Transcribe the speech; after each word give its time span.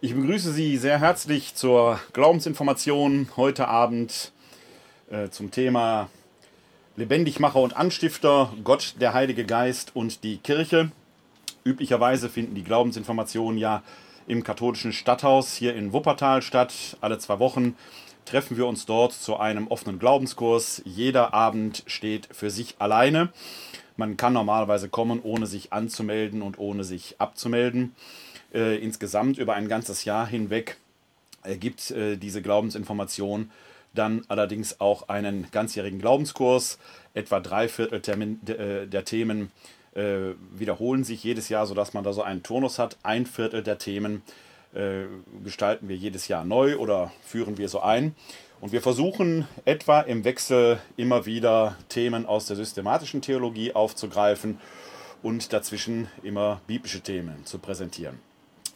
Ich 0.00 0.14
begrüße 0.14 0.52
Sie 0.52 0.76
sehr 0.76 1.00
herzlich 1.00 1.56
zur 1.56 1.98
Glaubensinformation 2.12 3.30
heute 3.36 3.66
Abend 3.66 4.30
äh, 5.10 5.28
zum 5.28 5.50
Thema 5.50 6.08
Lebendigmacher 6.94 7.58
und 7.58 7.76
Anstifter, 7.76 8.52
Gott, 8.62 8.94
der 9.00 9.12
Heilige 9.12 9.44
Geist 9.44 9.96
und 9.96 10.22
die 10.22 10.36
Kirche. 10.36 10.92
Üblicherweise 11.64 12.28
finden 12.28 12.54
die 12.54 12.62
Glaubensinformationen 12.62 13.58
ja 13.58 13.82
im 14.28 14.44
katholischen 14.44 14.92
Stadthaus 14.92 15.56
hier 15.56 15.74
in 15.74 15.92
Wuppertal 15.92 16.42
statt. 16.42 16.96
Alle 17.00 17.18
zwei 17.18 17.40
Wochen 17.40 17.74
treffen 18.24 18.56
wir 18.56 18.68
uns 18.68 18.86
dort 18.86 19.14
zu 19.14 19.38
einem 19.38 19.66
offenen 19.66 19.98
Glaubenskurs. 19.98 20.80
Jeder 20.84 21.34
Abend 21.34 21.82
steht 21.88 22.28
für 22.30 22.50
sich 22.50 22.76
alleine. 22.78 23.30
Man 23.96 24.16
kann 24.16 24.34
normalerweise 24.34 24.88
kommen, 24.88 25.20
ohne 25.20 25.48
sich 25.48 25.72
anzumelden 25.72 26.40
und 26.40 26.56
ohne 26.60 26.84
sich 26.84 27.16
abzumelden 27.18 27.96
äh, 28.52 28.76
insgesamt 28.78 29.38
über 29.38 29.54
ein 29.54 29.68
ganzes 29.68 30.04
Jahr 30.04 30.26
hinweg 30.26 30.76
ergibt 31.42 31.90
äh, 31.90 32.16
diese 32.16 32.42
Glaubensinformation 32.42 33.50
dann 33.94 34.24
allerdings 34.28 34.80
auch 34.80 35.08
einen 35.08 35.50
ganzjährigen 35.50 35.98
Glaubenskurs. 35.98 36.78
Etwa 37.14 37.40
drei 37.40 37.68
Viertel 37.68 38.00
äh, 38.48 38.86
der 38.86 39.04
Themen 39.04 39.50
äh, 39.94 40.34
wiederholen 40.52 41.04
sich 41.04 41.24
jedes 41.24 41.48
Jahr, 41.48 41.66
sodass 41.66 41.94
man 41.94 42.04
da 42.04 42.12
so 42.12 42.22
einen 42.22 42.42
Turnus 42.42 42.78
hat. 42.78 42.96
Ein 43.02 43.26
Viertel 43.26 43.62
der 43.62 43.78
Themen 43.78 44.22
äh, 44.74 45.04
gestalten 45.42 45.88
wir 45.88 45.96
jedes 45.96 46.28
Jahr 46.28 46.44
neu 46.44 46.76
oder 46.76 47.12
führen 47.24 47.58
wir 47.58 47.68
so 47.68 47.80
ein. 47.80 48.14
Und 48.60 48.72
wir 48.72 48.82
versuchen 48.82 49.46
etwa 49.64 50.00
im 50.00 50.24
Wechsel 50.24 50.78
immer 50.96 51.26
wieder 51.26 51.76
Themen 51.88 52.26
aus 52.26 52.46
der 52.46 52.56
systematischen 52.56 53.22
Theologie 53.22 53.72
aufzugreifen 53.72 54.58
und 55.22 55.52
dazwischen 55.52 56.08
immer 56.22 56.60
biblische 56.66 57.00
Themen 57.00 57.44
zu 57.46 57.58
präsentieren. 57.58 58.27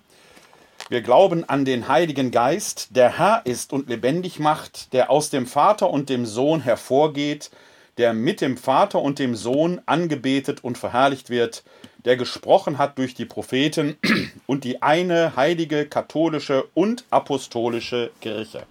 Wir 0.90 1.02
glauben 1.02 1.48
an 1.48 1.64
den 1.64 1.88
Heiligen 1.88 2.32
Geist, 2.32 2.98
der 2.98 3.18
Herr 3.18 3.46
ist 3.46 3.72
und 3.72 3.88
lebendig 3.88 4.40
macht, 4.40 4.92
der 4.92 5.10
aus 5.10 5.30
dem 5.30 5.48
Vater 5.48 5.90
und 5.90 6.10
dem 6.10 6.26
Sohn 6.26 6.60
hervorgeht, 6.60 7.50
der 7.98 8.14
mit 8.14 8.42
dem 8.42 8.58
Vater 8.58 9.02
und 9.02 9.20
dem 9.20 9.36
Sohn 9.36 9.82
angebetet 9.86 10.64
und 10.64 10.78
verherrlicht 10.78 11.30
wird, 11.30 11.64
der 12.06 12.18
gesprochen 12.18 12.78
hat 12.78 12.98
durch 12.98 13.14
die 13.14 13.26
Propheten 13.26 13.98
und 14.48 14.64
die 14.64 14.82
eine 14.82 15.36
heilige, 15.36 15.86
katholische 15.86 16.66
und 16.74 17.06
apostolische 17.10 18.12
Kirche. 18.22 18.66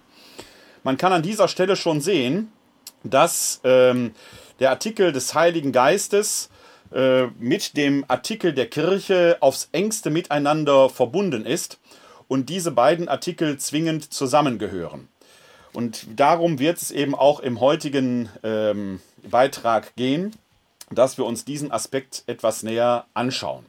Man 0.83 0.97
kann 0.97 1.13
an 1.13 1.23
dieser 1.23 1.47
Stelle 1.47 1.75
schon 1.75 2.01
sehen, 2.01 2.51
dass 3.03 3.61
ähm, 3.63 4.11
der 4.59 4.69
Artikel 4.69 5.11
des 5.11 5.33
Heiligen 5.33 5.71
Geistes 5.71 6.49
äh, 6.93 7.27
mit 7.39 7.75
dem 7.77 8.05
Artikel 8.07 8.53
der 8.53 8.67
Kirche 8.67 9.37
aufs 9.39 9.69
engste 9.71 10.09
miteinander 10.09 10.89
verbunden 10.89 11.45
ist 11.45 11.79
und 12.27 12.49
diese 12.49 12.71
beiden 12.71 13.07
Artikel 13.07 13.57
zwingend 13.57 14.13
zusammengehören. 14.13 15.07
Und 15.73 16.05
darum 16.15 16.59
wird 16.59 16.81
es 16.81 16.91
eben 16.91 17.15
auch 17.15 17.39
im 17.39 17.59
heutigen 17.59 18.29
ähm, 18.43 19.01
Beitrag 19.23 19.95
gehen, 19.95 20.35
dass 20.91 21.17
wir 21.17 21.25
uns 21.25 21.45
diesen 21.45 21.71
Aspekt 21.71 22.23
etwas 22.27 22.63
näher 22.63 23.05
anschauen. 23.13 23.65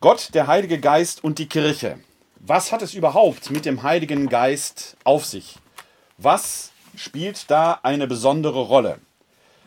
Gott, 0.00 0.30
der 0.34 0.46
Heilige 0.46 0.80
Geist 0.80 1.22
und 1.22 1.38
die 1.38 1.48
Kirche. 1.48 1.98
Was 2.38 2.72
hat 2.72 2.82
es 2.82 2.94
überhaupt 2.94 3.50
mit 3.50 3.64
dem 3.64 3.82
Heiligen 3.82 4.28
Geist 4.28 4.96
auf 5.04 5.24
sich? 5.24 5.56
Was 6.18 6.70
spielt 6.96 7.50
da 7.50 7.80
eine 7.82 8.06
besondere 8.06 8.60
Rolle? 8.60 8.98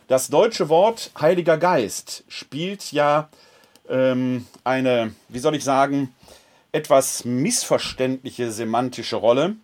Das 0.08 0.28
deutsche 0.28 0.68
Wort 0.68 1.12
Heiliger 1.20 1.58
Geist 1.58 2.24
spielt 2.26 2.90
ja 2.90 3.28
ähm, 3.88 4.46
eine, 4.64 5.14
wie 5.28 5.38
soll 5.38 5.54
ich 5.54 5.62
sagen, 5.62 6.12
etwas 6.72 7.24
missverständliche 7.24 8.50
semantische 8.50 9.16
Rolle 9.16 9.56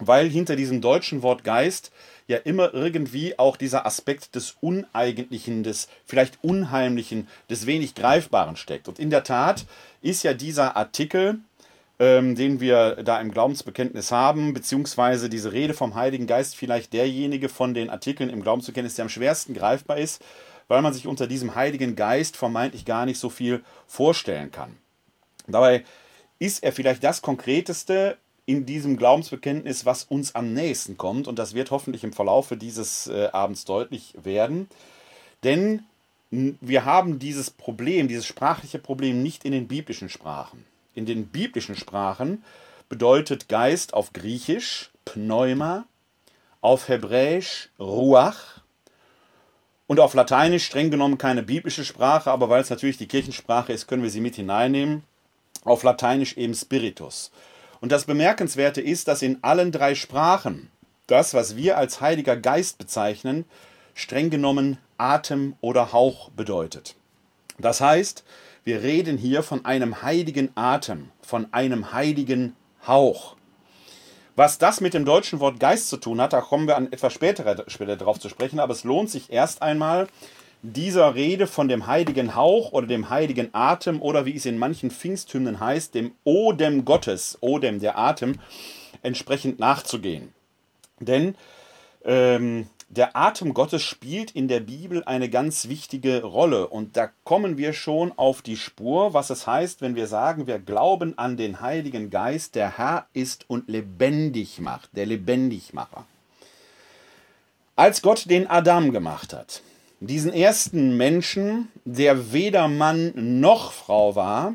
weil 0.00 0.28
hinter 0.28 0.56
diesem 0.56 0.80
deutschen 0.80 1.22
Wort 1.22 1.44
Geist 1.44 1.92
ja 2.26 2.38
immer 2.38 2.72
irgendwie 2.72 3.38
auch 3.38 3.56
dieser 3.56 3.86
Aspekt 3.86 4.34
des 4.34 4.56
Uneigentlichen, 4.60 5.62
des 5.62 5.88
vielleicht 6.06 6.42
Unheimlichen, 6.42 7.28
des 7.48 7.66
wenig 7.66 7.94
Greifbaren 7.94 8.56
steckt. 8.56 8.88
Und 8.88 8.98
in 8.98 9.10
der 9.10 9.24
Tat 9.24 9.66
ist 10.00 10.22
ja 10.22 10.32
dieser 10.32 10.76
Artikel, 10.76 11.40
ähm, 11.98 12.34
den 12.34 12.60
wir 12.60 13.02
da 13.04 13.20
im 13.20 13.30
Glaubensbekenntnis 13.30 14.10
haben, 14.10 14.54
beziehungsweise 14.54 15.28
diese 15.28 15.52
Rede 15.52 15.74
vom 15.74 15.94
Heiligen 15.94 16.26
Geist 16.26 16.56
vielleicht 16.56 16.92
derjenige 16.92 17.48
von 17.48 17.74
den 17.74 17.90
Artikeln 17.90 18.30
im 18.30 18.42
Glaubensbekenntnis, 18.42 18.94
der 18.94 19.04
am 19.04 19.10
schwersten 19.10 19.52
greifbar 19.52 19.98
ist, 19.98 20.22
weil 20.66 20.82
man 20.82 20.94
sich 20.94 21.06
unter 21.06 21.26
diesem 21.26 21.56
Heiligen 21.56 21.96
Geist 21.96 22.36
vermeintlich 22.36 22.84
gar 22.84 23.04
nicht 23.04 23.18
so 23.18 23.28
viel 23.28 23.62
vorstellen 23.86 24.50
kann. 24.50 24.78
Dabei 25.46 25.84
ist 26.38 26.62
er 26.62 26.72
vielleicht 26.72 27.04
das 27.04 27.22
Konkreteste, 27.22 28.16
in 28.50 28.66
diesem 28.66 28.96
Glaubensbekenntnis, 28.96 29.86
was 29.86 30.02
uns 30.02 30.34
am 30.34 30.52
nächsten 30.52 30.96
kommt. 30.96 31.28
Und 31.28 31.38
das 31.38 31.54
wird 31.54 31.70
hoffentlich 31.70 32.02
im 32.02 32.12
Verlaufe 32.12 32.56
dieses 32.56 33.06
äh, 33.06 33.28
Abends 33.32 33.64
deutlich 33.64 34.14
werden. 34.20 34.68
Denn 35.44 35.84
wir 36.32 36.84
haben 36.84 37.20
dieses 37.20 37.50
Problem, 37.50 38.08
dieses 38.08 38.26
sprachliche 38.26 38.80
Problem 38.80 39.22
nicht 39.22 39.44
in 39.44 39.52
den 39.52 39.68
biblischen 39.68 40.08
Sprachen. 40.08 40.64
In 40.96 41.06
den 41.06 41.26
biblischen 41.26 41.76
Sprachen 41.76 42.42
bedeutet 42.88 43.48
Geist 43.48 43.94
auf 43.94 44.12
Griechisch 44.12 44.90
Pneuma, 45.04 45.84
auf 46.60 46.88
Hebräisch 46.88 47.68
Ruach 47.78 48.62
und 49.86 50.00
auf 50.00 50.14
Lateinisch 50.14 50.66
streng 50.66 50.90
genommen 50.90 51.18
keine 51.18 51.44
biblische 51.44 51.84
Sprache, 51.84 52.32
aber 52.32 52.48
weil 52.48 52.62
es 52.62 52.70
natürlich 52.70 52.98
die 52.98 53.08
Kirchensprache 53.08 53.72
ist, 53.72 53.86
können 53.86 54.02
wir 54.02 54.10
sie 54.10 54.20
mit 54.20 54.34
hineinnehmen. 54.34 55.04
Auf 55.64 55.84
Lateinisch 55.84 56.36
eben 56.36 56.54
Spiritus. 56.54 57.30
Und 57.80 57.92
das 57.92 58.04
Bemerkenswerte 58.04 58.80
ist, 58.80 59.08
dass 59.08 59.22
in 59.22 59.38
allen 59.42 59.72
drei 59.72 59.94
Sprachen 59.94 60.70
das, 61.06 61.34
was 61.34 61.56
wir 61.56 61.76
als 61.76 62.00
Heiliger 62.00 62.36
Geist 62.36 62.78
bezeichnen, 62.78 63.44
streng 63.94 64.30
genommen 64.30 64.78
Atem 64.98 65.56
oder 65.60 65.92
Hauch 65.92 66.30
bedeutet. 66.30 66.94
Das 67.58 67.80
heißt, 67.80 68.24
wir 68.64 68.82
reden 68.82 69.16
hier 69.16 69.42
von 69.42 69.64
einem 69.64 70.02
heiligen 70.02 70.50
Atem, 70.54 71.10
von 71.22 71.52
einem 71.52 71.92
heiligen 71.92 72.54
Hauch. 72.86 73.36
Was 74.36 74.58
das 74.58 74.80
mit 74.80 74.94
dem 74.94 75.04
deutschen 75.04 75.40
Wort 75.40 75.58
Geist 75.58 75.88
zu 75.88 75.96
tun 75.96 76.20
hat, 76.20 76.32
da 76.32 76.40
kommen 76.40 76.66
wir 76.66 76.76
an 76.76 76.92
etwas 76.92 77.12
späterer 77.12 77.64
Stelle 77.68 77.96
drauf 77.96 78.20
zu 78.20 78.28
sprechen, 78.28 78.60
aber 78.60 78.72
es 78.72 78.84
lohnt 78.84 79.10
sich 79.10 79.32
erst 79.32 79.62
einmal, 79.62 80.06
dieser 80.62 81.14
Rede 81.14 81.46
von 81.46 81.68
dem 81.68 81.86
heiligen 81.86 82.34
Hauch 82.34 82.72
oder 82.72 82.86
dem 82.86 83.08
heiligen 83.08 83.48
Atem 83.52 84.02
oder 84.02 84.26
wie 84.26 84.36
es 84.36 84.46
in 84.46 84.58
manchen 84.58 84.90
Pfingsthymnen 84.90 85.60
heißt, 85.60 85.94
dem 85.94 86.12
Odem 86.24 86.84
Gottes, 86.84 87.38
Odem 87.40 87.80
der 87.80 87.98
Atem, 87.98 88.38
entsprechend 89.02 89.58
nachzugehen. 89.58 90.34
Denn 91.00 91.34
ähm, 92.04 92.66
der 92.88 93.16
Atem 93.16 93.54
Gottes 93.54 93.82
spielt 93.82 94.32
in 94.32 94.48
der 94.48 94.60
Bibel 94.60 95.04
eine 95.04 95.30
ganz 95.30 95.68
wichtige 95.68 96.24
Rolle. 96.24 96.66
Und 96.66 96.96
da 96.96 97.10
kommen 97.24 97.56
wir 97.56 97.72
schon 97.72 98.12
auf 98.16 98.42
die 98.42 98.56
Spur, 98.56 99.14
was 99.14 99.30
es 99.30 99.46
heißt, 99.46 99.80
wenn 99.80 99.94
wir 99.94 100.08
sagen, 100.08 100.46
wir 100.46 100.58
glauben 100.58 101.16
an 101.16 101.36
den 101.36 101.60
Heiligen 101.60 102.10
Geist, 102.10 102.56
der 102.56 102.76
Herr 102.76 103.06
ist 103.12 103.48
und 103.48 103.68
lebendig 103.68 104.58
macht, 104.58 104.90
der 104.96 105.06
Lebendigmacher. 105.06 106.04
Als 107.76 108.02
Gott 108.02 108.28
den 108.28 108.50
Adam 108.50 108.92
gemacht 108.92 109.32
hat, 109.32 109.62
diesen 110.00 110.32
ersten 110.32 110.96
Menschen, 110.96 111.68
der 111.84 112.32
weder 112.32 112.68
Mann 112.68 113.12
noch 113.40 113.72
Frau 113.72 114.16
war, 114.16 114.54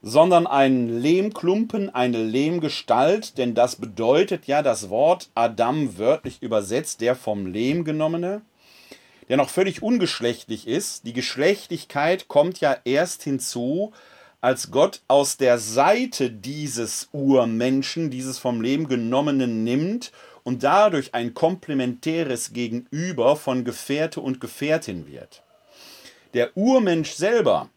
sondern 0.00 0.46
ein 0.46 1.00
Lehmklumpen, 1.00 1.94
eine 1.94 2.22
Lehmgestalt, 2.22 3.38
denn 3.38 3.54
das 3.54 3.76
bedeutet 3.76 4.46
ja 4.46 4.62
das 4.62 4.88
Wort 4.88 5.30
Adam 5.34 5.98
wörtlich 5.98 6.42
übersetzt, 6.42 7.02
der 7.02 7.14
vom 7.14 7.46
Lehm 7.46 7.84
genommene, 7.84 8.42
der 9.28 9.36
noch 9.36 9.50
völlig 9.50 9.82
ungeschlechtlich 9.82 10.66
ist. 10.66 11.06
Die 11.06 11.14
Geschlechtlichkeit 11.14 12.28
kommt 12.28 12.60
ja 12.60 12.76
erst 12.84 13.22
hinzu, 13.22 13.92
als 14.40 14.70
Gott 14.70 15.00
aus 15.08 15.38
der 15.38 15.58
Seite 15.58 16.30
dieses 16.30 17.08
Urmenschen, 17.12 18.10
dieses 18.10 18.38
vom 18.38 18.60
Lehm 18.60 18.88
genommenen 18.88 19.64
nimmt 19.64 20.12
und 20.44 20.62
dadurch 20.62 21.14
ein 21.14 21.34
komplementäres 21.34 22.52
Gegenüber 22.52 23.34
von 23.34 23.64
Gefährte 23.64 24.20
und 24.20 24.40
Gefährtin 24.40 25.08
wird. 25.08 25.42
Der 26.34 26.56
Urmensch 26.56 27.12
selber 27.12 27.68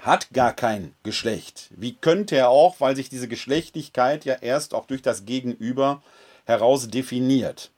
hat 0.00 0.30
gar 0.32 0.52
kein 0.52 0.94
Geschlecht. 1.02 1.68
Wie 1.76 1.94
könnte 1.94 2.36
er 2.36 2.50
auch, 2.50 2.80
weil 2.80 2.96
sich 2.96 3.08
diese 3.08 3.28
Geschlechtlichkeit 3.28 4.24
ja 4.24 4.34
erst 4.34 4.74
auch 4.74 4.86
durch 4.86 5.02
das 5.02 5.24
Gegenüber 5.24 6.02
heraus 6.48 6.88
definiert. 6.88 7.70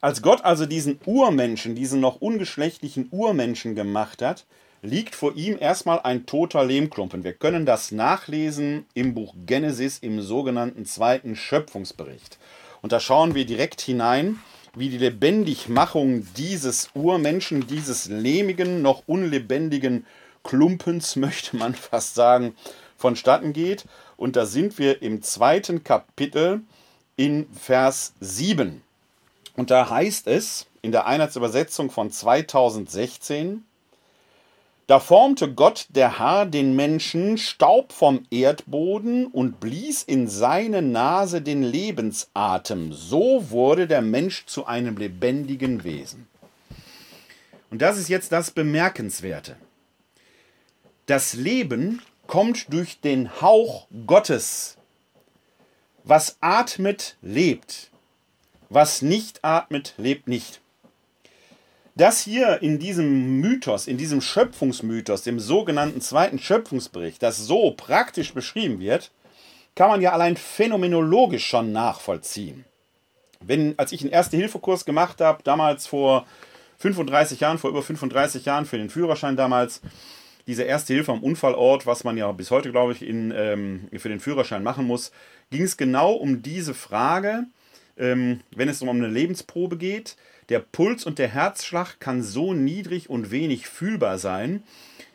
Als 0.00 0.22
Gott 0.22 0.44
also 0.44 0.66
diesen 0.66 1.00
Urmenschen, 1.04 1.74
diesen 1.74 2.00
noch 2.00 2.20
ungeschlechtlichen 2.20 3.08
Urmenschen 3.10 3.74
gemacht 3.74 4.22
hat, 4.22 4.46
liegt 4.82 5.14
vor 5.14 5.36
ihm 5.36 5.56
erstmal 5.60 6.00
ein 6.00 6.26
toter 6.26 6.64
Lehmklumpen. 6.64 7.24
Wir 7.24 7.34
können 7.34 7.66
das 7.66 7.92
nachlesen 7.92 8.86
im 8.94 9.14
Buch 9.14 9.34
Genesis 9.46 9.98
im 9.98 10.22
sogenannten 10.22 10.86
zweiten 10.86 11.36
Schöpfungsbericht. 11.36 12.38
Und 12.82 12.92
da 12.92 13.00
schauen 13.00 13.34
wir 13.34 13.46
direkt 13.46 13.80
hinein, 13.80 14.40
wie 14.74 14.88
die 14.88 14.98
Lebendigmachung 14.98 16.26
dieses 16.34 16.90
Urmenschen, 16.94 17.66
dieses 17.66 18.08
lehmigen, 18.08 18.82
noch 18.82 19.04
unlebendigen 19.06 20.06
Klumpens, 20.42 21.16
möchte 21.16 21.56
man 21.56 21.74
fast 21.74 22.14
sagen, 22.14 22.54
vonstatten 22.96 23.52
geht. 23.52 23.84
Und 24.16 24.36
da 24.36 24.46
sind 24.46 24.78
wir 24.78 25.00
im 25.00 25.22
zweiten 25.22 25.84
Kapitel 25.84 26.62
in 27.16 27.46
Vers 27.54 28.14
7. 28.20 28.82
Und 29.56 29.70
da 29.70 29.88
heißt 29.90 30.26
es 30.26 30.66
in 30.80 30.92
der 30.92 31.06
Einheitsübersetzung 31.06 31.90
von 31.90 32.10
2016, 32.10 33.64
da 34.86 34.98
formte 34.98 35.52
Gott 35.52 35.86
der 35.90 36.18
Herr 36.18 36.46
den 36.46 36.74
Menschen 36.74 37.38
Staub 37.38 37.92
vom 37.92 38.26
Erdboden 38.30 39.26
und 39.26 39.60
blies 39.60 40.02
in 40.02 40.28
seine 40.28 40.82
Nase 40.82 41.40
den 41.40 41.62
Lebensatem. 41.62 42.92
So 42.92 43.50
wurde 43.50 43.86
der 43.86 44.02
Mensch 44.02 44.46
zu 44.46 44.66
einem 44.66 44.96
lebendigen 44.96 45.84
Wesen. 45.84 46.26
Und 47.70 47.80
das 47.80 47.96
ist 47.96 48.08
jetzt 48.08 48.32
das 48.32 48.50
Bemerkenswerte. 48.50 49.56
Das 51.06 51.34
Leben 51.34 52.02
kommt 52.26 52.72
durch 52.72 53.00
den 53.00 53.40
Hauch 53.40 53.86
Gottes. 54.06 54.76
Was 56.04 56.36
atmet, 56.40 57.16
lebt. 57.22 57.90
Was 58.68 59.02
nicht 59.02 59.44
atmet, 59.44 59.94
lebt 59.96 60.28
nicht. 60.28 60.61
Das 61.94 62.22
hier 62.22 62.62
in 62.62 62.78
diesem 62.78 63.40
Mythos, 63.40 63.86
in 63.86 63.98
diesem 63.98 64.22
Schöpfungsmythos, 64.22 65.22
dem 65.22 65.38
sogenannten 65.38 66.00
zweiten 66.00 66.38
Schöpfungsbericht, 66.38 67.22
das 67.22 67.38
so 67.38 67.72
praktisch 67.72 68.32
beschrieben 68.32 68.80
wird, 68.80 69.10
kann 69.74 69.88
man 69.88 70.00
ja 70.00 70.12
allein 70.12 70.36
phänomenologisch 70.36 71.46
schon 71.46 71.72
nachvollziehen. 71.72 72.64
Wenn, 73.40 73.78
als 73.78 73.92
ich 73.92 74.00
einen 74.00 74.12
Erste-Hilfe-Kurs 74.12 74.84
gemacht 74.84 75.20
habe, 75.20 75.42
damals 75.42 75.86
vor 75.86 76.26
35 76.78 77.40
Jahren, 77.40 77.58
vor 77.58 77.70
über 77.70 77.82
35 77.82 78.46
Jahren 78.46 78.64
für 78.64 78.78
den 78.78 78.90
Führerschein 78.90 79.36
damals, 79.36 79.82
diese 80.46 80.62
erste 80.64 80.94
Hilfe 80.94 81.12
am 81.12 81.22
Unfallort, 81.22 81.86
was 81.86 82.04
man 82.04 82.16
ja 82.16 82.30
bis 82.32 82.50
heute, 82.50 82.70
glaube 82.72 82.92
ich, 82.92 83.02
in, 83.02 83.32
ähm, 83.36 83.88
für 83.96 84.08
den 84.08 84.20
Führerschein 84.20 84.62
machen 84.62 84.86
muss, 84.86 85.12
ging 85.50 85.62
es 85.62 85.76
genau 85.76 86.12
um 86.12 86.42
diese 86.42 86.74
Frage, 86.74 87.44
ähm, 87.96 88.40
wenn 88.54 88.68
es 88.68 88.82
um 88.82 88.88
eine 88.88 89.08
Lebensprobe 89.08 89.76
geht. 89.76 90.16
Der 90.52 90.60
Puls 90.60 91.06
und 91.06 91.18
der 91.18 91.28
Herzschlag 91.28 91.98
kann 91.98 92.22
so 92.22 92.52
niedrig 92.52 93.08
und 93.08 93.30
wenig 93.30 93.68
fühlbar 93.68 94.18
sein, 94.18 94.62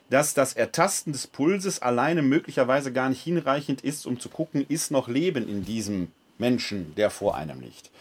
dass 0.10 0.34
das 0.34 0.54
Ertasten 0.54 1.14
des 1.14 1.28
Pulses 1.28 1.80
alleine 1.80 2.24
möglicherweise 2.24 2.92
gar 2.92 3.08
nicht 3.08 3.22
hinreichend 3.22 3.82
ist, 3.82 4.08
um 4.08 4.20
zu 4.20 4.30
gucken, 4.30 4.66
ist 4.68 4.90
noch 4.90 5.08
Leben 5.08 5.48
in 5.48 5.64
diesem 5.64 6.08
Menschen, 6.40 6.96
der 6.96 7.12
vor 7.12 7.38
einem 7.38 7.62
liegt. 7.62 7.92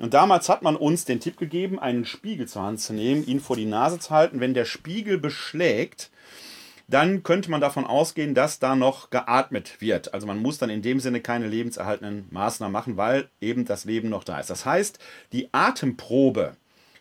Und 0.00 0.14
damals 0.14 0.48
hat 0.48 0.62
man 0.62 0.74
uns 0.74 1.04
den 1.04 1.20
Tipp 1.20 1.36
gegeben, 1.36 1.78
einen 1.78 2.04
Spiegel 2.04 2.48
zur 2.48 2.62
Hand 2.62 2.80
zu 2.80 2.92
nehmen, 2.92 3.24
ihn 3.24 3.38
vor 3.38 3.54
die 3.54 3.66
Nase 3.66 4.00
zu 4.00 4.10
halten. 4.10 4.40
Wenn 4.40 4.54
der 4.54 4.64
Spiegel 4.64 5.16
beschlägt, 5.16 6.10
dann 6.88 7.22
könnte 7.22 7.52
man 7.52 7.60
davon 7.60 7.84
ausgehen, 7.84 8.34
dass 8.34 8.58
da 8.58 8.74
noch 8.74 9.10
geatmet 9.10 9.80
wird. 9.80 10.12
Also 10.12 10.26
man 10.26 10.42
muss 10.42 10.58
dann 10.58 10.70
in 10.70 10.82
dem 10.82 10.98
Sinne 10.98 11.20
keine 11.20 11.46
lebenserhaltenden 11.46 12.26
Maßnahmen 12.32 12.72
machen, 12.72 12.96
weil 12.96 13.28
eben 13.40 13.64
das 13.64 13.84
Leben 13.84 14.08
noch 14.08 14.24
da 14.24 14.40
ist. 14.40 14.50
Das 14.50 14.66
heißt, 14.66 14.98
die 15.32 15.50
Atemprobe 15.52 16.56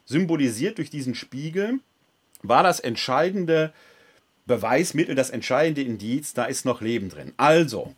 symbolisiert 0.10 0.80
durch 0.80 0.90
diesen 0.90 1.16
Spiegel 1.16 1.80
war 2.42 2.64
das 2.64 2.80
entscheidende 2.80 3.72
Beweismittel, 4.46 5.14
das 5.14 5.30
entscheidende 5.30 5.84
Indiz, 5.84 6.34
da 6.34 6.46
ist 6.46 6.66
noch 6.66 6.82
Leben 6.82 7.10
drin. 7.10 7.34
Also, 7.38 7.94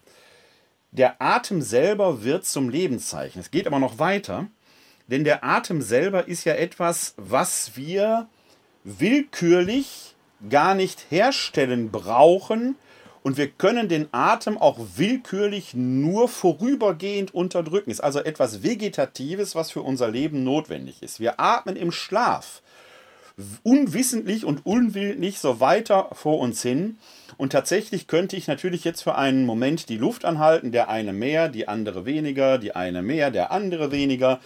der 0.92 1.22
Atem 1.22 1.62
selber 1.62 2.24
wird 2.24 2.46
zum 2.46 2.70
Lebenszeichen. 2.70 3.40
Es 3.40 3.50
geht 3.50 3.66
aber 3.66 3.80
noch 3.80 3.98
weiter, 3.98 4.48
denn 5.08 5.24
der 5.24 5.46
Atem 5.46 5.82
selber 5.82 6.28
ist 6.28 6.44
ja 6.44 6.54
etwas, 6.54 7.14
was 7.16 7.78
wir 7.78 8.28
willkürlich 8.84 10.16
gar 10.50 10.76
nicht 10.76 11.06
herstellen 11.10 11.92
brauchen 11.92 12.76
und 13.24 13.38
wir 13.38 13.48
können 13.48 13.88
den 13.88 14.08
Atem 14.12 14.58
auch 14.58 14.80
willkürlich 14.96 15.74
nur 15.74 16.28
vorübergehend 16.28 17.34
unterdrücken. 17.34 17.92
Ist 17.92 18.04
also 18.04 18.20
etwas 18.20 18.64
Vegetatives, 18.64 19.56
was 19.56 19.72
für 19.72 19.82
unser 19.82 20.10
Leben 20.10 20.44
notwendig 20.44 21.04
ist. 21.04 21.20
Wir 21.20 21.40
atmen 21.40 21.76
im 21.76 21.92
Schlaf 21.92 22.62
unwissentlich 23.64 24.46
und 24.46 24.66
unwillentlich 24.66 25.40
so 25.40 25.60
weiter 25.60 26.10
vor 26.14 26.40
uns 26.40 26.62
hin. 26.62 26.98
Und 27.38 27.52
tatsächlich 27.52 28.08
könnte 28.08 28.36
ich 28.36 28.48
natürlich 28.48 28.84
jetzt 28.84 29.02
für 29.02 29.16
einen 29.16 29.46
Moment 29.46 29.90
die 29.90 29.98
Luft 29.98 30.26
anhalten, 30.26 30.72
der 30.72 30.90
eine 30.90 31.14
mehr, 31.14 31.50
die 31.50 31.68
andere 31.68 32.06
weniger, 32.06 32.58
die 32.58 32.76
eine 32.76 33.02
mehr, 33.02 33.32
der 33.32 33.52
andere 33.52 33.92
weniger. 33.92 34.40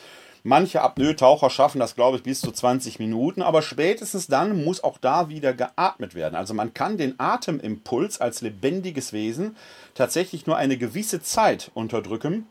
Manche 0.47 0.83
Apnoe-Taucher 0.83 1.49
schaffen 1.49 1.79
das, 1.79 1.95
glaube 1.95 2.17
ich, 2.17 2.23
bis 2.23 2.39
zu 2.39 2.51
20 2.51 2.99
Minuten, 2.99 3.41
aber 3.41 3.63
spätestens 3.63 4.27
dann 4.27 4.63
muss 4.63 4.83
auch 4.83 4.99
da 4.99 5.27
wieder 5.27 5.55
geatmet 5.55 6.13
werden. 6.13 6.35
Also 6.35 6.53
man 6.53 6.71
kann 6.75 6.97
den 6.97 7.19
Atemimpuls 7.19 8.21
als 8.21 8.41
lebendiges 8.41 9.11
Wesen 9.11 9.57
tatsächlich 9.95 10.45
nur 10.45 10.55
eine 10.55 10.77
gewisse 10.77 11.19
Zeit 11.19 11.71
unterdrücken 11.73 12.45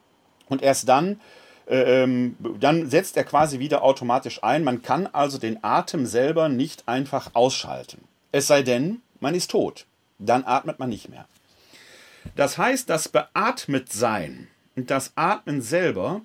und 0.49 0.61
erst 0.61 0.89
dann, 0.89 1.21
äh, 1.69 2.03
ähm, 2.03 2.37
dann 2.59 2.91
setzt 2.91 3.17
er 3.17 3.23
quasi 3.23 3.61
wieder 3.61 3.85
automatisch 3.85 4.43
ein. 4.43 4.65
Man 4.65 4.83
kann 4.83 5.07
also 5.07 5.39
den 5.39 5.63
Atem 5.63 6.05
selber 6.05 6.49
nicht 6.49 6.89
einfach 6.89 7.31
ausschalten. 7.35 8.03
Es 8.33 8.49
sei 8.49 8.63
denn, 8.63 9.03
man 9.21 9.37
ist 9.37 9.53
tot. 9.53 9.87
Dann 10.19 10.43
atmet 10.45 10.81
man 10.81 10.89
nicht 10.89 11.11
mehr. 11.11 11.27
Das 12.35 12.59
heißt, 12.59 12.91
das 12.91 13.09
Beatmetsein 13.09 14.49
und 14.75 14.91
das 14.91 15.13
Atmen 15.15 15.63
selber 15.63 16.23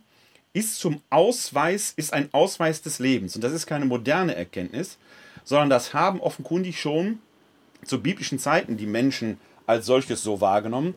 ist 0.60 0.80
zum 0.80 1.02
Ausweis, 1.10 1.94
ist 1.96 2.14
ein 2.14 2.30
Ausweis 2.34 2.82
des 2.82 3.00
Lebens. 3.00 3.36
Und 3.36 3.44
das 3.44 3.54
ist 3.54 3.66
keine 3.66 3.86
moderne 3.86 4.36
Erkenntnis, 4.36 4.98
sondern 5.46 5.70
das 5.70 5.94
haben 5.94 6.20
offenkundig 6.20 6.80
schon 6.80 7.20
zu 7.86 8.02
biblischen 8.02 8.40
Zeiten 8.40 8.76
die 8.76 8.86
Menschen 8.86 9.40
als 9.66 9.86
solches 9.86 10.22
so 10.22 10.42
wahrgenommen. 10.42 10.96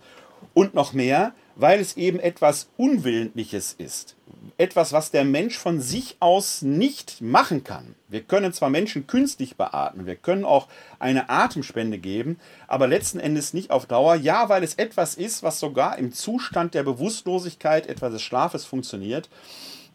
Und 0.52 0.74
noch 0.74 0.92
mehr, 0.92 1.32
weil 1.62 1.78
es 1.78 1.96
eben 1.96 2.18
etwas 2.18 2.68
Unwillentliches 2.76 3.72
ist. 3.72 4.16
Etwas, 4.58 4.92
was 4.92 5.12
der 5.12 5.24
Mensch 5.24 5.56
von 5.56 5.80
sich 5.80 6.16
aus 6.18 6.60
nicht 6.60 7.20
machen 7.20 7.62
kann. 7.62 7.94
Wir 8.08 8.22
können 8.22 8.52
zwar 8.52 8.68
Menschen 8.68 9.06
künstlich 9.06 9.56
beatmen, 9.56 10.04
wir 10.04 10.16
können 10.16 10.44
auch 10.44 10.66
eine 10.98 11.30
Atemspende 11.30 11.98
geben, 11.98 12.40
aber 12.66 12.88
letzten 12.88 13.20
Endes 13.20 13.54
nicht 13.54 13.70
auf 13.70 13.86
Dauer. 13.86 14.16
Ja, 14.16 14.48
weil 14.48 14.64
es 14.64 14.74
etwas 14.74 15.14
ist, 15.14 15.44
was 15.44 15.60
sogar 15.60 15.98
im 15.98 16.12
Zustand 16.12 16.74
der 16.74 16.82
Bewusstlosigkeit, 16.82 17.86
etwa 17.86 18.08
des 18.08 18.22
Schlafes 18.22 18.64
funktioniert, 18.64 19.30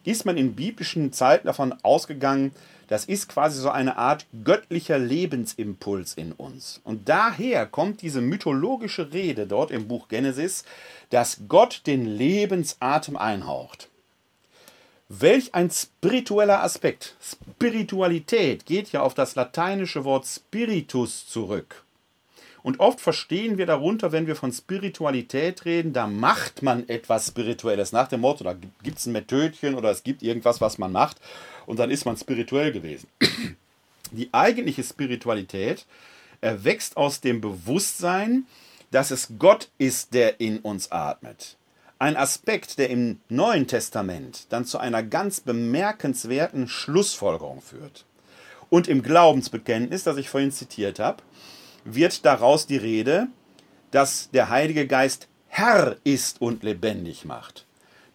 ist 0.04 0.24
man 0.24 0.38
in 0.38 0.54
biblischen 0.54 1.12
Zeiten 1.12 1.46
davon 1.46 1.74
ausgegangen, 1.82 2.52
das 2.88 3.04
ist 3.04 3.28
quasi 3.28 3.60
so 3.60 3.70
eine 3.70 3.96
Art 3.96 4.26
göttlicher 4.44 4.98
Lebensimpuls 4.98 6.14
in 6.14 6.32
uns. 6.32 6.80
Und 6.84 7.08
daher 7.08 7.66
kommt 7.66 8.02
diese 8.02 8.20
mythologische 8.20 9.12
Rede 9.12 9.46
dort 9.46 9.70
im 9.70 9.86
Buch 9.86 10.08
Genesis, 10.08 10.64
dass 11.10 11.42
Gott 11.48 11.82
den 11.86 12.04
Lebensatem 12.06 13.16
einhaucht. 13.16 13.88
Welch 15.10 15.54
ein 15.54 15.70
spiritueller 15.70 16.62
Aspekt. 16.62 17.16
Spiritualität 17.22 18.66
geht 18.66 18.92
ja 18.92 19.02
auf 19.02 19.14
das 19.14 19.36
lateinische 19.36 20.04
Wort 20.04 20.26
spiritus 20.26 21.26
zurück. 21.26 21.84
Und 22.62 22.80
oft 22.80 23.00
verstehen 23.00 23.58
wir 23.58 23.66
darunter, 23.66 24.12
wenn 24.12 24.26
wir 24.26 24.36
von 24.36 24.52
Spiritualität 24.52 25.64
reden, 25.64 25.92
da 25.92 26.06
macht 26.06 26.62
man 26.62 26.88
etwas 26.88 27.28
Spirituelles. 27.28 27.92
Nach 27.92 28.08
dem 28.08 28.20
Motto, 28.20 28.44
da 28.44 28.54
gibt 28.54 28.98
es 28.98 29.06
ein 29.06 29.12
Metödchen 29.12 29.74
oder 29.74 29.90
es 29.90 30.02
gibt 30.02 30.22
irgendwas, 30.22 30.60
was 30.60 30.78
man 30.78 30.92
macht 30.92 31.18
und 31.66 31.78
dann 31.78 31.90
ist 31.90 32.04
man 32.04 32.16
spirituell 32.16 32.72
gewesen. 32.72 33.08
Die 34.10 34.28
eigentliche 34.32 34.82
Spiritualität 34.82 35.86
erwächst 36.40 36.96
aus 36.96 37.20
dem 37.20 37.40
Bewusstsein, 37.40 38.46
dass 38.90 39.10
es 39.10 39.28
Gott 39.38 39.68
ist, 39.78 40.14
der 40.14 40.40
in 40.40 40.60
uns 40.60 40.90
atmet. 40.90 41.56
Ein 41.98 42.16
Aspekt, 42.16 42.78
der 42.78 42.90
im 42.90 43.20
Neuen 43.28 43.66
Testament 43.66 44.46
dann 44.50 44.64
zu 44.64 44.78
einer 44.78 45.02
ganz 45.02 45.40
bemerkenswerten 45.40 46.68
Schlussfolgerung 46.68 47.60
führt. 47.60 48.06
Und 48.70 48.86
im 48.88 49.02
Glaubensbekenntnis, 49.02 50.04
das 50.04 50.16
ich 50.16 50.28
vorhin 50.28 50.52
zitiert 50.52 51.00
habe, 51.00 51.22
wird 51.94 52.24
daraus 52.24 52.66
die 52.66 52.76
Rede, 52.76 53.28
dass 53.90 54.30
der 54.30 54.50
Heilige 54.50 54.86
Geist 54.86 55.28
Herr 55.48 55.96
ist 56.04 56.40
und 56.40 56.62
lebendig 56.62 57.24
macht. 57.24 57.66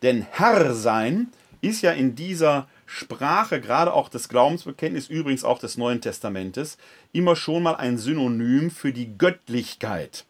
Denn 0.01 0.25
Herr 0.32 0.74
sein 0.74 1.32
ist 1.62 1.82
ja 1.82 1.92
in 1.92 2.15
dieser 2.15 2.68
Sprache, 2.86 3.60
gerade 3.60 3.94
auch 3.94 4.10
des 4.10 4.30
Glaubensbekenntnisses, 4.30 5.10
übrigens 5.10 5.44
auch 5.44 5.60
des 5.60 5.77
Neuen 5.77 6.01
Testamentes, 6.01 6.77
immer 7.12 7.36
schon 7.36 7.63
mal 7.63 7.75
ein 7.75 7.98
Synonym 7.98 8.70
für 8.70 8.94
die 8.94 9.18
Göttlichkeit. 9.18 10.25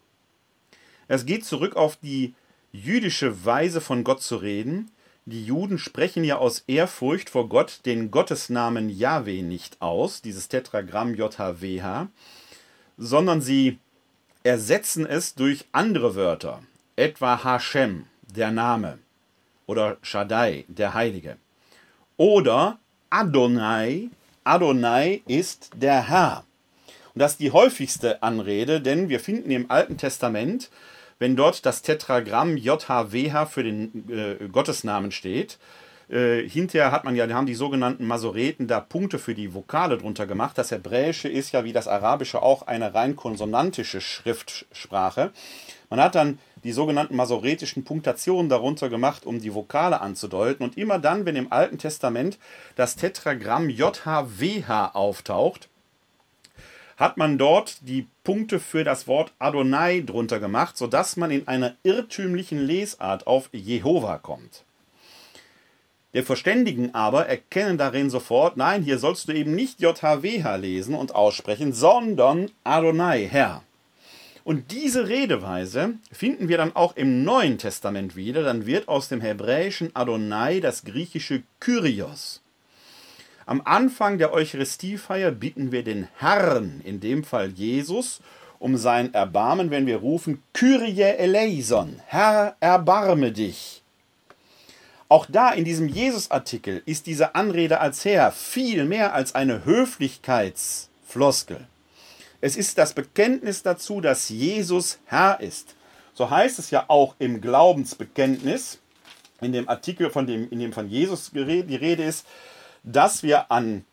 Es 1.08 1.26
geht 1.26 1.44
zurück 1.44 1.76
auf 1.76 1.96
die 1.96 2.34
jüdische 2.72 3.44
Weise 3.44 3.80
von 3.80 4.04
Gott 4.04 4.22
zu 4.22 4.36
reden. 4.36 4.90
Die 5.26 5.44
Juden 5.44 5.78
sprechen 5.78 6.24
ja 6.24 6.38
aus 6.38 6.64
Ehrfurcht 6.66 7.30
vor 7.30 7.48
Gott 7.48 7.80
den 7.84 8.10
Gottesnamen 8.10 8.88
Yahweh 8.88 9.42
nicht 9.42 9.82
aus, 9.82 10.22
dieses 10.22 10.48
Tetragramm 10.48 11.14
JHWH, 11.14 12.08
sondern 12.96 13.40
sie 13.40 13.78
ersetzen 14.42 15.06
es 15.06 15.34
durch 15.34 15.64
andere 15.72 16.14
Wörter, 16.14 16.62
etwa 16.96 17.42
Hashem, 17.42 18.06
der 18.22 18.50
Name, 18.50 18.98
oder 19.66 19.96
Shaddai, 20.02 20.64
der 20.68 20.94
Heilige. 20.94 21.36
Oder 22.16 22.78
Adonai, 23.10 24.10
Adonai 24.44 25.22
ist 25.26 25.70
der 25.74 26.08
Herr. 26.08 26.44
Und 27.14 27.20
das 27.20 27.32
ist 27.32 27.40
die 27.40 27.52
häufigste 27.52 28.22
Anrede, 28.22 28.80
denn 28.80 29.08
wir 29.08 29.20
finden 29.20 29.50
im 29.50 29.70
Alten 29.70 29.96
Testament 29.96 30.70
wenn 31.18 31.36
dort 31.36 31.64
das 31.64 31.82
Tetragramm 31.82 32.56
JHWH 32.56 33.46
für 33.46 33.62
den 33.62 34.10
äh, 34.10 34.48
Gottesnamen 34.48 35.10
steht. 35.10 35.58
Äh, 36.08 36.48
hinterher 36.48 36.92
hat 36.92 37.04
man 37.04 37.16
ja, 37.16 37.28
haben 37.28 37.46
die 37.46 37.54
sogenannten 37.54 38.06
Masoreten 38.06 38.66
da 38.66 38.80
Punkte 38.80 39.18
für 39.18 39.34
die 39.34 39.54
Vokale 39.54 39.98
drunter 39.98 40.26
gemacht. 40.26 40.58
Das 40.58 40.70
Hebräische 40.70 41.28
ist 41.28 41.52
ja 41.52 41.64
wie 41.64 41.72
das 41.72 41.88
Arabische 41.88 42.42
auch 42.42 42.66
eine 42.66 42.94
rein 42.94 43.16
konsonantische 43.16 44.00
Schriftsprache. 44.00 45.32
Man 45.90 46.00
hat 46.00 46.14
dann 46.14 46.38
die 46.64 46.72
sogenannten 46.72 47.16
masoretischen 47.16 47.84
Punktationen 47.84 48.48
darunter 48.48 48.88
gemacht, 48.88 49.26
um 49.26 49.40
die 49.40 49.54
Vokale 49.54 50.00
anzudeuten. 50.00 50.64
Und 50.64 50.76
immer 50.76 50.98
dann, 50.98 51.24
wenn 51.26 51.36
im 51.36 51.52
Alten 51.52 51.78
Testament 51.78 52.38
das 52.74 52.96
Tetragramm 52.96 53.68
JHWH 53.68 54.94
auftaucht, 54.94 55.68
hat 56.96 57.16
man 57.16 57.38
dort 57.38 57.78
die 57.88 58.06
Punkte 58.22 58.60
für 58.60 58.84
das 58.84 59.06
Wort 59.06 59.32
Adonai 59.38 60.02
drunter 60.04 60.38
gemacht, 60.38 60.76
sodass 60.76 61.16
man 61.16 61.30
in 61.30 61.48
einer 61.48 61.74
irrtümlichen 61.82 62.58
Lesart 62.58 63.26
auf 63.26 63.48
Jehova 63.52 64.18
kommt. 64.18 64.63
Der 66.14 66.22
Verständigen 66.22 66.94
aber 66.94 67.26
erkennen 67.26 67.76
darin 67.76 68.08
sofort, 68.08 68.56
nein, 68.56 68.82
hier 68.82 68.98
sollst 68.98 69.28
du 69.28 69.32
eben 69.32 69.54
nicht 69.54 69.80
JHWH 69.80 70.56
lesen 70.56 70.94
und 70.94 71.14
aussprechen, 71.14 71.72
sondern 71.72 72.50
Adonai, 72.62 73.28
Herr. 73.28 73.62
Und 74.44 74.70
diese 74.70 75.08
Redeweise 75.08 75.94
finden 76.12 76.48
wir 76.48 76.58
dann 76.58 76.76
auch 76.76 76.96
im 76.96 77.24
Neuen 77.24 77.58
Testament 77.58 78.14
wieder. 78.14 78.42
Dann 78.42 78.66
wird 78.66 78.88
aus 78.88 79.08
dem 79.08 79.22
hebräischen 79.22 79.90
Adonai 79.94 80.60
das 80.60 80.84
griechische 80.84 81.42
Kyrios. 81.60 82.42
Am 83.46 83.62
Anfang 83.64 84.18
der 84.18 84.32
Eucharistiefeier 84.32 85.30
bitten 85.30 85.72
wir 85.72 85.82
den 85.82 86.08
Herrn, 86.16 86.80
in 86.84 87.00
dem 87.00 87.24
Fall 87.24 87.50
Jesus, 87.50 88.20
um 88.58 88.76
sein 88.76 89.12
Erbarmen, 89.12 89.70
wenn 89.70 89.86
wir 89.86 89.96
rufen, 89.96 90.42
Kyrie 90.52 91.02
eleison, 91.02 92.00
Herr, 92.06 92.56
erbarme 92.60 93.32
dich. 93.32 93.83
Auch 95.08 95.26
da 95.28 95.52
in 95.52 95.64
diesem 95.64 95.88
Jesus-Artikel 95.88 96.82
ist 96.86 97.06
diese 97.06 97.34
Anrede 97.34 97.80
als 97.80 98.04
Herr 98.04 98.32
viel 98.32 98.84
mehr 98.84 99.14
als 99.14 99.34
eine 99.34 99.64
Höflichkeitsfloskel. 99.64 101.66
Es 102.40 102.56
ist 102.56 102.78
das 102.78 102.94
Bekenntnis 102.94 103.62
dazu, 103.62 104.00
dass 104.00 104.28
Jesus 104.28 104.98
Herr 105.06 105.40
ist. 105.40 105.74
So 106.14 106.30
heißt 106.30 106.58
es 106.58 106.70
ja 106.70 106.84
auch 106.88 107.14
im 107.18 107.40
Glaubensbekenntnis, 107.40 108.78
in 109.40 109.52
dem 109.52 109.68
Artikel, 109.68 110.10
von 110.10 110.26
dem, 110.26 110.48
in 110.50 110.58
dem 110.58 110.72
von 110.72 110.88
Jesus 110.88 111.32
die 111.32 111.40
Rede 111.40 112.04
ist, 112.04 112.26
dass 112.82 113.22
wir 113.22 113.50
an 113.50 113.84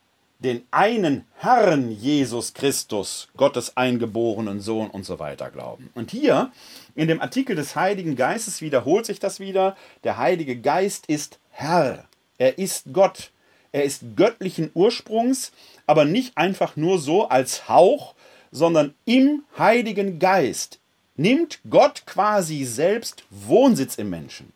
den 0.44 0.64
einen 0.72 1.26
Herrn 1.38 1.92
Jesus 1.92 2.54
Christus, 2.54 3.30
Gottes 3.38 3.78
eingeborenen 3.78 4.60
Sohn 4.60 4.90
und 4.90 5.06
so 5.06 5.20
weiter 5.20 5.52
glauben. 5.52 5.92
Und 5.94 6.12
hier 6.12 6.52
in 6.96 7.08
dem 7.08 7.22
Artikel 7.22 7.56
des 7.56 7.76
Heiligen 7.76 8.16
Geistes 8.16 8.62
wiederholt 8.62 9.06
sich 9.06 9.20
das 9.20 9.40
wieder. 9.40 9.76
Der 10.04 10.18
Heilige 10.18 10.56
Geist 10.60 11.06
ist 11.06 11.40
Herr. 11.52 12.06
Er 12.38 12.58
ist 12.58 12.86
Gott. 12.92 13.32
Er 13.72 13.84
ist 13.84 14.16
göttlichen 14.16 14.72
Ursprungs, 14.74 15.52
aber 15.86 16.06
nicht 16.06 16.38
einfach 16.38 16.76
nur 16.76 17.00
so 17.00 17.30
als 17.30 17.70
Hauch, 17.70 18.16
sondern 18.52 18.96
im 19.06 19.44
Heiligen 19.58 20.20
Geist 20.20 20.80
nimmt 21.16 21.60
Gott 21.70 22.04
quasi 22.06 22.66
selbst 22.66 23.24
Wohnsitz 23.30 23.96
im 23.96 24.10
Menschen. 24.10 24.52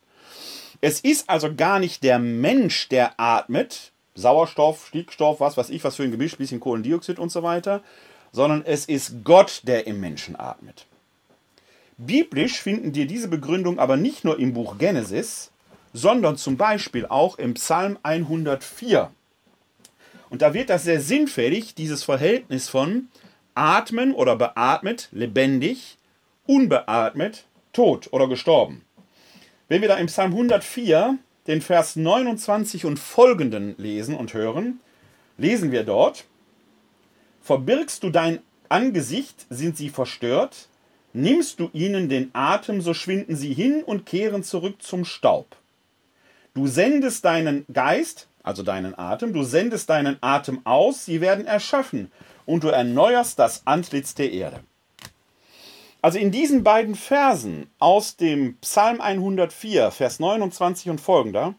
Es 0.80 1.00
ist 1.00 1.30
also 1.30 1.54
gar 1.54 1.78
nicht 1.78 2.02
der 2.02 2.18
Mensch, 2.18 2.88
der 2.88 3.18
atmet, 3.18 3.92
Sauerstoff, 4.16 4.88
Stickstoff, 4.88 5.40
was 5.40 5.56
weiß 5.56 5.70
ich, 5.70 5.84
was 5.84 5.96
für 5.96 6.02
ein 6.02 6.10
Gemisch, 6.10 6.36
bisschen 6.36 6.60
Kohlendioxid 6.60 7.18
und 7.18 7.30
so 7.30 7.42
weiter, 7.42 7.82
sondern 8.32 8.64
es 8.64 8.86
ist 8.86 9.24
Gott, 9.24 9.62
der 9.64 9.86
im 9.86 10.00
Menschen 10.00 10.38
atmet. 10.38 10.86
Biblisch 11.98 12.60
finden 12.60 12.94
wir 12.94 13.06
diese 13.06 13.28
Begründung 13.28 13.78
aber 13.78 13.96
nicht 13.96 14.24
nur 14.24 14.38
im 14.38 14.52
Buch 14.52 14.78
Genesis, 14.78 15.50
sondern 15.92 16.36
zum 16.36 16.56
Beispiel 16.56 17.06
auch 17.06 17.38
im 17.38 17.54
Psalm 17.54 17.98
104. 18.02 19.10
Und 20.28 20.42
da 20.42 20.52
wird 20.52 20.68
das 20.70 20.84
sehr 20.84 21.00
sinnfällig, 21.00 21.74
dieses 21.74 22.02
Verhältnis 22.02 22.68
von 22.68 23.08
atmen 23.54 24.12
oder 24.12 24.36
beatmet, 24.36 25.08
lebendig, 25.12 25.96
unbeatmet, 26.46 27.44
tot 27.72 28.08
oder 28.12 28.28
gestorben. 28.28 28.82
Wenn 29.68 29.80
wir 29.80 29.88
da 29.88 29.96
im 29.96 30.06
Psalm 30.06 30.32
104 30.32 31.18
den 31.46 31.60
Vers 31.60 31.96
29 31.96 32.84
und 32.84 32.98
folgenden 32.98 33.74
lesen 33.78 34.16
und 34.16 34.34
hören, 34.34 34.80
lesen 35.38 35.70
wir 35.70 35.84
dort, 35.84 36.24
Verbirgst 37.46 38.02
du 38.02 38.10
dein 38.10 38.40
Angesicht, 38.68 39.46
sind 39.50 39.76
sie 39.76 39.88
verstört, 39.88 40.68
nimmst 41.12 41.60
du 41.60 41.70
ihnen 41.72 42.08
den 42.08 42.30
Atem, 42.32 42.80
so 42.80 42.92
schwinden 42.92 43.36
sie 43.36 43.54
hin 43.54 43.84
und 43.84 44.04
kehren 44.04 44.42
zurück 44.42 44.82
zum 44.82 45.04
Staub. 45.04 45.56
Du 46.54 46.66
sendest 46.66 47.24
deinen 47.24 47.64
Geist, 47.72 48.26
also 48.42 48.64
deinen 48.64 48.98
Atem, 48.98 49.32
du 49.32 49.44
sendest 49.44 49.90
deinen 49.90 50.16
Atem 50.22 50.64
aus, 50.64 51.04
sie 51.04 51.20
werden 51.20 51.46
erschaffen, 51.46 52.10
und 52.46 52.64
du 52.64 52.68
erneuerst 52.68 53.38
das 53.38 53.64
Antlitz 53.64 54.14
der 54.14 54.32
Erde. 54.32 54.60
Also 56.06 56.20
in 56.20 56.30
diesen 56.30 56.62
beiden 56.62 56.94
Versen 56.94 57.68
aus 57.80 58.14
dem 58.14 58.58
Psalm 58.58 59.00
104, 59.00 59.90
Vers 59.90 60.20
29 60.20 60.88
und 60.88 61.00
folgender, 61.00 61.56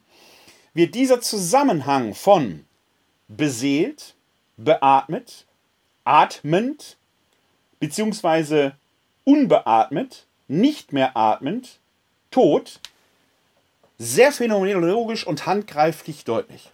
wird 0.73 0.95
dieser 0.95 1.19
Zusammenhang 1.19 2.15
von 2.15 2.63
beseelt, 3.27 4.15
beatmet, 4.55 5.45
atmend, 6.05 6.95
beziehungsweise 7.81 8.77
unbeatmet, 9.25 10.25
nicht 10.47 10.93
mehr 10.93 11.17
atmend, 11.17 11.79
tot, 12.31 12.79
sehr 13.97 14.31
phänomenologisch 14.31 15.27
und 15.27 15.45
handgreiflich 15.45 16.23
deutlich. 16.23 16.71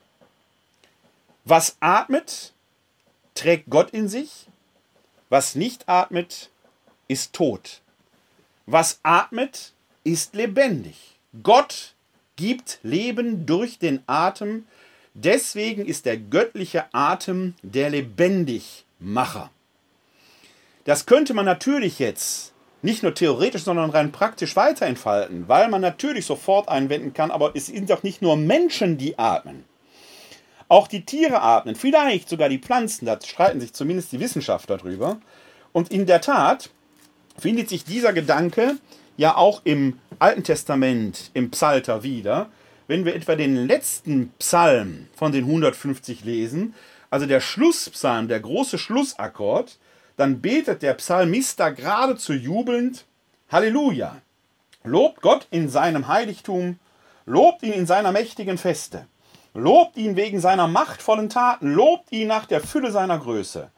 Was 1.43 1.77
atmet, 1.79 2.53
trägt 3.33 3.71
Gott 3.71 3.89
in 3.89 4.07
sich. 4.07 4.45
Was 5.29 5.55
nicht 5.55 5.89
atmet, 5.89 6.51
ist 7.07 7.33
tot. 7.33 7.81
Was 8.65 8.99
atmet, 9.03 9.73
ist 10.03 10.35
lebendig. 10.35 11.17
Gott 11.41 11.93
gibt 12.35 12.79
Leben 12.83 13.45
durch 13.45 13.79
den 13.79 14.03
Atem. 14.07 14.65
Deswegen 15.13 15.85
ist 15.85 16.05
der 16.05 16.17
göttliche 16.17 16.85
Atem 16.93 17.55
der 17.61 17.89
Lebendigmacher. 17.89 19.51
Das 20.85 21.05
könnte 21.05 21.33
man 21.33 21.45
natürlich 21.45 21.99
jetzt 21.99 22.53
nicht 22.81 23.03
nur 23.03 23.13
theoretisch, 23.13 23.63
sondern 23.63 23.89
rein 23.91 24.11
praktisch 24.11 24.55
weiterentfalten, 24.55 25.47
weil 25.47 25.69
man 25.69 25.81
natürlich 25.81 26.25
sofort 26.25 26.67
einwenden 26.67 27.13
kann, 27.13 27.31
aber 27.31 27.55
es 27.55 27.67
sind 27.67 27.89
doch 27.89 28.03
nicht 28.03 28.21
nur 28.21 28.35
Menschen, 28.35 28.97
die 28.97 29.17
atmen. 29.17 29.63
Auch 30.67 30.87
die 30.87 31.05
Tiere 31.05 31.41
atmen, 31.41 31.75
vielleicht 31.75 32.27
sogar 32.27 32.49
die 32.49 32.59
Pflanzen, 32.59 33.05
da 33.05 33.17
streiten 33.21 33.61
sich 33.61 33.73
zumindest 33.73 34.11
die 34.11 34.19
Wissenschaftler 34.19 34.77
drüber. 34.77 35.21
Und 35.71 35.91
in 35.91 36.05
der 36.05 36.19
Tat 36.19 36.71
findet 37.37 37.69
sich 37.69 37.83
dieser 37.83 38.13
Gedanke 38.13 38.77
ja 39.17 39.35
auch 39.35 39.61
im 39.63 39.99
Alten 40.19 40.43
Testament, 40.43 41.31
im 41.33 41.51
Psalter 41.51 42.03
wieder. 42.03 42.49
Wenn 42.87 43.05
wir 43.05 43.15
etwa 43.15 43.35
den 43.35 43.67
letzten 43.67 44.29
Psalm 44.39 45.07
von 45.15 45.31
den 45.31 45.45
150 45.45 46.23
lesen, 46.23 46.73
also 47.09 47.25
der 47.25 47.41
Schlusspsalm, 47.41 48.27
der 48.27 48.39
große 48.39 48.77
Schlussakkord, 48.77 49.77
dann 50.17 50.41
betet 50.41 50.81
der 50.81 50.93
Psalmist 50.95 51.59
da 51.59 51.69
geradezu 51.69 52.33
jubelnd 52.33 53.05
Halleluja. 53.51 54.17
Lobt 54.83 55.21
Gott 55.21 55.47
in 55.49 55.69
seinem 55.69 56.07
Heiligtum, 56.07 56.79
lobt 57.25 57.63
ihn 57.63 57.73
in 57.73 57.85
seiner 57.85 58.11
mächtigen 58.11 58.57
Feste, 58.57 59.07
lobt 59.53 59.95
ihn 59.95 60.15
wegen 60.15 60.39
seiner 60.39 60.67
machtvollen 60.67 61.29
Taten, 61.29 61.73
lobt 61.73 62.11
ihn 62.11 62.27
nach 62.27 62.45
der 62.45 62.61
Fülle 62.61 62.91
seiner 62.91 63.17
Größe, 63.17 63.69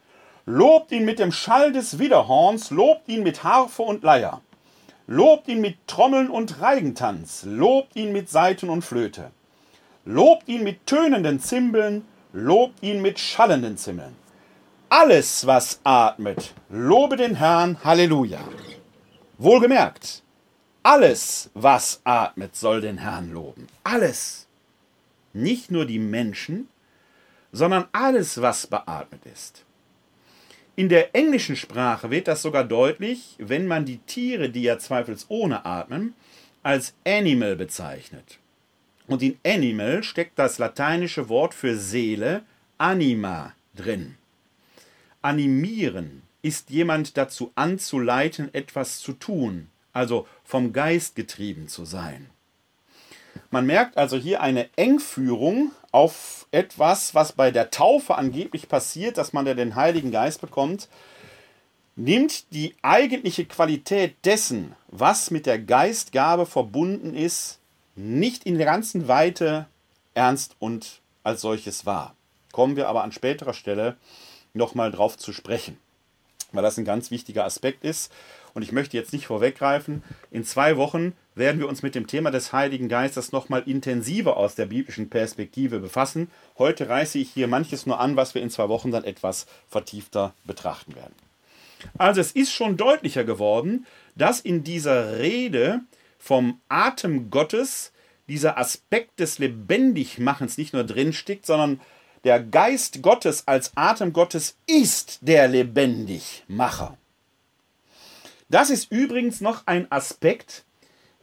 lobt 0.46 0.92
ihn 0.92 1.06
mit 1.06 1.20
dem 1.20 1.32
Schall 1.32 1.72
des 1.72 2.00
Widerhorns, 2.00 2.70
lobt 2.70 3.08
ihn 3.08 3.24
mit 3.24 3.44
Harfe 3.44 3.82
und 3.82 4.04
Leier, 4.04 4.42
lobt 5.08 5.48
ihn 5.48 5.62
mit 5.62 5.88
Trommeln 5.88 6.30
und 6.30 6.62
Reigentanz, 6.62 7.44
lobt 7.46 7.96
ihn 7.96 8.12
mit 8.12 8.30
Saiten 8.30 8.70
und 8.70 8.84
Flöte, 8.84 9.32
lobt 10.06 10.48
ihn 10.48 10.64
mit 10.64 10.86
tönenden 10.86 11.40
Zimbeln, 11.40 12.06
lobt 12.34 12.82
ihn 12.84 13.02
mit 13.02 13.20
schallenden 13.20 13.78
Zimmeln. 13.78 14.16
Alles, 14.90 15.48
was 15.48 15.80
atmet, 15.84 16.54
lobe 16.70 17.18
den 17.18 17.36
Herrn, 17.36 17.84
Halleluja. 17.84 18.40
Wohlgemerkt, 19.38 20.22
alles, 20.84 21.50
was 21.56 22.02
atmet, 22.04 22.56
soll 22.56 22.82
den 22.82 23.00
Herrn 23.00 23.32
loben. 23.32 23.66
Alles. 23.84 24.48
Nicht 25.34 25.72
nur 25.72 25.86
die 25.86 26.00
Menschen, 26.00 26.70
sondern 27.52 27.88
alles, 27.92 28.40
was 28.40 28.68
beatmet 28.68 29.25
ist. 29.25 29.64
In 30.77 30.89
der 30.89 31.15
englischen 31.15 31.55
Sprache 31.55 32.12
wird 32.12 32.27
das 32.27 32.41
sogar 32.41 32.65
deutlich, 32.65 33.36
wenn 33.38 33.65
man 33.65 33.86
die 33.86 34.00
Tiere, 34.00 34.50
die 34.50 34.63
ja 34.63 34.77
zweifelsohne 34.77 35.65
atmen, 35.65 36.15
als 36.63 36.94
Animal 37.05 37.55
bezeichnet. 37.55 38.39
Und 39.08 39.22
in 39.22 39.38
Animal 39.46 40.03
steckt 40.03 40.38
das 40.38 40.58
lateinische 40.58 41.29
Wort 41.29 41.53
für 41.53 41.77
Seele 41.77 42.44
Anima 42.77 43.53
drin. 43.75 44.17
Animieren 45.22 46.24
ist 46.41 46.70
jemand 46.70 47.15
dazu 47.15 47.51
anzuleiten, 47.55 48.53
etwas 48.53 49.00
zu 49.00 49.13
tun, 49.13 49.70
also 49.94 50.27
vom 50.44 50.74
Geist 50.74 51.15
getrieben 51.15 51.70
zu 51.70 51.86
sein. 51.86 52.29
Man 53.50 53.65
merkt 53.65 53.98
also 53.98 54.17
hier 54.17 54.41
eine 54.41 54.70
Engführung 54.75 55.72
auf 55.96 56.46
etwas, 56.52 57.16
was 57.16 57.32
bei 57.32 57.52
der 57.52 57.72
Taufe 57.72 58.16
angeblich 58.16 58.68
passiert, 58.68 59.18
dass 59.18 59.32
man 59.32 59.48
ja 59.48 59.54
den 59.54 59.75
Heiligen 59.75 60.12
Geist 60.12 60.42
bekommt, 60.42 60.90
nimmt 61.96 62.52
die 62.54 62.75
eigentliche 62.82 63.46
Qualität 63.46 64.18
dessen, 64.25 64.75
was 64.90 65.32
mit 65.32 65.46
der 65.46 65.58
Geistgabe 65.58 66.46
verbunden 66.46 67.16
ist, 67.16 67.60
nicht 67.96 68.44
in 68.44 68.58
der 68.58 68.66
ganzen 68.66 69.08
Weite 69.08 69.68
ernst 70.16 70.58
und 70.60 71.00
als 71.24 71.40
solches 71.40 71.86
wahr. 71.86 72.14
Kommen 72.52 72.75
wir 72.75 72.90
aber 72.90 73.06
an 73.06 73.14
späterer 73.14 73.54
Stelle 73.54 73.96
nochmal 74.54 74.92
drauf 74.92 75.18
zu 75.18 75.32
sprechen, 75.32 75.78
weil 76.52 76.64
das 76.64 76.78
ein 76.78 76.84
ganz 76.84 77.10
wichtiger 77.10 77.46
Aspekt 77.46 77.86
ist. 77.86 78.12
Und 78.55 78.61
ich 78.61 78.72
möchte 78.72 78.98
jetzt 78.98 79.13
nicht 79.13 79.27
vorweggreifen. 79.27 80.01
In 80.31 80.46
zwei 80.46 80.77
Wochen 80.77 81.13
werden 81.35 81.59
wir 81.59 81.68
uns 81.68 81.83
mit 81.83 81.94
dem 81.94 82.07
Thema 82.07 82.31
des 82.31 82.53
Heiligen 82.53 82.87
Geistes 82.87 83.33
nochmal 83.33 83.63
intensiver 83.65 84.37
aus 84.37 84.55
der 84.55 84.65
biblischen 84.65 85.09
Perspektive 85.09 85.79
befassen. 85.79 86.31
Heute 86.57 86.87
reiße 86.87 87.20
ich 87.20 87.29
hier 87.29 87.48
manches 87.48 87.85
nur 87.85 88.00
an, 88.00 88.15
was 88.15 88.33
wir 88.33 88.41
in 88.41 88.50
zwei 88.50 88.70
Wochen 88.70 88.91
dann 88.91 89.03
etwas 89.03 89.46
vertiefter 89.68 90.33
betrachten 90.46 90.96
werden. 90.96 91.13
Also 91.98 92.22
es 92.22 92.31
ist 92.31 92.53
schon 92.53 92.77
deutlicher 92.77 93.25
geworden, 93.25 93.85
dass 94.15 94.39
in 94.39 94.63
dieser 94.63 95.20
Rede 95.20 95.81
vom 96.18 96.61
Atem 96.70 97.29
Gottes 97.29 97.91
dieser 98.29 98.57
Aspekt 98.57 99.20
des 99.20 99.37
Lebendigmachens 99.37 100.57
nicht 100.57 100.74
nur 100.74 100.85
drinsteckt, 100.85 101.46
sondern 101.46 101.81
der 102.24 102.39
Geist 102.39 103.01
Gottes 103.01 103.48
als 103.50 103.74
Atem 103.75 104.13
Gottes 104.13 104.55
ist 104.65 105.20
der 105.22 105.50
Lebendigmacher. 105.50 106.98
Das 108.55 108.70
ist 108.70 108.89
übrigens 108.89 109.41
noch 109.41 109.63
ein 109.65 109.91
Aspekt, 109.91 110.63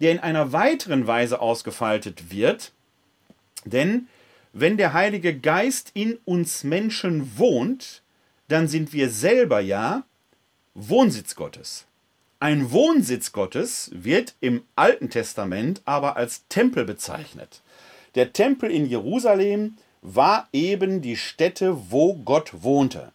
der 0.03 0.13
in 0.13 0.19
einer 0.19 0.53
weiteren 0.53 1.07
Weise 1.07 1.41
ausgefaltet 1.41 2.31
wird, 2.31 2.73
denn 3.65 4.07
wenn 4.53 4.77
der 4.77 4.93
Heilige 4.93 5.35
Geist 5.35 5.93
in 5.95 6.19
uns 6.27 6.63
Menschen 6.63 7.39
wohnt, 7.39 8.03
dann 8.49 8.69
sind 8.69 8.93
wir 8.93 9.09
selber 9.09 9.61
ja 9.61 10.03
Wohnsitz 10.75 11.35
Gottes. 11.35 11.87
Ein 12.39 12.71
Wohnsitz 12.71 13.33
Gottes 13.33 13.91
wird 13.95 14.35
im 14.41 14.65
Alten 14.77 15.09
Testament 15.09 15.81
aber 15.87 16.19
als 16.19 16.47
Tempel 16.51 16.85
bezeichnet. 16.85 17.63
Der 18.15 18.35
Tempel 18.35 18.71
in 18.71 18.85
Jerusalem 18.85 19.79
war 20.03 20.51
eben 20.53 21.01
die 21.01 21.17
Stätte, 21.17 21.91
wo 21.91 22.13
Gott 22.13 22.63
wohnte. 22.63 23.11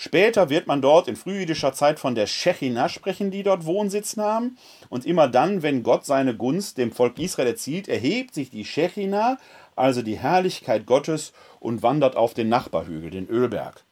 Später 0.00 0.48
wird 0.48 0.68
man 0.68 0.80
dort 0.80 1.08
in 1.08 1.16
frühjüdischer 1.16 1.72
Zeit 1.72 1.98
von 1.98 2.14
der 2.14 2.28
Shechina 2.28 2.88
sprechen, 2.88 3.32
die 3.32 3.42
dort 3.42 3.66
Wohnsitz 3.66 4.16
nahm. 4.16 4.56
Und 4.88 5.04
immer 5.04 5.26
dann, 5.26 5.64
wenn 5.64 5.82
Gott 5.82 6.06
seine 6.06 6.36
Gunst 6.36 6.78
dem 6.78 6.92
Volk 6.92 7.18
Israel 7.18 7.48
erzielt, 7.48 7.88
erhebt 7.88 8.32
sich 8.32 8.48
die 8.48 8.64
Shechina, 8.64 9.38
also 9.74 10.02
die 10.02 10.16
Herrlichkeit 10.16 10.86
Gottes, 10.86 11.32
und 11.58 11.82
wandert 11.82 12.14
auf 12.14 12.32
den 12.32 12.48
Nachbarhügel, 12.48 13.10
den 13.10 13.28
Ölberg. 13.28 13.82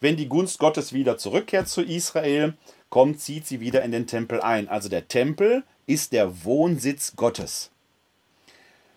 Wenn 0.00 0.16
die 0.16 0.28
Gunst 0.28 0.60
Gottes 0.60 0.92
wieder 0.92 1.18
zurückkehrt 1.18 1.68
zu 1.68 1.82
Israel, 1.82 2.54
kommt, 2.88 3.20
zieht 3.20 3.44
sie 3.44 3.58
wieder 3.58 3.82
in 3.82 3.90
den 3.90 4.06
Tempel 4.06 4.40
ein. 4.40 4.68
Also 4.68 4.88
der 4.88 5.08
Tempel 5.08 5.64
ist 5.86 6.12
der 6.12 6.44
Wohnsitz 6.44 7.16
Gottes. 7.16 7.72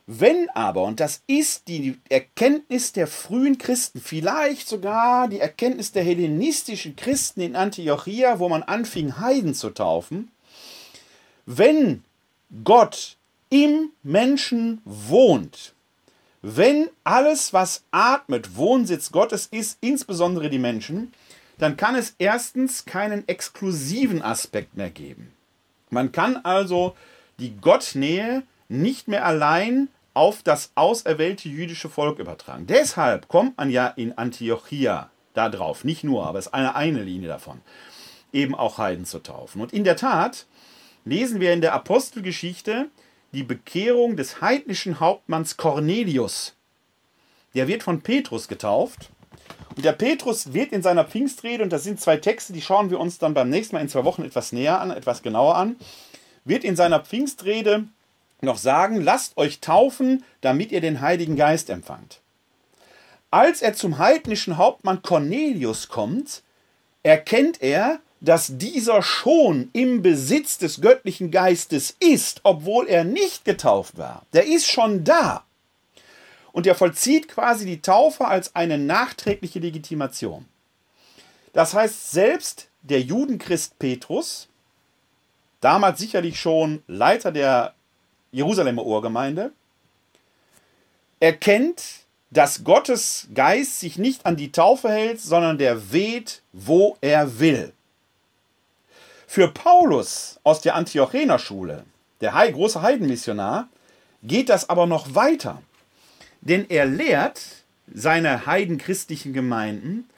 Wenn 0.08 0.50
aber, 0.52 0.84
und 0.84 1.00
das 1.00 1.24
ist 1.26 1.68
die 1.68 1.98
Erkenntnis 2.10 2.94
der 2.94 3.08
frühen 3.08 3.58
Christen, 3.58 4.00
vielleicht 4.00 4.68
sogar 4.68 5.28
die 5.28 5.40
Erkenntnis 5.40 5.92
der 5.94 6.04
hellenistischen 6.04 6.96
Christen 6.96 7.42
in 7.42 7.56
Antiochia, 7.56 8.38
wo 8.38 8.48
man 8.48 8.62
anfing, 8.62 9.18
Heiden 9.18 9.56
zu 9.56 9.72
taufen, 9.72 10.30
wenn 11.48 12.04
Gott 12.64 13.18
im 13.50 13.90
Menschen 14.04 14.82
wohnt, 14.86 15.74
wenn 16.44 16.90
alles, 17.04 17.54
was 17.54 17.84
atmet, 17.90 18.56
Wohnsitz 18.56 19.12
Gottes 19.12 19.48
ist, 19.48 19.80
insbesondere 19.82 20.52
die 20.52 20.60
Menschen, 20.60 21.12
dann 21.58 21.78
kann 21.78 21.96
es 21.96 22.14
erstens 22.20 22.86
keinen 22.86 23.28
exklusiven 23.28 24.22
Aspekt 24.22 24.78
mehr 24.78 24.92
geben. 24.92 25.32
Man 25.90 26.12
kann 26.12 26.38
also 26.38 26.96
die 27.40 27.56
Gottnähe 27.58 28.44
nicht 28.68 29.08
mehr 29.08 29.26
allein 29.26 29.90
auf 30.14 30.44
das 30.44 30.72
auserwählte 30.76 31.50
jüdische 31.50 31.90
Volk 31.90 32.20
übertragen. 32.20 32.68
Deshalb 32.68 33.28
kommt 33.28 33.58
man 33.58 33.70
ja 33.70 33.88
in 33.88 34.18
Antiochia 34.18 35.10
da 35.34 35.50
drauf, 35.50 35.84
nicht 35.84 36.04
nur, 36.04 36.26
aber 36.26 36.40
es 36.40 36.48
ist 36.48 36.54
eine, 36.54 36.76
eine 36.76 37.04
Linie 37.04 37.28
davon, 37.28 37.62
eben 38.32 38.56
auch 38.56 38.78
Heiden 38.78 39.06
zu 39.06 39.20
taufen. 39.20 39.62
Und 39.62 39.74
in 39.74 39.84
der 39.84 39.98
Tat 39.98 40.46
lesen 41.04 41.40
wir 41.40 41.54
in 41.54 41.62
der 41.62 41.74
Apostelgeschichte 41.74 42.90
die 43.34 43.44
Bekehrung 43.44 44.16
des 44.16 44.42
heidnischen 44.42 45.02
Hauptmanns 45.02 45.58
Cornelius. 45.58 46.56
Der 47.54 47.68
wird 47.68 47.84
von 47.84 48.02
Petrus 48.02 48.48
getauft. 48.48 49.10
Und 49.76 49.84
der 49.84 49.92
Petrus 49.92 50.54
wird 50.54 50.72
in 50.72 50.82
seiner 50.82 51.04
Pfingstrede, 51.04 51.62
und 51.62 51.74
das 51.74 51.84
sind 51.84 52.00
zwei 52.00 52.16
Texte, 52.16 52.54
die 52.54 52.62
schauen 52.62 52.90
wir 52.90 53.00
uns 53.00 53.18
dann 53.18 53.34
beim 53.34 53.50
nächsten 53.50 53.76
Mal 53.76 53.82
in 53.82 53.90
zwei 53.90 54.06
Wochen 54.06 54.24
etwas 54.24 54.54
näher 54.54 54.80
an, 54.80 54.92
etwas 54.92 55.22
genauer 55.22 55.56
an, 55.56 55.76
wird 56.46 56.64
in 56.64 56.78
seiner 56.78 57.02
Pfingstrede 57.02 57.86
noch 58.42 58.58
sagen, 58.58 59.02
lasst 59.02 59.38
euch 59.38 59.60
taufen, 59.60 60.24
damit 60.42 60.72
ihr 60.72 60.82
den 60.82 61.02
Heiligen 61.02 61.36
Geist 61.36 61.70
empfangt. 61.70 62.22
Als 63.32 63.62
er 63.62 63.74
zum 63.74 63.98
heidnischen 63.98 64.58
Hauptmann 64.58 65.02
Cornelius 65.02 65.90
kommt, 65.90 66.44
erkennt 67.04 67.62
er, 67.62 68.00
dass 68.22 68.58
dieser 68.58 69.04
schon 69.04 69.70
im 69.74 70.02
Besitz 70.02 70.58
des 70.58 70.82
göttlichen 70.82 71.32
Geistes 71.32 71.96
ist, 72.00 72.42
obwohl 72.44 72.88
er 72.88 73.04
nicht 73.04 73.46
getauft 73.46 73.98
war. 73.98 74.26
Der 74.34 74.48
ist 74.48 74.68
schon 74.68 75.04
da. 75.04 75.44
Und 76.52 76.66
er 76.66 76.76
vollzieht 76.76 77.28
quasi 77.28 77.66
die 77.66 77.82
Taufe 77.82 78.26
als 78.26 78.56
eine 78.56 78.78
nachträgliche 78.78 79.60
Legitimation. 79.60 80.46
Das 81.54 81.74
heißt, 81.74 82.12
selbst 82.12 82.70
der 82.82 83.02
Judenchrist 83.02 83.78
Petrus, 83.78 84.48
damals 85.62 86.00
sicherlich 86.00 86.40
schon 86.40 86.84
Leiter 86.88 87.32
der 87.32 87.75
Jerusalemer 88.36 88.86
Urgemeinde, 88.86 89.54
erkennt, 91.22 91.82
dass 92.32 92.66
Gottes 92.66 93.30
Geist 93.34 93.80
sich 93.80 93.98
nicht 93.98 94.26
an 94.26 94.36
die 94.36 94.52
Taufe 94.52 94.90
hält, 94.90 95.22
sondern 95.22 95.58
der 95.58 95.94
weht, 95.94 96.42
wo 96.52 96.98
er 97.00 97.40
will. 97.40 97.72
Für 99.26 99.48
Paulus 99.48 100.38
aus 100.44 100.60
der 100.60 100.76
Antiochener 100.76 101.40
Schule, 101.40 101.86
der 102.20 102.34
große 102.52 102.82
Heidenmissionar, 102.82 103.70
geht 104.22 104.50
das 104.50 104.70
aber 104.70 104.86
noch 104.86 105.16
weiter. 105.16 105.62
Denn 106.42 106.66
er 106.70 106.86
lehrt 106.86 107.42
seine 107.94 108.46
heidenchristlichen 108.46 109.32
Gemeinden, 109.32 110.10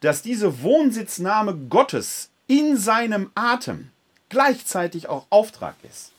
dass 0.00 0.22
diese 0.22 0.62
Wohnsitznahme 0.62 1.54
Gottes 1.68 2.30
in 2.46 2.78
seinem 2.78 3.30
Atem 3.34 3.90
gleichzeitig 4.30 5.08
auch 5.08 5.26
Auftrag 5.28 5.74
ist. 5.82 6.12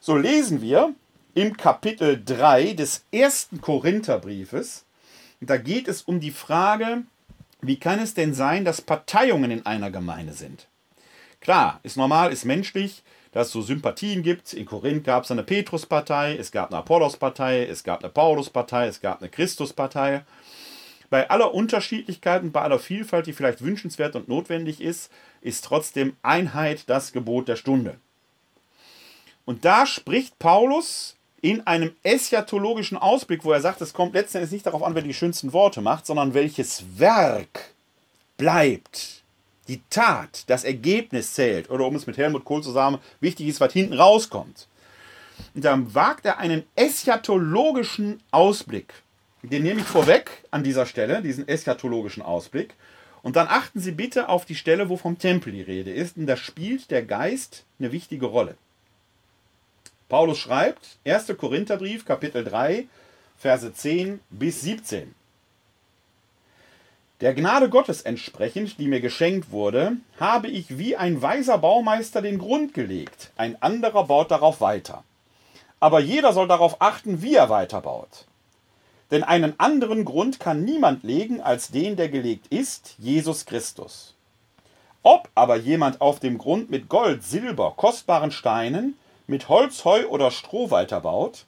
So 0.00 0.16
lesen 0.16 0.62
wir 0.62 0.94
im 1.34 1.56
Kapitel 1.56 2.22
3 2.24 2.74
des 2.74 3.04
ersten 3.10 3.60
Korintherbriefes, 3.60 4.84
da 5.40 5.56
geht 5.56 5.88
es 5.88 6.02
um 6.02 6.20
die 6.20 6.30
Frage, 6.30 7.02
wie 7.60 7.80
kann 7.80 7.98
es 7.98 8.14
denn 8.14 8.32
sein, 8.32 8.64
dass 8.64 8.80
Parteiungen 8.80 9.50
in 9.50 9.66
einer 9.66 9.90
Gemeinde 9.90 10.34
sind? 10.34 10.68
Klar, 11.40 11.80
ist 11.82 11.96
normal, 11.96 12.32
ist 12.32 12.44
menschlich, 12.44 13.02
dass 13.32 13.48
es 13.48 13.52
so 13.52 13.60
Sympathien 13.60 14.22
gibt. 14.22 14.52
In 14.52 14.66
Korinth 14.66 15.04
gab 15.04 15.24
es 15.24 15.32
eine 15.32 15.42
Petruspartei, 15.42 16.36
es 16.36 16.52
gab 16.52 16.70
eine 16.70 16.78
Apollos-Partei, 16.78 17.66
es 17.66 17.82
gab 17.82 18.02
eine 18.02 18.12
Pauluspartei, 18.12 18.86
es 18.86 19.00
gab 19.00 19.20
eine 19.20 19.30
Christuspartei. 19.30 20.24
Bei 21.10 21.28
aller 21.28 21.54
Unterschiedlichkeit 21.54 22.42
und 22.42 22.52
bei 22.52 22.62
aller 22.62 22.78
Vielfalt, 22.78 23.26
die 23.26 23.32
vielleicht 23.32 23.62
wünschenswert 23.62 24.14
und 24.14 24.28
notwendig 24.28 24.80
ist, 24.80 25.10
ist 25.40 25.64
trotzdem 25.64 26.16
Einheit 26.22 26.88
das 26.88 27.12
Gebot 27.12 27.48
der 27.48 27.56
Stunde. 27.56 27.98
Und 29.48 29.64
da 29.64 29.86
spricht 29.86 30.38
Paulus 30.38 31.16
in 31.40 31.66
einem 31.66 31.92
eschatologischen 32.02 32.98
Ausblick, 32.98 33.46
wo 33.46 33.52
er 33.52 33.62
sagt, 33.62 33.80
es 33.80 33.94
kommt 33.94 34.12
letztendlich 34.12 34.52
nicht 34.52 34.66
darauf 34.66 34.82
an, 34.82 34.94
wer 34.94 35.00
die 35.00 35.14
schönsten 35.14 35.54
Worte 35.54 35.80
macht, 35.80 36.04
sondern 36.04 36.34
welches 36.34 36.84
Werk 36.98 37.70
bleibt 38.36 39.22
die 39.66 39.80
Tat, 39.88 40.44
das 40.48 40.64
Ergebnis 40.64 41.32
zählt. 41.32 41.70
Oder 41.70 41.86
um 41.86 41.94
es 41.94 42.06
mit 42.06 42.18
Helmut 42.18 42.44
Kohl 42.44 42.62
zu 42.62 42.72
sagen, 42.72 42.98
wichtig 43.20 43.48
ist, 43.48 43.58
was 43.58 43.72
hinten 43.72 43.94
rauskommt. 43.94 44.68
Und 45.54 45.64
dann 45.64 45.94
wagt 45.94 46.26
er 46.26 46.36
einen 46.36 46.64
eschatologischen 46.76 48.20
Ausblick. 48.30 48.92
Den 49.42 49.62
nehme 49.62 49.80
ich 49.80 49.86
vorweg 49.86 50.44
an 50.50 50.62
dieser 50.62 50.84
Stelle, 50.84 51.22
diesen 51.22 51.48
eschatologischen 51.48 52.22
Ausblick. 52.22 52.74
Und 53.22 53.36
dann 53.36 53.48
achten 53.48 53.80
Sie 53.80 53.92
bitte 53.92 54.28
auf 54.28 54.44
die 54.44 54.56
Stelle, 54.56 54.90
wo 54.90 54.98
vom 54.98 55.18
Tempel 55.18 55.54
die 55.54 55.62
Rede 55.62 55.90
ist. 55.90 56.18
Und 56.18 56.26
da 56.26 56.36
spielt 56.36 56.90
der 56.90 57.02
Geist 57.02 57.64
eine 57.78 57.92
wichtige 57.92 58.26
Rolle. 58.26 58.54
Paulus 60.08 60.38
schreibt, 60.38 60.96
1. 61.04 61.36
Korintherbrief, 61.36 62.06
Kapitel 62.06 62.42
3, 62.42 62.86
Verse 63.36 63.72
10 63.72 64.20
bis 64.30 64.62
17. 64.62 65.14
Der 67.20 67.34
Gnade 67.34 67.68
Gottes 67.68 68.02
entsprechend, 68.02 68.78
die 68.78 68.88
mir 68.88 69.00
geschenkt 69.00 69.50
wurde, 69.50 69.96
habe 70.18 70.48
ich 70.48 70.78
wie 70.78 70.96
ein 70.96 71.20
weiser 71.20 71.58
Baumeister 71.58 72.22
den 72.22 72.38
Grund 72.38 72.72
gelegt, 72.72 73.32
ein 73.36 73.60
anderer 73.60 74.04
baut 74.04 74.30
darauf 74.30 74.60
weiter. 74.60 75.04
Aber 75.78 76.00
jeder 76.00 76.32
soll 76.32 76.48
darauf 76.48 76.80
achten, 76.80 77.20
wie 77.20 77.34
er 77.34 77.50
weiterbaut. 77.50 78.24
Denn 79.10 79.24
einen 79.24 79.58
anderen 79.58 80.04
Grund 80.04 80.40
kann 80.40 80.64
niemand 80.64 81.02
legen 81.02 81.40
als 81.40 81.70
den, 81.70 81.96
der 81.96 82.08
gelegt 82.08 82.46
ist, 82.48 82.94
Jesus 82.98 83.44
Christus. 83.44 84.14
Ob 85.02 85.28
aber 85.34 85.56
jemand 85.56 86.00
auf 86.00 86.18
dem 86.18 86.38
Grund 86.38 86.70
mit 86.70 86.88
Gold, 86.88 87.24
Silber, 87.24 87.74
kostbaren 87.76 88.30
Steinen, 88.30 88.98
mit 89.28 89.48
Holz, 89.48 89.84
Heu 89.84 90.06
oder 90.08 90.30
Stroh 90.30 90.70
weiterbaut, 90.70 91.44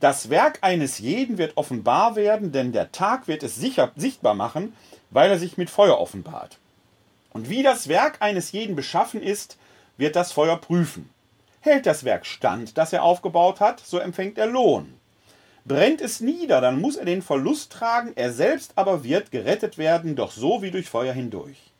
das 0.00 0.30
Werk 0.30 0.58
eines 0.62 0.98
jeden 0.98 1.36
wird 1.36 1.56
offenbar 1.56 2.16
werden, 2.16 2.52
denn 2.52 2.72
der 2.72 2.92
Tag 2.92 3.28
wird 3.28 3.42
es 3.42 3.56
sicher, 3.56 3.92
sichtbar 3.96 4.34
machen, 4.34 4.74
weil 5.10 5.30
er 5.30 5.38
sich 5.38 5.56
mit 5.56 5.68
Feuer 5.70 5.98
offenbart. 5.98 6.58
Und 7.32 7.50
wie 7.50 7.62
das 7.62 7.88
Werk 7.88 8.20
eines 8.20 8.52
jeden 8.52 8.76
beschaffen 8.76 9.22
ist, 9.22 9.58
wird 9.96 10.14
das 10.16 10.32
Feuer 10.32 10.56
prüfen. 10.56 11.10
Hält 11.60 11.86
das 11.86 12.04
Werk 12.04 12.26
stand, 12.26 12.78
das 12.78 12.92
er 12.92 13.02
aufgebaut 13.02 13.60
hat, 13.60 13.80
so 13.80 13.98
empfängt 13.98 14.38
er 14.38 14.46
Lohn. 14.46 14.94
Brennt 15.64 16.02
es 16.02 16.20
nieder, 16.20 16.60
dann 16.60 16.80
muss 16.80 16.96
er 16.96 17.06
den 17.06 17.22
Verlust 17.22 17.72
tragen, 17.72 18.12
er 18.14 18.32
selbst 18.32 18.72
aber 18.76 19.02
wird 19.02 19.30
gerettet 19.30 19.78
werden, 19.78 20.14
doch 20.14 20.30
so 20.30 20.62
wie 20.62 20.70
durch 20.70 20.88
Feuer 20.88 21.14
hindurch. 21.14 21.73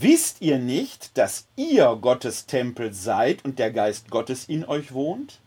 Wisst 0.00 0.40
ihr 0.40 0.58
nicht, 0.58 1.18
dass 1.18 1.46
ihr 1.54 1.98
Gottes 2.00 2.46
Tempel 2.46 2.94
seid 2.94 3.44
und 3.44 3.58
der 3.58 3.70
Geist 3.70 4.10
Gottes 4.10 4.48
in 4.48 4.64
euch 4.64 4.92
wohnt? 4.92 5.38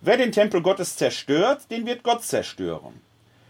Wer 0.00 0.16
den 0.16 0.32
Tempel 0.32 0.62
Gottes 0.62 0.96
zerstört, 0.96 1.70
den 1.70 1.84
wird 1.84 2.02
Gott 2.02 2.24
zerstören. 2.24 3.00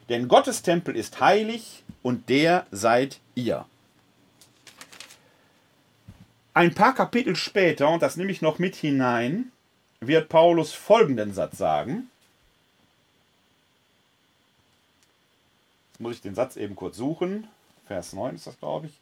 Denn 0.09 0.27
Gottes 0.27 0.62
Tempel 0.62 0.97
ist 0.97 1.21
heilig 1.21 1.85
und 2.03 2.29
der 2.29 2.67
seid 2.73 3.21
ihr. 3.37 3.65
Ein 6.53 6.75
paar 6.75 6.95
Kapitel 6.95 7.37
später, 7.37 7.88
und 7.88 8.03
das 8.03 8.17
nehme 8.17 8.33
ich 8.33 8.43
noch 8.43 8.59
mit 8.59 8.75
hinein, 8.75 9.53
wird 10.01 10.29
Paulus 10.29 10.73
folgenden 10.73 11.33
Satz 11.33 11.59
sagen. 11.59 12.11
Jetzt 15.93 16.01
muss 16.01 16.17
ich 16.17 16.21
den 16.23 16.35
Satz 16.35 16.57
eben 16.57 16.75
kurz 16.75 16.97
suchen. 16.97 17.47
Vers 17.87 18.12
9 18.12 18.35
ist 18.35 18.49
das, 18.49 18.59
glaube 18.59 18.88
ich. 18.88 18.93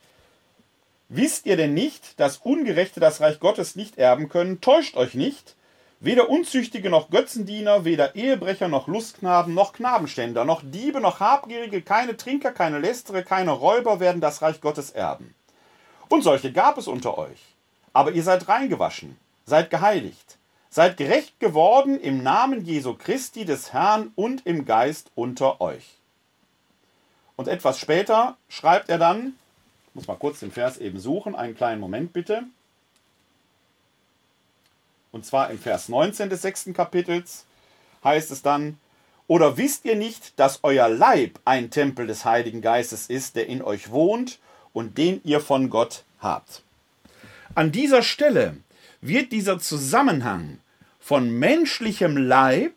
Wisst 1.12 1.44
ihr 1.44 1.57
denn 1.57 1.75
nicht, 1.75 2.18
dass 2.18 2.38
Ungerechte 2.38 3.01
das 3.01 3.20
Reich 3.20 3.40
Gottes 3.40 3.77
nicht 3.77 3.99
erben 3.99 4.29
können? 4.29 4.61
Täuscht 4.61 4.96
euch 4.96 5.14
nicht, 5.14 5.57
Weder 6.03 6.31
Unzüchtige 6.31 6.88
noch 6.88 7.11
Götzendiener, 7.11 7.85
weder 7.85 8.14
Ehebrecher 8.14 8.68
noch 8.68 8.88
Lustknaben 8.88 9.53
noch 9.53 9.75
Knabenständer, 9.75 10.46
noch 10.46 10.62
Diebe 10.64 10.99
noch 10.99 11.20
Habgierige, 11.20 11.83
keine 11.83 12.16
Trinker, 12.16 12.53
keine 12.53 12.79
Lästere, 12.79 13.23
keine 13.23 13.51
Räuber 13.51 14.01
werden 14.01 14.23
das 14.23 14.40
Reich 14.40 14.62
Gottes 14.62 14.90
erben. 14.92 15.35
Und 16.09 16.23
solche 16.23 16.53
gab 16.53 16.79
es 16.79 16.88
unter 16.88 17.18
euch. 17.18 17.55
Aber 17.92 18.12
ihr 18.12 18.23
seid 18.23 18.49
reingewaschen, 18.49 19.18
seid 19.44 19.68
geheiligt, 19.68 20.38
seid 20.70 20.96
gerecht 20.96 21.38
geworden 21.38 22.01
im 22.01 22.23
Namen 22.23 22.64
Jesu 22.64 22.94
Christi 22.94 23.44
des 23.44 23.75
Herrn 23.75 24.11
und 24.16 24.46
im 24.46 24.64
Geist 24.64 25.11
unter 25.14 25.61
euch. 25.61 25.99
Und 27.37 27.46
etwas 27.46 27.79
später 27.79 28.38
schreibt 28.49 28.88
er 28.88 28.99
dann, 28.99 29.35
muss 30.01 30.09
mal 30.09 30.17
kurz 30.17 30.41
den 30.41 30.51
Vers 30.51 30.79
eben 30.79 30.99
suchen, 30.99 31.35
einen 31.35 31.55
kleinen 31.55 31.79
Moment 31.79 32.15
bitte. 32.15 32.45
Und 35.13 35.27
zwar 35.27 35.51
im 35.51 35.59
Vers 35.59 35.91
19 35.91 36.31
des 36.31 36.41
sechsten 36.41 36.73
Kapitels 36.73 37.45
heißt 38.03 38.31
es 38.31 38.41
dann, 38.41 38.79
oder 39.27 39.59
wisst 39.59 39.85
ihr 39.85 39.97
nicht, 39.97 40.39
dass 40.39 40.61
euer 40.63 40.89
Leib 40.89 41.39
ein 41.45 41.71
Tempel 41.71 42.07
des 42.07 42.25
Heiligen 42.25 42.63
Geistes 42.63 43.09
ist, 43.09 43.37
der 43.37 43.47
in 43.47 43.61
euch 43.61 43.91
wohnt 43.91 44.39
und 44.73 44.97
den 44.97 45.21
ihr 45.23 45.41
von 45.41 45.69
Gott 45.69 46.05
habt? 46.21 46.63
An 47.55 47.71
dieser 47.71 48.03
Stelle 48.03 48.57
wird 49.03 49.33
dieser 49.33 49.59
Zusammenhang 49.59 50.61
von 50.99 51.31
menschlichem 51.31 52.17
Leib 52.17 52.73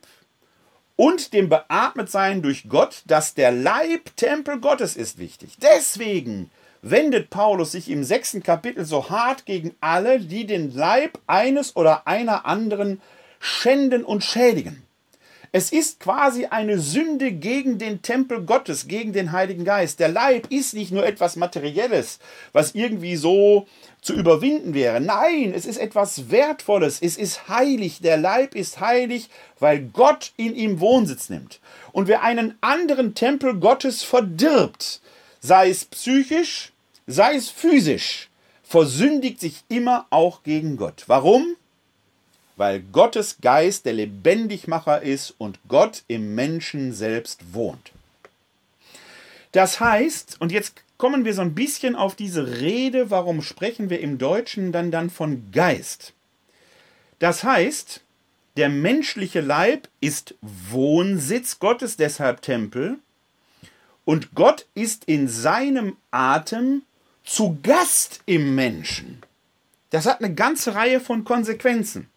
und 0.97 1.31
dem 1.31 1.47
Beatmetsein 1.47 2.41
durch 2.41 2.67
Gott, 2.67 3.03
dass 3.05 3.33
der 3.33 3.53
Leib 3.53 4.13
Tempel 4.17 4.59
Gottes 4.59 4.97
ist, 4.97 5.19
wichtig. 5.19 5.55
Deswegen 5.61 6.51
wendet 6.83 7.31
Paulus 7.31 7.71
sich 7.71 7.89
im 7.89 8.03
sechsten 8.03 8.43
Kapitel 8.43 8.85
so 8.85 9.09
hart 9.09 9.45
gegen 9.45 9.73
alle, 9.79 10.19
die 10.19 10.45
den 10.45 10.71
Leib 10.75 11.17
eines 11.25 11.75
oder 11.75 12.05
einer 12.07 12.45
anderen 12.45 13.01
schänden 13.39 14.03
und 14.03 14.23
schädigen. 14.23 14.83
Es 15.55 15.71
ist 15.71 15.99
quasi 15.99 16.47
eine 16.47 16.79
Sünde 16.79 17.31
gegen 17.31 17.77
den 17.77 18.01
Tempel 18.01 18.41
Gottes, 18.41 18.87
gegen 18.87 19.13
den 19.13 19.31
Heiligen 19.31 19.65
Geist. 19.65 19.99
Der 19.99 20.09
Leib 20.09 20.47
ist 20.49 20.73
nicht 20.73 20.91
nur 20.91 21.05
etwas 21.05 21.35
Materielles, 21.35 22.17
was 22.53 22.73
irgendwie 22.73 23.15
so 23.15 23.67
zu 24.01 24.15
überwinden 24.15 24.73
wäre. 24.73 24.99
Nein, 24.99 25.53
es 25.55 25.67
ist 25.67 25.77
etwas 25.77 26.31
Wertvolles. 26.31 26.99
Es 27.03 27.17
ist 27.17 27.49
heilig. 27.49 28.01
Der 28.01 28.17
Leib 28.17 28.55
ist 28.55 28.79
heilig, 28.79 29.29
weil 29.59 29.79
Gott 29.79 30.33
in 30.37 30.55
ihm 30.55 30.79
Wohnsitz 30.79 31.29
nimmt. 31.29 31.59
Und 31.91 32.07
wer 32.07 32.23
einen 32.23 32.57
anderen 32.61 33.13
Tempel 33.13 33.53
Gottes 33.53 34.01
verdirbt, 34.01 35.01
sei 35.39 35.69
es 35.69 35.85
psychisch, 35.85 36.72
sei 37.07 37.35
es 37.35 37.49
physisch, 37.49 38.29
versündigt 38.63 39.39
sich 39.39 39.63
immer 39.69 40.05
auch 40.09 40.43
gegen 40.43 40.77
Gott. 40.77 41.03
Warum? 41.07 41.55
Weil 42.55 42.81
Gottes 42.81 43.37
Geist 43.41 43.85
der 43.85 43.93
Lebendigmacher 43.93 45.01
ist 45.01 45.33
und 45.37 45.59
Gott 45.67 46.03
im 46.07 46.35
Menschen 46.35 46.93
selbst 46.93 47.53
wohnt. 47.53 47.91
Das 49.51 49.79
heißt, 49.79 50.37
und 50.39 50.51
jetzt 50.51 50.73
kommen 50.97 51.25
wir 51.25 51.33
so 51.33 51.41
ein 51.41 51.55
bisschen 51.55 51.95
auf 51.95 52.15
diese 52.15 52.59
Rede, 52.59 53.11
warum 53.11 53.41
sprechen 53.41 53.89
wir 53.89 53.99
im 53.99 54.17
Deutschen 54.17 54.71
dann 54.71 54.89
dann 54.89 55.09
von 55.09 55.51
Geist. 55.51 56.13
Das 57.19 57.43
heißt, 57.43 58.01
der 58.57 58.69
menschliche 58.69 59.41
Leib 59.41 59.87
ist 59.99 60.35
Wohnsitz 60.41 61.59
Gottes, 61.59 61.97
deshalb 61.97 62.41
Tempel, 62.41 62.97
und 64.05 64.35
Gott 64.35 64.65
ist 64.75 65.05
in 65.05 65.27
seinem 65.27 65.97
Atem 66.11 66.83
zu 67.23 67.57
Gast 67.63 68.21
im 68.25 68.55
Menschen. 68.55 69.21
Das 69.89 70.05
hat 70.05 70.21
eine 70.21 70.33
ganze 70.33 70.75
Reihe 70.75 70.99
von 70.99 71.23
Konsequenzen. 71.23 72.09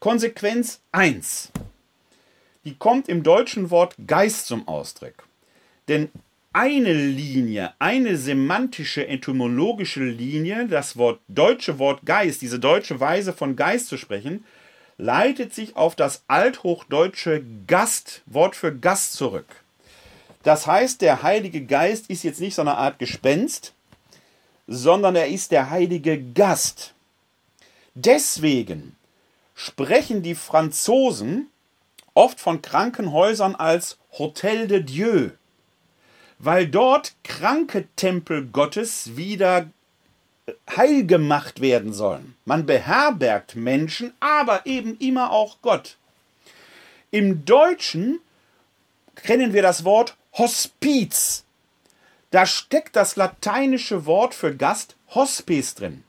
Konsequenz 0.00 0.80
1. 0.92 1.50
Die 2.64 2.74
kommt 2.74 3.08
im 3.08 3.22
deutschen 3.22 3.70
Wort 3.70 3.94
Geist 4.06 4.46
zum 4.46 4.66
Ausdruck. 4.66 5.14
Denn 5.88 6.10
eine 6.52 6.92
Linie, 6.92 7.74
eine 7.78 8.16
semantische, 8.16 9.06
etymologische 9.06 10.04
Linie, 10.04 10.66
das 10.66 10.96
Wort, 10.96 11.20
deutsche 11.28 11.78
Wort 11.78 12.06
Geist, 12.06 12.40
diese 12.40 12.58
deutsche 12.58 12.98
Weise 12.98 13.32
von 13.32 13.56
Geist 13.56 13.88
zu 13.88 13.98
sprechen, 13.98 14.44
leitet 14.96 15.54
sich 15.54 15.76
auf 15.76 15.94
das 15.94 16.24
althochdeutsche 16.28 17.44
Gast, 17.66 18.22
Wort 18.24 18.56
für 18.56 18.74
Gast 18.74 19.12
zurück. 19.12 19.46
Das 20.42 20.66
heißt, 20.66 21.02
der 21.02 21.22
Heilige 21.22 21.62
Geist 21.62 22.08
ist 22.08 22.24
jetzt 22.24 22.40
nicht 22.40 22.54
so 22.54 22.62
eine 22.62 22.76
Art 22.76 22.98
Gespenst, 22.98 23.74
sondern 24.66 25.16
er 25.16 25.28
ist 25.28 25.52
der 25.52 25.70
Heilige 25.70 26.20
Gast. 26.20 26.94
Deswegen 27.94 28.96
sprechen 29.54 30.22
die 30.22 30.34
Franzosen 30.34 31.48
oft 32.14 32.40
von 32.40 32.62
Krankenhäusern 32.62 33.54
als 33.54 33.98
Hotel 34.18 34.66
de 34.66 34.82
Dieu 34.82 35.30
weil 36.38 36.66
dort 36.68 37.14
kranke 37.24 37.86
Tempel 37.96 38.46
Gottes 38.46 39.16
wieder 39.16 39.70
äh, 40.46 40.52
heil 40.76 41.06
gemacht 41.06 41.60
werden 41.60 41.92
sollen. 41.92 42.36
Man 42.44 42.66
beherbergt 42.66 43.56
Menschen, 43.56 44.12
aber 44.20 44.66
eben 44.66 44.96
immer 44.98 45.32
auch 45.32 45.58
Gott. 45.62 45.96
Im 47.10 47.44
Deutschen 47.44 48.20
kennen 49.14 49.52
wir 49.52 49.62
das 49.62 49.84
Wort 49.84 50.16
Hospiz. 50.34 51.44
Da 52.30 52.46
steckt 52.46 52.96
das 52.96 53.16
lateinische 53.16 54.06
Wort 54.06 54.34
für 54.34 54.54
Gast 54.54 54.96
Hospice 55.14 55.74
drin. 55.74 56.04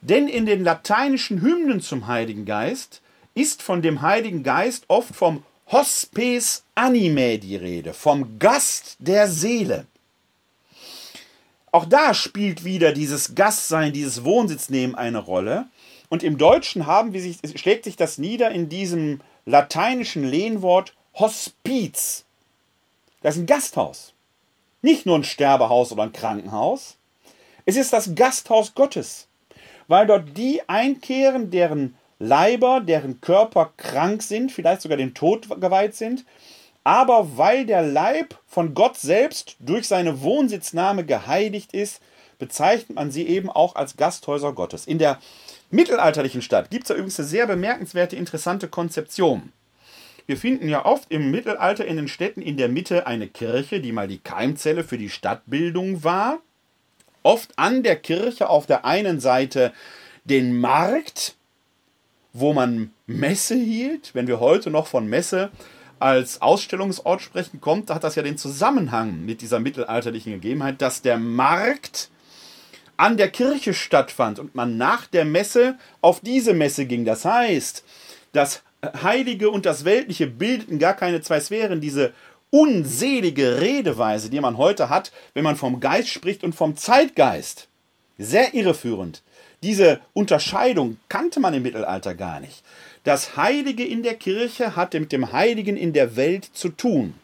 Denn 0.00 0.28
in 0.28 0.46
den 0.46 0.64
lateinischen 0.64 1.42
Hymnen 1.42 1.80
zum 1.80 2.06
Heiligen 2.06 2.44
Geist 2.44 3.02
ist 3.34 3.62
von 3.62 3.82
dem 3.82 4.00
Heiligen 4.00 4.42
Geist 4.42 4.84
oft 4.88 5.14
vom 5.14 5.42
Hospes 5.70 6.64
Anime 6.74 7.38
die 7.38 7.56
Rede, 7.56 7.92
vom 7.92 8.38
Gast 8.38 8.96
der 9.00 9.28
Seele. 9.28 9.86
Auch 11.70 11.84
da 11.84 12.14
spielt 12.14 12.64
wieder 12.64 12.92
dieses 12.92 13.34
Gastsein, 13.34 13.92
dieses 13.92 14.24
Wohnsitzneben 14.24 14.94
eine 14.94 15.18
Rolle. 15.18 15.66
Und 16.08 16.22
im 16.22 16.38
Deutschen 16.38 16.86
haben 16.86 17.12
wir 17.12 17.20
sich, 17.20 17.38
schlägt 17.56 17.84
sich 17.84 17.96
das 17.96 18.16
nieder 18.16 18.50
in 18.50 18.70
diesem 18.70 19.20
lateinischen 19.44 20.24
Lehnwort 20.24 20.94
Hospiz. 21.14 22.24
Das 23.20 23.36
ist 23.36 23.42
ein 23.42 23.46
Gasthaus. 23.46 24.14
Nicht 24.80 25.06
nur 25.06 25.18
ein 25.18 25.24
Sterbehaus 25.24 25.92
oder 25.92 26.04
ein 26.04 26.12
Krankenhaus. 26.12 26.96
Es 27.64 27.76
ist 27.76 27.92
das 27.92 28.14
Gasthaus 28.14 28.74
Gottes, 28.74 29.28
weil 29.88 30.06
dort 30.06 30.36
die 30.36 30.62
einkehren, 30.68 31.50
deren 31.50 31.96
Leiber, 32.18 32.80
deren 32.80 33.20
Körper 33.20 33.72
krank 33.76 34.22
sind, 34.22 34.50
vielleicht 34.50 34.82
sogar 34.82 34.96
dem 34.96 35.14
Tod 35.14 35.48
geweiht 35.60 35.94
sind, 35.94 36.24
aber 36.84 37.36
weil 37.36 37.66
der 37.66 37.82
Leib 37.82 38.38
von 38.46 38.74
Gott 38.74 38.96
selbst 38.96 39.56
durch 39.60 39.86
seine 39.86 40.22
Wohnsitznahme 40.22 41.04
geheiligt 41.04 41.74
ist, 41.74 42.00
bezeichnet 42.38 42.96
man 42.96 43.10
sie 43.10 43.26
eben 43.26 43.50
auch 43.50 43.74
als 43.74 43.96
Gasthäuser 43.96 44.52
Gottes. 44.52 44.86
In 44.86 44.98
der 44.98 45.18
mittelalterlichen 45.70 46.40
Stadt 46.40 46.70
gibt 46.70 46.84
es 46.84 46.90
übrigens 46.90 47.18
eine 47.18 47.28
sehr 47.28 47.46
bemerkenswerte, 47.46 48.16
interessante 48.16 48.68
Konzeption. 48.68 49.52
Wir 50.28 50.36
finden 50.36 50.68
ja 50.68 50.84
oft 50.84 51.10
im 51.10 51.30
Mittelalter 51.30 51.86
in 51.86 51.96
den 51.96 52.06
Städten 52.06 52.42
in 52.42 52.58
der 52.58 52.68
Mitte 52.68 53.06
eine 53.06 53.28
Kirche, 53.28 53.80
die 53.80 53.92
mal 53.92 54.06
die 54.06 54.18
Keimzelle 54.18 54.84
für 54.84 54.98
die 54.98 55.08
Stadtbildung 55.08 56.04
war. 56.04 56.40
Oft 57.22 57.58
an 57.58 57.82
der 57.82 57.96
Kirche 57.96 58.50
auf 58.50 58.66
der 58.66 58.84
einen 58.84 59.20
Seite 59.20 59.72
den 60.24 60.54
Markt, 60.60 61.36
wo 62.34 62.52
man 62.52 62.92
Messe 63.06 63.54
hielt. 63.54 64.14
Wenn 64.14 64.26
wir 64.26 64.38
heute 64.38 64.68
noch 64.70 64.86
von 64.86 65.08
Messe 65.08 65.50
als 65.98 66.42
Ausstellungsort 66.42 67.22
sprechen, 67.22 67.62
kommt, 67.62 67.88
hat 67.88 68.04
das 68.04 68.14
ja 68.14 68.22
den 68.22 68.36
Zusammenhang 68.36 69.24
mit 69.24 69.40
dieser 69.40 69.60
mittelalterlichen 69.60 70.34
Gegebenheit, 70.34 70.82
dass 70.82 71.00
der 71.00 71.16
Markt 71.16 72.10
an 72.98 73.16
der 73.16 73.30
Kirche 73.30 73.72
stattfand 73.72 74.38
und 74.38 74.54
man 74.54 74.76
nach 74.76 75.06
der 75.06 75.24
Messe 75.24 75.78
auf 76.02 76.20
diese 76.20 76.52
Messe 76.52 76.84
ging. 76.84 77.06
Das 77.06 77.24
heißt, 77.24 77.82
das 78.32 78.62
Heilige 79.02 79.50
und 79.50 79.66
das 79.66 79.84
Weltliche 79.84 80.26
bildeten 80.26 80.78
gar 80.78 80.94
keine 80.94 81.20
zwei 81.20 81.40
Sphären. 81.40 81.80
Diese 81.80 82.12
unselige 82.50 83.60
Redeweise, 83.60 84.30
die 84.30 84.40
man 84.40 84.56
heute 84.56 84.88
hat, 84.88 85.12
wenn 85.34 85.44
man 85.44 85.56
vom 85.56 85.80
Geist 85.80 86.08
spricht 86.08 86.44
und 86.44 86.54
vom 86.54 86.76
Zeitgeist. 86.76 87.68
Sehr 88.18 88.54
irreführend. 88.54 89.22
Diese 89.62 90.00
Unterscheidung 90.12 90.98
kannte 91.08 91.40
man 91.40 91.54
im 91.54 91.62
Mittelalter 91.62 92.14
gar 92.14 92.40
nicht. 92.40 92.62
Das 93.04 93.36
Heilige 93.36 93.84
in 93.84 94.02
der 94.02 94.14
Kirche 94.14 94.76
hatte 94.76 95.00
mit 95.00 95.12
dem 95.12 95.32
Heiligen 95.32 95.76
in 95.76 95.92
der 95.92 96.16
Welt 96.16 96.48
zu 96.52 96.68
tun. 96.68 97.14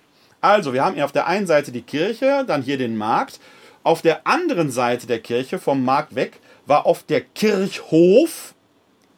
Also, 0.41 0.73
wir 0.73 0.85
haben 0.85 0.95
hier 0.95 1.05
auf 1.05 1.13
der 1.13 1.27
einen 1.27 1.47
Seite 1.47 1.73
die 1.73 1.83
Kirche, 1.83 2.45
dann 2.47 2.63
hier 2.63 2.77
den 2.77 2.97
Markt. 2.97 3.41
Auf 3.83 4.03
der 4.03 4.27
anderen 4.27 4.71
Seite 4.71 5.07
der 5.07 5.21
Kirche, 5.21 5.59
vom 5.59 5.85
Markt 5.85 6.15
weg, 6.15 6.39
war 6.67 6.87
oft 6.87 7.09
der 7.09 7.21
Kirchhof, 7.21 8.55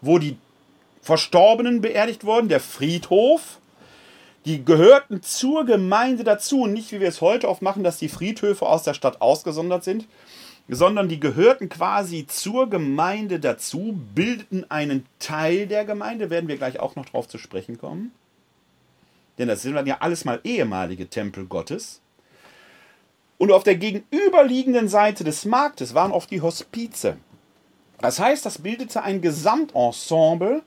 wo 0.00 0.18
die 0.18 0.36
Verstorbenen 1.06 1.82
beerdigt 1.82 2.24
wurden, 2.24 2.48
der 2.48 2.58
Friedhof. 2.58 3.60
Die 4.44 4.64
gehörten 4.64 5.22
zur 5.22 5.64
Gemeinde 5.64 6.24
dazu, 6.24 6.66
nicht 6.66 6.90
wie 6.90 6.98
wir 6.98 7.06
es 7.06 7.20
heute 7.20 7.48
oft 7.48 7.62
machen, 7.62 7.84
dass 7.84 7.98
die 7.98 8.08
Friedhöfe 8.08 8.66
aus 8.66 8.82
der 8.82 8.94
Stadt 8.94 9.20
ausgesondert 9.20 9.84
sind, 9.84 10.08
sondern 10.68 11.08
die 11.08 11.20
gehörten 11.20 11.68
quasi 11.68 12.26
zur 12.26 12.68
Gemeinde 12.68 13.38
dazu, 13.38 13.96
bildeten 14.16 14.68
einen 14.68 15.06
Teil 15.20 15.68
der 15.68 15.84
Gemeinde, 15.84 16.28
werden 16.28 16.48
wir 16.48 16.56
gleich 16.56 16.80
auch 16.80 16.96
noch 16.96 17.06
drauf 17.06 17.28
zu 17.28 17.38
sprechen 17.38 17.78
kommen. 17.78 18.10
Denn 19.38 19.46
das 19.46 19.62
sind 19.62 19.76
dann 19.76 19.86
ja 19.86 19.98
alles 20.00 20.24
mal 20.24 20.40
ehemalige 20.42 21.06
Tempel 21.08 21.46
Gottes. 21.46 22.00
Und 23.38 23.52
auf 23.52 23.62
der 23.62 23.76
gegenüberliegenden 23.76 24.88
Seite 24.88 25.22
des 25.22 25.44
Marktes 25.44 25.94
waren 25.94 26.10
oft 26.10 26.32
die 26.32 26.40
Hospize. 26.40 27.16
Das 28.00 28.18
heißt, 28.18 28.44
das 28.44 28.58
bildete 28.58 29.04
ein 29.04 29.20
Gesamtensemble, 29.20 30.62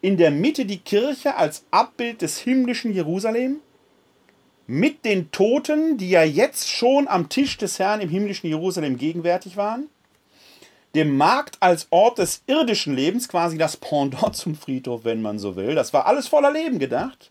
in 0.00 0.16
der 0.16 0.30
Mitte 0.30 0.64
die 0.64 0.78
Kirche 0.78 1.36
als 1.36 1.64
Abbild 1.70 2.22
des 2.22 2.38
himmlischen 2.38 2.92
Jerusalem, 2.92 3.60
mit 4.68 5.06
den 5.06 5.30
Toten, 5.30 5.96
die 5.96 6.10
ja 6.10 6.22
jetzt 6.22 6.68
schon 6.68 7.08
am 7.08 7.30
Tisch 7.30 7.56
des 7.56 7.78
Herrn 7.78 8.02
im 8.02 8.10
himmlischen 8.10 8.48
Jerusalem 8.48 8.98
gegenwärtig 8.98 9.56
waren, 9.56 9.88
dem 10.94 11.16
Markt 11.16 11.56
als 11.60 11.86
Ort 11.90 12.18
des 12.18 12.42
irdischen 12.46 12.94
Lebens, 12.94 13.28
quasi 13.28 13.56
das 13.56 13.78
Pendant 13.78 14.36
zum 14.36 14.54
Friedhof, 14.54 15.04
wenn 15.04 15.22
man 15.22 15.38
so 15.38 15.56
will. 15.56 15.74
Das 15.74 15.94
war 15.94 16.06
alles 16.06 16.28
voller 16.28 16.52
Leben 16.52 16.78
gedacht. 16.78 17.30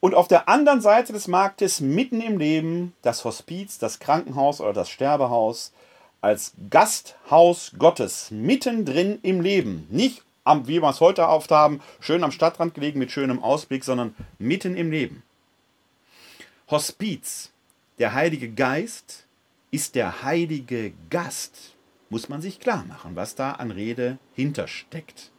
Und 0.00 0.14
auf 0.14 0.28
der 0.28 0.48
anderen 0.48 0.80
Seite 0.80 1.12
des 1.12 1.28
Marktes, 1.28 1.80
mitten 1.80 2.20
im 2.20 2.38
Leben, 2.38 2.94
das 3.02 3.24
Hospiz, 3.24 3.78
das 3.78 4.00
Krankenhaus 4.00 4.60
oder 4.60 4.72
das 4.72 4.90
Sterbehaus 4.90 5.72
als 6.20 6.52
Gasthaus 6.68 7.72
Gottes, 7.78 8.30
mittendrin 8.32 9.20
im 9.22 9.40
Leben. 9.40 9.86
Nicht, 9.88 10.22
am, 10.48 10.66
wie 10.66 10.80
wir 10.80 10.88
es 10.88 11.00
heute 11.00 11.28
oft 11.28 11.50
haben, 11.50 11.80
schön 12.00 12.24
am 12.24 12.32
Stadtrand 12.32 12.74
gelegen 12.74 12.98
mit 12.98 13.12
schönem 13.12 13.42
Ausblick, 13.42 13.84
sondern 13.84 14.14
mitten 14.38 14.76
im 14.76 14.90
Leben. 14.90 15.22
Hospiz, 16.70 17.50
der 17.98 18.14
Heilige 18.14 18.50
Geist, 18.50 19.26
ist 19.70 19.94
der 19.94 20.22
Heilige 20.22 20.92
Gast. 21.10 21.74
Muss 22.10 22.28
man 22.28 22.40
sich 22.40 22.58
klar 22.58 22.84
machen, 22.88 23.16
was 23.16 23.34
da 23.34 23.52
an 23.52 23.70
Rede 23.70 24.18
hintersteckt. 24.34 25.30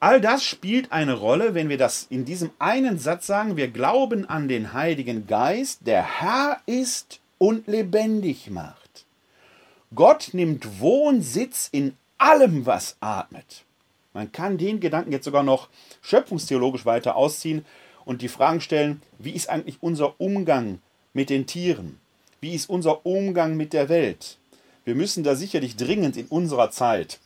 All 0.00 0.20
das 0.20 0.44
spielt 0.44 0.92
eine 0.92 1.14
Rolle, 1.14 1.54
wenn 1.54 1.70
wir 1.70 1.78
das 1.78 2.06
in 2.10 2.26
diesem 2.26 2.50
einen 2.58 2.98
Satz 2.98 3.26
sagen, 3.26 3.56
wir 3.56 3.68
glauben 3.68 4.28
an 4.28 4.48
den 4.48 4.74
Heiligen 4.74 5.26
Geist, 5.26 5.86
der 5.86 6.20
Herr 6.20 6.60
ist 6.66 7.20
und 7.38 7.66
lebendig 7.66 8.50
macht. 8.50 9.06
Gott 9.94 10.30
nimmt 10.32 10.80
Wohnsitz 10.80 11.68
in 11.72 11.96
allem, 12.18 12.66
was 12.66 12.96
atmet. 13.00 13.65
Man 14.16 14.32
kann 14.32 14.56
den 14.56 14.80
Gedanken 14.80 15.12
jetzt 15.12 15.26
sogar 15.26 15.42
noch 15.42 15.68
schöpfungstheologisch 16.00 16.86
weiter 16.86 17.16
ausziehen 17.16 17.66
und 18.06 18.22
die 18.22 18.28
Fragen 18.28 18.62
stellen, 18.62 19.02
wie 19.18 19.32
ist 19.32 19.50
eigentlich 19.50 19.76
unser 19.82 20.18
Umgang 20.18 20.78
mit 21.12 21.28
den 21.28 21.46
Tieren? 21.46 22.00
Wie 22.40 22.54
ist 22.54 22.70
unser 22.70 23.04
Umgang 23.04 23.58
mit 23.58 23.74
der 23.74 23.90
Welt? 23.90 24.38
Wir 24.86 24.94
müssen 24.94 25.22
da 25.22 25.34
sicherlich 25.34 25.76
dringend 25.76 26.16
in 26.16 26.28
unserer 26.28 26.70
Zeit 26.70 27.20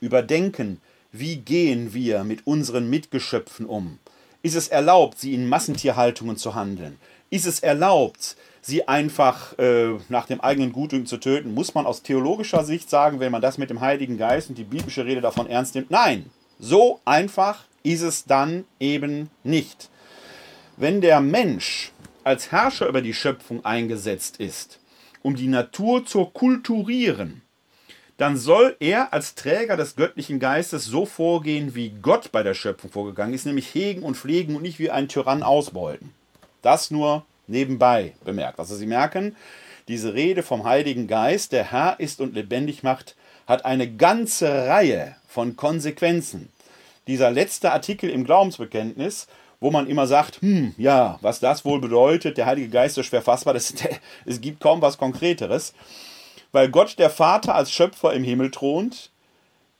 überdenken, 0.00 0.80
wie 1.10 1.34
gehen 1.34 1.94
wir 1.94 2.22
mit 2.22 2.46
unseren 2.46 2.88
Mitgeschöpfen 2.88 3.66
um? 3.66 3.98
Ist 4.40 4.54
es 4.54 4.68
erlaubt, 4.68 5.18
sie 5.18 5.34
in 5.34 5.48
Massentierhaltungen 5.48 6.36
zu 6.36 6.54
handeln? 6.54 6.96
Ist 7.30 7.46
es 7.46 7.60
erlaubt, 7.60 8.36
sie 8.60 8.86
einfach 8.86 9.58
äh, 9.58 9.96
nach 10.08 10.26
dem 10.26 10.40
eigenen 10.40 10.72
Gutdünken 10.72 11.06
zu 11.06 11.16
töten? 11.16 11.54
Muss 11.54 11.74
man 11.74 11.86
aus 11.86 12.02
theologischer 12.02 12.64
Sicht 12.64 12.90
sagen, 12.90 13.20
wenn 13.20 13.32
man 13.32 13.40
das 13.40 13.58
mit 13.58 13.70
dem 13.70 13.80
Heiligen 13.80 14.18
Geist 14.18 14.50
und 14.50 14.58
die 14.58 14.64
biblische 14.64 15.06
Rede 15.06 15.20
davon 15.20 15.48
ernst 15.48 15.74
nimmt? 15.74 15.90
Nein, 15.90 16.30
so 16.58 17.00
einfach 17.04 17.64
ist 17.82 18.02
es 18.02 18.24
dann 18.24 18.64
eben 18.78 19.30
nicht. 19.44 19.88
Wenn 20.76 21.00
der 21.00 21.20
Mensch 21.20 21.92
als 22.24 22.52
Herrscher 22.52 22.88
über 22.88 23.00
die 23.00 23.14
Schöpfung 23.14 23.64
eingesetzt 23.64 24.38
ist, 24.38 24.80
um 25.22 25.36
die 25.36 25.48
Natur 25.48 26.04
zu 26.04 26.26
kulturieren, 26.26 27.42
dann 28.16 28.36
soll 28.36 28.76
er 28.80 29.14
als 29.14 29.34
Träger 29.34 29.78
des 29.78 29.96
göttlichen 29.96 30.40
Geistes 30.40 30.84
so 30.84 31.06
vorgehen, 31.06 31.74
wie 31.74 31.90
Gott 32.02 32.32
bei 32.32 32.42
der 32.42 32.52
Schöpfung 32.52 32.90
vorgegangen 32.90 33.32
ist, 33.32 33.46
nämlich 33.46 33.74
hegen 33.74 34.02
und 34.02 34.16
pflegen 34.16 34.56
und 34.56 34.62
nicht 34.62 34.78
wie 34.78 34.90
ein 34.90 35.08
Tyrann 35.08 35.42
ausbeuten. 35.42 36.12
Das 36.62 36.90
nur 36.90 37.24
nebenbei 37.46 38.14
bemerkt. 38.24 38.58
Also 38.58 38.76
Sie 38.76 38.86
merken, 38.86 39.36
diese 39.88 40.14
Rede 40.14 40.42
vom 40.42 40.64
Heiligen 40.64 41.06
Geist, 41.08 41.52
der 41.52 41.70
Herr 41.70 41.98
ist 41.98 42.20
und 42.20 42.34
lebendig 42.34 42.82
macht, 42.82 43.16
hat 43.46 43.64
eine 43.64 43.90
ganze 43.90 44.66
Reihe 44.66 45.16
von 45.26 45.56
Konsequenzen. 45.56 46.50
Dieser 47.06 47.30
letzte 47.30 47.72
Artikel 47.72 48.08
im 48.10 48.24
Glaubensbekenntnis, 48.24 49.26
wo 49.58 49.70
man 49.70 49.88
immer 49.88 50.06
sagt, 50.06 50.40
hm, 50.42 50.74
ja, 50.78 51.18
was 51.22 51.40
das 51.40 51.64
wohl 51.64 51.80
bedeutet, 51.80 52.38
der 52.38 52.46
Heilige 52.46 52.68
Geist 52.68 52.96
ist 52.98 53.06
schwer 53.06 53.22
fassbar, 53.22 53.54
das, 53.54 53.74
es 54.24 54.40
gibt 54.40 54.60
kaum 54.60 54.80
was 54.80 54.96
Konkreteres 54.96 55.74
weil 56.52 56.68
Gott 56.70 56.98
der 56.98 57.10
Vater 57.10 57.54
als 57.54 57.72
Schöpfer 57.72 58.12
im 58.12 58.24
Himmel 58.24 58.50
thront, 58.50 59.10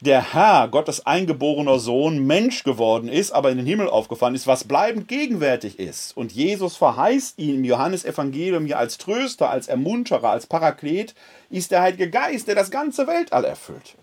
der 0.00 0.32
Herr, 0.32 0.68
Gottes 0.68 1.04
eingeborener 1.04 1.78
Sohn, 1.78 2.26
Mensch 2.26 2.64
geworden 2.64 3.08
ist, 3.08 3.32
aber 3.32 3.50
in 3.50 3.58
den 3.58 3.66
Himmel 3.66 3.88
aufgefahren 3.88 4.34
ist, 4.34 4.46
was 4.46 4.64
bleibend 4.64 5.08
gegenwärtig 5.08 5.78
ist. 5.78 6.16
Und 6.16 6.32
Jesus 6.32 6.76
verheißt 6.76 7.38
ihn 7.38 7.56
im 7.56 7.64
Johannesevangelium 7.64 8.66
ja 8.66 8.78
als 8.78 8.96
Tröster, 8.96 9.50
als 9.50 9.68
Ermunterer, 9.68 10.30
als 10.30 10.46
Paraklet, 10.46 11.14
ist 11.50 11.70
der 11.70 11.82
Heilige 11.82 12.08
Geist, 12.08 12.48
der 12.48 12.54
das 12.54 12.70
ganze 12.70 13.06
Weltall 13.06 13.44
erfüllt. 13.44 13.96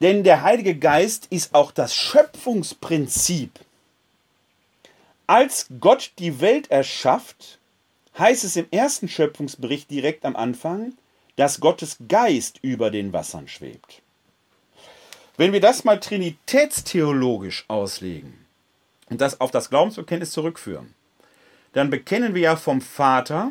Denn 0.00 0.24
der 0.24 0.42
Heilige 0.42 0.74
Geist 0.74 1.26
ist 1.30 1.54
auch 1.54 1.70
das 1.70 1.94
Schöpfungsprinzip. 1.94 3.60
Als 5.26 5.66
Gott 5.80 6.12
die 6.18 6.40
Welt 6.40 6.70
erschafft, 6.70 7.58
heißt 8.18 8.44
es 8.44 8.56
im 8.56 8.66
ersten 8.70 9.08
Schöpfungsbericht 9.08 9.90
direkt 9.90 10.24
am 10.24 10.36
Anfang, 10.36 10.94
dass 11.36 11.60
Gottes 11.60 11.96
Geist 12.08 12.58
über 12.62 12.90
den 12.90 13.12
Wassern 13.12 13.48
schwebt. 13.48 14.02
Wenn 15.36 15.52
wir 15.52 15.60
das 15.60 15.84
mal 15.84 15.98
trinitätstheologisch 15.98 17.64
auslegen 17.68 18.46
und 19.10 19.20
das 19.20 19.40
auf 19.40 19.50
das 19.50 19.68
Glaubensbekenntnis 19.68 20.30
zurückführen, 20.30 20.94
dann 21.72 21.90
bekennen 21.90 22.34
wir 22.34 22.42
ja 22.42 22.56
vom 22.56 22.80
Vater, 22.80 23.50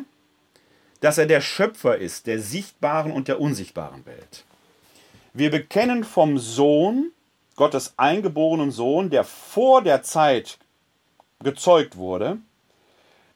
dass 1.00 1.18
er 1.18 1.26
der 1.26 1.42
Schöpfer 1.42 1.98
ist 1.98 2.26
der 2.26 2.40
sichtbaren 2.40 3.12
und 3.12 3.28
der 3.28 3.38
unsichtbaren 3.40 4.06
Welt. 4.06 4.44
Wir 5.34 5.50
bekennen 5.50 6.04
vom 6.04 6.38
Sohn, 6.38 7.10
Gottes 7.56 7.94
eingeborenen 7.98 8.70
Sohn, 8.70 9.10
der 9.10 9.24
vor 9.24 9.82
der 9.82 10.02
Zeit 10.02 10.58
gezeugt 11.40 11.96
wurde, 11.96 12.38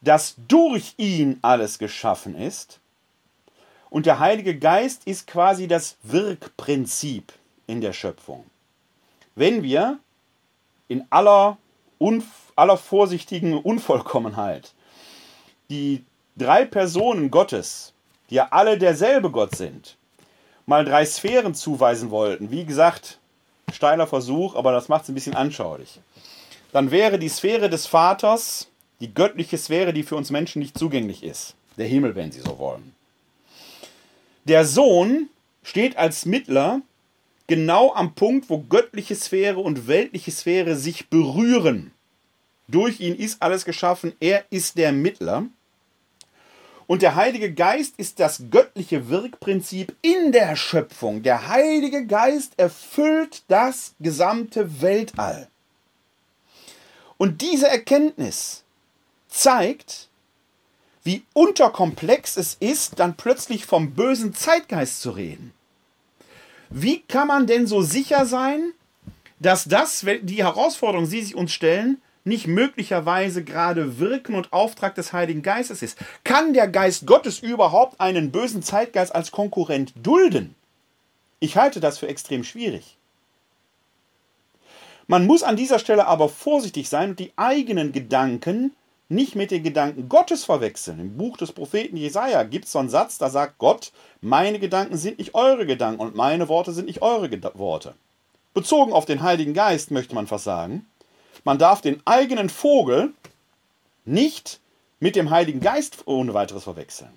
dass 0.00 0.36
durch 0.48 0.94
ihn 0.96 1.38
alles 1.42 1.78
geschaffen 1.78 2.34
ist. 2.34 2.80
Und 3.90 4.06
der 4.06 4.18
Heilige 4.18 4.58
Geist 4.58 5.06
ist 5.06 5.26
quasi 5.26 5.66
das 5.66 5.96
Wirkprinzip 6.02 7.32
in 7.66 7.80
der 7.80 7.92
Schöpfung. 7.92 8.44
Wenn 9.34 9.62
wir 9.62 9.98
in 10.88 11.04
aller, 11.10 11.58
aller 12.56 12.76
vorsichtigen 12.76 13.56
Unvollkommenheit 13.56 14.72
die 15.70 16.04
drei 16.36 16.64
Personen 16.64 17.30
Gottes, 17.30 17.92
die 18.30 18.36
ja 18.36 18.48
alle 18.50 18.78
derselbe 18.78 19.30
Gott 19.30 19.54
sind, 19.54 19.96
mal 20.66 20.84
drei 20.84 21.04
Sphären 21.04 21.54
zuweisen 21.54 22.10
wollten, 22.10 22.50
wie 22.50 22.64
gesagt, 22.64 23.18
steiler 23.72 24.06
Versuch, 24.06 24.54
aber 24.54 24.72
das 24.72 24.88
macht 24.88 25.04
es 25.04 25.08
ein 25.08 25.14
bisschen 25.14 25.34
anschaulich, 25.34 26.00
dann 26.72 26.90
wäre 26.90 27.18
die 27.18 27.28
Sphäre 27.28 27.70
des 27.70 27.86
Vaters 27.86 28.68
die 29.00 29.14
göttliche 29.14 29.56
Sphäre, 29.56 29.92
die 29.92 30.02
für 30.02 30.16
uns 30.16 30.30
Menschen 30.30 30.60
nicht 30.60 30.76
zugänglich 30.76 31.22
ist. 31.22 31.54
Der 31.76 31.86
Himmel, 31.86 32.14
wenn 32.16 32.32
Sie 32.32 32.40
so 32.40 32.58
wollen. 32.58 32.94
Der 34.48 34.64
Sohn 34.64 35.28
steht 35.62 35.98
als 35.98 36.24
Mittler 36.24 36.80
genau 37.48 37.92
am 37.92 38.14
Punkt, 38.14 38.48
wo 38.48 38.60
göttliche 38.60 39.14
Sphäre 39.14 39.60
und 39.60 39.88
weltliche 39.88 40.30
Sphäre 40.30 40.74
sich 40.74 41.10
berühren. 41.10 41.92
Durch 42.66 42.98
ihn 43.00 43.14
ist 43.14 43.42
alles 43.42 43.66
geschaffen, 43.66 44.14
er 44.20 44.46
ist 44.48 44.78
der 44.78 44.92
Mittler. 44.92 45.44
Und 46.86 47.02
der 47.02 47.14
Heilige 47.14 47.52
Geist 47.52 47.92
ist 47.98 48.20
das 48.20 48.44
göttliche 48.50 49.10
Wirkprinzip 49.10 49.94
in 50.00 50.32
der 50.32 50.56
Schöpfung. 50.56 51.22
Der 51.22 51.48
Heilige 51.48 52.06
Geist 52.06 52.54
erfüllt 52.56 53.42
das 53.48 53.94
gesamte 54.00 54.80
Weltall. 54.80 55.48
Und 57.18 57.42
diese 57.42 57.68
Erkenntnis 57.68 58.64
zeigt, 59.28 60.07
wie 61.08 61.22
unterkomplex 61.32 62.36
es 62.36 62.58
ist, 62.60 62.98
dann 62.98 63.16
plötzlich 63.16 63.64
vom 63.64 63.92
bösen 63.92 64.34
Zeitgeist 64.34 65.00
zu 65.00 65.12
reden. 65.12 65.54
Wie 66.68 67.00
kann 67.00 67.28
man 67.28 67.46
denn 67.46 67.66
so 67.66 67.80
sicher 67.80 68.26
sein, 68.26 68.72
dass 69.40 69.64
das, 69.64 70.04
die 70.20 70.44
Herausforderung, 70.44 71.08
die 71.08 71.22
sich 71.22 71.34
uns 71.34 71.54
stellen, 71.54 72.02
nicht 72.24 72.46
möglicherweise 72.46 73.42
gerade 73.42 73.98
Wirken 73.98 74.34
und 74.34 74.52
Auftrag 74.52 74.96
des 74.96 75.14
Heiligen 75.14 75.40
Geistes 75.40 75.80
ist? 75.80 75.96
Kann 76.24 76.52
der 76.52 76.68
Geist 76.68 77.06
Gottes 77.06 77.38
überhaupt 77.38 77.98
einen 78.02 78.30
bösen 78.30 78.62
Zeitgeist 78.62 79.14
als 79.14 79.30
Konkurrent 79.30 79.94
dulden? 79.96 80.54
Ich 81.40 81.56
halte 81.56 81.80
das 81.80 81.96
für 81.96 82.08
extrem 82.08 82.44
schwierig. 82.44 82.98
Man 85.06 85.26
muss 85.26 85.42
an 85.42 85.56
dieser 85.56 85.78
Stelle 85.78 86.06
aber 86.06 86.28
vorsichtig 86.28 86.90
sein 86.90 87.10
und 87.12 87.18
die 87.18 87.32
eigenen 87.36 87.92
Gedanken 87.92 88.74
nicht 89.08 89.34
mit 89.34 89.50
den 89.50 89.62
Gedanken 89.62 90.08
Gottes 90.08 90.44
verwechseln. 90.44 91.00
Im 91.00 91.16
Buch 91.16 91.36
des 91.36 91.52
Propheten 91.52 91.96
Jesaja 91.96 92.42
gibt 92.42 92.66
es 92.66 92.72
so 92.72 92.78
einen 92.78 92.90
Satz, 92.90 93.18
da 93.18 93.30
sagt 93.30 93.58
Gott: 93.58 93.92
Meine 94.20 94.58
Gedanken 94.58 94.96
sind 94.96 95.18
nicht 95.18 95.34
eure 95.34 95.66
Gedanken 95.66 96.00
und 96.00 96.14
meine 96.14 96.48
Worte 96.48 96.72
sind 96.72 96.86
nicht 96.86 97.02
eure 97.02 97.28
Geda 97.28 97.52
Worte. 97.54 97.94
Bezogen 98.54 98.92
auf 98.92 99.04
den 99.04 99.22
Heiligen 99.22 99.54
Geist 99.54 99.90
möchte 99.90 100.14
man 100.14 100.26
fast 100.26 100.44
sagen, 100.44 100.86
man 101.44 101.58
darf 101.58 101.80
den 101.80 102.02
eigenen 102.04 102.48
Vogel 102.48 103.12
nicht 104.04 104.60
mit 105.00 105.16
dem 105.16 105.30
Heiligen 105.30 105.60
Geist 105.60 105.98
ohne 106.06 106.34
weiteres 106.34 106.64
verwechseln. 106.64 107.12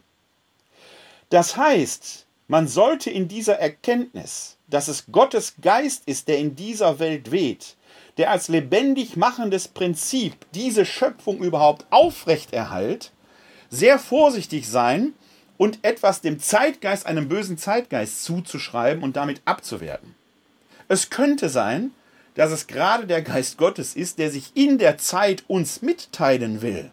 Das 1.29 1.57
heißt, 1.57 2.25
man 2.47 2.67
sollte 2.67 3.09
in 3.09 3.27
dieser 3.27 3.57
Erkenntnis, 3.59 4.57
dass 4.67 4.87
es 4.87 5.05
Gottes 5.11 5.55
Geist 5.61 6.03
ist, 6.05 6.27
der 6.27 6.37
in 6.37 6.55
dieser 6.55 6.99
Welt 6.99 7.31
weht, 7.31 7.75
der 8.17 8.31
als 8.31 8.47
lebendig 8.47 9.17
machendes 9.17 9.67
Prinzip 9.67 10.35
diese 10.53 10.85
Schöpfung 10.85 11.39
überhaupt 11.39 11.85
aufrechterhält, 11.89 13.11
sehr 13.69 13.99
vorsichtig 13.99 14.67
sein 14.67 15.13
und 15.57 15.79
etwas 15.83 16.21
dem 16.21 16.39
Zeitgeist, 16.39 17.05
einem 17.05 17.29
bösen 17.29 17.57
Zeitgeist 17.57 18.23
zuzuschreiben 18.23 19.03
und 19.03 19.15
damit 19.15 19.41
abzuwerten. 19.45 20.15
Es 20.87 21.09
könnte 21.09 21.49
sein, 21.49 21.91
dass 22.35 22.51
es 22.51 22.67
gerade 22.67 23.07
der 23.07 23.21
Geist 23.21 23.57
Gottes 23.57 23.95
ist, 23.95 24.19
der 24.19 24.31
sich 24.31 24.51
in 24.55 24.77
der 24.77 24.97
Zeit 24.97 25.43
uns 25.47 25.81
mitteilen 25.81 26.61
will. 26.61 26.91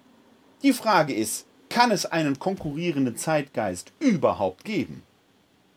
Die 0.63 0.73
Frage 0.73 1.15
ist, 1.15 1.47
kann 1.69 1.91
es 1.91 2.07
einen 2.07 2.39
konkurrierenden 2.39 3.17
Zeitgeist 3.17 3.93
überhaupt 4.01 4.65
geben? 4.65 5.03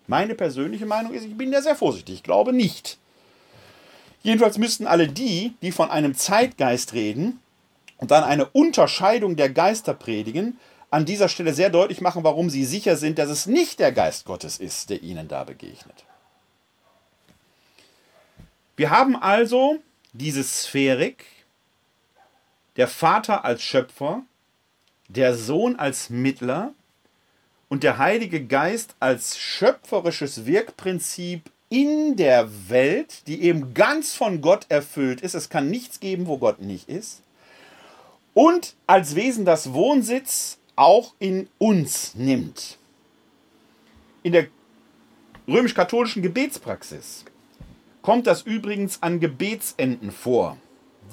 Meine 0.07 0.35
persönliche 0.35 0.85
Meinung 0.85 1.13
ist, 1.13 1.25
ich 1.25 1.37
bin 1.37 1.51
da 1.51 1.61
sehr 1.61 1.75
vorsichtig. 1.75 2.15
Ich 2.15 2.23
glaube 2.23 2.53
nicht. 2.53 2.97
Jedenfalls 4.23 4.57
müssten 4.57 4.87
alle 4.87 5.07
die, 5.07 5.55
die 5.61 5.71
von 5.71 5.89
einem 5.89 6.15
Zeitgeist 6.15 6.93
reden 6.93 7.39
und 7.97 8.11
dann 8.11 8.23
eine 8.23 8.45
Unterscheidung 8.45 9.35
der 9.35 9.49
Geister 9.49 9.93
predigen, 9.93 10.59
an 10.91 11.05
dieser 11.05 11.29
Stelle 11.29 11.53
sehr 11.53 11.69
deutlich 11.69 12.01
machen, 12.01 12.23
warum 12.23 12.49
sie 12.49 12.65
sicher 12.65 12.97
sind, 12.97 13.17
dass 13.17 13.29
es 13.29 13.45
nicht 13.45 13.79
der 13.79 13.93
Geist 13.93 14.25
Gottes 14.25 14.57
ist, 14.57 14.89
der 14.89 15.01
ihnen 15.01 15.27
da 15.27 15.45
begegnet. 15.45 16.05
Wir 18.75 18.89
haben 18.89 19.15
also 19.15 19.77
diese 20.11 20.43
Sphärik, 20.43 21.25
der 22.75 22.87
Vater 22.87 23.45
als 23.45 23.63
Schöpfer, 23.63 24.23
der 25.07 25.35
Sohn 25.35 25.77
als 25.77 26.09
Mittler 26.09 26.73
und 27.69 27.83
der 27.83 27.97
Heilige 27.97 28.45
Geist 28.45 28.95
als 28.99 29.37
schöpferisches 29.37 30.45
Wirkprinzip 30.45 31.49
in 31.71 32.17
der 32.17 32.69
Welt, 32.69 33.25
die 33.27 33.43
eben 33.43 33.73
ganz 33.73 34.13
von 34.13 34.41
Gott 34.41 34.65
erfüllt 34.67 35.21
ist. 35.21 35.35
Es 35.35 35.49
kann 35.49 35.69
nichts 35.69 36.01
geben, 36.01 36.27
wo 36.27 36.37
Gott 36.37 36.59
nicht 36.61 36.89
ist. 36.89 37.21
Und 38.33 38.75
als 38.87 39.15
Wesen 39.15 39.45
das 39.45 39.73
Wohnsitz 39.73 40.57
auch 40.75 41.13
in 41.19 41.47
uns 41.57 42.13
nimmt. 42.13 42.77
In 44.21 44.33
der 44.33 44.47
römisch-katholischen 45.47 46.21
Gebetspraxis 46.21 47.23
kommt 48.01 48.27
das 48.27 48.41
übrigens 48.41 49.01
an 49.01 49.21
Gebetsenden 49.21 50.11
vor, 50.11 50.57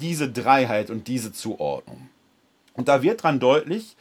diese 0.01 0.29
Dreiheit 0.29 0.89
und 0.89 1.07
diese 1.07 1.31
Zuordnung. 1.31 2.09
Und 2.73 2.89
da 2.89 3.01
wird 3.01 3.23
dran 3.23 3.39
deutlich, 3.39 3.95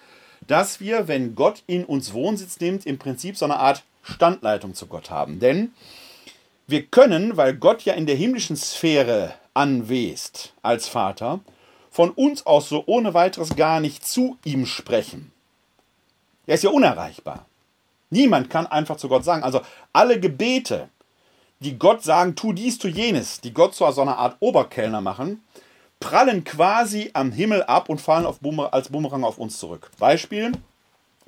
dass 0.49 0.81
wir, 0.81 1.07
wenn 1.07 1.37
Gott 1.37 1.63
in 1.69 1.85
uns 1.85 2.13
Wohnsitz 2.13 2.59
nimmt, 2.59 2.85
im 2.85 2.99
Prinzip 2.99 3.37
so 3.37 3.45
eine 3.45 3.59
Art 3.59 3.85
Standleitung 4.03 4.75
zu 4.75 4.87
Gott 4.87 5.11
haben. 5.11 5.39
Denn 5.39 5.73
wir 6.69 6.85
können, 6.87 7.39
weil 7.39 7.55
Gott 7.55 7.83
ja 7.83 7.95
in 7.95 8.05
der 8.05 8.15
himmlischen 8.15 8.57
Sphäre 8.57 9.35
anwesend 9.55 10.53
als 10.63 10.87
Vater, 10.87 11.41
von 11.91 12.11
uns 12.11 12.45
aus 12.45 12.69
so 12.69 12.85
ohne 12.87 13.15
weiteres 13.15 13.57
gar 13.57 13.81
nicht 13.81 14.07
zu 14.07 14.37
ihm 14.45 14.67
sprechen. 14.67 15.33
Er 16.47 16.55
ist 16.55 16.65
ja 16.65 16.71
unerreichbar. 16.71 17.47
Niemand 18.11 18.51
kann 18.51 18.67
einfach 18.67 18.99
zu 18.99 19.09
Gott 19.09 19.25
sagen. 19.25 19.43
Also 19.43 19.63
alle 19.95 20.21
Gebete, 20.21 20.91
die 21.61 21.79
Gott 21.79 22.05
sagen, 22.05 22.37
tu 22.37 22.53
dies, 22.53 22.79
tu 22.79 22.89
jenes, 22.89 23.41
die 23.41 23.55
Gott 23.55 23.75
zu 23.75 23.91
so 23.91 24.03
einer 24.03 24.19
Art 24.19 24.37
Oberkellner 24.41 25.01
machen, 25.01 25.43
prallen 26.01 26.45
quasi 26.45 27.11
am 27.15 27.33
Himmel 27.33 27.63
ab 27.63 27.89
und 27.89 28.01
fallen 28.01 28.33
Bumer 28.43 28.75
als 28.75 28.91
Bumerang 28.91 29.25
auf 29.25 29.39
uns 29.39 29.59
zurück. 29.59 29.91
Beispiel: 29.99 30.53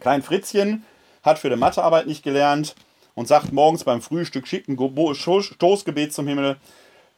Klein 0.01 0.23
Fritzchen 0.23 0.85
hat 1.23 1.39
für 1.39 1.49
die 1.49 1.57
Mathearbeit 1.57 2.07
nicht 2.07 2.23
gelernt 2.23 2.75
und 3.21 3.27
sagt 3.27 3.53
morgens 3.53 3.85
beim 3.85 4.01
Frühstück, 4.01 4.49
schickt 4.49 4.69
ein 4.69 4.79
Stoßgebet 5.15 6.13
zum 6.15 6.27
Himmel. 6.27 6.57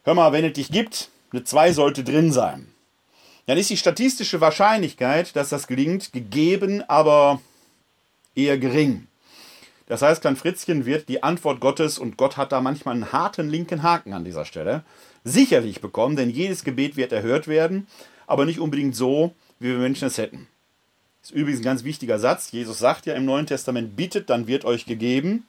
Hör 0.03 0.13
mal, 0.13 0.33
wenn 0.33 0.43
es 0.43 0.51
dich 0.51 0.69
gibt, 0.69 1.09
eine 1.31 1.45
2 1.45 1.71
sollte 1.71 2.03
drin 2.03 2.33
sein. 2.33 2.67
Dann 3.45 3.57
ist 3.57 3.69
die 3.69 3.77
statistische 3.77 4.41
Wahrscheinlichkeit, 4.41 5.33
dass 5.37 5.47
das 5.47 5.65
gelingt, 5.65 6.11
gegeben, 6.11 6.83
aber 6.89 7.39
eher 8.35 8.57
gering. 8.57 9.07
Das 9.87 10.01
heißt, 10.01 10.19
Klein 10.19 10.35
Fritzchen 10.35 10.85
wird 10.85 11.07
die 11.07 11.23
Antwort 11.23 11.61
Gottes, 11.61 11.97
und 11.97 12.17
Gott 12.17 12.35
hat 12.35 12.51
da 12.51 12.59
manchmal 12.59 12.95
einen 12.95 13.13
harten 13.13 13.49
linken 13.49 13.81
Haken 13.81 14.11
an 14.11 14.25
dieser 14.25 14.43
Stelle, 14.43 14.83
sicherlich 15.23 15.79
bekommen, 15.79 16.17
denn 16.17 16.29
jedes 16.29 16.65
Gebet 16.65 16.97
wird 16.97 17.13
erhört 17.13 17.47
werden, 17.47 17.87
aber 18.27 18.45
nicht 18.45 18.59
unbedingt 18.59 18.95
so, 18.95 19.33
wie 19.59 19.69
wir 19.69 19.77
Menschen 19.77 20.09
es 20.09 20.17
hätten. 20.17 20.49
Das 21.21 21.31
ist 21.31 21.37
übrigens 21.37 21.61
ein 21.61 21.65
ganz 21.65 21.85
wichtiger 21.85 22.19
Satz. 22.19 22.51
Jesus 22.51 22.79
sagt 22.79 23.05
ja 23.05 23.13
im 23.13 23.23
Neuen 23.23 23.45
Testament, 23.45 23.95
bittet, 23.95 24.29
dann 24.29 24.47
wird 24.47 24.65
euch 24.65 24.85
gegeben. 24.85 25.45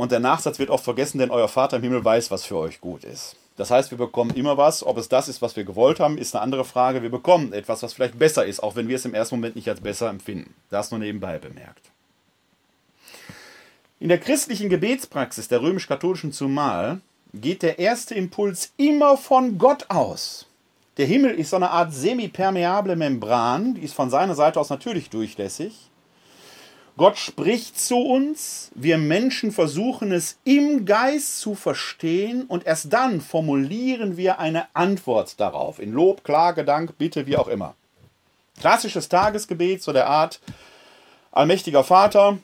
Und 0.00 0.12
der 0.12 0.20
Nachsatz 0.20 0.58
wird 0.58 0.70
oft 0.70 0.82
vergessen, 0.82 1.18
denn 1.18 1.30
euer 1.30 1.46
Vater 1.46 1.76
im 1.76 1.82
Himmel 1.82 2.02
weiß, 2.02 2.30
was 2.30 2.46
für 2.46 2.56
euch 2.56 2.80
gut 2.80 3.04
ist. 3.04 3.36
Das 3.56 3.70
heißt, 3.70 3.90
wir 3.90 3.98
bekommen 3.98 4.30
immer 4.30 4.56
was. 4.56 4.82
Ob 4.82 4.96
es 4.96 5.10
das 5.10 5.28
ist, 5.28 5.42
was 5.42 5.56
wir 5.56 5.64
gewollt 5.64 6.00
haben, 6.00 6.16
ist 6.16 6.34
eine 6.34 6.40
andere 6.40 6.64
Frage. 6.64 7.02
Wir 7.02 7.10
bekommen 7.10 7.52
etwas, 7.52 7.82
was 7.82 7.92
vielleicht 7.92 8.18
besser 8.18 8.46
ist, 8.46 8.62
auch 8.62 8.76
wenn 8.76 8.88
wir 8.88 8.96
es 8.96 9.04
im 9.04 9.12
ersten 9.12 9.34
Moment 9.34 9.56
nicht 9.56 9.68
als 9.68 9.82
besser 9.82 10.08
empfinden. 10.08 10.54
Das 10.70 10.90
nur 10.90 11.00
nebenbei 11.00 11.38
bemerkt. 11.38 11.90
In 13.98 14.08
der 14.08 14.16
christlichen 14.16 14.70
Gebetspraxis 14.70 15.48
der 15.48 15.60
römisch-katholischen 15.60 16.32
zumal 16.32 17.02
geht 17.34 17.62
der 17.62 17.78
erste 17.78 18.14
Impuls 18.14 18.72
immer 18.78 19.18
von 19.18 19.58
Gott 19.58 19.84
aus. 19.90 20.46
Der 20.96 21.04
Himmel 21.04 21.34
ist 21.34 21.50
so 21.50 21.56
eine 21.56 21.72
Art 21.72 21.92
semipermeable 21.92 22.96
Membran, 22.96 23.74
die 23.74 23.82
ist 23.82 23.92
von 23.92 24.08
seiner 24.08 24.34
Seite 24.34 24.60
aus 24.60 24.70
natürlich 24.70 25.10
durchlässig. 25.10 25.89
Gott 26.96 27.18
spricht 27.18 27.80
zu 27.80 27.96
uns, 27.96 28.70
wir 28.74 28.98
Menschen 28.98 29.52
versuchen 29.52 30.12
es 30.12 30.38
im 30.44 30.84
Geist 30.84 31.40
zu 31.40 31.54
verstehen 31.54 32.44
und 32.44 32.66
erst 32.66 32.92
dann 32.92 33.20
formulieren 33.20 34.16
wir 34.16 34.38
eine 34.38 34.66
Antwort 34.74 35.40
darauf, 35.40 35.78
in 35.78 35.92
Lob, 35.92 36.24
Klage, 36.24 36.64
Dank, 36.64 36.98
Bitte, 36.98 37.26
wie 37.26 37.36
auch 37.36 37.48
immer. 37.48 37.74
Klassisches 38.58 39.08
Tagesgebet 39.08 39.82
so 39.82 39.92
der 39.92 40.08
Art, 40.08 40.40
allmächtiger 41.32 41.84
Vater, 41.84 42.38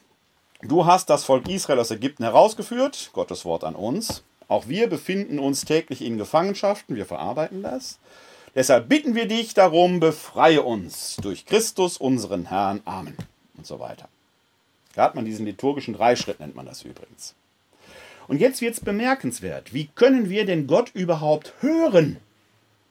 Du 0.63 0.87
hast 0.87 1.11
das 1.11 1.25
Volk 1.25 1.49
Israel 1.49 1.81
aus 1.81 1.91
Ägypten 1.91 2.25
herausgeführt, 2.25 3.11
Gottes 3.13 3.45
Wort 3.45 3.63
an 3.63 3.75
uns. 3.75 4.23
Auch 4.49 4.69
wir 4.69 4.89
befinden 4.89 5.39
uns 5.39 5.65
täglich 5.65 6.01
in 6.01 6.17
Gefangenschaften, 6.17 6.97
wir 6.97 7.05
verarbeiten 7.05 7.63
das. 7.63 7.99
Deshalb 8.55 8.89
bitten 8.89 9.15
wir 9.15 9.29
dich 9.29 9.53
darum, 9.53 10.01
befreie 10.01 10.63
uns 10.63 11.17
durch 11.17 11.45
Christus, 11.45 11.99
unseren 11.99 12.47
Herrn. 12.47 12.81
Amen. 12.87 13.17
Und 13.57 13.67
so 13.67 13.79
weiter. 13.81 14.09
Da 14.97 15.03
hat 15.05 15.15
man 15.15 15.27
diesen 15.27 15.45
liturgischen 15.45 15.95
Dreischritt, 15.95 16.41
nennt 16.41 16.57
man 16.57 16.65
das 16.65 16.83
übrigens. 16.83 17.35
Und 18.29 18.41
jetzt 18.41 18.63
wird 18.63 18.75
es 18.75 18.81
bemerkenswert. 18.81 19.75
Wie 19.75 19.89
können 19.95 20.31
wir 20.31 20.47
denn 20.47 20.67
Gott 20.67 20.91
überhaupt 20.95 21.53
hören? 21.61 22.17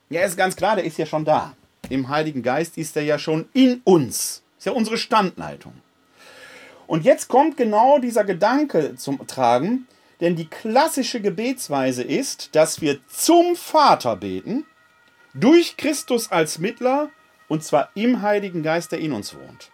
Ja, 0.09 0.21
ist 0.21 0.37
ganz 0.37 0.55
klar, 0.55 0.75
der 0.75 0.85
ist 0.85 0.99
ja 0.99 1.07
schon 1.07 1.25
da. 1.25 1.55
Im 1.89 2.07
Heiligen 2.07 2.43
Geist 2.43 2.77
ist 2.77 2.95
er 2.95 3.03
ja 3.03 3.17
schon 3.17 3.49
in 3.53 3.81
uns. 3.83 4.43
Ist 4.57 4.65
ja 4.65 4.71
unsere 4.71 4.99
Standleitung. 4.99 5.73
Und 6.85 7.03
jetzt 7.03 7.27
kommt 7.27 7.57
genau 7.57 7.97
dieser 7.97 8.23
Gedanke 8.23 8.95
zum 8.95 9.25
Tragen, 9.25 9.87
denn 10.21 10.35
die 10.35 10.47
klassische 10.47 11.19
Gebetsweise 11.19 12.03
ist, 12.03 12.55
dass 12.55 12.81
wir 12.81 12.99
zum 13.07 13.55
Vater 13.55 14.15
beten, 14.15 14.63
durch 15.33 15.75
Christus 15.75 16.31
als 16.31 16.59
Mittler 16.59 17.09
und 17.47 17.63
zwar 17.63 17.89
im 17.95 18.21
Heiligen 18.21 18.61
Geist, 18.61 18.91
der 18.91 18.99
in 18.99 19.11
uns 19.11 19.35
wohnt. 19.35 19.71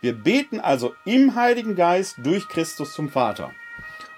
Wir 0.00 0.12
beten 0.12 0.60
also 0.60 0.94
im 1.04 1.34
Heiligen 1.34 1.74
Geist 1.74 2.16
durch 2.22 2.48
Christus 2.48 2.94
zum 2.94 3.08
Vater. 3.08 3.52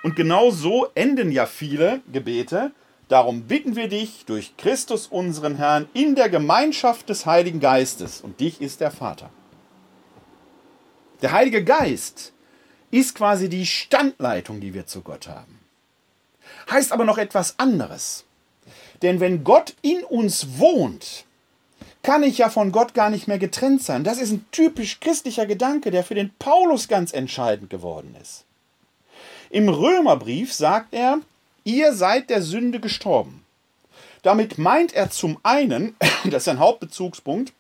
Und 0.03 0.15
genau 0.15 0.51
so 0.51 0.89
enden 0.95 1.33
ja 1.33 1.47
viele 1.47 2.01
Gebete. 2.13 2.73
Darum 3.09 3.43
bitten 3.43 3.77
wir 3.77 3.89
dich 3.89 4.25
durch 4.27 4.57
Christus 4.57 5.07
unseren 5.07 5.57
Herrn 5.57 5.89
in 5.95 6.15
der 6.15 6.29
Gemeinschaft 6.29 7.09
des 7.09 7.27
Heiligen 7.27 7.61
Geistes. 7.61 8.21
Und 8.21 8.41
dich 8.41 8.61
ist 8.61 8.81
der 8.81 8.91
Vater. 8.91 9.31
Der 11.23 11.33
Heilige 11.33 11.65
Geist 11.65 12.33
ist 12.91 13.15
quasi 13.15 13.49
die 13.49 13.67
Standleitung, 13.67 14.61
die 14.61 14.75
wir 14.75 14.87
zu 14.87 15.03
Gott 15.03 15.29
haben. 15.29 15.59
Heißt 16.71 16.93
aber 16.93 17.05
noch 17.05 17.19
etwas 17.19 17.59
anderes. 17.59 18.25
Denn 19.03 19.21
wenn 19.21 19.45
Gott 19.45 19.75
in 19.83 20.05
uns 20.05 20.59
wohnt, 20.59 21.25
kann 22.03 22.23
ich 22.23 22.39
ja 22.39 22.49
von 22.49 22.73
Gott 22.73 22.95
gar 22.95 23.11
nicht 23.11 23.29
mehr 23.29 23.39
getrennt 23.39 23.83
sein. 23.83 24.05
Das 24.05 24.19
ist 24.19 24.33
ein 24.33 24.47
typisch 24.53 25.01
christlicher 25.01 25.47
Gedanke, 25.47 25.91
der 25.91 26.05
für 26.05 26.15
den 26.15 26.33
Paulus 26.39 26.89
ganz 26.89 27.13
entscheidend 27.13 27.71
geworden 27.71 28.17
ist. 28.21 28.45
Im 29.51 29.69
Römerbrief 29.69 30.53
sagt 30.53 30.95
er, 30.95 31.19
ihr 31.65 31.93
seid 31.93 32.31
der 32.31 32.43
Sünde 32.43 32.81
gestorben. 32.81 33.45
Damit 34.23 34.59
meint 34.59 34.95
er 34.95 35.11
zum 35.11 35.39
einen, 35.43 35.97
das 36.25 36.43
ist 36.45 36.49
ein 36.49 36.59
Hauptbezugspunkt, 36.59 37.53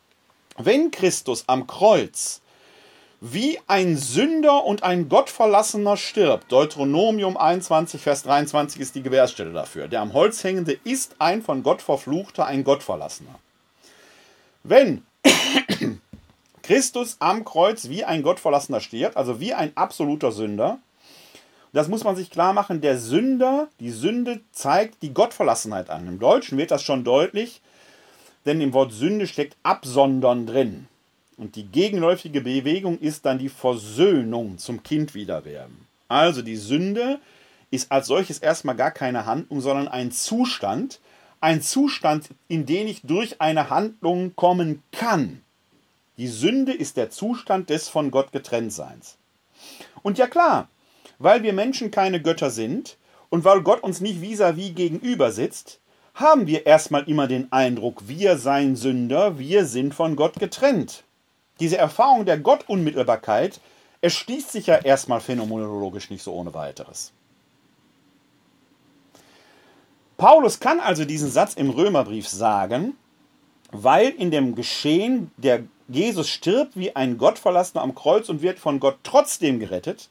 wenn 0.56 0.90
Christus 0.90 1.44
am 1.46 1.66
Kreuz 1.66 2.40
wie 3.20 3.58
ein 3.66 3.98
Sünder 3.98 4.64
und 4.64 4.82
ein 4.82 5.10
Gottverlassener 5.10 5.98
stirbt. 5.98 6.50
Deuteronomium 6.50 7.36
21, 7.36 8.00
Vers 8.00 8.22
23 8.22 8.80
ist 8.80 8.94
die 8.94 9.02
Gewährstelle 9.02 9.52
dafür. 9.52 9.88
Der 9.88 10.00
am 10.00 10.14
Holz 10.14 10.42
hängende 10.42 10.78
ist 10.84 11.16
ein 11.18 11.42
von 11.42 11.62
Gott 11.62 11.82
verfluchter, 11.82 12.46
ein 12.46 12.64
Gottverlassener. 12.64 13.38
Wenn 14.62 15.02
Christus 16.62 17.16
am 17.18 17.44
Kreuz 17.44 17.88
wie 17.88 18.04
ein 18.04 18.22
Gottverlassener 18.22 18.80
stirbt, 18.80 19.16
also 19.16 19.40
wie 19.40 19.54
ein 19.54 19.76
absoluter 19.76 20.32
Sünder, 20.32 20.78
das 21.72 21.88
muss 21.88 22.04
man 22.04 22.16
sich 22.16 22.30
klar 22.30 22.52
machen, 22.52 22.80
der 22.80 22.98
Sünder, 22.98 23.68
die 23.78 23.90
Sünde 23.90 24.40
zeigt 24.52 25.02
die 25.02 25.14
Gottverlassenheit 25.14 25.88
an. 25.88 26.08
Im 26.08 26.18
Deutschen 26.18 26.58
wird 26.58 26.72
das 26.72 26.82
schon 26.82 27.04
deutlich, 27.04 27.60
denn 28.44 28.60
im 28.60 28.72
Wort 28.72 28.92
Sünde 28.92 29.26
steckt 29.26 29.56
absondern 29.62 30.46
drin. 30.46 30.88
Und 31.36 31.56
die 31.56 31.66
gegenläufige 31.66 32.40
Bewegung 32.40 32.98
ist 32.98 33.24
dann 33.24 33.38
die 33.38 33.48
Versöhnung 33.48 34.58
zum 34.58 34.82
Kind 34.82 35.14
wiederwerden. 35.14 35.86
Also 36.08 36.42
die 36.42 36.56
Sünde 36.56 37.20
ist 37.70 37.92
als 37.92 38.08
solches 38.08 38.38
erstmal 38.38 38.74
gar 38.74 38.90
keine 38.90 39.26
Handlung, 39.26 39.60
sondern 39.60 39.88
ein 39.88 40.10
Zustand, 40.10 40.98
ein 41.40 41.62
Zustand, 41.62 42.28
in 42.48 42.66
den 42.66 42.86
ich 42.86 43.02
durch 43.02 43.40
eine 43.40 43.70
Handlung 43.70 44.36
kommen 44.36 44.82
kann. 44.92 45.42
Die 46.18 46.28
Sünde 46.28 46.72
ist 46.72 46.96
der 46.96 47.10
Zustand 47.10 47.70
des 47.70 47.88
von 47.88 48.10
Gott 48.10 48.30
getrenntseins. 48.30 49.16
Und 50.02 50.18
ja 50.18 50.26
klar, 50.26 50.68
weil 51.18 51.42
wir 51.42 51.52
Menschen 51.52 51.90
keine 51.90 52.20
Götter 52.20 52.50
sind 52.50 52.98
und 53.30 53.44
weil 53.44 53.62
Gott 53.62 53.82
uns 53.82 54.00
nicht 54.00 54.20
vis-à-vis 54.20 54.70
-vis 54.70 54.74
gegenüber 54.74 55.32
sitzt, 55.32 55.80
haben 56.14 56.46
wir 56.46 56.66
erstmal 56.66 57.08
immer 57.08 57.26
den 57.26 57.50
Eindruck, 57.52 58.06
wir 58.06 58.36
seien 58.36 58.76
Sünder, 58.76 59.38
wir 59.38 59.64
sind 59.64 59.94
von 59.94 60.16
Gott 60.16 60.34
getrennt. 60.38 61.04
Diese 61.60 61.78
Erfahrung 61.78 62.24
der 62.24 62.38
Gottunmittelbarkeit 62.38 63.60
erschließt 64.00 64.50
sich 64.50 64.66
ja 64.66 64.76
erstmal 64.76 65.20
phänomenologisch 65.20 66.10
nicht 66.10 66.22
so 66.22 66.32
ohne 66.34 66.52
weiteres. 66.54 67.12
Paulus 70.20 70.60
kann 70.60 70.80
also 70.80 71.06
diesen 71.06 71.30
Satz 71.30 71.54
im 71.54 71.70
Römerbrief 71.70 72.28
sagen, 72.28 72.94
weil 73.72 74.10
in 74.10 74.30
dem 74.30 74.54
Geschehen 74.54 75.30
der 75.38 75.62
Jesus 75.88 76.28
stirbt 76.28 76.76
wie 76.76 76.94
ein 76.94 77.16
Gottverlassener 77.16 77.82
am 77.82 77.94
Kreuz 77.94 78.28
und 78.28 78.42
wird 78.42 78.58
von 78.58 78.80
Gott 78.80 78.98
trotzdem 79.02 79.58
gerettet, 79.58 80.10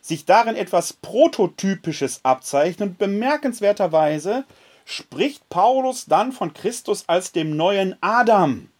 sich 0.00 0.24
darin 0.24 0.56
etwas 0.56 0.92
Prototypisches 0.92 2.18
abzeichnet. 2.24 2.98
Bemerkenswerterweise 2.98 4.42
spricht 4.84 5.48
Paulus 5.50 6.06
dann 6.06 6.32
von 6.32 6.52
Christus 6.52 7.04
als 7.06 7.30
dem 7.30 7.56
neuen 7.56 7.94
Adam. 8.00 8.70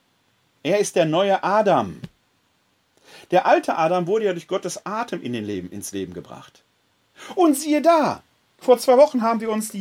Er 0.65 0.81
ist 0.81 0.97
der 0.97 1.05
neue 1.05 1.45
Adam. 1.45 2.01
Der 3.31 3.47
alte 3.47 3.79
Adam 3.79 4.09
wurde 4.09 4.25
ja 4.25 4.33
durch 4.33 4.49
Gottes 4.49 4.85
Atem 4.85 5.23
in 5.23 5.35
den 5.35 5.45
Leben, 5.45 5.71
ins 5.71 5.93
Leben 5.93 6.15
gebracht. 6.15 6.65
Und 7.37 7.55
siehe 7.55 7.81
da, 7.81 8.25
vor 8.59 8.79
zwei 8.79 8.97
Wochen 8.97 9.23
haben 9.23 9.41
wir 9.41 9.51
uns 9.51 9.69
die 9.69 9.81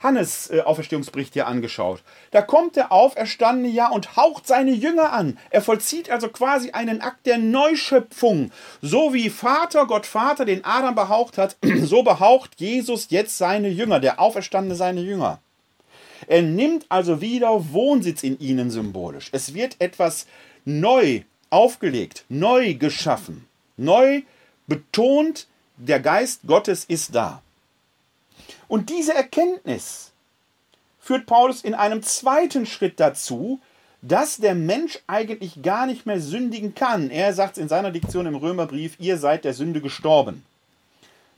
Hannes 0.00 0.50
äh, 0.50 0.60
Auferstehungsbericht 0.60 1.34
hier 1.34 1.46
angeschaut. 1.46 2.02
Da 2.30 2.42
kommt 2.42 2.76
der 2.76 2.90
Auferstandene 2.90 3.68
ja 3.68 3.90
und 3.90 4.16
haucht 4.16 4.46
seine 4.46 4.72
Jünger 4.72 5.12
an. 5.12 5.38
Er 5.50 5.62
vollzieht 5.62 6.10
also 6.10 6.28
quasi 6.28 6.70
einen 6.72 7.00
Akt 7.00 7.26
der 7.26 7.38
Neuschöpfung. 7.38 8.50
So 8.82 9.12
wie 9.12 9.30
Vater, 9.30 9.86
Gott 9.86 10.06
Vater, 10.06 10.44
den 10.44 10.64
Adam 10.64 10.94
behaucht 10.94 11.38
hat, 11.38 11.56
so 11.82 12.02
behaucht 12.02 12.52
Jesus 12.58 13.08
jetzt 13.10 13.38
seine 13.38 13.68
Jünger, 13.68 14.00
der 14.00 14.20
Auferstandene 14.20 14.74
seine 14.74 15.02
Jünger. 15.02 15.38
Er 16.26 16.42
nimmt 16.42 16.86
also 16.88 17.20
wieder 17.20 17.72
Wohnsitz 17.72 18.22
in 18.22 18.38
ihnen 18.38 18.70
symbolisch. 18.70 19.28
Es 19.32 19.54
wird 19.54 19.76
etwas 19.78 20.26
neu 20.64 21.22
aufgelegt, 21.50 22.24
neu 22.28 22.74
geschaffen, 22.74 23.46
neu 23.76 24.22
betont, 24.66 25.46
der 25.76 26.00
Geist 26.00 26.42
Gottes 26.46 26.84
ist 26.84 27.14
da. 27.14 27.42
Und 28.70 28.88
diese 28.88 29.12
Erkenntnis 29.12 30.12
führt 31.00 31.26
Paulus 31.26 31.62
in 31.62 31.74
einem 31.74 32.04
zweiten 32.04 32.66
Schritt 32.66 33.00
dazu, 33.00 33.58
dass 34.00 34.36
der 34.36 34.54
Mensch 34.54 35.00
eigentlich 35.08 35.60
gar 35.60 35.86
nicht 35.86 36.06
mehr 36.06 36.20
sündigen 36.20 36.76
kann. 36.76 37.10
Er 37.10 37.34
sagt 37.34 37.58
in 37.58 37.68
seiner 37.68 37.90
Diktion 37.90 38.26
im 38.26 38.36
Römerbrief, 38.36 38.94
ihr 39.00 39.18
seid 39.18 39.44
der 39.44 39.54
Sünde 39.54 39.80
gestorben. 39.80 40.44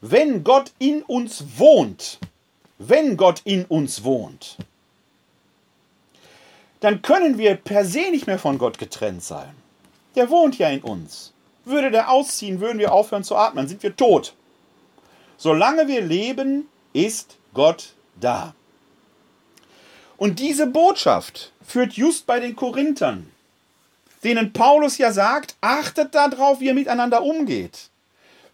Wenn 0.03 0.45
Gott 0.45 0.73
in 0.79 1.03
uns 1.05 1.43
wohnt, 1.57 2.19
wenn 2.77 3.17
Gott 3.17 3.41
in 3.45 3.65
uns 3.65 4.05
wohnt, 4.05 4.59
dann 6.81 7.01
können 7.01 7.39
wir 7.39 7.55
per 7.55 7.87
se 7.87 8.11
nicht 8.11 8.27
mehr 8.27 8.39
von 8.39 8.59
Gott 8.59 8.77
getrennt 8.77 9.25
sein. 9.25 9.55
Der 10.17 10.29
wohnt 10.29 10.59
ja 10.59 10.69
in 10.69 10.83
uns. 10.83 11.33
Würde 11.65 11.91
der 11.91 12.11
ausziehen, 12.11 12.61
würden 12.61 12.79
wir 12.79 12.93
aufhören 12.93 13.25
zu 13.25 13.37
atmen, 13.37 13.69
sind 13.69 13.83
wir 13.83 13.97
tot. 13.97 14.35
Solange 15.39 15.89
wir 15.89 16.03
leben, 16.03 16.69
ist 16.93 17.37
Gott 17.55 17.95
da. 18.21 18.55
Und 20.17 20.39
diese 20.39 20.67
Botschaft 20.67 21.53
führt 21.67 21.95
just 21.95 22.27
bei 22.27 22.39
den 22.39 22.55
Korinthern, 22.55 23.31
denen 24.23 24.53
Paulus 24.53 24.99
ja 24.99 25.13
sagt, 25.13 25.57
achtet 25.61 26.15
darauf, 26.15 26.61
wie 26.61 26.67
ihr 26.67 26.75
miteinander 26.75 27.23
umgeht. 27.23 27.91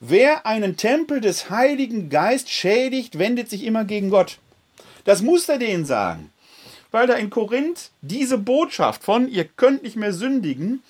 Wer 0.01 0.47
einen 0.47 0.77
Tempel 0.77 1.21
des 1.21 1.51
Heiligen 1.51 2.09
Geist 2.09 2.49
schädigt, 2.49 3.19
wendet 3.19 3.51
sich 3.51 3.65
immer 3.65 3.85
gegen 3.85 4.11
Gott. 4.11 4.39
Das 5.05 5.23
muss 5.23 5.49
er 5.49 5.59
denen 5.59 5.85
sagen. 5.85 6.33
Weil 6.91 7.07
da 7.07 7.15
in 7.15 7.31
Korinth 7.31 7.91
diese 8.01 8.39
Botschaft 8.39 9.03
von 9.03 9.29
ihr 9.29 9.45
könnt 9.45 9.83
nicht 9.83 9.97
mehr 9.97 10.13
sündigen 10.13 10.83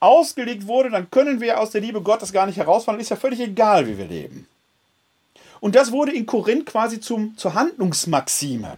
ausgelegt 0.00 0.66
wurde, 0.66 0.90
dann 0.90 1.10
können 1.10 1.40
wir 1.40 1.60
aus 1.60 1.70
der 1.70 1.80
Liebe 1.80 2.00
Gottes 2.02 2.32
gar 2.32 2.46
nicht 2.46 2.56
herausfallen. 2.56 3.00
Ist 3.00 3.10
ja 3.10 3.16
völlig 3.16 3.40
egal, 3.40 3.86
wie 3.86 3.98
wir 3.98 4.06
leben. 4.06 4.46
Und 5.60 5.74
das 5.74 5.92
wurde 5.92 6.12
in 6.12 6.26
Korinth 6.26 6.66
quasi 6.66 7.00
zum, 7.00 7.36
zur 7.36 7.54
Handlungsmaxime. 7.54 8.76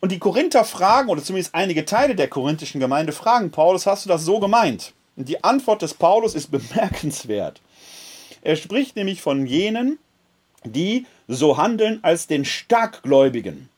Und 0.00 0.12
die 0.12 0.18
Korinther 0.18 0.64
fragen, 0.64 1.08
oder 1.08 1.22
zumindest 1.22 1.54
einige 1.54 1.84
Teile 1.84 2.14
der 2.14 2.28
korinthischen 2.28 2.80
Gemeinde 2.80 3.12
fragen, 3.12 3.50
Paulus, 3.50 3.86
hast 3.86 4.04
du 4.04 4.08
das 4.08 4.24
so 4.24 4.38
gemeint? 4.38 4.92
Und 5.16 5.28
die 5.28 5.42
Antwort 5.42 5.82
des 5.82 5.94
Paulus 5.94 6.34
ist 6.34 6.50
bemerkenswert. 6.50 7.60
Er 8.42 8.56
spricht 8.56 8.96
nämlich 8.96 9.22
von 9.22 9.46
jenen, 9.46 9.98
die 10.64 11.06
so 11.26 11.56
handeln 11.56 12.00
als 12.02 12.26
den 12.26 12.44
Starkgläubigen 12.44 13.68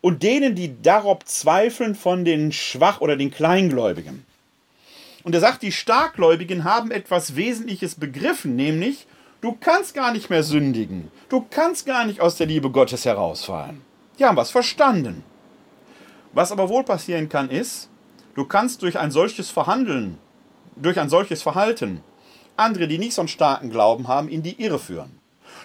und 0.00 0.22
denen, 0.22 0.54
die 0.54 0.82
darauf 0.82 1.24
zweifeln 1.24 1.94
von 1.94 2.24
den 2.24 2.52
Schwach- 2.52 3.00
oder 3.00 3.16
den 3.16 3.30
Kleingläubigen. 3.30 4.26
Und 5.22 5.34
er 5.34 5.40
sagt, 5.40 5.62
die 5.62 5.72
Starkgläubigen 5.72 6.64
haben 6.64 6.90
etwas 6.90 7.36
Wesentliches 7.36 7.94
begriffen, 7.94 8.56
nämlich 8.56 9.06
Du 9.44 9.52
kannst 9.52 9.92
gar 9.92 10.10
nicht 10.10 10.30
mehr 10.30 10.42
sündigen. 10.42 11.10
Du 11.28 11.44
kannst 11.50 11.84
gar 11.84 12.06
nicht 12.06 12.22
aus 12.22 12.36
der 12.36 12.46
Liebe 12.46 12.70
Gottes 12.70 13.04
herausfallen. 13.04 13.82
Die 14.18 14.24
haben 14.24 14.38
was 14.38 14.50
verstanden. 14.50 15.22
Was 16.32 16.50
aber 16.50 16.70
wohl 16.70 16.82
passieren 16.82 17.28
kann, 17.28 17.50
ist, 17.50 17.90
du 18.36 18.46
kannst 18.46 18.80
durch 18.80 18.98
ein 18.98 19.10
solches 19.10 19.50
Verhandeln, 19.50 20.16
durch 20.76 20.98
ein 20.98 21.10
solches 21.10 21.42
Verhalten, 21.42 22.02
andere, 22.56 22.88
die 22.88 22.96
nicht 22.96 23.12
so 23.12 23.20
einen 23.20 23.28
starken 23.28 23.68
Glauben 23.68 24.08
haben, 24.08 24.30
in 24.30 24.42
die 24.42 24.62
Irre 24.62 24.78
führen. 24.78 25.18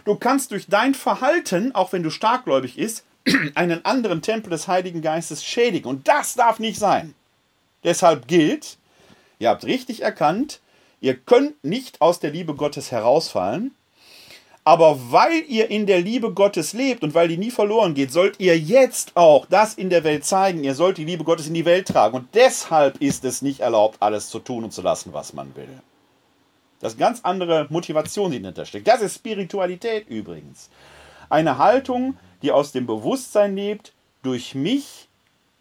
Du 0.03 0.15
kannst 0.15 0.51
durch 0.51 0.67
dein 0.67 0.93
Verhalten, 0.93 1.73
auch 1.73 1.93
wenn 1.93 2.03
du 2.03 2.09
starkgläubig 2.09 2.77
ist, 2.77 3.05
einen 3.55 3.85
anderen 3.85 4.21
Tempel 4.21 4.49
des 4.49 4.67
Heiligen 4.67 5.01
Geistes 5.01 5.45
schädigen. 5.45 5.89
Und 5.89 6.09
das 6.09 6.33
darf 6.33 6.59
nicht 6.59 6.79
sein. 6.79 7.15
Deshalb 7.85 8.27
gilt, 8.27 8.77
ihr 9.39 9.47
habt 9.47 9.63
richtig 9.63 10.01
erkannt, 10.01 10.59
Ihr 11.01 11.15
könnt 11.15 11.63
nicht 11.63 12.01
aus 12.01 12.19
der 12.19 12.31
Liebe 12.31 12.55
Gottes 12.55 12.91
herausfallen, 12.91 13.75
aber 14.69 14.99
weil 15.11 15.43
ihr 15.47 15.71
in 15.71 15.87
der 15.87 16.01
Liebe 16.01 16.31
Gottes 16.33 16.73
lebt 16.73 17.03
und 17.03 17.15
weil 17.15 17.27
die 17.27 17.37
nie 17.37 17.49
verloren 17.49 17.95
geht, 17.95 18.11
sollt 18.11 18.39
ihr 18.39 18.55
jetzt 18.55 19.15
auch 19.15 19.47
das 19.47 19.73
in 19.73 19.89
der 19.89 20.03
Welt 20.03 20.25
zeigen. 20.25 20.63
Ihr 20.63 20.75
sollt 20.75 20.97
die 20.97 21.05
Liebe 21.05 21.23
Gottes 21.23 21.47
in 21.47 21.55
die 21.55 21.65
Welt 21.65 21.87
tragen. 21.87 22.17
Und 22.17 22.35
deshalb 22.35 23.01
ist 23.01 23.25
es 23.25 23.41
nicht 23.41 23.61
erlaubt, 23.61 23.97
alles 23.99 24.29
zu 24.29 24.39
tun 24.39 24.63
und 24.63 24.71
zu 24.71 24.81
lassen, 24.83 25.11
was 25.11 25.33
man 25.33 25.55
will. 25.55 25.69
Das 26.81 26.93
ist 26.93 26.99
eine 26.99 27.07
ganz 27.07 27.21
andere 27.23 27.67
Motivation, 27.69 28.31
die 28.31 28.41
dahinter 28.41 28.65
steckt. 28.65 28.87
Das 28.87 29.01
ist 29.01 29.15
Spiritualität 29.15 30.07
übrigens. 30.07 30.69
Eine 31.29 31.57
Haltung, 31.57 32.17
die 32.41 32.51
aus 32.51 32.71
dem 32.71 32.85
Bewusstsein 32.85 33.55
lebt, 33.55 33.93
durch 34.21 34.55
mich 34.55 35.08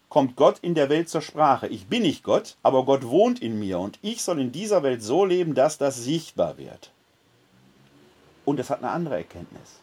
kommt 0.09 0.35
Gott 0.35 0.59
in 0.61 0.73
der 0.73 0.89
Welt 0.89 1.07
zur 1.07 1.21
Sprache. 1.21 1.67
Ich 1.67 1.87
bin 1.87 2.01
nicht 2.01 2.23
Gott, 2.23 2.57
aber 2.63 2.83
Gott 2.83 3.07
wohnt 3.07 3.41
in 3.41 3.59
mir 3.59 3.79
und 3.79 3.99
ich 4.01 4.23
soll 4.23 4.39
in 4.41 4.51
dieser 4.51 4.83
Welt 4.83 5.03
so 5.03 5.23
leben, 5.23 5.53
dass 5.53 5.77
das 5.77 6.03
sichtbar 6.03 6.57
wird. 6.57 6.91
Und 8.43 8.59
es 8.59 8.71
hat 8.71 8.83
eine 8.83 8.91
andere 8.91 9.17
Erkenntnis. 9.17 9.79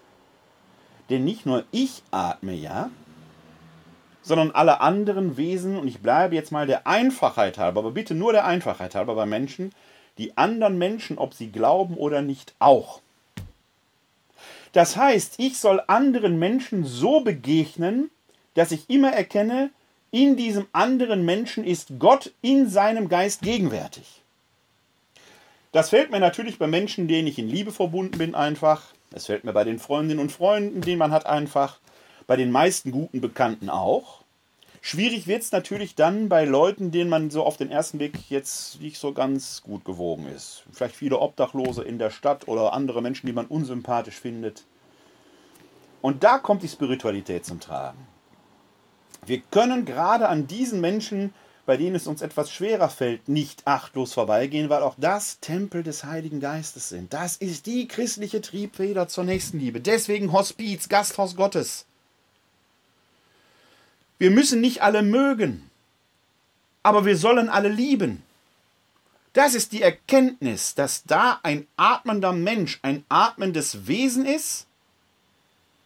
Denn 1.08 1.24
nicht 1.24 1.46
nur 1.46 1.64
ich 1.70 2.02
atme 2.10 2.54
ja, 2.54 2.90
sondern 4.22 4.50
alle 4.50 4.80
anderen 4.80 5.36
Wesen, 5.36 5.78
und 5.78 5.86
ich 5.86 6.00
bleibe 6.00 6.34
jetzt 6.34 6.50
mal 6.50 6.66
der 6.66 6.84
Einfachheit 6.88 7.58
halber, 7.58 7.78
aber 7.78 7.92
bitte 7.92 8.12
nur 8.12 8.32
der 8.32 8.44
Einfachheit 8.44 8.96
halber 8.96 9.14
bei 9.14 9.24
Menschen, 9.24 9.72
die 10.18 10.36
anderen 10.36 10.78
Menschen, 10.78 11.16
ob 11.18 11.32
sie 11.32 11.52
glauben 11.52 11.94
oder 11.94 12.22
nicht, 12.22 12.54
auch. 12.58 13.00
Das 14.72 14.96
heißt, 14.96 15.38
ich 15.38 15.58
soll 15.58 15.80
anderen 15.86 16.40
Menschen 16.40 16.84
so 16.84 17.20
begegnen, 17.20 18.10
dass 18.54 18.72
ich 18.72 18.90
immer 18.90 19.12
erkenne, 19.12 19.70
in 20.16 20.34
diesem 20.34 20.66
anderen 20.72 21.26
Menschen 21.26 21.62
ist 21.62 21.98
Gott 21.98 22.32
in 22.40 22.70
seinem 22.70 23.10
Geist 23.10 23.42
gegenwärtig. 23.42 24.22
Das 25.72 25.90
fällt 25.90 26.10
mir 26.10 26.20
natürlich 26.20 26.58
bei 26.58 26.66
Menschen, 26.66 27.06
denen 27.06 27.28
ich 27.28 27.38
in 27.38 27.50
Liebe 27.50 27.70
verbunden 27.70 28.16
bin, 28.16 28.34
einfach. 28.34 28.94
Es 29.12 29.26
fällt 29.26 29.44
mir 29.44 29.52
bei 29.52 29.64
den 29.64 29.78
Freundinnen 29.78 30.20
und 30.20 30.32
Freunden, 30.32 30.80
die 30.80 30.96
man 30.96 31.12
hat, 31.12 31.26
einfach. 31.26 31.80
Bei 32.26 32.36
den 32.36 32.50
meisten 32.50 32.92
guten 32.92 33.20
Bekannten 33.20 33.68
auch. 33.68 34.22
Schwierig 34.80 35.26
wird 35.26 35.42
es 35.42 35.52
natürlich 35.52 35.96
dann 35.96 36.30
bei 36.30 36.46
Leuten, 36.46 36.92
denen 36.92 37.10
man 37.10 37.28
so 37.28 37.44
auf 37.44 37.58
den 37.58 37.70
ersten 37.70 37.98
Weg 37.98 38.14
jetzt 38.30 38.80
nicht 38.80 38.96
so 38.96 39.12
ganz 39.12 39.60
gut 39.60 39.84
gewogen 39.84 40.28
ist. 40.34 40.62
Vielleicht 40.72 40.96
viele 40.96 41.18
Obdachlose 41.18 41.82
in 41.82 41.98
der 41.98 42.08
Stadt 42.08 42.48
oder 42.48 42.72
andere 42.72 43.02
Menschen, 43.02 43.26
die 43.26 43.34
man 43.34 43.44
unsympathisch 43.44 44.18
findet. 44.18 44.64
Und 46.00 46.24
da 46.24 46.38
kommt 46.38 46.62
die 46.62 46.68
Spiritualität 46.68 47.44
zum 47.44 47.60
Tragen. 47.60 48.15
Wir 49.24 49.40
können 49.50 49.84
gerade 49.84 50.28
an 50.28 50.46
diesen 50.46 50.80
Menschen, 50.80 51.32
bei 51.64 51.76
denen 51.76 51.96
es 51.96 52.06
uns 52.06 52.22
etwas 52.22 52.50
schwerer 52.50 52.88
fällt, 52.88 53.28
nicht 53.28 53.66
achtlos 53.66 54.12
vorbeigehen, 54.12 54.68
weil 54.70 54.82
auch 54.82 54.94
das 54.98 55.40
Tempel 55.40 55.82
des 55.82 56.04
Heiligen 56.04 56.40
Geistes 56.40 56.88
sind. 56.88 57.12
Das 57.12 57.36
ist 57.36 57.66
die 57.66 57.88
christliche 57.88 58.40
Triebfeder 58.40 59.08
zur 59.08 59.24
Nächstenliebe. 59.24 59.80
Deswegen 59.80 60.32
Hospiz, 60.32 60.88
Gasthaus 60.88 61.34
Gottes. 61.34 61.86
Wir 64.18 64.30
müssen 64.30 64.60
nicht 64.60 64.82
alle 64.82 65.02
mögen, 65.02 65.68
aber 66.82 67.04
wir 67.04 67.16
sollen 67.16 67.48
alle 67.48 67.68
lieben. 67.68 68.22
Das 69.32 69.54
ist 69.54 69.72
die 69.72 69.82
Erkenntnis, 69.82 70.74
dass 70.74 71.04
da 71.04 71.40
ein 71.42 71.66
atmender 71.76 72.32
Mensch, 72.32 72.78
ein 72.80 73.04
atmendes 73.10 73.86
Wesen 73.86 74.24
ist, 74.24 74.66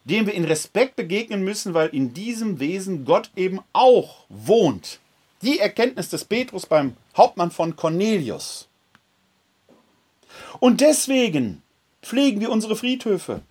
dem 0.05 0.25
wir 0.25 0.33
in 0.33 0.45
Respekt 0.45 0.95
begegnen 0.95 1.43
müssen, 1.43 1.73
weil 1.73 1.89
in 1.89 2.13
diesem 2.13 2.59
Wesen 2.59 3.05
Gott 3.05 3.29
eben 3.35 3.59
auch 3.73 4.25
wohnt. 4.29 4.99
Die 5.41 5.59
Erkenntnis 5.59 6.09
des 6.09 6.25
Petrus 6.25 6.65
beim 6.65 6.95
Hauptmann 7.15 7.51
von 7.51 7.75
Cornelius. 7.75 8.67
Und 10.59 10.81
deswegen 10.81 11.61
pflegen 12.01 12.39
wir 12.41 12.51
unsere 12.51 12.75
Friedhöfe, 12.75 13.41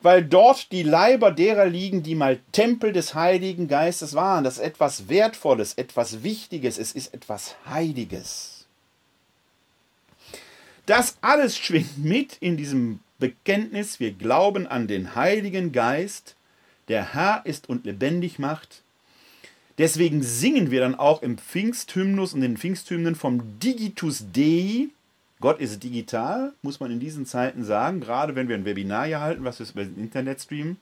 weil 0.00 0.24
dort 0.24 0.72
die 0.72 0.82
Leiber 0.82 1.30
derer 1.30 1.66
liegen, 1.66 2.02
die 2.02 2.14
mal 2.14 2.40
Tempel 2.52 2.92
des 2.92 3.14
Heiligen 3.14 3.68
Geistes 3.68 4.14
waren. 4.14 4.44
Das 4.44 4.54
ist 4.54 4.64
etwas 4.64 5.08
Wertvolles, 5.08 5.74
etwas 5.74 6.22
Wichtiges, 6.22 6.78
es 6.78 6.92
ist 6.92 7.14
etwas 7.14 7.56
Heiliges. 7.66 8.66
Das 10.86 11.16
alles 11.20 11.56
schwingt 11.56 11.98
mit 11.98 12.36
in 12.40 12.56
diesem 12.56 13.00
Bekenntnis, 13.22 14.00
wir 14.00 14.10
glauben 14.10 14.66
an 14.66 14.88
den 14.88 15.14
Heiligen 15.14 15.70
Geist, 15.70 16.34
der 16.88 17.14
Herr 17.14 17.42
ist 17.44 17.68
und 17.68 17.84
lebendig 17.84 18.40
macht. 18.40 18.82
Deswegen 19.78 20.24
singen 20.24 20.72
wir 20.72 20.80
dann 20.80 20.96
auch 20.96 21.22
im 21.22 21.38
Pfingsthymnus 21.38 22.34
und 22.34 22.40
den 22.40 22.56
Pfingsthymnen 22.56 23.14
vom 23.14 23.60
Digitus 23.60 24.24
Dei. 24.32 24.88
Gott 25.40 25.60
ist 25.60 25.84
digital, 25.84 26.52
muss 26.62 26.80
man 26.80 26.90
in 26.90 26.98
diesen 26.98 27.24
Zeiten 27.24 27.64
sagen, 27.64 28.00
gerade 28.00 28.34
wenn 28.34 28.48
wir 28.48 28.56
ein 28.56 28.64
Webinar 28.64 29.06
hier 29.06 29.20
halten, 29.20 29.44
was 29.44 29.60
wir 29.60 29.66
über 29.70 29.84
das 29.84 29.96
Internet 29.96 30.40
streamen. 30.40 30.78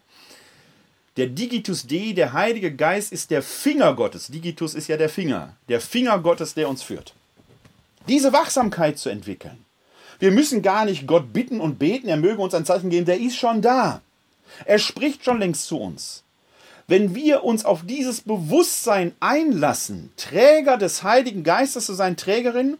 Der 1.18 1.26
Digitus 1.26 1.86
Dei, 1.86 2.14
der 2.16 2.32
Heilige 2.32 2.74
Geist, 2.74 3.12
ist 3.12 3.30
der 3.30 3.42
Finger 3.42 3.94
Gottes. 3.94 4.28
Digitus 4.28 4.74
ist 4.74 4.88
ja 4.88 4.96
der 4.96 5.10
Finger. 5.10 5.56
Der 5.68 5.82
Finger 5.82 6.18
Gottes, 6.20 6.54
der 6.54 6.70
uns 6.70 6.82
führt. 6.82 7.12
Diese 8.08 8.32
Wachsamkeit 8.32 8.98
zu 8.98 9.10
entwickeln. 9.10 9.58
Wir 10.20 10.30
müssen 10.30 10.60
gar 10.60 10.84
nicht 10.84 11.06
Gott 11.06 11.32
bitten 11.32 11.60
und 11.60 11.78
beten, 11.78 12.08
er 12.08 12.18
möge 12.18 12.42
uns 12.42 12.54
ein 12.54 12.66
Zeichen 12.66 12.90
geben, 12.90 13.06
der 13.06 13.18
ist 13.18 13.36
schon 13.36 13.62
da. 13.62 14.02
Er 14.66 14.78
spricht 14.78 15.24
schon 15.24 15.40
längst 15.40 15.66
zu 15.66 15.78
uns. 15.78 16.24
Wenn 16.86 17.14
wir 17.14 17.44
uns 17.44 17.64
auf 17.64 17.86
dieses 17.86 18.20
Bewusstsein 18.20 19.12
einlassen, 19.20 20.12
Träger 20.16 20.76
des 20.76 21.02
Heiligen 21.02 21.42
Geistes 21.42 21.86
zu 21.86 21.94
sein, 21.94 22.16
Trägerin, 22.16 22.76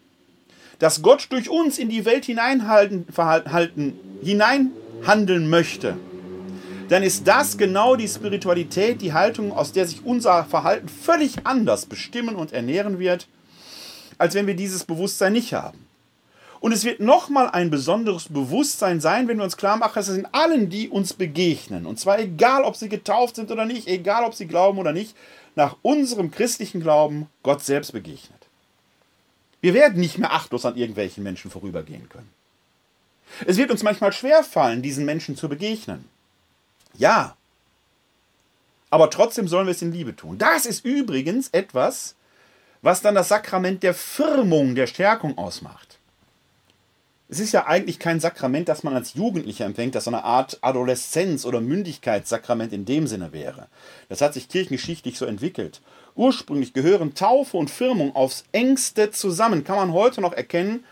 dass 0.79 1.01
Gott 1.01 1.29
durch 1.31 1.49
uns 1.49 1.79
in 1.79 1.89
die 1.89 2.05
Welt 2.05 2.27
hineinhalten, 2.27 3.07
verhalten, 3.11 3.99
hineinhandeln 4.23 5.49
möchte, 5.49 5.97
dann 6.91 7.03
ist 7.05 7.27
das 7.27 7.57
genau 7.57 7.95
die 7.97 8.09
Spiritualität, 8.09 9.01
die 9.01 9.13
Haltung, 9.13 9.53
aus 9.53 9.73
der 9.73 9.87
sich 9.87 10.05
unser 10.05 10.45
Verhalten 10.45 10.89
völlig 10.89 11.37
anders 11.45 11.87
bestimmen 11.87 12.35
und 12.35 12.53
ernähren 12.53 12.99
wird, 12.99 13.29
als 14.19 14.35
wenn 14.35 14.49
wir 14.49 14.57
dieses 14.57 14.85
Bewusstsein 14.85 15.33
nicht 15.33 15.55
haben. 15.55 15.90
Und 16.61 16.73
es 16.73 16.85
wird 16.85 17.01
nochmal 17.01 17.49
ein 17.51 17.71
besonderes 17.71 18.29
Bewusstsein 18.29 19.01
sein, 19.01 19.29
wenn 19.29 19.39
wir 19.39 19.45
uns 19.45 19.57
klar 19.57 19.79
machen, 19.79 19.95
dass 19.95 20.09
es 20.09 20.19
in 20.19 20.27
allen, 20.27 20.69
die 20.69 20.91
uns 20.91 21.15
begegnen, 21.15 21.87
und 21.87 21.99
zwar 21.99 22.19
egal, 22.19 22.65
ob 22.65 22.77
sie 22.77 22.91
getauft 22.91 23.37
sind 23.37 23.51
oder 23.51 23.65
nicht, 23.65 23.89
egal, 23.89 24.25
ob 24.25 24.35
sie 24.35 24.47
glauben 24.47 24.79
oder 24.79 24.93
nicht, 24.93 25.17
nach 25.55 25.77
unserem 25.83 26.31
christlichen 26.31 26.81
Glauben 26.81 27.29
Gott 27.43 27.65
selbst 27.65 27.93
begegnet. 27.93 28.47
Wir 29.63 29.75
werden 29.75 30.01
nicht 30.01 30.19
mehr 30.19 30.33
achtlos 30.33 30.65
an 30.65 30.77
irgendwelchen 30.77 31.25
Menschen 31.25 31.51
vorübergehen 31.51 32.09
können. 32.09 32.31
Es 33.47 33.57
wird 33.57 33.71
uns 33.71 33.83
manchmal 33.83 34.13
schwerfallen, 34.13 34.83
diesen 34.83 35.05
Menschen 35.05 35.37
zu 35.37 35.49
begegnen. 35.49 36.05
Ja. 36.95 37.37
Aber 38.91 39.09
trotzdem 39.11 39.49
sollen 39.49 39.67
wir 39.67 39.73
es 39.73 39.83
in 39.83 39.93
Liebe 39.93 40.17
tun. 40.17 40.39
Das 40.39 40.67
ist 40.67 40.85
übrigens 40.85 41.49
etwas, 41.51 42.17
was 42.83 43.03
dann 43.03 43.15
das 43.15 43.29
Sakrament 43.29 43.83
der 43.83 43.95
Firmung, 43.95 44.75
der 44.75 44.87
Stärkung 44.87 45.39
ausmacht. 45.39 45.90
Es 47.33 47.39
ist 47.39 47.53
ja 47.53 47.69
eigentlich 47.69 48.01
kein 48.01 48.19
Sakrament, 48.19 48.69
das 48.69 48.83
man 48.83 48.93
als 48.93 49.15
Jugendlicher 49.15 49.65
empfängt, 49.65 49.95
das 49.95 50.03
so 50.03 50.11
eine 50.11 50.25
Art 50.25 50.59
Adoleszenz- 50.63 51.47
oder 51.47 51.61
Mündigkeitssakrament 51.61 52.73
in 52.73 52.85
dem 52.85 53.07
Sinne 53.07 53.33
wäre. 53.33 53.69
Das 54.09 54.21
hat 54.21 54.35
sich 54.35 54.49
kirchengeschichtlich 54.49 55.17
so 55.17 55.27
entwickelt. 55.27 55.81
Ursprünglich 56.17 56.73
gehören 56.73 57.15
Taufe 57.15 57.57
und 57.57 57.71
Firmung 57.71 58.17
aufs 58.17 58.43
engste 58.51 59.13
zusammen. 59.13 59.63
Kann 59.63 59.77
man 59.77 59.93
heute 59.93 60.21
noch 60.21 60.33
erkennen, 60.33 60.85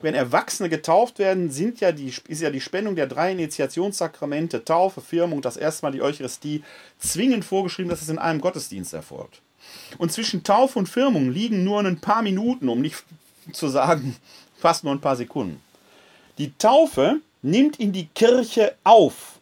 wenn 0.00 0.14
Erwachsene 0.14 0.68
getauft 0.68 1.18
werden, 1.18 1.50
sind 1.50 1.80
ja 1.80 1.92
die, 1.92 2.12
ist 2.28 2.42
ja 2.42 2.50
die 2.50 2.60
Spendung 2.60 2.94
der 2.94 3.06
drei 3.06 3.32
Initiationssakramente, 3.32 4.66
Taufe, 4.66 5.00
Firmung, 5.00 5.40
das 5.40 5.56
erste 5.56 5.86
Mal 5.86 5.92
die 5.92 6.02
Eucharistie, 6.02 6.62
zwingend 6.98 7.46
vorgeschrieben, 7.46 7.88
dass 7.88 8.02
es 8.02 8.10
in 8.10 8.18
einem 8.18 8.42
Gottesdienst 8.42 8.92
erfolgt. 8.92 9.40
Und 9.96 10.12
zwischen 10.12 10.44
Taufe 10.44 10.78
und 10.78 10.90
Firmung 10.90 11.30
liegen 11.30 11.64
nur 11.64 11.80
ein 11.80 12.00
paar 12.02 12.20
Minuten, 12.20 12.68
um 12.68 12.82
nicht 12.82 13.02
zu 13.52 13.68
sagen, 13.68 14.14
fast 14.58 14.84
nur 14.84 14.92
ein 14.92 15.00
paar 15.00 15.16
Sekunden. 15.16 15.62
Die 16.38 16.52
Taufe 16.58 17.20
nimmt 17.42 17.80
in 17.80 17.92
die 17.92 18.06
Kirche 18.08 18.74
auf. 18.84 19.38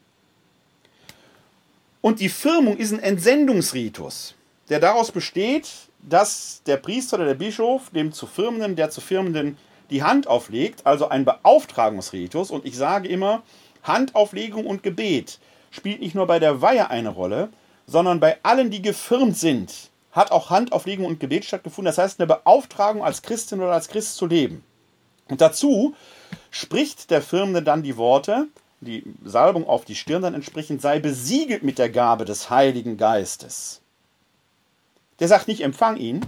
Und 2.00 2.20
die 2.20 2.28
Firmung 2.28 2.76
ist 2.76 2.92
ein 2.92 3.00
Entsendungsritus, 3.00 4.34
der 4.68 4.78
daraus 4.78 5.10
besteht, 5.10 5.68
dass 6.02 6.62
der 6.66 6.76
Priester 6.76 7.16
oder 7.16 7.24
der 7.24 7.34
Bischof 7.34 7.90
dem 7.90 8.12
zu 8.12 8.26
Firmenden, 8.26 8.76
der 8.76 8.90
zu 8.90 9.00
Firmenden 9.00 9.56
die 9.90 10.02
Hand 10.02 10.26
auflegt, 10.26 10.86
also 10.86 11.08
ein 11.08 11.24
Beauftragungsritus. 11.24 12.50
Und 12.50 12.64
ich 12.66 12.76
sage 12.76 13.08
immer, 13.08 13.42
Handauflegung 13.82 14.66
und 14.66 14.82
Gebet 14.82 15.38
spielt 15.70 16.00
nicht 16.00 16.14
nur 16.14 16.26
bei 16.26 16.38
der 16.38 16.60
Weihe 16.60 16.90
eine 16.90 17.08
Rolle, 17.08 17.48
sondern 17.86 18.20
bei 18.20 18.38
allen, 18.42 18.70
die 18.70 18.82
gefirmt 18.82 19.36
sind, 19.36 19.90
hat 20.12 20.30
auch 20.30 20.50
Handauflegung 20.50 21.06
und 21.06 21.20
Gebet 21.20 21.44
stattgefunden. 21.44 21.86
Das 21.86 21.98
heißt, 21.98 22.20
eine 22.20 22.26
Beauftragung 22.26 23.02
als 23.02 23.22
Christin 23.22 23.60
oder 23.60 23.72
als 23.72 23.88
Christ 23.88 24.16
zu 24.16 24.26
leben. 24.26 24.62
Und 25.28 25.40
dazu 25.40 25.94
spricht 26.54 27.10
der 27.10 27.20
Firmende 27.20 27.62
dann 27.62 27.82
die 27.82 27.96
Worte, 27.96 28.46
die 28.80 29.02
Salbung 29.24 29.66
auf 29.66 29.84
die 29.84 29.96
Stirn 29.96 30.22
dann 30.22 30.34
entsprechend, 30.34 30.80
sei 30.80 31.00
besiegelt 31.00 31.64
mit 31.64 31.78
der 31.78 31.90
Gabe 31.90 32.24
des 32.24 32.48
Heiligen 32.48 32.96
Geistes. 32.96 33.80
Der 35.18 35.26
sagt 35.26 35.48
nicht, 35.48 35.62
empfang 35.62 35.96
ihn. 35.96 36.24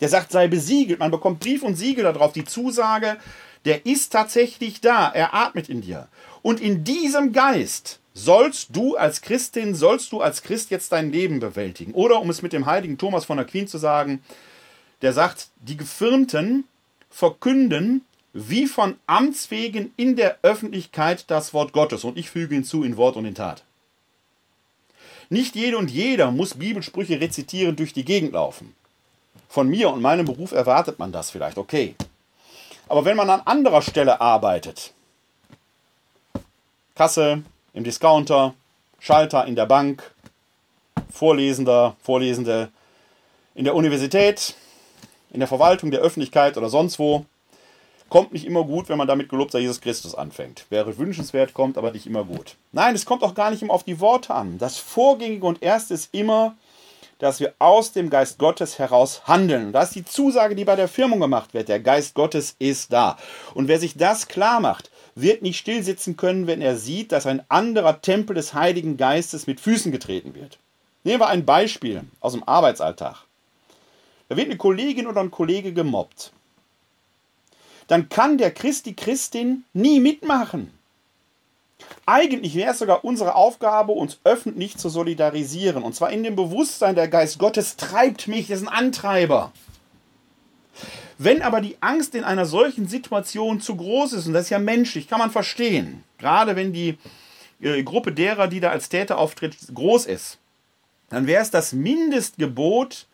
Der 0.00 0.08
sagt, 0.08 0.32
sei 0.32 0.48
besiegelt. 0.48 0.98
Man 0.98 1.12
bekommt 1.12 1.38
Brief 1.38 1.62
und 1.62 1.76
Siegel 1.76 2.02
darauf. 2.02 2.32
Die 2.32 2.44
Zusage, 2.44 3.16
der 3.64 3.86
ist 3.86 4.12
tatsächlich 4.12 4.80
da. 4.80 5.08
Er 5.08 5.34
atmet 5.34 5.68
in 5.68 5.82
dir. 5.82 6.08
Und 6.42 6.60
in 6.60 6.82
diesem 6.82 7.32
Geist 7.32 8.00
sollst 8.14 8.74
du 8.74 8.96
als 8.96 9.20
Christin, 9.20 9.76
sollst 9.76 10.10
du 10.10 10.20
als 10.20 10.42
Christ 10.42 10.72
jetzt 10.72 10.90
dein 10.90 11.12
Leben 11.12 11.38
bewältigen. 11.38 11.94
Oder 11.94 12.20
um 12.20 12.28
es 12.28 12.42
mit 12.42 12.52
dem 12.52 12.66
heiligen 12.66 12.98
Thomas 12.98 13.24
von 13.24 13.38
Aquin 13.38 13.68
zu 13.68 13.78
sagen, 13.78 14.20
der 15.02 15.12
sagt, 15.12 15.48
die 15.60 15.76
Gefirmten 15.76 16.64
verkünden 17.08 18.04
wie 18.38 18.66
von 18.66 18.96
Amts 19.06 19.50
wegen 19.50 19.92
in 19.96 20.16
der 20.16 20.38
Öffentlichkeit 20.42 21.24
das 21.28 21.52
Wort 21.52 21.72
Gottes. 21.72 22.04
Und 22.04 22.16
ich 22.16 22.30
füge 22.30 22.54
hinzu 22.54 22.84
in 22.84 22.96
Wort 22.96 23.16
und 23.16 23.24
in 23.24 23.34
Tat. 23.34 23.64
Nicht 25.30 25.56
jede 25.56 25.76
und 25.76 25.90
jeder 25.90 26.30
muss 26.30 26.54
Bibelsprüche 26.54 27.20
rezitieren 27.20 27.76
durch 27.76 27.92
die 27.92 28.04
Gegend 28.04 28.32
laufen. 28.32 28.74
Von 29.48 29.68
mir 29.68 29.90
und 29.90 30.00
meinem 30.00 30.26
Beruf 30.26 30.52
erwartet 30.52 30.98
man 30.98 31.12
das 31.12 31.30
vielleicht, 31.30 31.58
okay. 31.58 31.94
Aber 32.88 33.04
wenn 33.04 33.16
man 33.16 33.28
an 33.28 33.42
anderer 33.44 33.82
Stelle 33.82 34.20
arbeitet, 34.20 34.92
Kasse, 36.94 37.42
im 37.74 37.84
Discounter, 37.84 38.54
Schalter 38.98 39.46
in 39.46 39.54
der 39.54 39.66
Bank, 39.66 40.10
Vorlesender, 41.12 41.96
Vorlesende 42.02 42.70
in 43.54 43.64
der 43.64 43.74
Universität, 43.74 44.54
in 45.30 45.40
der 45.40 45.48
Verwaltung, 45.48 45.90
der 45.90 46.00
Öffentlichkeit 46.00 46.56
oder 46.56 46.70
sonst 46.70 46.98
wo, 46.98 47.26
kommt 48.08 48.32
nicht 48.32 48.46
immer 48.46 48.64
gut, 48.64 48.88
wenn 48.88 48.98
man 48.98 49.08
damit 49.08 49.28
gelobt 49.28 49.52
sei 49.52 49.60
Jesus 49.60 49.80
Christus 49.80 50.14
anfängt. 50.14 50.66
Wäre 50.70 50.96
wünschenswert, 50.98 51.54
kommt 51.54 51.78
aber 51.78 51.92
nicht 51.92 52.06
immer 52.06 52.24
gut. 52.24 52.56
Nein, 52.72 52.94
es 52.94 53.04
kommt 53.04 53.22
auch 53.22 53.34
gar 53.34 53.50
nicht 53.50 53.62
immer 53.62 53.74
auf 53.74 53.84
die 53.84 54.00
Worte 54.00 54.34
an. 54.34 54.58
Das 54.58 54.78
Vorgängige 54.78 55.46
und 55.46 55.62
Erste 55.62 55.94
ist 55.94 56.08
immer, 56.12 56.56
dass 57.18 57.40
wir 57.40 57.54
aus 57.58 57.92
dem 57.92 58.10
Geist 58.10 58.38
Gottes 58.38 58.78
heraus 58.78 59.22
handeln. 59.26 59.72
Das 59.72 59.88
ist 59.88 59.96
die 59.96 60.04
Zusage, 60.04 60.54
die 60.54 60.64
bei 60.64 60.76
der 60.76 60.88
Firmung 60.88 61.20
gemacht 61.20 61.52
wird. 61.52 61.68
Der 61.68 61.80
Geist 61.80 62.14
Gottes 62.14 62.54
ist 62.58 62.92
da. 62.92 63.16
Und 63.54 63.68
wer 63.68 63.80
sich 63.80 63.96
das 63.96 64.28
klar 64.28 64.60
macht, 64.60 64.90
wird 65.14 65.42
nicht 65.42 65.58
stillsitzen 65.58 66.16
können, 66.16 66.46
wenn 66.46 66.62
er 66.62 66.76
sieht, 66.76 67.10
dass 67.10 67.26
ein 67.26 67.42
anderer 67.48 68.00
Tempel 68.00 68.34
des 68.34 68.54
Heiligen 68.54 68.96
Geistes 68.96 69.46
mit 69.48 69.60
Füßen 69.60 69.90
getreten 69.90 70.34
wird. 70.34 70.58
Nehmen 71.02 71.20
wir 71.20 71.28
ein 71.28 71.44
Beispiel 71.44 72.02
aus 72.20 72.32
dem 72.32 72.46
Arbeitsalltag. 72.46 73.16
Da 74.28 74.36
wird 74.36 74.46
eine 74.46 74.58
Kollegin 74.58 75.06
oder 75.06 75.20
ein 75.20 75.30
Kollege 75.30 75.72
gemobbt 75.72 76.32
dann 77.88 78.08
kann 78.08 78.38
der 78.38 78.52
Christ, 78.52 78.86
die 78.86 78.94
Christin 78.94 79.64
nie 79.72 79.98
mitmachen. 79.98 80.72
Eigentlich 82.06 82.54
wäre 82.54 82.72
es 82.72 82.78
sogar 82.78 83.04
unsere 83.04 83.34
Aufgabe, 83.34 83.92
uns 83.92 84.20
öffentlich 84.24 84.76
zu 84.76 84.88
solidarisieren. 84.88 85.82
Und 85.82 85.94
zwar 85.94 86.10
in 86.10 86.22
dem 86.22 86.36
Bewusstsein, 86.36 86.94
der 86.94 87.08
Geist 87.08 87.38
Gottes 87.38 87.76
treibt 87.76 88.28
mich, 88.28 88.50
ist 88.50 88.62
ein 88.62 88.68
Antreiber. 88.68 89.52
Wenn 91.16 91.42
aber 91.42 91.60
die 91.60 91.76
Angst 91.80 92.14
in 92.14 92.24
einer 92.24 92.46
solchen 92.46 92.86
Situation 92.86 93.60
zu 93.60 93.76
groß 93.76 94.12
ist, 94.12 94.26
und 94.26 94.34
das 94.34 94.44
ist 94.44 94.50
ja 94.50 94.58
menschlich, 94.58 95.08
kann 95.08 95.18
man 95.18 95.30
verstehen, 95.30 96.04
gerade 96.18 96.56
wenn 96.56 96.72
die 96.72 96.96
äh, 97.60 97.82
Gruppe 97.82 98.12
derer, 98.12 98.46
die 98.48 98.60
da 98.60 98.70
als 98.70 98.88
Täter 98.88 99.18
auftritt, 99.18 99.56
groß 99.74 100.06
ist, 100.06 100.38
dann 101.10 101.26
wäre 101.26 101.42
es 101.42 101.50
das 101.50 101.72
Mindestgebot, 101.72 103.06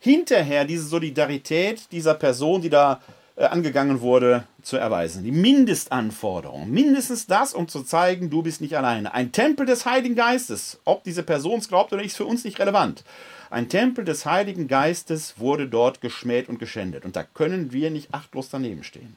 hinterher 0.00 0.64
diese 0.64 0.84
Solidarität 0.86 1.90
dieser 1.90 2.14
Person, 2.14 2.62
die 2.62 2.70
da 2.70 3.00
angegangen 3.46 4.00
wurde, 4.00 4.44
zu 4.62 4.76
erweisen. 4.76 5.22
Die 5.22 5.32
Mindestanforderung. 5.32 6.70
Mindestens 6.70 7.26
das, 7.26 7.54
um 7.54 7.68
zu 7.68 7.82
zeigen, 7.84 8.30
du 8.30 8.42
bist 8.42 8.60
nicht 8.60 8.76
alleine. 8.76 9.14
Ein 9.14 9.32
Tempel 9.32 9.64
des 9.64 9.86
Heiligen 9.86 10.16
Geistes, 10.16 10.80
ob 10.84 11.04
diese 11.04 11.22
Person 11.22 11.60
es 11.60 11.68
glaubt 11.68 11.92
oder 11.92 12.02
nicht, 12.02 12.12
ist 12.12 12.16
für 12.16 12.24
uns 12.24 12.44
nicht 12.44 12.58
relevant. 12.58 13.04
Ein 13.50 13.68
Tempel 13.68 14.04
des 14.04 14.26
Heiligen 14.26 14.66
Geistes 14.68 15.34
wurde 15.38 15.68
dort 15.68 16.00
geschmäht 16.00 16.48
und 16.48 16.58
geschändet. 16.58 17.04
Und 17.04 17.16
da 17.16 17.22
können 17.22 17.72
wir 17.72 17.90
nicht 17.90 18.12
achtlos 18.12 18.50
daneben 18.50 18.82
stehen. 18.82 19.16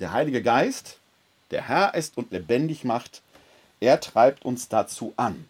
Der 0.00 0.12
Heilige 0.12 0.42
Geist, 0.42 0.98
der 1.50 1.68
Herr 1.68 1.94
ist 1.94 2.16
und 2.18 2.32
lebendig 2.32 2.84
macht, 2.84 3.22
er 3.80 4.00
treibt 4.00 4.44
uns 4.44 4.68
dazu 4.68 5.14
an. 5.16 5.46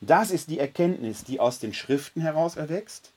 Das 0.00 0.30
ist 0.30 0.50
die 0.50 0.58
Erkenntnis, 0.58 1.24
die 1.24 1.40
aus 1.40 1.58
den 1.58 1.74
Schriften 1.74 2.20
heraus 2.20 2.56
erwächst 2.56 3.10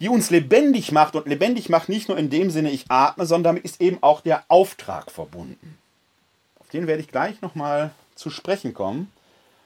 die 0.00 0.08
uns 0.08 0.30
lebendig 0.30 0.92
macht 0.92 1.16
und 1.16 1.26
lebendig 1.26 1.68
macht 1.68 1.88
nicht 1.88 2.08
nur 2.08 2.18
in 2.18 2.30
dem 2.30 2.50
Sinne, 2.50 2.70
ich 2.70 2.84
atme, 2.88 3.26
sondern 3.26 3.54
damit 3.54 3.64
ist 3.64 3.80
eben 3.80 3.98
auch 4.02 4.20
der 4.20 4.44
Auftrag 4.48 5.10
verbunden. 5.10 5.78
Auf 6.60 6.68
den 6.68 6.86
werde 6.86 7.00
ich 7.00 7.08
gleich 7.08 7.40
nochmal 7.40 7.92
zu 8.14 8.30
sprechen 8.30 8.74
kommen, 8.74 9.10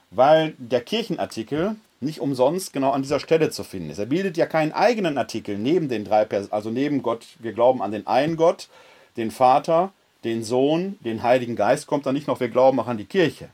weil 0.09 0.53
der 0.57 0.81
Kirchenartikel 0.81 1.75
nicht 1.99 2.19
umsonst 2.19 2.73
genau 2.73 2.91
an 2.91 3.03
dieser 3.03 3.19
Stelle 3.19 3.51
zu 3.51 3.63
finden 3.63 3.91
ist. 3.91 3.99
Er 3.99 4.07
bildet 4.07 4.37
ja 4.37 4.45
keinen 4.45 4.71
eigenen 4.71 5.17
Artikel 5.17 5.57
neben 5.57 5.87
den 5.87 6.05
drei 6.05 6.25
Personen, 6.25 6.53
also 6.53 6.69
neben 6.69 7.03
Gott, 7.03 7.25
wir 7.39 7.53
glauben 7.53 7.81
an 7.81 7.91
den 7.91 8.07
einen 8.07 8.37
Gott, 8.37 8.69
den 9.17 9.31
Vater, 9.31 9.91
den 10.23 10.43
Sohn, 10.43 10.97
den 11.01 11.23
Heiligen 11.23 11.55
Geist, 11.55 11.87
kommt 11.87 12.05
da 12.05 12.11
nicht 12.11 12.27
noch, 12.27 12.39
wir 12.39 12.49
glauben 12.49 12.79
auch 12.79 12.87
an 12.87 12.97
die 12.97 13.05
Kirche. 13.05 13.49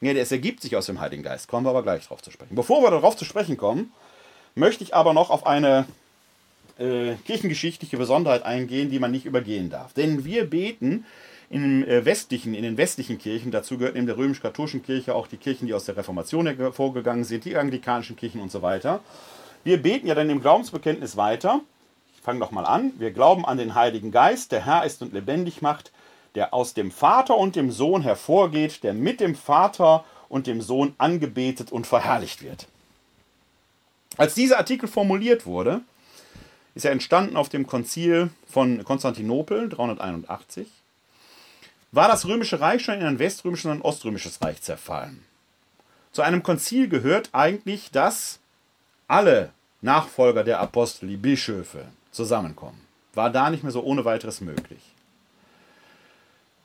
Nee, 0.00 0.18
es 0.18 0.30
ergibt 0.30 0.62
sich 0.62 0.76
aus 0.76 0.86
dem 0.86 1.00
Heiligen 1.00 1.24
Geist. 1.24 1.48
Kommen 1.48 1.66
wir 1.66 1.70
aber 1.70 1.82
gleich 1.82 2.06
drauf 2.06 2.22
zu 2.22 2.30
sprechen. 2.30 2.54
Bevor 2.54 2.82
wir 2.82 2.90
darauf 2.90 3.16
zu 3.16 3.24
sprechen 3.24 3.56
kommen, 3.56 3.92
möchte 4.58 4.84
ich 4.84 4.94
aber 4.94 5.12
noch 5.12 5.30
auf 5.30 5.46
eine 5.46 5.86
äh, 6.78 7.14
kirchengeschichtliche 7.24 7.96
Besonderheit 7.96 8.42
eingehen, 8.44 8.90
die 8.90 8.98
man 8.98 9.10
nicht 9.10 9.24
übergehen 9.24 9.70
darf. 9.70 9.92
Denn 9.94 10.24
wir 10.24 10.48
beten 10.48 11.04
in, 11.50 11.86
äh, 11.86 12.04
westlichen, 12.04 12.54
in 12.54 12.62
den 12.62 12.76
westlichen 12.76 13.18
Kirchen, 13.18 13.50
dazu 13.50 13.78
gehört 13.78 13.94
neben 13.94 14.06
der 14.06 14.16
römisch-katholischen 14.16 14.82
Kirche 14.82 15.14
auch 15.14 15.26
die 15.26 15.38
Kirchen, 15.38 15.66
die 15.66 15.74
aus 15.74 15.86
der 15.86 15.96
Reformation 15.96 16.46
hervorgegangen 16.46 17.24
sind, 17.24 17.44
die 17.44 17.56
anglikanischen 17.56 18.16
Kirchen 18.16 18.40
und 18.40 18.52
so 18.52 18.62
weiter. 18.62 19.00
Wir 19.64 19.82
beten 19.82 20.06
ja 20.06 20.14
dann 20.14 20.30
im 20.30 20.40
Glaubensbekenntnis 20.40 21.16
weiter. 21.16 21.60
Ich 22.14 22.20
fange 22.20 22.40
doch 22.40 22.50
mal 22.50 22.64
an. 22.64 22.92
Wir 22.98 23.10
glauben 23.10 23.44
an 23.44 23.58
den 23.58 23.74
Heiligen 23.74 24.10
Geist, 24.10 24.52
der 24.52 24.64
Herr 24.64 24.84
ist 24.84 25.02
und 25.02 25.12
lebendig 25.12 25.62
macht, 25.62 25.92
der 26.34 26.52
aus 26.52 26.74
dem 26.74 26.90
Vater 26.90 27.36
und 27.36 27.56
dem 27.56 27.70
Sohn 27.70 28.02
hervorgeht, 28.02 28.84
der 28.84 28.92
mit 28.92 29.20
dem 29.20 29.34
Vater 29.34 30.04
und 30.28 30.46
dem 30.46 30.60
Sohn 30.60 30.94
angebetet 30.98 31.72
und 31.72 31.86
verherrlicht 31.86 32.42
wird. 32.42 32.68
Als 34.18 34.34
dieser 34.34 34.58
Artikel 34.58 34.88
formuliert 34.88 35.46
wurde, 35.46 35.80
ist 36.74 36.84
er 36.84 36.90
entstanden 36.90 37.36
auf 37.36 37.48
dem 37.48 37.66
Konzil 37.66 38.30
von 38.48 38.84
Konstantinopel 38.84 39.68
381, 39.68 40.66
war 41.92 42.08
das 42.08 42.26
römische 42.26 42.60
Reich 42.60 42.84
schon 42.84 42.96
in 42.96 43.06
ein 43.06 43.20
weströmisches 43.20 43.66
und 43.66 43.78
ein 43.78 43.82
oströmisches 43.82 44.42
Reich 44.42 44.60
zerfallen. 44.60 45.24
Zu 46.10 46.22
einem 46.22 46.42
Konzil 46.42 46.88
gehört 46.88 47.30
eigentlich, 47.32 47.92
dass 47.92 48.40
alle 49.06 49.52
Nachfolger 49.82 50.42
der 50.42 50.58
Apostel, 50.58 51.08
die 51.08 51.16
Bischöfe, 51.16 51.86
zusammenkommen. 52.10 52.80
War 53.14 53.30
da 53.30 53.50
nicht 53.50 53.62
mehr 53.62 53.72
so 53.72 53.82
ohne 53.82 54.04
weiteres 54.04 54.40
möglich. 54.40 54.80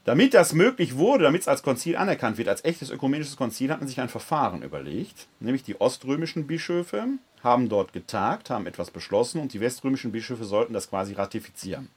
Damit 0.06 0.34
das 0.34 0.54
möglich 0.54 0.98
wurde, 0.98 1.24
damit 1.24 1.42
es 1.42 1.48
als 1.48 1.64
Konzil 1.64 1.96
anerkannt 1.96 2.38
wird, 2.38 2.50
als 2.50 2.66
echtes 2.66 2.90
ökumenisches 2.90 3.38
Konzil, 3.38 3.72
hat 3.72 3.80
man 3.80 3.88
sich 3.88 4.02
ein 4.02 4.10
Verfahren 4.10 4.62
überlegt. 4.62 5.28
Nämlich 5.40 5.64
die 5.64 5.80
oströmischen 5.80 6.46
Bischöfe 6.46 7.08
haben 7.42 7.70
dort 7.70 7.94
getagt, 7.94 8.50
haben 8.50 8.68
etwas 8.68 8.92
beschlossen 8.92 9.40
und 9.40 9.54
die 9.54 9.62
weströmischen 9.62 10.12
Bischöfe 10.12 10.44
sollten 10.44 10.74
das 10.74 10.90
quasi 10.90 11.14
ratifizieren. 11.14 11.90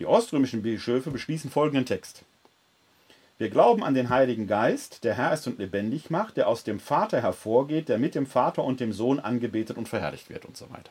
Die 0.00 0.06
oströmischen 0.06 0.62
Bischöfe 0.62 1.10
beschließen 1.10 1.50
folgenden 1.50 1.86
Text. 1.86 2.24
Wir 3.36 3.50
glauben 3.50 3.84
an 3.84 3.94
den 3.94 4.10
Heiligen 4.10 4.48
Geist, 4.48 5.04
der 5.04 5.14
Herr 5.14 5.32
ist 5.32 5.46
und 5.46 5.60
lebendig 5.60 6.10
macht, 6.10 6.36
der 6.36 6.48
aus 6.48 6.64
dem 6.64 6.80
Vater 6.80 7.20
hervorgeht, 7.20 7.88
der 7.88 7.98
mit 7.98 8.16
dem 8.16 8.26
Vater 8.26 8.64
und 8.64 8.80
dem 8.80 8.92
Sohn 8.92 9.20
angebetet 9.20 9.76
und 9.76 9.88
verherrlicht 9.88 10.28
wird 10.30 10.44
und 10.44 10.56
so 10.56 10.68
weiter. 10.70 10.90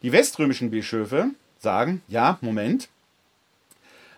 Die 0.00 0.12
weströmischen 0.12 0.70
Bischöfe 0.70 1.30
sagen, 1.58 2.02
ja, 2.08 2.38
Moment, 2.40 2.88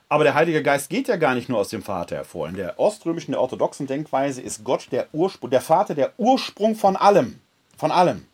aber 0.08 0.24
der 0.24 0.34
Heilige 0.34 0.62
Geist 0.62 0.88
geht 0.88 1.08
ja 1.08 1.16
gar 1.16 1.34
nicht 1.34 1.48
nur 1.48 1.58
aus 1.58 1.68
dem 1.68 1.82
Vater 1.82 2.16
hervor. 2.16 2.48
In 2.48 2.54
der 2.54 2.78
oströmischen, 2.78 3.32
der 3.32 3.40
orthodoxen 3.40 3.86
Denkweise 3.86 4.40
ist 4.40 4.62
Gott 4.62 4.88
der 4.92 5.08
Ursprung, 5.12 5.50
der 5.50 5.60
Vater 5.60 5.94
der 5.94 6.12
Ursprung 6.16 6.76
von 6.76 6.96
allem. 6.96 7.40
Von 7.76 7.90
allem. 7.90 8.26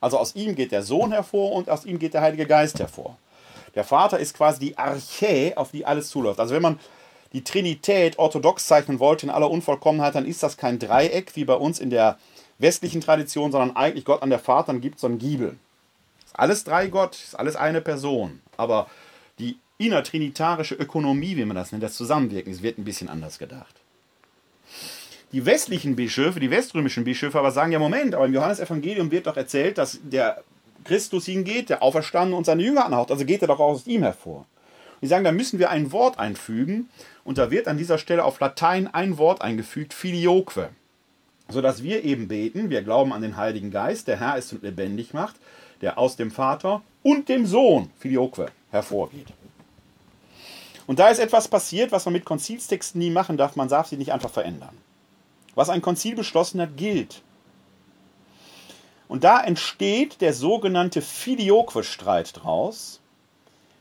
Also 0.00 0.18
aus 0.18 0.34
ihm 0.34 0.54
geht 0.54 0.70
der 0.70 0.82
Sohn 0.82 1.12
hervor 1.12 1.52
und 1.52 1.70
aus 1.70 1.86
ihm 1.86 1.98
geht 1.98 2.12
der 2.12 2.20
Heilige 2.20 2.46
Geist 2.46 2.78
hervor. 2.78 3.16
Der 3.74 3.84
Vater 3.84 4.18
ist 4.18 4.36
quasi 4.36 4.60
die 4.60 4.78
Archä, 4.78 5.54
auf 5.56 5.70
die 5.70 5.86
alles 5.86 6.10
zuläuft. 6.10 6.38
Also 6.40 6.54
wenn 6.54 6.62
man 6.62 6.78
die 7.32 7.42
Trinität 7.42 8.18
orthodox 8.18 8.66
zeichnen 8.66 9.00
wollte 9.00 9.26
in 9.26 9.30
aller 9.30 9.50
Unvollkommenheit, 9.50 10.14
dann 10.14 10.26
ist 10.26 10.42
das 10.42 10.56
kein 10.56 10.78
Dreieck 10.78 11.34
wie 11.36 11.44
bei 11.44 11.54
uns 11.54 11.80
in 11.80 11.90
der 11.90 12.18
westlichen 12.58 13.00
Tradition, 13.00 13.50
sondern 13.50 13.76
eigentlich 13.76 14.04
Gott 14.04 14.22
an 14.22 14.30
der 14.30 14.38
Vater, 14.38 14.72
dann 14.72 14.80
gibt 14.80 14.96
es 14.96 15.00
so 15.00 15.06
einen 15.06 15.18
Giebel. 15.18 15.56
Ist 16.24 16.38
alles 16.38 16.64
drei 16.64 16.86
Gott, 16.86 17.16
ist 17.16 17.36
alles 17.36 17.56
eine 17.56 17.80
Person. 17.80 18.40
Aber 18.56 18.86
die 19.38 19.58
innertrinitarische 19.78 20.74
Ökonomie, 20.74 21.36
wie 21.36 21.44
man 21.44 21.56
das 21.56 21.72
nennt, 21.72 21.82
das 21.82 21.94
Zusammenwirken, 21.94 22.52
es 22.52 22.62
wird 22.62 22.78
ein 22.78 22.84
bisschen 22.84 23.08
anders 23.08 23.38
gedacht. 23.38 23.74
Die 25.32 25.44
westlichen 25.44 25.96
Bischöfe, 25.96 26.38
die 26.38 26.50
weströmischen 26.50 27.04
Bischöfe 27.04 27.38
aber 27.38 27.50
sagen, 27.50 27.72
ja 27.72 27.78
Moment, 27.80 28.14
aber 28.14 28.26
im 28.26 28.34
Johannesevangelium 28.34 29.10
wird 29.10 29.26
doch 29.26 29.36
erzählt, 29.36 29.78
dass 29.78 29.98
der 30.02 30.44
Christus 30.84 31.26
hingeht, 31.26 31.70
der 31.70 31.82
auferstanden 31.82 32.36
und 32.36 32.44
seine 32.46 32.62
Jünger 32.62 32.86
anhaucht, 32.86 33.10
also 33.10 33.24
geht 33.24 33.42
er 33.42 33.48
doch 33.48 33.58
aus 33.58 33.86
ihm 33.86 34.02
hervor. 34.02 34.46
Die 35.02 35.06
sagen, 35.06 35.24
da 35.24 35.32
müssen 35.32 35.58
wir 35.58 35.70
ein 35.70 35.92
Wort 35.92 36.18
einfügen 36.18 36.88
und 37.24 37.38
da 37.38 37.50
wird 37.50 37.66
an 37.66 37.78
dieser 37.78 37.98
Stelle 37.98 38.24
auf 38.24 38.38
Latein 38.38 38.86
ein 38.86 39.18
Wort 39.18 39.42
eingefügt, 39.42 39.92
filioque, 39.92 40.68
sodass 41.48 41.82
wir 41.82 42.04
eben 42.04 42.28
beten, 42.28 42.70
wir 42.70 42.82
glauben 42.82 43.12
an 43.12 43.22
den 43.22 43.36
Heiligen 43.36 43.70
Geist, 43.70 44.06
der 44.08 44.20
Herr 44.20 44.38
ist 44.38 44.52
und 44.52 44.62
lebendig 44.62 45.14
macht, 45.14 45.36
der 45.80 45.98
aus 45.98 46.16
dem 46.16 46.30
Vater 46.30 46.82
und 47.02 47.28
dem 47.28 47.44
Sohn, 47.44 47.90
filioque, 47.98 48.46
hervorgeht. 48.70 49.26
Und 50.86 50.98
da 50.98 51.08
ist 51.08 51.18
etwas 51.18 51.48
passiert, 51.48 51.92
was 51.92 52.04
man 52.04 52.12
mit 52.12 52.24
Konzilstexten 52.24 52.98
nie 52.98 53.10
machen 53.10 53.36
darf. 53.36 53.56
Man 53.56 53.68
darf 53.68 53.88
sie 53.88 53.96
nicht 53.96 54.12
einfach 54.12 54.30
verändern. 54.30 54.76
Was 55.54 55.70
ein 55.70 55.82
Konzil 55.82 56.14
beschlossen 56.14 56.60
hat, 56.60 56.76
gilt. 56.76 57.22
Und 59.08 59.24
da 59.24 59.42
entsteht 59.42 60.20
der 60.20 60.34
sogenannte 60.34 61.00
Filioque-Streit 61.00 62.42
draus, 62.42 63.00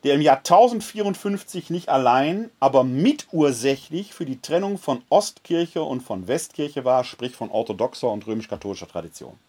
der 0.03 0.15
im 0.15 0.21
Jahr 0.21 0.37
1054 0.37 1.69
nicht 1.69 1.89
allein, 1.89 2.49
aber 2.59 2.83
mitursächlich 2.83 4.13
für 4.13 4.25
die 4.25 4.41
Trennung 4.41 4.77
von 4.77 5.01
Ostkirche 5.09 5.81
und 5.81 6.01
von 6.01 6.27
Westkirche 6.27 6.83
war, 6.83 7.03
sprich 7.05 7.35
von 7.35 7.49
orthodoxer 7.49 8.11
und 8.11 8.27
römisch-katholischer 8.27 8.87
Tradition. 8.87 9.39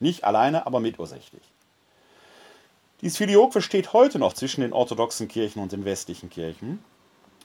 Nicht 0.00 0.24
alleine, 0.24 0.66
aber 0.66 0.80
mitursächlich. 0.80 1.42
Dieses 3.02 3.18
Filioque 3.18 3.60
steht 3.60 3.94
heute 3.94 4.20
noch 4.20 4.32
zwischen 4.32 4.60
den 4.60 4.72
orthodoxen 4.72 5.26
Kirchen 5.26 5.60
und 5.60 5.72
den 5.72 5.84
westlichen 5.84 6.30
Kirchen. 6.30 6.78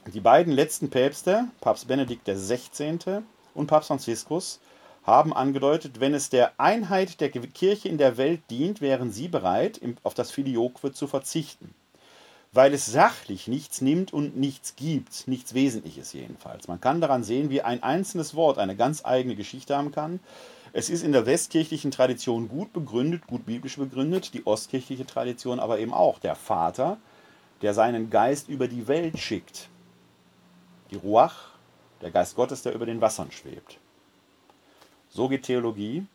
Die 0.06 0.20
beiden 0.20 0.52
letzten 0.52 0.88
Päpste, 0.88 1.46
Papst 1.60 1.88
Benedikt 1.88 2.26
XVI. 2.26 3.22
und 3.54 3.66
Papst 3.66 3.88
Franziskus, 3.88 4.60
haben 5.02 5.32
angedeutet, 5.32 5.98
wenn 5.98 6.14
es 6.14 6.30
der 6.30 6.52
Einheit 6.60 7.20
der 7.20 7.30
Kirche 7.30 7.88
in 7.88 7.98
der 7.98 8.16
Welt 8.16 8.42
dient, 8.50 8.80
wären 8.80 9.10
sie 9.10 9.26
bereit, 9.26 9.80
auf 10.04 10.14
das 10.14 10.30
Filioque 10.30 10.92
zu 10.92 11.08
verzichten. 11.08 11.74
Weil 12.52 12.72
es 12.72 12.86
sachlich 12.86 13.48
nichts 13.48 13.80
nimmt 13.80 14.12
und 14.12 14.36
nichts 14.36 14.76
gibt, 14.76 15.26
nichts 15.26 15.54
Wesentliches 15.54 16.12
jedenfalls. 16.12 16.68
Man 16.68 16.80
kann 16.80 17.00
daran 17.00 17.24
sehen, 17.24 17.50
wie 17.50 17.62
ein 17.62 17.82
einzelnes 17.82 18.36
Wort 18.36 18.58
eine 18.58 18.76
ganz 18.76 19.04
eigene 19.04 19.34
Geschichte 19.34 19.76
haben 19.76 19.90
kann, 19.90 20.20
es 20.78 20.90
ist 20.90 21.02
in 21.02 21.10
der 21.10 21.26
westkirchlichen 21.26 21.90
Tradition 21.90 22.48
gut 22.48 22.72
begründet, 22.72 23.26
gut 23.26 23.44
biblisch 23.46 23.78
begründet, 23.78 24.32
die 24.32 24.46
ostkirchliche 24.46 25.04
Tradition 25.04 25.58
aber 25.58 25.80
eben 25.80 25.92
auch. 25.92 26.20
Der 26.20 26.36
Vater, 26.36 26.98
der 27.62 27.74
seinen 27.74 28.10
Geist 28.10 28.48
über 28.48 28.68
die 28.68 28.86
Welt 28.86 29.18
schickt. 29.18 29.70
Die 30.92 30.94
Ruach, 30.94 31.48
der 32.00 32.12
Geist 32.12 32.36
Gottes, 32.36 32.62
der 32.62 32.74
über 32.74 32.86
den 32.86 33.00
Wassern 33.00 33.32
schwebt. 33.32 33.78
So 35.10 35.26
geht 35.28 35.42
Theologie 35.42 36.06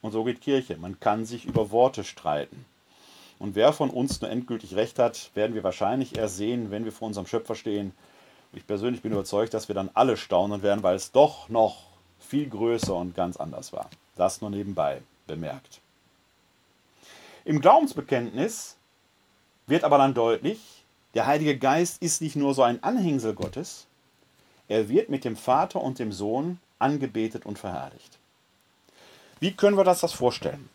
und 0.00 0.12
so 0.12 0.22
geht 0.22 0.40
Kirche. 0.40 0.76
Man 0.76 1.00
kann 1.00 1.24
sich 1.24 1.44
über 1.44 1.72
Worte 1.72 2.04
streiten. 2.04 2.66
Und 3.40 3.56
wer 3.56 3.72
von 3.72 3.90
uns 3.90 4.20
nur 4.20 4.30
endgültig 4.30 4.76
recht 4.76 5.00
hat, 5.00 5.32
werden 5.34 5.56
wir 5.56 5.64
wahrscheinlich 5.64 6.16
erst 6.16 6.36
sehen, 6.36 6.70
wenn 6.70 6.84
wir 6.84 6.92
vor 6.92 7.08
unserem 7.08 7.26
Schöpfer 7.26 7.56
stehen. 7.56 7.90
Ich 8.52 8.64
persönlich 8.64 9.02
bin 9.02 9.10
überzeugt, 9.10 9.54
dass 9.54 9.66
wir 9.66 9.74
dann 9.74 9.90
alle 9.94 10.16
staunen 10.16 10.62
werden, 10.62 10.84
weil 10.84 10.94
es 10.94 11.10
doch 11.10 11.48
noch 11.48 11.88
viel 12.20 12.48
größer 12.48 12.94
und 12.94 13.16
ganz 13.16 13.36
anders 13.36 13.72
war. 13.72 13.90
Das 14.16 14.40
nur 14.40 14.50
nebenbei 14.50 15.02
bemerkt. 15.26 15.80
Im 17.44 17.60
Glaubensbekenntnis 17.60 18.76
wird 19.66 19.84
aber 19.84 19.98
dann 19.98 20.14
deutlich, 20.14 20.84
der 21.14 21.26
Heilige 21.26 21.58
Geist 21.58 22.02
ist 22.02 22.22
nicht 22.22 22.36
nur 22.36 22.54
so 22.54 22.62
ein 22.62 22.82
Anhängsel 22.82 23.34
Gottes, 23.34 23.86
er 24.68 24.88
wird 24.88 25.10
mit 25.10 25.24
dem 25.24 25.36
Vater 25.36 25.80
und 25.80 25.98
dem 25.98 26.12
Sohn 26.12 26.58
angebetet 26.78 27.44
und 27.44 27.58
verherrlicht. 27.58 28.18
Wie 29.40 29.52
können 29.52 29.76
wir 29.76 29.84
das, 29.84 30.00
das 30.00 30.12
vorstellen? 30.12 30.68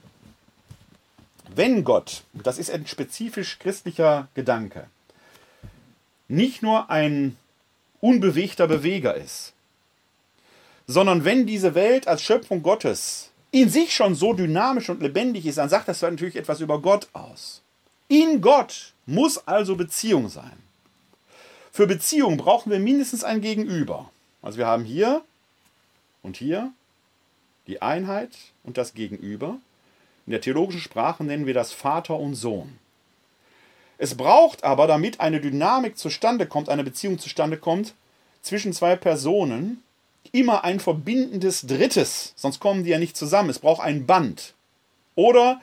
Wenn 1.55 1.83
Gott, 1.83 2.23
das 2.33 2.59
ist 2.59 2.69
ein 2.69 2.85
spezifisch 2.85 3.57
christlicher 3.57 4.27
Gedanke, 4.35 4.87
nicht 6.27 6.61
nur 6.61 6.91
ein 6.91 7.35
unbewegter 8.01 8.67
Beweger 8.67 9.15
ist, 9.15 9.53
sondern 10.85 11.25
wenn 11.25 11.47
diese 11.47 11.73
Welt 11.73 12.07
als 12.07 12.21
Schöpfung 12.21 12.61
Gottes 12.61 13.28
in 13.51 13.69
sich 13.69 13.93
schon 13.93 14.15
so 14.15 14.33
dynamisch 14.33 14.89
und 14.89 15.01
lebendig 15.01 15.45
ist, 15.45 15.57
dann 15.57 15.69
sagt 15.69 15.87
das 15.87 16.01
natürlich 16.01 16.35
etwas 16.35 16.59
über 16.59 16.81
Gott 16.81 17.07
aus. 17.13 17.61
In 18.07 18.41
Gott 18.41 18.93
muss 19.05 19.47
also 19.47 19.75
Beziehung 19.75 20.29
sein. 20.29 20.57
Für 21.71 21.87
Beziehung 21.87 22.37
brauchen 22.37 22.71
wir 22.71 22.79
mindestens 22.79 23.23
ein 23.23 23.41
Gegenüber. 23.41 24.09
Also 24.41 24.57
wir 24.57 24.67
haben 24.67 24.83
hier 24.83 25.21
und 26.23 26.37
hier 26.37 26.71
die 27.67 27.81
Einheit 27.81 28.31
und 28.63 28.77
das 28.77 28.93
Gegenüber. 28.93 29.57
In 30.25 30.31
der 30.31 30.41
theologischen 30.41 30.81
Sprache 30.81 31.23
nennen 31.23 31.45
wir 31.45 31.53
das 31.53 31.71
Vater 31.71 32.19
und 32.19 32.35
Sohn. 32.35 32.77
Es 33.97 34.15
braucht 34.15 34.63
aber, 34.63 34.87
damit 34.87 35.19
eine 35.19 35.41
Dynamik 35.41 35.97
zustande 35.97 36.47
kommt, 36.47 36.69
eine 36.69 36.83
Beziehung 36.83 37.19
zustande 37.19 37.57
kommt, 37.57 37.93
zwischen 38.41 38.73
zwei 38.73 38.95
Personen, 38.95 39.83
immer 40.31 40.63
ein 40.63 40.79
verbindendes 40.79 41.65
Drittes, 41.65 42.33
sonst 42.35 42.59
kommen 42.59 42.83
die 42.83 42.91
ja 42.91 42.99
nicht 42.99 43.17
zusammen. 43.17 43.49
Es 43.49 43.59
braucht 43.59 43.81
ein 43.81 44.05
Band. 44.05 44.53
Oder 45.15 45.59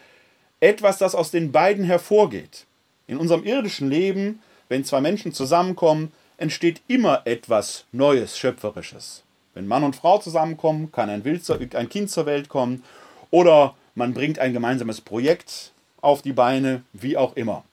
etwas, 0.60 0.98
das 0.98 1.14
aus 1.14 1.30
den 1.30 1.52
beiden 1.52 1.84
hervorgeht. 1.84 2.66
In 3.06 3.18
unserem 3.18 3.44
irdischen 3.44 3.90
Leben, 3.90 4.40
wenn 4.68 4.84
zwei 4.84 5.00
Menschen 5.00 5.32
zusammenkommen, 5.32 6.12
entsteht 6.38 6.82
immer 6.88 7.22
etwas 7.24 7.84
Neues, 7.92 8.38
Schöpferisches. 8.38 9.22
Wenn 9.54 9.66
Mann 9.66 9.84
und 9.84 9.96
Frau 9.96 10.18
zusammenkommen, 10.18 10.92
kann 10.92 11.08
ein, 11.08 11.24
Wild, 11.24 11.74
ein 11.74 11.88
Kind 11.88 12.10
zur 12.10 12.26
Welt 12.26 12.48
kommen 12.48 12.84
oder 13.30 13.74
man 13.94 14.12
bringt 14.12 14.38
ein 14.38 14.52
gemeinsames 14.52 15.00
Projekt 15.00 15.72
auf 16.02 16.20
die 16.20 16.34
Beine, 16.34 16.82
wie 16.92 17.16
auch 17.16 17.36
immer. 17.36 17.64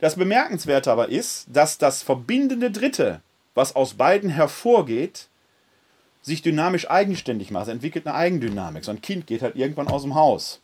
Das 0.00 0.16
Bemerkenswerte 0.16 0.90
aber 0.90 1.08
ist, 1.08 1.46
dass 1.48 1.78
das 1.78 2.02
verbindende 2.02 2.70
Dritte, 2.70 3.20
was 3.54 3.76
aus 3.76 3.94
beiden 3.94 4.30
hervorgeht, 4.30 5.28
sich 6.28 6.42
dynamisch 6.42 6.88
eigenständig 6.88 7.50
macht. 7.50 7.64
Es 7.64 7.72
entwickelt 7.72 8.06
eine 8.06 8.14
Eigendynamik. 8.14 8.84
So 8.84 8.92
ein 8.92 9.02
Kind 9.02 9.26
geht 9.26 9.42
halt 9.42 9.56
irgendwann 9.56 9.88
aus 9.88 10.02
dem 10.02 10.14
Haus. 10.14 10.60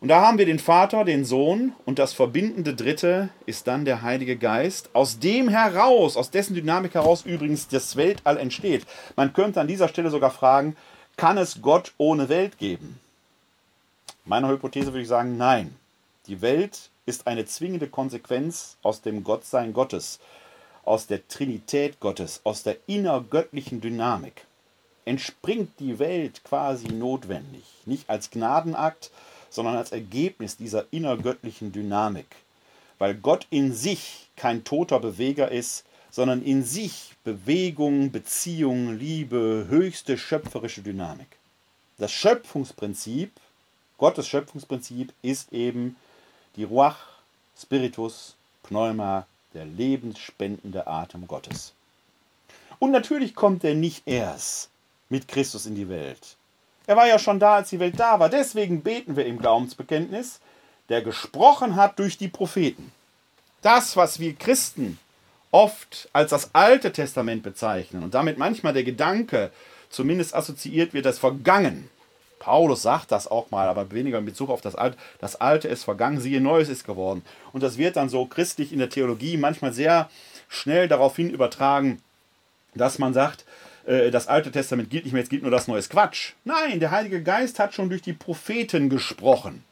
Und 0.00 0.08
da 0.08 0.20
haben 0.20 0.38
wir 0.38 0.46
den 0.46 0.58
Vater, 0.58 1.04
den 1.04 1.24
Sohn 1.24 1.74
und 1.84 2.00
das 2.00 2.12
verbindende 2.12 2.74
Dritte 2.74 3.28
ist 3.46 3.68
dann 3.68 3.84
der 3.84 4.02
Heilige 4.02 4.36
Geist, 4.36 4.90
aus 4.94 5.20
dem 5.20 5.48
heraus, 5.48 6.16
aus 6.16 6.32
dessen 6.32 6.54
Dynamik 6.54 6.94
heraus 6.94 7.24
übrigens 7.24 7.68
das 7.68 7.94
Weltall 7.94 8.36
entsteht. 8.36 8.84
Man 9.14 9.32
könnte 9.32 9.60
an 9.60 9.68
dieser 9.68 9.86
Stelle 9.86 10.10
sogar 10.10 10.32
fragen, 10.32 10.76
kann 11.16 11.38
es 11.38 11.62
Gott 11.62 11.92
ohne 11.98 12.28
Welt 12.28 12.58
geben? 12.58 12.98
Meiner 14.24 14.48
Hypothese 14.48 14.88
würde 14.88 15.02
ich 15.02 15.08
sagen, 15.08 15.36
nein. 15.36 15.76
Die 16.26 16.42
Welt 16.42 16.90
ist 17.06 17.28
eine 17.28 17.44
zwingende 17.44 17.86
Konsequenz 17.86 18.78
aus 18.82 19.02
dem 19.02 19.22
Gottsein 19.22 19.72
Gottes, 19.72 20.18
aus 20.84 21.06
der 21.06 21.26
Trinität 21.28 22.00
Gottes, 22.00 22.40
aus 22.44 22.62
der 22.62 22.76
innergöttlichen 22.86 23.80
Dynamik. 23.80 24.44
Entspringt 25.04 25.78
die 25.80 25.98
Welt 25.98 26.44
quasi 26.44 26.88
notwendig, 26.88 27.64
nicht 27.86 28.08
als 28.08 28.30
Gnadenakt, 28.30 29.10
sondern 29.50 29.76
als 29.76 29.92
Ergebnis 29.92 30.56
dieser 30.56 30.86
innergöttlichen 30.90 31.72
Dynamik. 31.72 32.36
Weil 32.98 33.14
Gott 33.14 33.46
in 33.50 33.72
sich 33.72 34.30
kein 34.36 34.64
toter 34.64 35.00
Beweger 35.00 35.50
ist, 35.50 35.84
sondern 36.10 36.42
in 36.42 36.62
sich 36.64 37.14
Bewegung, 37.24 38.12
Beziehung, 38.12 38.98
Liebe, 38.98 39.66
höchste 39.68 40.18
schöpferische 40.18 40.82
Dynamik. 40.82 41.28
Das 41.98 42.12
Schöpfungsprinzip, 42.12 43.32
Gottes 43.98 44.28
Schöpfungsprinzip 44.28 45.12
ist 45.22 45.52
eben 45.52 45.96
die 46.56 46.64
Ruach, 46.64 46.98
Spiritus, 47.56 48.34
Pneuma, 48.62 49.26
der 49.54 49.64
lebensspendende 49.64 50.86
Atem 50.86 51.26
Gottes. 51.26 51.72
Und 52.78 52.90
natürlich 52.90 53.34
kommt 53.34 53.64
er 53.64 53.74
nicht 53.74 54.02
erst 54.06 54.70
mit 55.08 55.28
Christus 55.28 55.66
in 55.66 55.74
die 55.74 55.88
Welt. 55.88 56.36
Er 56.86 56.96
war 56.96 57.06
ja 57.06 57.18
schon 57.18 57.38
da, 57.38 57.56
als 57.56 57.70
die 57.70 57.78
Welt 57.78 57.98
da 57.98 58.18
war. 58.18 58.28
Deswegen 58.28 58.82
beten 58.82 59.16
wir 59.16 59.26
im 59.26 59.38
Glaubensbekenntnis, 59.38 60.40
der 60.88 61.02
gesprochen 61.02 61.76
hat 61.76 61.98
durch 61.98 62.18
die 62.18 62.28
Propheten. 62.28 62.92
Das, 63.60 63.96
was 63.96 64.18
wir 64.18 64.34
Christen 64.34 64.98
oft 65.52 66.08
als 66.12 66.30
das 66.30 66.54
Alte 66.54 66.92
Testament 66.92 67.42
bezeichnen 67.42 68.02
und 68.02 68.14
damit 68.14 68.38
manchmal 68.38 68.72
der 68.72 68.84
Gedanke 68.84 69.52
zumindest 69.90 70.34
assoziiert 70.34 70.94
wird, 70.94 71.06
das 71.06 71.18
Vergangen. 71.18 71.88
Paulus 72.42 72.82
sagt 72.82 73.12
das 73.12 73.28
auch 73.28 73.52
mal, 73.52 73.68
aber 73.68 73.92
weniger 73.92 74.18
in 74.18 74.24
Bezug 74.24 74.50
auf 74.50 74.60
das 74.60 74.74
Alte. 74.74 74.98
Das 75.20 75.40
Alte 75.40 75.68
ist 75.68 75.84
vergangen, 75.84 76.20
siehe, 76.20 76.40
Neues 76.40 76.68
ist 76.68 76.84
geworden. 76.84 77.22
Und 77.52 77.62
das 77.62 77.78
wird 77.78 77.94
dann 77.94 78.08
so 78.08 78.26
christlich 78.26 78.72
in 78.72 78.80
der 78.80 78.90
Theologie 78.90 79.36
manchmal 79.36 79.72
sehr 79.72 80.10
schnell 80.48 80.88
darauf 80.88 81.14
hin 81.14 81.30
übertragen, 81.30 82.02
dass 82.74 82.98
man 82.98 83.14
sagt, 83.14 83.44
äh, 83.86 84.10
das 84.10 84.26
Alte 84.26 84.50
Testament 84.50 84.90
gilt 84.90 85.04
nicht 85.04 85.12
mehr, 85.12 85.22
jetzt 85.22 85.28
gilt 85.28 85.42
nur 85.42 85.52
das 85.52 85.68
Neue. 85.68 85.80
Quatsch. 85.82 86.32
Nein, 86.42 86.80
der 86.80 86.90
Heilige 86.90 87.22
Geist 87.22 87.60
hat 87.60 87.74
schon 87.74 87.88
durch 87.88 88.02
die 88.02 88.12
Propheten 88.12 88.90
gesprochen. 88.90 89.62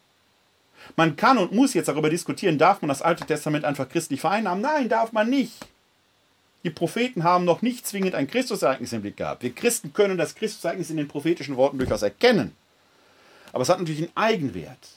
Man 0.94 1.16
kann 1.16 1.38
und 1.38 1.50
muss 1.50 1.74
jetzt 1.74 1.88
darüber 1.88 2.08
diskutieren, 2.08 2.56
darf 2.56 2.82
man 2.82 2.88
das 2.88 3.02
Alte 3.02 3.26
Testament 3.26 3.64
einfach 3.64 3.88
christlich 3.88 4.20
vereinnahmen? 4.20 4.62
Nein, 4.62 4.88
darf 4.88 5.10
man 5.10 5.28
nicht. 5.28 5.56
Die 6.62 6.70
Propheten 6.70 7.24
haben 7.24 7.44
noch 7.44 7.62
nicht 7.62 7.84
zwingend 7.84 8.14
ein 8.14 8.28
Christusereignis 8.28 8.92
im 8.92 9.02
Blick 9.02 9.16
gehabt. 9.16 9.42
Wir 9.42 9.52
Christen 9.52 9.92
können 9.92 10.18
das 10.18 10.36
Christusereignis 10.36 10.90
in 10.90 10.98
den 10.98 11.08
prophetischen 11.08 11.56
Worten 11.56 11.78
durchaus 11.78 12.02
erkennen. 12.02 12.54
Aber 13.52 13.62
es 13.62 13.68
hat 13.68 13.78
natürlich 13.78 14.02
einen 14.02 14.16
Eigenwert. 14.16 14.88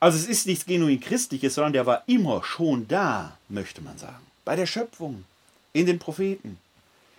Also 0.00 0.16
es 0.16 0.26
ist 0.26 0.46
nichts 0.46 0.64
genuin 0.64 1.00
Christliches, 1.00 1.54
sondern 1.54 1.74
der 1.74 1.86
war 1.86 2.02
immer 2.06 2.42
schon 2.42 2.88
da, 2.88 3.36
möchte 3.48 3.82
man 3.82 3.98
sagen. 3.98 4.26
Bei 4.44 4.56
der 4.56 4.66
Schöpfung, 4.66 5.24
in 5.72 5.86
den 5.86 5.98
Propheten, 5.98 6.58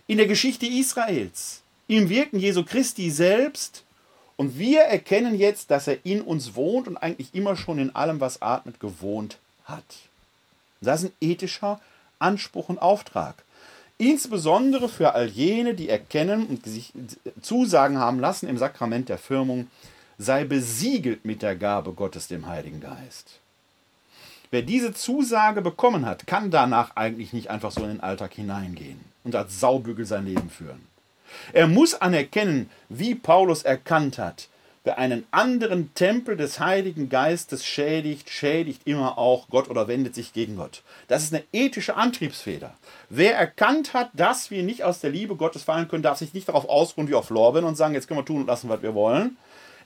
in 0.07 0.17
der 0.17 0.27
Geschichte 0.27 0.65
Israels, 0.65 1.61
im 1.87 2.09
Wirken 2.09 2.39
Jesu 2.39 2.63
Christi 2.63 3.11
selbst. 3.11 3.83
Und 4.35 4.57
wir 4.57 4.81
erkennen 4.81 5.37
jetzt, 5.37 5.69
dass 5.69 5.87
er 5.87 6.03
in 6.05 6.21
uns 6.21 6.55
wohnt 6.55 6.87
und 6.87 6.97
eigentlich 6.97 7.33
immer 7.33 7.55
schon 7.55 7.77
in 7.77 7.95
allem, 7.95 8.19
was 8.19 8.41
atmet, 8.41 8.79
gewohnt 8.79 9.37
hat. 9.65 9.83
Das 10.81 11.03
ist 11.03 11.11
ein 11.11 11.29
ethischer 11.29 11.79
Anspruch 12.17 12.69
und 12.69 12.79
Auftrag. 12.79 13.43
Insbesondere 13.99 14.89
für 14.89 15.13
all 15.13 15.27
jene, 15.27 15.75
die 15.75 15.89
erkennen 15.89 16.47
und 16.47 16.65
sich 16.65 16.91
Zusagen 17.41 17.99
haben 17.99 18.19
lassen 18.19 18.49
im 18.49 18.57
Sakrament 18.57 19.09
der 19.09 19.19
Firmung, 19.19 19.67
sei 20.21 20.43
besiegelt 20.43 21.25
mit 21.25 21.41
der 21.41 21.55
Gabe 21.55 21.93
Gottes, 21.93 22.27
dem 22.27 22.45
Heiligen 22.47 22.79
Geist. 22.79 23.39
Wer 24.51 24.61
diese 24.61 24.93
Zusage 24.93 25.61
bekommen 25.61 26.05
hat, 26.05 26.27
kann 26.27 26.51
danach 26.51 26.95
eigentlich 26.95 27.33
nicht 27.33 27.49
einfach 27.49 27.71
so 27.71 27.81
in 27.81 27.89
den 27.89 28.01
Alltag 28.01 28.33
hineingehen 28.33 28.99
und 29.23 29.35
als 29.35 29.59
Saubügel 29.59 30.05
sein 30.05 30.25
Leben 30.25 30.49
führen. 30.49 30.85
Er 31.53 31.67
muss 31.67 31.95
anerkennen, 31.95 32.69
wie 32.89 33.15
Paulus 33.15 33.63
erkannt 33.63 34.17
hat, 34.17 34.49
Wer 34.83 34.97
einen 34.97 35.27
anderen 35.29 35.93
Tempel 35.93 36.35
des 36.35 36.59
Heiligen 36.59 37.07
Geistes 37.07 37.63
schädigt, 37.63 38.31
schädigt 38.31 38.81
immer 38.85 39.19
auch 39.19 39.47
Gott 39.49 39.69
oder 39.69 39.87
wendet 39.87 40.15
sich 40.15 40.33
gegen 40.33 40.55
Gott. 40.55 40.81
Das 41.07 41.21
ist 41.21 41.35
eine 41.35 41.43
ethische 41.53 41.97
Antriebsfeder. 41.97 42.73
Wer 43.07 43.35
erkannt 43.35 43.93
hat, 43.93 44.09
dass 44.13 44.49
wir 44.49 44.63
nicht 44.63 44.83
aus 44.83 44.99
der 44.99 45.11
Liebe 45.11 45.35
Gottes 45.35 45.61
fallen 45.61 45.87
können, 45.87 46.01
darf 46.01 46.17
sich 46.17 46.33
nicht 46.33 46.49
darauf 46.49 46.67
ausruhen 46.67 47.07
wie 47.07 47.13
auf 47.13 47.29
Lorbeeren 47.29 47.67
und 47.67 47.75
sagen, 47.75 47.93
jetzt 47.93 48.07
können 48.07 48.21
wir 48.21 48.25
tun 48.25 48.41
und 48.41 48.47
lassen, 48.47 48.69
was 48.69 48.81
wir 48.81 48.95
wollen. 48.95 49.37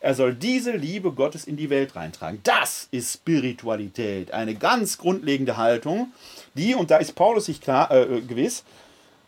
Er 0.06 0.14
soll 0.14 0.36
diese 0.36 0.74
Liebe 0.74 1.14
Gottes 1.14 1.46
in 1.46 1.58
die 1.58 1.72
Welt 1.72 1.96
reintragen. 1.96 2.40
Das 2.44 2.88
ist 2.92 3.12
Spiritualität, 3.12 4.30
eine 4.30 4.54
ganz 4.54 5.00
grundlegende 5.00 5.58
Haltung, 5.58 6.14
die, 6.54 6.76
und 6.76 6.92
da 6.92 6.98
ist 6.98 7.16
Paulus 7.16 7.46
sich 7.46 7.60
klar, 7.60 7.90
äh, 7.90 8.22
gewiss, 8.22 8.66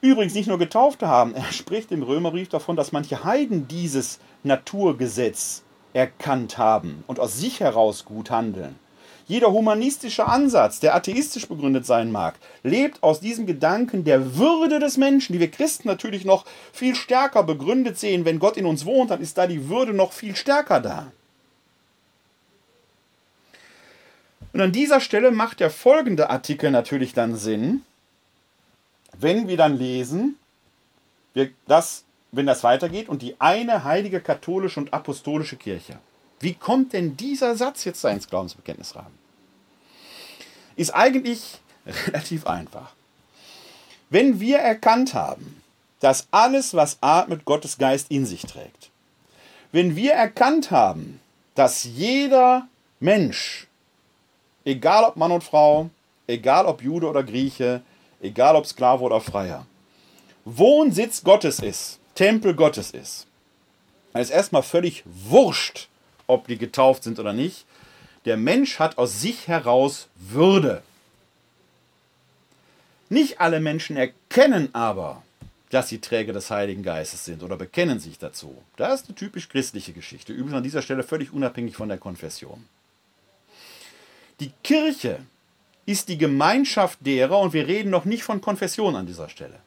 übrigens 0.02 0.36
nicht 0.36 0.46
nur 0.46 0.60
Getaufte 0.60 1.08
haben. 1.08 1.34
Er 1.34 1.52
spricht 1.52 1.92
im 1.92 2.04
Römerbrief 2.04 2.50
davon, 2.50 2.76
dass 2.76 2.92
manche 2.92 3.24
Heiden 3.24 3.68
dieses 3.68 4.20
Naturgesetz 4.44 5.64
erkannt 5.94 6.60
haben 6.60 7.04
und 7.08 7.20
aus 7.20 7.40
sich 7.40 7.60
heraus 7.60 8.06
gut 8.06 8.30
handeln. 8.30 8.76
Jeder 9.28 9.52
humanistische 9.52 10.26
Ansatz, 10.26 10.80
der 10.80 10.96
atheistisch 10.96 11.48
begründet 11.48 11.86
sein 11.86 12.12
mag, 12.12 12.36
lebt 12.64 13.04
aus 13.04 13.20
diesem 13.20 13.46
Gedanken 13.46 14.06
der 14.06 14.38
Würde 14.38 14.80
des 14.80 14.96
Menschen, 14.96 15.34
die 15.34 15.40
wir 15.42 15.52
Christen 15.52 15.90
natürlich 15.90 16.24
noch 16.24 16.46
viel 16.72 16.96
stärker 16.96 17.44
begründet 17.44 18.00
sehen. 18.00 18.24
Wenn 18.24 18.40
Gott 18.40 18.56
in 18.56 18.66
uns 18.66 18.86
wohnt, 18.86 19.12
dann 19.12 19.22
ist 19.22 19.38
da 19.38 19.46
die 19.46 19.68
Würde 19.68 19.94
noch 19.94 20.14
viel 20.14 20.36
stärker 20.36 20.80
da. 20.80 21.12
Und 24.54 24.62
an 24.62 24.72
dieser 24.72 25.02
Stelle 25.02 25.32
macht 25.32 25.60
der 25.60 25.70
folgende 25.70 26.30
Artikel 26.30 26.72
natürlich 26.72 27.14
dann 27.14 27.36
Sinn, 27.36 27.84
wenn 29.20 29.50
wir 29.50 29.58
dann 29.58 29.78
lesen, 29.78 30.38
wir, 31.34 31.50
das 31.68 32.06
wenn 32.32 32.46
das 32.46 32.64
weitergeht, 32.64 33.10
und 33.10 33.22
die 33.22 33.36
eine 33.40 33.84
heilige 33.84 34.22
katholische 34.22 34.80
und 34.80 34.94
apostolische 34.94 35.58
Kirche. 35.58 36.00
Wie 36.40 36.54
kommt 36.54 36.94
denn 36.94 37.18
dieser 37.18 37.56
Satz 37.56 37.84
jetzt 37.84 38.04
da 38.04 38.10
ins 38.10 38.28
Glaubensbekenntnis 38.28 38.96
rein? 38.96 39.12
Ist 40.76 40.94
eigentlich 40.94 41.60
relativ 41.86 42.46
einfach. 42.46 42.94
Wenn 44.10 44.40
wir 44.40 44.60
erkannt 44.60 45.14
haben, 45.14 45.62
dass 46.00 46.28
alles, 46.32 46.74
was 46.74 46.98
atmet, 47.02 47.46
Gottes 47.46 47.78
Geist 47.78 48.12
in 48.12 48.26
sich 48.26 48.44
trägt, 48.44 48.92
wenn 49.72 49.96
wir 49.96 50.14
erkannt 50.14 50.72
haben, 50.72 51.20
dass 51.56 51.84
jeder 51.84 52.68
Mensch, 53.00 53.68
egal 54.64 55.04
ob 55.04 55.18
Mann 55.18 55.32
und 55.32 55.44
Frau, 55.44 55.90
egal 56.28 56.66
ob 56.68 56.84
Jude 56.84 57.08
oder 57.08 57.24
Grieche, 57.24 57.82
egal 58.22 58.56
ob 58.56 58.66
Sklave 58.66 59.04
oder 59.04 59.20
Freier, 59.20 59.66
Wohnsitz 60.46 61.24
Gottes 61.24 61.60
ist, 61.60 62.00
Tempel 62.16 62.56
Gottes 62.56 62.92
ist. 62.92 63.28
Es 64.14 64.30
ist 64.30 64.36
erstmal 64.36 64.64
völlig 64.64 65.04
wurscht, 65.06 65.90
ob 66.28 66.48
die 66.48 66.58
getauft 66.58 67.04
sind 67.04 67.20
oder 67.20 67.34
nicht. 67.34 67.66
Der 68.26 68.38
Mensch 68.38 68.80
hat 68.80 68.98
aus 68.98 69.22
sich 69.22 69.48
heraus 69.48 70.08
Würde. 70.16 70.84
Nicht 73.10 73.40
alle 73.40 73.60
Menschen 73.60 73.96
erkennen 73.96 74.70
aber, 74.74 75.24
dass 75.70 75.90
sie 75.90 76.00
Träger 76.00 76.34
des 76.34 76.50
Heiligen 76.52 76.84
Geistes 76.84 77.26
sind 77.26 77.44
oder 77.44 77.58
bekennen 77.58 78.00
sich 78.00 78.18
dazu. 78.18 78.62
Das 78.76 79.02
ist 79.02 79.08
eine 79.08 79.16
typisch 79.16 79.50
christliche 79.50 79.94
Geschichte, 79.94 80.34
übrigens 80.34 80.58
an 80.58 80.64
dieser 80.64 80.82
Stelle 80.82 81.04
völlig 81.04 81.32
unabhängig 81.32 81.76
von 81.76 81.90
der 81.90 81.98
Konfession. 81.98 82.66
Die 84.40 84.52
Kirche 84.64 85.20
ist 85.86 86.10
die 86.10 86.18
Gemeinschaft 86.18 87.00
derer, 87.06 87.40
und 87.40 87.54
wir 87.54 87.68
reden 87.68 87.90
noch 87.90 88.06
nicht 88.06 88.24
von 88.24 88.42
Konfession 88.42 88.96
an 88.96 89.06
dieser 89.06 89.30
Stelle. 89.30 89.60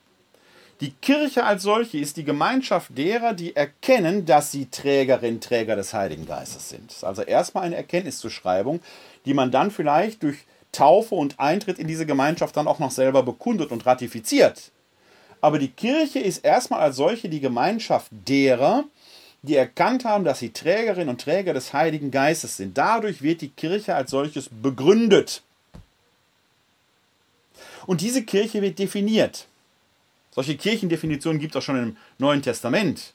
Die 0.81 0.93
Kirche 0.93 1.45
als 1.45 1.63
solche 1.63 1.99
ist 1.99 2.17
die 2.17 2.25
Gemeinschaft 2.25 2.97
derer, 2.97 3.35
die 3.35 3.55
erkennen, 3.55 4.25
dass 4.25 4.51
sie 4.51 4.71
Trägerin, 4.71 5.41
Träger 5.41 5.77
des 5.77 5.93
Heiligen 5.93 6.25
Geistes 6.25 6.71
sind. 6.71 6.89
Das 6.89 6.99
ist 6.99 7.05
also 7.05 7.21
erstmal 7.21 7.65
eine 7.65 7.77
Erkenntniszuschreibung, 7.77 8.81
die 9.27 9.35
man 9.35 9.51
dann 9.51 9.71
vielleicht 9.71 10.23
durch 10.23 10.39
Taufe 10.73 11.15
und 11.17 11.39
Eintritt 11.39 11.79
in 11.79 11.87
diese 11.87 12.07
Gemeinschaft 12.07 12.57
dann 12.57 12.67
auch 12.67 12.79
noch 12.79 12.93
selber 12.93 13.23
bekundet 13.23 13.73
und 13.73 13.85
ratifiziert. 13.85 14.71
Aber 15.43 15.59
die 15.59 15.69
Kirche 15.69 16.19
ist 16.19 16.45
erstmal 16.45 16.81
als 16.81 16.97
solche 16.97 17.29
die 17.29 17.41
Gemeinschaft 17.41 18.11
derer, 18.27 18.85
die 19.43 19.57
erkannt 19.57 20.07
haben, 20.07 20.25
dass 20.25 20.39
sie 20.39 20.51
Trägerinnen 20.51 21.11
und 21.11 21.21
Träger 21.21 21.53
des 21.53 21.75
Heiligen 21.75 22.11
Geistes 22.11 22.57
sind. 22.57 22.79
Dadurch 22.79 23.21
wird 23.21 23.43
die 23.43 23.49
Kirche 23.49 23.95
als 23.95 24.11
solches 24.11 24.49
begründet. 24.51 25.43
Und 27.87 28.01
diese 28.01 28.23
Kirche 28.23 28.63
wird 28.63 28.79
definiert. 28.79 29.47
Solche 30.33 30.57
Kirchendefinitionen 30.57 31.41
gibt 31.41 31.55
es 31.55 31.61
auch 31.61 31.65
schon 31.65 31.83
im 31.83 31.97
Neuen 32.19 32.43
Testament. 32.43 33.13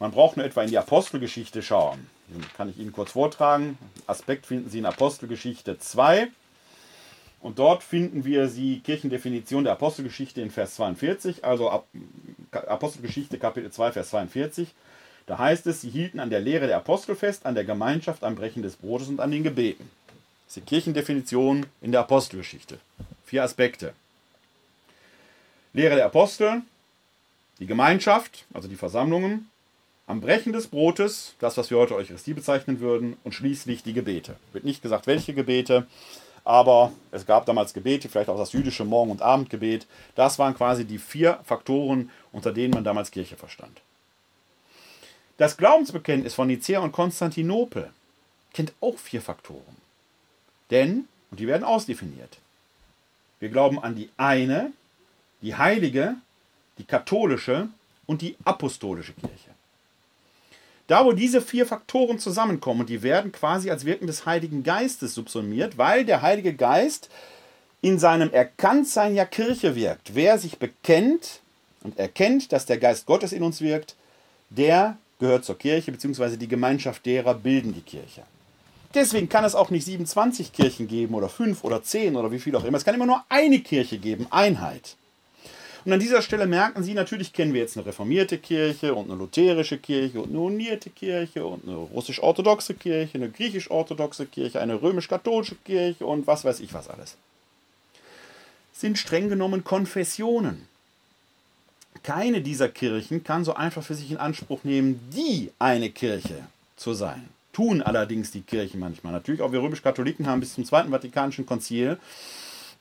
Man 0.00 0.10
braucht 0.10 0.36
nur 0.36 0.46
etwa 0.46 0.62
in 0.62 0.70
die 0.70 0.78
Apostelgeschichte 0.78 1.62
schauen. 1.62 2.06
Den 2.28 2.44
kann 2.56 2.70
ich 2.70 2.78
Ihnen 2.78 2.92
kurz 2.92 3.12
vortragen. 3.12 3.78
Aspekt 4.06 4.46
finden 4.46 4.70
Sie 4.70 4.78
in 4.78 4.86
Apostelgeschichte 4.86 5.78
2. 5.78 6.28
Und 7.40 7.58
dort 7.58 7.82
finden 7.82 8.24
wir 8.24 8.46
die 8.46 8.80
Kirchendefinition 8.80 9.64
der 9.64 9.74
Apostelgeschichte 9.74 10.40
in 10.40 10.50
Vers 10.50 10.76
42, 10.76 11.44
also 11.44 11.84
Apostelgeschichte 12.50 13.38
Kapitel 13.38 13.70
2, 13.70 13.92
Vers 13.92 14.08
42. 14.08 14.68
Da 15.26 15.36
heißt 15.36 15.66
es, 15.66 15.82
sie 15.82 15.90
hielten 15.90 16.20
an 16.20 16.30
der 16.30 16.40
Lehre 16.40 16.66
der 16.66 16.78
Apostel 16.78 17.14
fest, 17.14 17.44
an 17.44 17.54
der 17.54 17.64
Gemeinschaft, 17.64 18.24
am 18.24 18.34
Brechen 18.34 18.62
des 18.62 18.76
Brotes 18.76 19.08
und 19.08 19.20
an 19.20 19.30
den 19.30 19.42
Gebeten. 19.42 19.90
Das 20.46 20.56
ist 20.56 20.64
die 20.64 20.74
Kirchendefinition 20.74 21.66
in 21.82 21.92
der 21.92 22.00
Apostelgeschichte. 22.00 22.78
Vier 23.26 23.42
Aspekte. 23.42 23.92
Lehre 25.74 25.96
der 25.96 26.06
Apostel, 26.06 26.62
die 27.58 27.66
Gemeinschaft, 27.66 28.46
also 28.54 28.68
die 28.68 28.76
Versammlungen, 28.76 29.50
am 30.06 30.20
Brechen 30.20 30.52
des 30.52 30.68
Brotes, 30.68 31.34
das, 31.40 31.56
was 31.56 31.70
wir 31.70 31.78
heute 31.78 31.96
Eucharistie 31.96 32.32
bezeichnen 32.32 32.78
würden, 32.78 33.16
und 33.24 33.32
schließlich 33.32 33.82
die 33.82 33.92
Gebete. 33.92 34.36
Wird 34.52 34.64
nicht 34.64 34.82
gesagt, 34.82 35.08
welche 35.08 35.34
Gebete, 35.34 35.86
aber 36.44 36.92
es 37.10 37.26
gab 37.26 37.46
damals 37.46 37.74
Gebete, 37.74 38.08
vielleicht 38.08 38.28
auch 38.28 38.38
das 38.38 38.52
jüdische 38.52 38.84
Morgen- 38.84 39.10
und 39.10 39.22
Abendgebet. 39.22 39.86
Das 40.14 40.38
waren 40.38 40.54
quasi 40.54 40.84
die 40.84 40.98
vier 40.98 41.40
Faktoren, 41.44 42.10
unter 42.30 42.52
denen 42.52 42.74
man 42.74 42.84
damals 42.84 43.10
Kirche 43.10 43.36
verstand. 43.36 43.80
Das 45.38 45.56
Glaubensbekenntnis 45.56 46.34
von 46.34 46.46
Nicea 46.46 46.78
und 46.78 46.92
Konstantinopel 46.92 47.90
kennt 48.52 48.72
auch 48.80 48.98
vier 48.98 49.22
Faktoren. 49.22 49.76
Denn, 50.70 51.08
und 51.32 51.40
die 51.40 51.48
werden 51.48 51.64
ausdefiniert, 51.64 52.38
wir 53.40 53.48
glauben 53.48 53.82
an 53.82 53.96
die 53.96 54.10
eine, 54.16 54.70
die 55.44 55.54
heilige, 55.54 56.16
die 56.78 56.84
katholische 56.84 57.68
und 58.06 58.22
die 58.22 58.36
apostolische 58.44 59.12
Kirche. 59.12 59.50
Da, 60.86 61.04
wo 61.04 61.12
diese 61.12 61.40
vier 61.40 61.66
Faktoren 61.66 62.18
zusammenkommen, 62.18 62.80
und 62.80 62.90
die 62.90 63.02
werden 63.02 63.30
quasi 63.30 63.70
als 63.70 63.84
Wirken 63.84 64.06
des 64.06 64.26
Heiligen 64.26 64.62
Geistes 64.64 65.14
subsumiert, 65.14 65.78
weil 65.78 66.04
der 66.04 66.22
Heilige 66.22 66.54
Geist 66.54 67.08
in 67.80 67.98
seinem 67.98 68.30
Erkanntsein 68.32 69.14
ja 69.14 69.24
Kirche 69.24 69.76
wirkt. 69.76 70.14
Wer 70.14 70.38
sich 70.38 70.58
bekennt 70.58 71.40
und 71.82 71.98
erkennt, 71.98 72.52
dass 72.52 72.66
der 72.66 72.78
Geist 72.78 73.06
Gottes 73.06 73.32
in 73.32 73.42
uns 73.42 73.60
wirkt, 73.60 73.94
der 74.50 74.96
gehört 75.20 75.44
zur 75.44 75.58
Kirche, 75.58 75.92
beziehungsweise 75.92 76.38
die 76.38 76.48
Gemeinschaft 76.48 77.04
derer 77.06 77.34
bilden 77.34 77.74
die 77.74 77.82
Kirche. 77.82 78.22
Deswegen 78.94 79.28
kann 79.28 79.44
es 79.44 79.54
auch 79.54 79.70
nicht 79.70 79.84
27 79.84 80.52
Kirchen 80.52 80.86
geben 80.86 81.14
oder 81.14 81.28
5 81.28 81.64
oder 81.64 81.82
10 81.82 82.16
oder 82.16 82.30
wie 82.30 82.38
viel 82.38 82.54
auch 82.56 82.64
immer. 82.64 82.78
Es 82.78 82.84
kann 82.84 82.94
immer 82.94 83.06
nur 83.06 83.24
eine 83.28 83.60
Kirche 83.60 83.98
geben, 83.98 84.26
Einheit. 84.30 84.96
Und 85.84 85.92
an 85.92 86.00
dieser 86.00 86.22
Stelle 86.22 86.46
merken 86.46 86.82
Sie, 86.82 86.94
natürlich 86.94 87.32
kennen 87.32 87.52
wir 87.52 87.60
jetzt 87.60 87.76
eine 87.76 87.86
reformierte 87.86 88.38
Kirche 88.38 88.94
und 88.94 89.10
eine 89.10 89.18
lutherische 89.18 89.78
Kirche 89.78 90.20
und 90.20 90.30
eine 90.30 90.40
unierte 90.40 90.90
Kirche 90.90 91.44
und 91.44 91.68
eine 91.68 91.76
russisch-orthodoxe 91.76 92.74
Kirche, 92.74 93.18
eine 93.18 93.30
griechisch-orthodoxe 93.30 94.26
Kirche, 94.26 94.60
eine 94.60 94.80
römisch-katholische 94.80 95.56
Kirche 95.56 96.06
und 96.06 96.26
was 96.26 96.44
weiß 96.44 96.60
ich 96.60 96.72
was 96.72 96.88
alles. 96.88 97.16
Sind 98.72 98.98
streng 98.98 99.28
genommen 99.28 99.62
Konfessionen 99.62 100.66
keine 102.02 102.42
dieser 102.42 102.68
Kirchen 102.68 103.24
kann 103.24 103.44
so 103.44 103.54
einfach 103.54 103.82
für 103.82 103.94
sich 103.94 104.10
in 104.10 104.18
Anspruch 104.18 104.64
nehmen, 104.64 105.00
die 105.14 105.50
eine 105.58 105.90
Kirche 105.90 106.46
zu 106.76 106.92
sein. 106.92 107.28
Tun 107.52 107.82
allerdings 107.82 108.32
die 108.32 108.42
Kirchen 108.42 108.80
manchmal. 108.80 109.12
Natürlich 109.12 109.40
auch 109.40 109.52
wir 109.52 109.62
römisch-Katholiken 109.62 110.26
haben 110.26 110.40
bis 110.40 110.54
zum 110.54 110.64
Zweiten 110.64 110.90
Vatikanischen 110.90 111.46
Konzil 111.46 111.98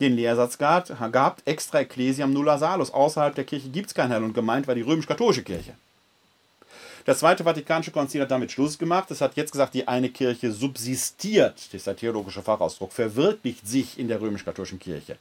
den 0.03 0.15
Lehrsatz 0.15 0.57
gehabt, 0.57 1.41
extra 1.45 1.79
Ecclesiam 1.79 2.31
nulla 2.31 2.57
salus. 2.57 2.91
Außerhalb 2.91 3.33
der 3.33 3.45
Kirche 3.45 3.69
gibt 3.69 3.87
es 3.87 3.93
kein 3.93 4.11
Heil 4.11 4.23
und 4.23 4.33
gemeint 4.33 4.67
war 4.67 4.75
die 4.75 4.81
römisch-katholische 4.81 5.43
Kirche. 5.43 5.73
Das 7.05 7.19
Zweite 7.19 7.43
Vatikanische 7.43 7.91
Konzil 7.91 8.21
hat 8.21 8.31
damit 8.31 8.51
Schluss 8.51 8.77
gemacht. 8.77 9.11
Es 9.11 9.19
hat 9.19 9.35
jetzt 9.35 9.51
gesagt, 9.51 9.73
die 9.73 9.87
eine 9.87 10.09
Kirche 10.09 10.51
subsistiert, 10.51 11.55
das 11.57 11.73
ist 11.73 11.87
der 11.87 11.97
theologische 11.97 12.41
Fachausdruck, 12.41 12.93
verwirklicht 12.93 13.67
sich 13.67 13.99
in 13.99 14.07
der 14.07 14.21
römisch-katholischen 14.21 14.79
Kirche. 14.79 15.17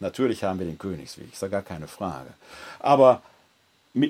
Natürlich 0.00 0.44
haben 0.44 0.58
wir 0.58 0.66
den 0.66 0.78
Königsweg, 0.78 1.32
ist 1.32 1.42
da 1.42 1.48
gar 1.48 1.62
keine 1.62 1.88
Frage. 1.88 2.30
Aber 2.78 3.22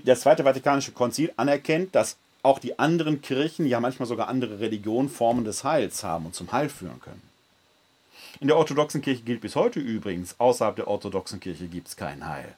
das 0.05 0.20
Zweite 0.20 0.45
Vatikanische 0.45 0.93
Konzil 0.93 1.33
anerkennt, 1.37 1.95
dass 1.95 2.16
auch 2.43 2.59
die 2.61 2.79
anderen 2.79 3.22
Kirchen, 3.22 3.66
ja 3.66 3.81
manchmal 3.81 4.07
sogar 4.07 4.29
andere 4.29 4.61
Religionen, 4.61 5.09
Formen 5.09 5.45
des 5.45 5.64
Heils 5.64 6.05
haben 6.05 6.27
und 6.27 6.35
zum 6.35 6.53
Heil 6.53 6.68
führen 6.68 7.01
können. 7.01 7.22
In 8.39 8.49
der 8.49 8.59
orthodoxen 8.59 9.01
Kirche 9.01 9.22
gilt 9.22 9.41
bis 9.41 9.57
heute 9.57 9.80
übrigens, 9.80 10.39
außerhalb 10.39 10.76
der 10.76 10.89
orthodoxen 10.89 11.41
Kirche 11.41 11.68
gibt 11.68 11.89
es 11.89 11.97
kein 11.97 12.28
Heil. 12.28 12.55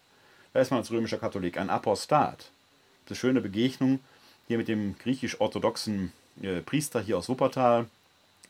Da 0.53 0.61
ist 0.61 0.73
man 0.73 0.81
als 0.81 0.91
römischer 0.91 1.19
Katholik 1.19 1.57
ein 1.57 1.71
Apostat. 1.71 2.51
Eine 3.07 3.17
schöne 3.17 3.41
Begegnung 3.41 4.01
hier 4.49 4.59
mit 4.59 4.67
dem 4.67 4.99
griechisch-orthodoxen 4.99 6.13
äh, 6.43 6.63
Priester 6.63 7.01
hier 7.01 7.17
aus 7.17 7.29
Wuppertal, 7.29 7.87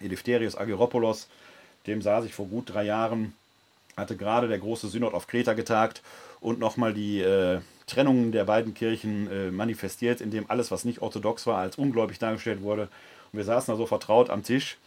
Eleftherios 0.01 0.57
Agiropoulos. 0.57 1.29
Dem 1.87 2.01
saß 2.01 2.25
ich 2.25 2.33
vor 2.33 2.47
gut 2.47 2.71
drei 2.73 2.85
Jahren, 2.85 3.35
hatte 3.95 4.17
gerade 4.17 4.49
der 4.49 4.59
große 4.59 4.89
Synod 4.89 5.13
auf 5.13 5.27
Kreta 5.27 5.53
getagt 5.53 6.03
und 6.41 6.59
nochmal 6.59 6.95
die 6.95 7.21
äh, 7.21 7.61
Trennung 7.87 8.33
der 8.33 8.45
beiden 8.45 8.73
Kirchen 8.73 9.31
äh, 9.31 9.51
manifestiert, 9.51 10.23
indem 10.23 10.49
alles, 10.49 10.71
was 10.71 10.87
nicht 10.87 11.03
orthodox 11.03 11.47
war, 11.47 11.59
als 11.59 11.77
ungläubig 11.77 12.19
dargestellt 12.19 12.63
wurde. 12.63 12.89
Und 13.33 13.39
wir 13.39 13.45
saßen 13.45 13.73
da 13.73 13.77
so 13.77 13.85
vertraut 13.85 14.31
am 14.31 14.43
Tisch. 14.43 14.79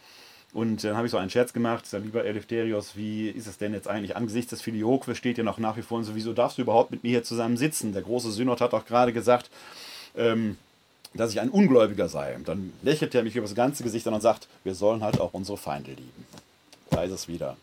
Und 0.52 0.84
dann 0.84 0.96
habe 0.96 1.06
ich 1.06 1.10
so 1.10 1.16
einen 1.16 1.30
Scherz 1.30 1.54
gemacht, 1.54 1.86
sag, 1.86 2.02
lieber 2.02 2.24
Eleftherios, 2.24 2.94
wie 2.94 3.28
ist 3.28 3.46
es 3.46 3.56
denn 3.56 3.72
jetzt 3.72 3.88
eigentlich 3.88 4.16
angesichts 4.16 4.50
des 4.50 4.60
Filioque 4.60 5.14
steht 5.14 5.38
ja 5.38 5.44
noch 5.44 5.58
nach 5.58 5.78
wie 5.78 5.82
vor 5.82 5.98
und 5.98 6.04
so, 6.04 6.14
wieso 6.14 6.34
darfst 6.34 6.58
du 6.58 6.62
überhaupt 6.62 6.90
mit 6.90 7.02
mir 7.02 7.08
hier 7.10 7.24
zusammen 7.24 7.56
sitzen? 7.56 7.94
Der 7.94 8.02
große 8.02 8.30
Synod 8.30 8.60
hat 8.60 8.74
auch 8.74 8.84
gerade 8.84 9.14
gesagt, 9.14 9.50
ähm, 10.14 10.58
dass 11.14 11.30
ich 11.30 11.40
ein 11.40 11.48
Ungläubiger 11.48 12.08
sei. 12.08 12.36
Und 12.36 12.48
dann 12.48 12.72
lächelt 12.82 13.14
er 13.14 13.22
mich 13.22 13.34
über 13.34 13.46
das 13.46 13.54
ganze 13.54 13.82
Gesicht 13.82 14.06
an 14.06 14.14
und 14.14 14.20
sagt, 14.20 14.46
wir 14.62 14.74
sollen 14.74 15.02
halt 15.02 15.20
auch 15.20 15.32
unsere 15.32 15.56
Feinde 15.56 15.92
lieben. 15.92 16.26
Da 16.90 17.02
ist 17.02 17.12
es 17.12 17.28
wieder. 17.28 17.56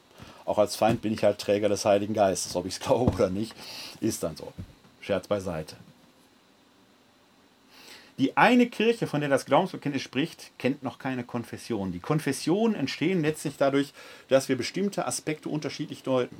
Auch 0.46 0.58
als 0.58 0.76
Feind 0.76 1.04
bin 1.04 1.14
ich 1.14 1.24
halt 1.24 1.38
Träger 1.38 1.70
des 1.70 1.86
Heiligen 1.86 2.16
Geistes. 2.16 2.56
Ob 2.56 2.66
ich 2.66 2.74
es 2.74 2.80
glaube 2.86 3.12
oder 3.12 3.30
nicht, 3.30 3.54
ist 4.02 4.24
dann 4.24 4.36
so. 4.36 4.52
Scherz 5.02 5.28
beiseite. 5.28 5.76
Die 8.20 8.36
eine 8.36 8.68
Kirche, 8.68 9.08
von 9.08 9.22
der 9.22 9.30
das 9.30 9.46
Glaubensbekenntnis 9.46 10.04
spricht, 10.04 10.52
kennt 10.60 10.84
noch 10.84 11.00
keine 11.00 11.24
Konfession. 11.24 11.94
Die 11.94 12.02
Konfessionen 12.02 12.76
entstehen 12.76 13.22
letztlich 13.22 13.56
dadurch, 13.56 13.94
dass 14.28 14.50
wir 14.50 14.58
bestimmte 14.58 15.08
Aspekte 15.08 15.48
unterschiedlich 15.48 16.04
deuten. 16.04 16.36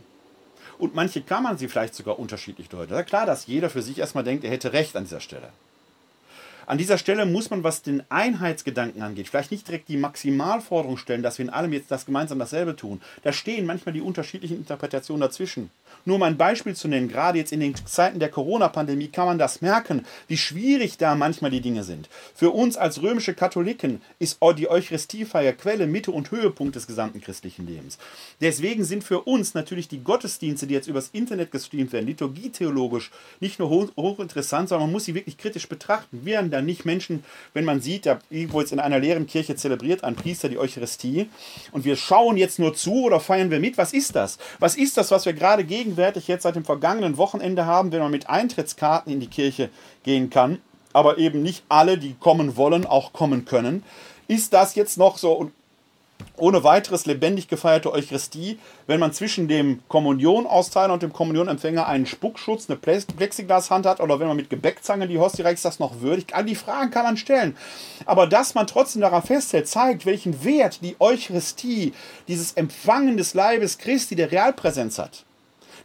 Und 0.78 0.94
manche 0.94 1.22
kann 1.22 1.42
man 1.42 1.58
sie 1.58 1.70
vielleicht 1.70 1.96
sogar 1.96 2.20
unterschiedlich 2.20 2.68
deuten. 2.68 3.06
Klar, 3.06 3.26
dass 3.26 3.48
jeder 3.48 3.70
für 3.70 3.82
sich 3.82 3.98
erstmal 3.98 4.26
denkt, 4.26 4.44
er 4.44 4.52
hätte 4.52 4.74
recht 4.74 4.98
an 4.98 5.06
dieser 5.06 5.22
Stelle. 5.22 5.54
An 6.70 6.78
dieser 6.78 7.00
Stelle 7.00 7.26
muss 7.26 7.50
man, 7.50 7.64
was 7.64 7.82
den 7.82 8.04
Einheitsgedanken 8.10 9.02
angeht, 9.02 9.28
vielleicht 9.28 9.50
nicht 9.50 9.68
direkt 9.68 9.90
die 9.90 9.98
Maximalforderung 9.98 10.98
stellen, 10.98 11.24
dass 11.24 11.40
wir 11.40 11.46
in 11.46 11.50
allem 11.50 11.74
jetzt 11.74 11.90
das 11.90 12.06
gemeinsam 12.06 12.38
dasselbe 12.38 12.76
tun. 12.76 13.02
Da 13.24 13.34
stehen 13.34 13.66
manchmal 13.66 13.94
die 13.94 14.02
unterschiedlichen 14.02 14.58
Interpretationen 14.58 15.20
dazwischen. 15.20 15.72
Nur 16.06 16.18
um 16.18 16.22
ein 16.22 16.38
Beispiel 16.38 16.76
zu 16.76 16.88
nennen, 16.88 17.08
gerade 17.08 17.40
jetzt 17.40 17.52
in 17.52 17.60
den 17.60 17.74
Zeiten 17.88 18.20
der 18.20 18.30
Corona-Pandemie 18.30 19.08
kann 19.08 19.26
man 19.26 19.40
das 19.40 19.62
merken, 19.62 20.06
wie 20.28 20.38
schwierig 20.38 21.00
da 21.00 21.16
manchmal 21.16 21.50
die 21.50 21.62
Dinge 21.62 21.84
sind. 21.84 22.08
Für 22.36 22.52
uns 22.52 22.78
als 22.78 23.02
römische 23.02 23.34
Katholiken 23.34 24.00
ist 24.20 24.38
die 24.60 24.70
Eucharistiefeier 24.70 25.54
Quelle, 25.54 25.88
Mitte 25.88 26.12
und 26.12 26.30
Höhepunkt 26.30 26.76
des 26.76 26.86
gesamten 26.86 27.20
christlichen 27.20 27.66
Lebens. 27.66 27.98
Deswegen 28.42 28.84
sind 28.84 29.04
für 29.04 29.22
uns 29.22 29.56
natürlich 29.56 29.88
die 29.88 30.04
Gottesdienste, 30.04 30.68
die 30.68 30.76
jetzt 30.76 30.88
übers 30.88 31.10
Internet 31.14 31.52
gestreamt 31.52 31.94
werden, 31.94 32.06
liturgietheologisch 32.06 33.10
nicht 33.40 33.58
nur 33.58 33.72
hochinteressant, 33.72 34.70
sondern 34.70 34.86
man 34.86 34.94
muss 34.94 35.06
sie 35.06 35.16
wirklich 35.16 35.40
kritisch 35.40 35.68
betrachten. 35.68 36.26
Werden 36.26 36.52
da 36.52 36.59
nicht 36.62 36.86
Menschen, 36.86 37.24
wenn 37.54 37.66
man 37.66 37.82
sieht, 37.82 38.06
da 38.06 38.20
irgendwo 38.30 38.62
jetzt 38.62 38.72
in 38.72 38.80
einer 38.80 39.00
leeren 39.00 39.28
Kirche 39.28 39.56
zelebriert 39.56 40.04
ein 40.04 40.16
Priester 40.16 40.50
die 40.50 40.58
Eucharistie 40.58 41.30
und 41.72 41.84
wir 41.86 41.96
schauen 41.96 42.38
jetzt 42.38 42.60
nur 42.60 42.74
zu 42.74 43.04
oder 43.04 43.20
feiern 43.20 43.52
wir 43.52 43.60
mit. 43.60 43.78
Was 43.78 43.94
ist 43.94 44.16
das? 44.16 44.38
Was 44.60 44.78
ist 44.78 44.98
das, 44.98 45.12
was 45.12 45.26
wir 45.26 45.34
gerade 45.34 45.64
gegen 45.64 45.90
gegenwärtig 45.90 46.28
jetzt 46.28 46.44
seit 46.44 46.56
dem 46.56 46.66
vergangenen 46.66 47.18
Wochenende 47.18 47.66
haben, 47.66 47.92
wenn 47.92 48.02
man 48.02 48.12
mit 48.12 48.30
Eintrittskarten 48.30 49.12
in 49.12 49.20
die 49.20 49.28
Kirche 49.28 49.70
gehen 50.04 50.30
kann, 50.30 50.60
aber 50.94 51.18
eben 51.18 51.42
nicht 51.42 51.64
alle, 51.70 51.98
die 51.98 52.14
kommen 52.14 52.58
wollen, 52.58 52.86
auch 52.86 53.12
kommen 53.14 53.46
können. 53.46 53.84
Ist 54.28 54.54
das 54.54 54.76
jetzt 54.76 54.98
noch 54.98 55.18
so 55.18 55.52
ohne 56.38 56.64
weiteres 56.64 57.06
lebendig 57.06 57.48
gefeierte 57.48 57.92
Eucharistie, 57.92 58.60
wenn 58.88 59.00
man 59.00 59.14
zwischen 59.14 59.48
dem 59.48 59.82
Kommunionausteiller 59.88 60.94
und 60.94 61.04
dem 61.04 61.14
Kommunionempfänger 61.14 61.88
einen 61.88 62.06
Spuckschutz, 62.06 62.70
eine 62.70 62.78
Plexiglashand 62.78 63.86
hat 63.86 64.00
oder 64.00 64.20
wenn 64.20 64.28
man 64.28 64.38
mit 64.38 64.50
Gebäckzange 64.50 65.08
die 65.08 65.20
Hostie 65.20 65.42
reicht, 65.42 65.64
das 65.66 65.80
noch 65.80 66.02
würdig? 66.02 66.34
All 66.34 66.46
die 66.46 66.56
Fragen 66.56 66.92
kann 66.92 67.04
man 67.04 67.18
stellen. 67.18 67.58
Aber 68.06 68.28
dass 68.28 68.56
man 68.56 68.68
trotzdem 68.68 69.02
daran 69.02 69.24
festhält, 69.24 69.68
zeigt, 69.68 70.06
welchen 70.06 70.44
Wert 70.44 70.80
die 70.82 70.96
Eucharistie, 71.00 71.94
dieses 72.28 72.54
Empfangen 72.54 73.18
des 73.18 73.34
Leibes 73.34 73.78
Christi, 73.78 74.16
der 74.16 74.32
Realpräsenz 74.32 74.98
hat 74.98 75.26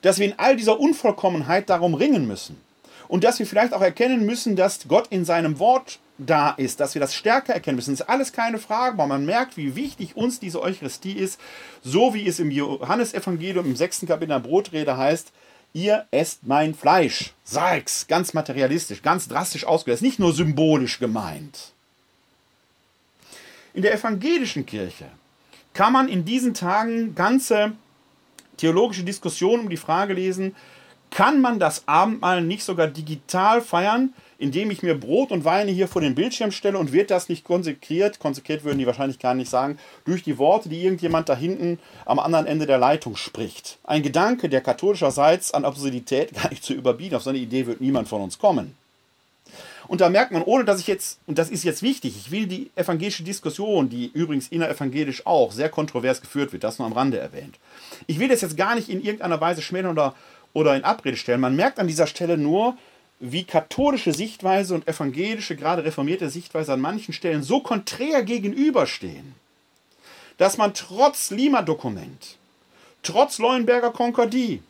dass 0.04 0.18
wir 0.18 0.26
in 0.26 0.38
all 0.38 0.54
dieser 0.54 0.78
Unvollkommenheit 0.78 1.70
darum 1.70 1.94
ringen 1.94 2.26
müssen. 2.26 2.60
Und 3.08 3.24
dass 3.24 3.38
wir 3.38 3.46
vielleicht 3.46 3.72
auch 3.72 3.80
erkennen 3.80 4.26
müssen, 4.26 4.54
dass 4.54 4.86
Gott 4.86 5.06
in 5.08 5.24
seinem 5.24 5.58
Wort 5.58 5.98
da 6.18 6.50
ist, 6.50 6.80
dass 6.80 6.94
wir 6.94 7.00
das 7.00 7.14
stärker 7.14 7.54
erkennen 7.54 7.76
müssen. 7.76 7.92
Das 7.92 8.02
ist 8.02 8.08
alles 8.08 8.32
keine 8.32 8.58
Frage, 8.58 8.94
aber 8.94 9.06
man 9.06 9.26
merkt, 9.26 9.56
wie 9.56 9.74
wichtig 9.74 10.16
uns 10.16 10.38
diese 10.38 10.62
Eucharistie 10.62 11.12
ist, 11.12 11.40
so 11.82 12.14
wie 12.14 12.26
es 12.26 12.38
im 12.38 12.50
Johannesevangelium 12.50 13.66
im 13.66 13.76
sechsten 13.76 14.06
Kapitel 14.06 14.28
der 14.28 14.40
Brotrede 14.40 14.96
heißt, 14.96 15.32
ihr 15.72 16.06
esst 16.12 16.46
mein 16.46 16.74
Fleisch. 16.74 17.32
Sag's, 17.42 18.06
ganz 18.06 18.32
materialistisch, 18.32 19.02
ganz 19.02 19.28
drastisch 19.28 19.64
ausgedrückt, 19.64 20.02
nicht 20.02 20.20
nur 20.20 20.32
symbolisch 20.32 21.00
gemeint. 21.00 21.72
In 23.74 23.82
der 23.82 23.92
evangelischen 23.92 24.66
Kirche 24.66 25.06
kann 25.72 25.92
man 25.92 26.08
in 26.08 26.24
diesen 26.24 26.54
Tagen 26.54 27.16
ganze 27.16 27.72
theologische 28.56 29.02
Diskussionen 29.02 29.64
um 29.64 29.68
die 29.68 29.76
Frage 29.76 30.14
lesen, 30.14 30.54
kann 31.10 31.40
man 31.40 31.58
das 31.58 31.86
Abendmahl 31.86 32.40
nicht 32.40 32.62
sogar 32.62 32.86
digital 32.86 33.60
feiern, 33.60 34.14
indem 34.44 34.70
ich 34.70 34.82
mir 34.82 34.94
Brot 34.94 35.32
und 35.32 35.46
Weine 35.46 35.70
hier 35.70 35.88
vor 35.88 36.02
den 36.02 36.14
Bildschirm 36.14 36.52
stelle 36.52 36.76
und 36.76 36.92
wird 36.92 37.10
das 37.10 37.30
nicht 37.30 37.44
konsekriert, 37.44 38.18
konsekriert 38.18 38.62
würden 38.62 38.78
die 38.78 38.86
wahrscheinlich 38.86 39.18
gar 39.18 39.32
nicht 39.32 39.50
sagen, 39.50 39.78
durch 40.04 40.22
die 40.22 40.36
Worte, 40.36 40.68
die 40.68 40.84
irgendjemand 40.84 41.30
da 41.30 41.34
hinten 41.34 41.78
am 42.04 42.18
anderen 42.18 42.44
Ende 42.44 42.66
der 42.66 42.76
Leitung 42.76 43.16
spricht. 43.16 43.78
Ein 43.84 44.02
Gedanke, 44.02 44.50
der 44.50 44.60
katholischerseits 44.60 45.54
an 45.54 45.64
Absurdität 45.64 46.34
gar 46.34 46.50
nicht 46.50 46.62
zu 46.62 46.74
überbieten, 46.74 47.16
auf 47.16 47.22
so 47.22 47.30
eine 47.30 47.38
Idee 47.38 47.66
wird 47.66 47.80
niemand 47.80 48.06
von 48.06 48.20
uns 48.20 48.38
kommen. 48.38 48.76
Und 49.88 50.02
da 50.02 50.10
merkt 50.10 50.30
man, 50.30 50.42
ohne 50.42 50.66
dass 50.66 50.78
ich 50.78 50.88
jetzt, 50.88 51.20
und 51.26 51.38
das 51.38 51.48
ist 51.48 51.64
jetzt 51.64 51.82
wichtig, 51.82 52.14
ich 52.14 52.30
will 52.30 52.46
die 52.46 52.70
evangelische 52.76 53.22
Diskussion, 53.22 53.88
die 53.88 54.10
übrigens 54.12 54.48
innerevangelisch 54.48 55.26
auch 55.26 55.52
sehr 55.52 55.70
kontrovers 55.70 56.20
geführt 56.20 56.52
wird, 56.52 56.64
das 56.64 56.78
nur 56.78 56.86
am 56.86 56.92
Rande 56.92 57.18
erwähnt. 57.18 57.58
Ich 58.06 58.18
will 58.18 58.28
das 58.28 58.42
jetzt 58.42 58.58
gar 58.58 58.74
nicht 58.74 58.90
in 58.90 59.02
irgendeiner 59.02 59.40
Weise 59.40 59.62
schmälern 59.62 59.92
oder, 59.92 60.14
oder 60.52 60.76
in 60.76 60.84
Abrede 60.84 61.16
stellen. 61.16 61.40
Man 61.40 61.56
merkt 61.56 61.78
an 61.78 61.86
dieser 61.86 62.06
Stelle 62.06 62.36
nur, 62.36 62.76
wie 63.32 63.44
katholische 63.44 64.12
Sichtweise 64.12 64.74
und 64.74 64.86
evangelische, 64.86 65.56
gerade 65.56 65.84
reformierte 65.84 66.28
Sichtweise 66.28 66.74
an 66.74 66.80
manchen 66.80 67.14
Stellen 67.14 67.42
so 67.42 67.60
konträr 67.60 68.22
gegenüberstehen, 68.22 69.34
dass 70.36 70.58
man 70.58 70.74
trotz 70.74 71.30
Lima-Dokument, 71.30 72.36
trotz 73.02 73.38
Leuenberger 73.38 73.92
Konkordie, 73.92 74.62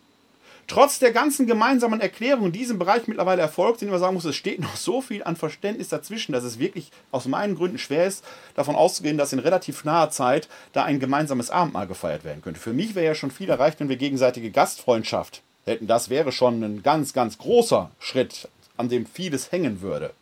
trotz 0.69 1.01
der 1.01 1.11
ganzen 1.11 1.49
gemeinsamen 1.49 2.01
Erklärungen 2.01 2.47
in 2.47 2.53
diesem 2.53 2.79
Bereich 2.79 3.09
mittlerweile 3.09 3.43
erfolgt 3.43 3.81
sind, 3.81 3.89
immer 3.89 3.99
sagen 3.99 4.15
muss, 4.15 4.25
es 4.25 4.37
steht 4.37 4.61
noch 4.61 4.77
so 4.77 5.01
viel 5.01 5.25
an 5.25 5.35
Verständnis 5.35 5.89
dazwischen, 5.89 6.33
dass 6.33 6.45
es 6.45 6.61
wirklich 6.61 6.93
aus 7.11 7.27
meinen 7.27 7.57
Gründen 7.57 7.79
schwer 7.79 8.07
ist, 8.07 8.25
davon 8.55 8.77
auszugehen, 8.77 9.19
dass 9.19 9.33
in 9.33 9.41
relativ 9.41 9.85
naher 9.85 10.11
Zeit 10.11 10.49
da 10.73 10.85
ein 10.85 11.01
gemeinsames 11.01 11.51
Abendmahl 11.51 11.89
gefeiert 11.89 12.23
werden 12.23 12.41
könnte. 12.41 12.61
Für 12.61 12.73
mich 12.73 12.95
wäre 12.95 13.07
ja 13.07 13.15
schon 13.17 13.33
viel 13.33 13.51
erreicht, 13.51 13.81
wenn 13.81 13.89
wir 13.89 13.97
gegenseitige 13.97 14.53
Gastfreundschaft 14.53 15.43
hätten. 15.67 15.87
Das 15.87 16.09
wäre 16.09 16.33
schon 16.33 16.63
ein 16.63 16.83
ganz, 16.83 17.13
ganz 17.13 17.39
großer 17.39 17.91
Schritt, 17.99 18.49
an 18.77 18.89
dem 18.89 19.07
vieles 19.07 19.53
hängen 19.53 19.81
würde. 19.81 20.13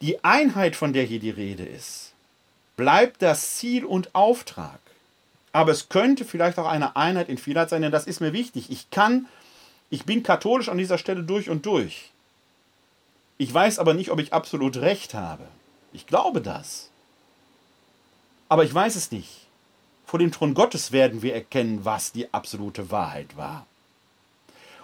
Die 0.00 0.22
Einheit, 0.22 0.76
von 0.76 0.92
der 0.92 1.04
hier 1.04 1.20
die 1.20 1.30
Rede 1.30 1.64
ist, 1.64 2.12
bleibt 2.76 3.22
das 3.22 3.56
Ziel 3.56 3.84
und 3.84 4.14
Auftrag. 4.14 4.78
Aber 5.52 5.72
es 5.72 5.88
könnte 5.88 6.26
vielleicht 6.26 6.58
auch 6.58 6.66
eine 6.66 6.96
Einheit 6.96 7.30
in 7.30 7.38
Vielheit 7.38 7.70
sein, 7.70 7.80
denn 7.80 7.92
das 7.92 8.06
ist 8.06 8.20
mir 8.20 8.34
wichtig. 8.34 8.70
Ich 8.70 8.90
kann, 8.90 9.26
ich 9.88 10.04
bin 10.04 10.22
katholisch 10.22 10.68
an 10.68 10.76
dieser 10.76 10.98
Stelle 10.98 11.22
durch 11.22 11.48
und 11.48 11.64
durch. 11.64 12.10
Ich 13.38 13.52
weiß 13.52 13.78
aber 13.78 13.94
nicht, 13.94 14.10
ob 14.10 14.18
ich 14.18 14.34
absolut 14.34 14.76
recht 14.76 15.14
habe. 15.14 15.44
Ich 15.94 16.06
glaube 16.06 16.42
das. 16.42 16.90
Aber 18.50 18.64
ich 18.64 18.74
weiß 18.74 18.96
es 18.96 19.10
nicht. 19.10 19.45
Vor 20.06 20.20
dem 20.20 20.30
Thron 20.30 20.54
Gottes 20.54 20.92
werden 20.92 21.20
wir 21.20 21.34
erkennen, 21.34 21.80
was 21.82 22.12
die 22.12 22.32
absolute 22.32 22.90
Wahrheit 22.90 23.36
war. 23.36 23.66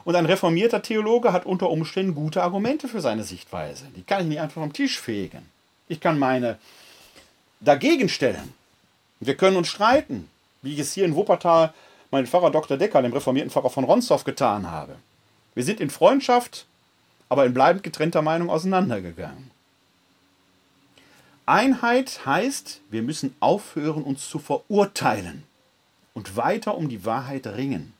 Und 0.04 0.16
ein 0.16 0.26
reformierter 0.26 0.82
Theologe 0.82 1.32
hat 1.32 1.46
unter 1.46 1.70
Umständen 1.70 2.16
gute 2.16 2.42
Argumente 2.42 2.88
für 2.88 3.00
seine 3.00 3.22
Sichtweise. 3.22 3.86
Die 3.96 4.02
kann 4.02 4.22
ich 4.22 4.26
nicht 4.26 4.40
einfach 4.40 4.60
vom 4.60 4.72
Tisch 4.72 4.98
fegen. 4.98 5.48
Ich 5.86 6.00
kann 6.00 6.18
meine 6.18 6.58
dagegen 7.60 8.08
stellen. 8.08 8.52
Wir 9.20 9.36
können 9.36 9.56
uns 9.56 9.68
streiten, 9.68 10.28
wie 10.60 10.72
ich 10.72 10.80
es 10.80 10.92
hier 10.92 11.04
in 11.04 11.14
Wuppertal 11.14 11.72
meinen 12.10 12.26
Pfarrer 12.26 12.50
Dr. 12.50 12.76
Decker, 12.76 13.00
dem 13.00 13.12
reformierten 13.12 13.52
Pfarrer 13.52 13.70
von 13.70 13.84
Ronsdorf, 13.84 14.24
getan 14.24 14.68
habe. 14.68 14.96
Wir 15.54 15.62
sind 15.62 15.80
in 15.80 15.90
Freundschaft, 15.90 16.66
aber 17.28 17.46
in 17.46 17.54
bleibend 17.54 17.84
getrennter 17.84 18.22
Meinung 18.22 18.50
auseinandergegangen. 18.50 19.51
Einheit 21.46 22.24
heißt, 22.24 22.80
wir 22.90 23.02
müssen 23.02 23.34
aufhören, 23.40 24.04
uns 24.04 24.28
zu 24.28 24.38
verurteilen 24.38 25.42
und 26.14 26.36
weiter 26.36 26.76
um 26.76 26.88
die 26.88 27.04
Wahrheit 27.04 27.46
ringen. 27.46 27.94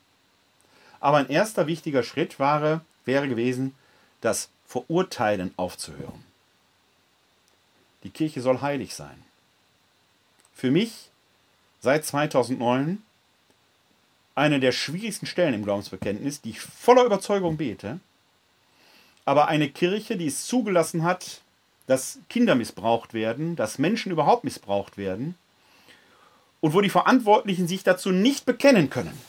Aber 0.99 1.17
ein 1.17 1.29
erster 1.29 1.67
wichtiger 1.67 2.03
Schritt 2.03 2.39
wäre, 2.39 2.81
wäre 3.05 3.27
gewesen, 3.27 3.75
das 4.21 4.49
Verurteilen 4.65 5.53
aufzuhören. 5.57 6.23
Die 8.03 8.09
Kirche 8.09 8.41
soll 8.41 8.61
heilig 8.61 8.95
sein. 8.95 9.23
Für 10.53 10.71
mich 10.71 11.09
seit 11.81 12.05
2009 12.05 13.03
eine 14.35 14.59
der 14.59 14.71
schwierigsten 14.71 15.25
Stellen 15.25 15.53
im 15.53 15.63
Glaubensbekenntnis, 15.63 16.41
die 16.41 16.51
ich 16.51 16.61
voller 16.61 17.03
Überzeugung 17.03 17.57
bete, 17.57 17.99
aber 19.25 19.47
eine 19.47 19.69
Kirche, 19.69 20.17
die 20.17 20.27
es 20.27 20.45
zugelassen 20.45 21.03
hat, 21.03 21.41
dass 21.87 22.19
Kinder 22.29 22.55
missbraucht 22.55 23.13
werden, 23.13 23.55
dass 23.55 23.79
Menschen 23.79 24.11
überhaupt 24.11 24.43
missbraucht 24.43 24.97
werden 24.97 25.35
und 26.61 26.73
wo 26.73 26.81
die 26.81 26.89
Verantwortlichen 26.89 27.67
sich 27.67 27.83
dazu 27.83 28.11
nicht 28.11 28.45
bekennen 28.45 28.89
können, 28.89 29.19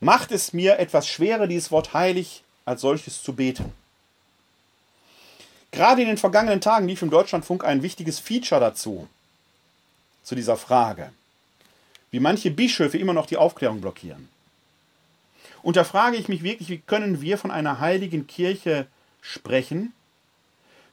macht 0.00 0.30
es 0.30 0.52
mir 0.52 0.78
etwas 0.78 1.08
schwerer, 1.08 1.46
dieses 1.46 1.70
Wort 1.70 1.92
heilig 1.92 2.44
als 2.64 2.82
solches 2.82 3.22
zu 3.22 3.32
beten. 3.32 3.72
Gerade 5.72 6.02
in 6.02 6.08
den 6.08 6.18
vergangenen 6.18 6.60
Tagen 6.60 6.88
lief 6.88 7.02
im 7.02 7.10
Deutschlandfunk 7.10 7.64
ein 7.64 7.82
wichtiges 7.82 8.18
Feature 8.18 8.60
dazu, 8.60 9.08
zu 10.22 10.34
dieser 10.34 10.56
Frage, 10.56 11.10
wie 12.10 12.20
manche 12.20 12.50
Bischöfe 12.50 12.98
immer 12.98 13.12
noch 13.12 13.26
die 13.26 13.36
Aufklärung 13.36 13.80
blockieren. 13.80 14.28
Und 15.62 15.76
da 15.76 15.84
frage 15.84 16.16
ich 16.16 16.28
mich 16.28 16.42
wirklich, 16.42 16.68
wie 16.68 16.78
können 16.78 17.20
wir 17.20 17.38
von 17.38 17.50
einer 17.50 17.80
heiligen 17.80 18.26
Kirche 18.26 18.86
sprechen, 19.20 19.92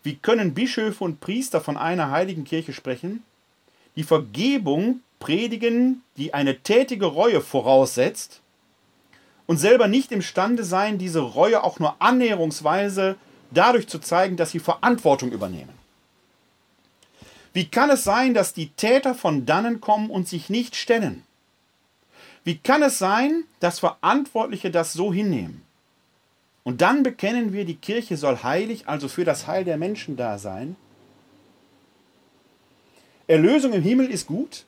wie 0.06 0.16
können 0.16 0.54
Bischöfe 0.54 1.04
und 1.04 1.20
Priester 1.20 1.62
von 1.62 1.78
einer 1.78 2.12
heiligen 2.12 2.44
Kirche 2.44 2.74
sprechen, 2.74 3.24
die 3.96 4.04
Vergebung 4.04 5.02
predigen, 5.20 6.04
die 6.18 6.34
eine 6.34 6.60
tätige 6.60 7.08
Reue 7.08 7.42
voraussetzt, 7.42 8.42
und 9.48 9.58
selber 9.58 9.88
nicht 9.88 10.12
imstande 10.12 10.64
sein, 10.64 10.98
diese 10.98 11.20
Reue 11.20 11.64
auch 11.64 11.80
nur 11.80 11.96
annäherungsweise 12.00 13.16
dadurch 13.52 13.88
zu 13.88 14.00
zeigen, 14.00 14.38
dass 14.38 14.52
sie 14.52 14.60
Verantwortung 14.60 15.32
übernehmen? 15.32 15.74
Wie 17.54 17.66
kann 17.66 17.90
es 17.90 18.04
sein, 18.04 18.34
dass 18.34 18.54
die 18.54 18.70
Täter 18.70 19.16
von 19.16 19.46
dannen 19.46 19.82
kommen 19.82 20.10
und 20.10 20.28
sich 20.28 20.50
nicht 20.50 20.76
stellen? 20.76 21.24
Wie 22.44 22.58
kann 22.58 22.84
es 22.84 23.00
sein, 23.00 23.46
dass 23.60 23.80
Verantwortliche 23.80 24.72
das 24.72 24.94
so 24.94 25.14
hinnehmen? 25.14 25.65
Und 26.66 26.82
dann 26.82 27.04
bekennen 27.04 27.54
wir, 27.54 27.64
die 27.64 27.78
Kirche 27.78 28.18
soll 28.18 28.42
heilig, 28.42 28.88
also 28.88 29.08
für 29.08 29.24
das 29.24 29.46
Heil 29.46 29.64
der 29.64 29.78
Menschen 29.78 30.18
da 30.18 30.40
sein. 30.40 30.76
Erlösung 33.28 33.72
im 33.72 33.84
Himmel 33.84 34.10
ist 34.10 34.26
gut, 34.26 34.66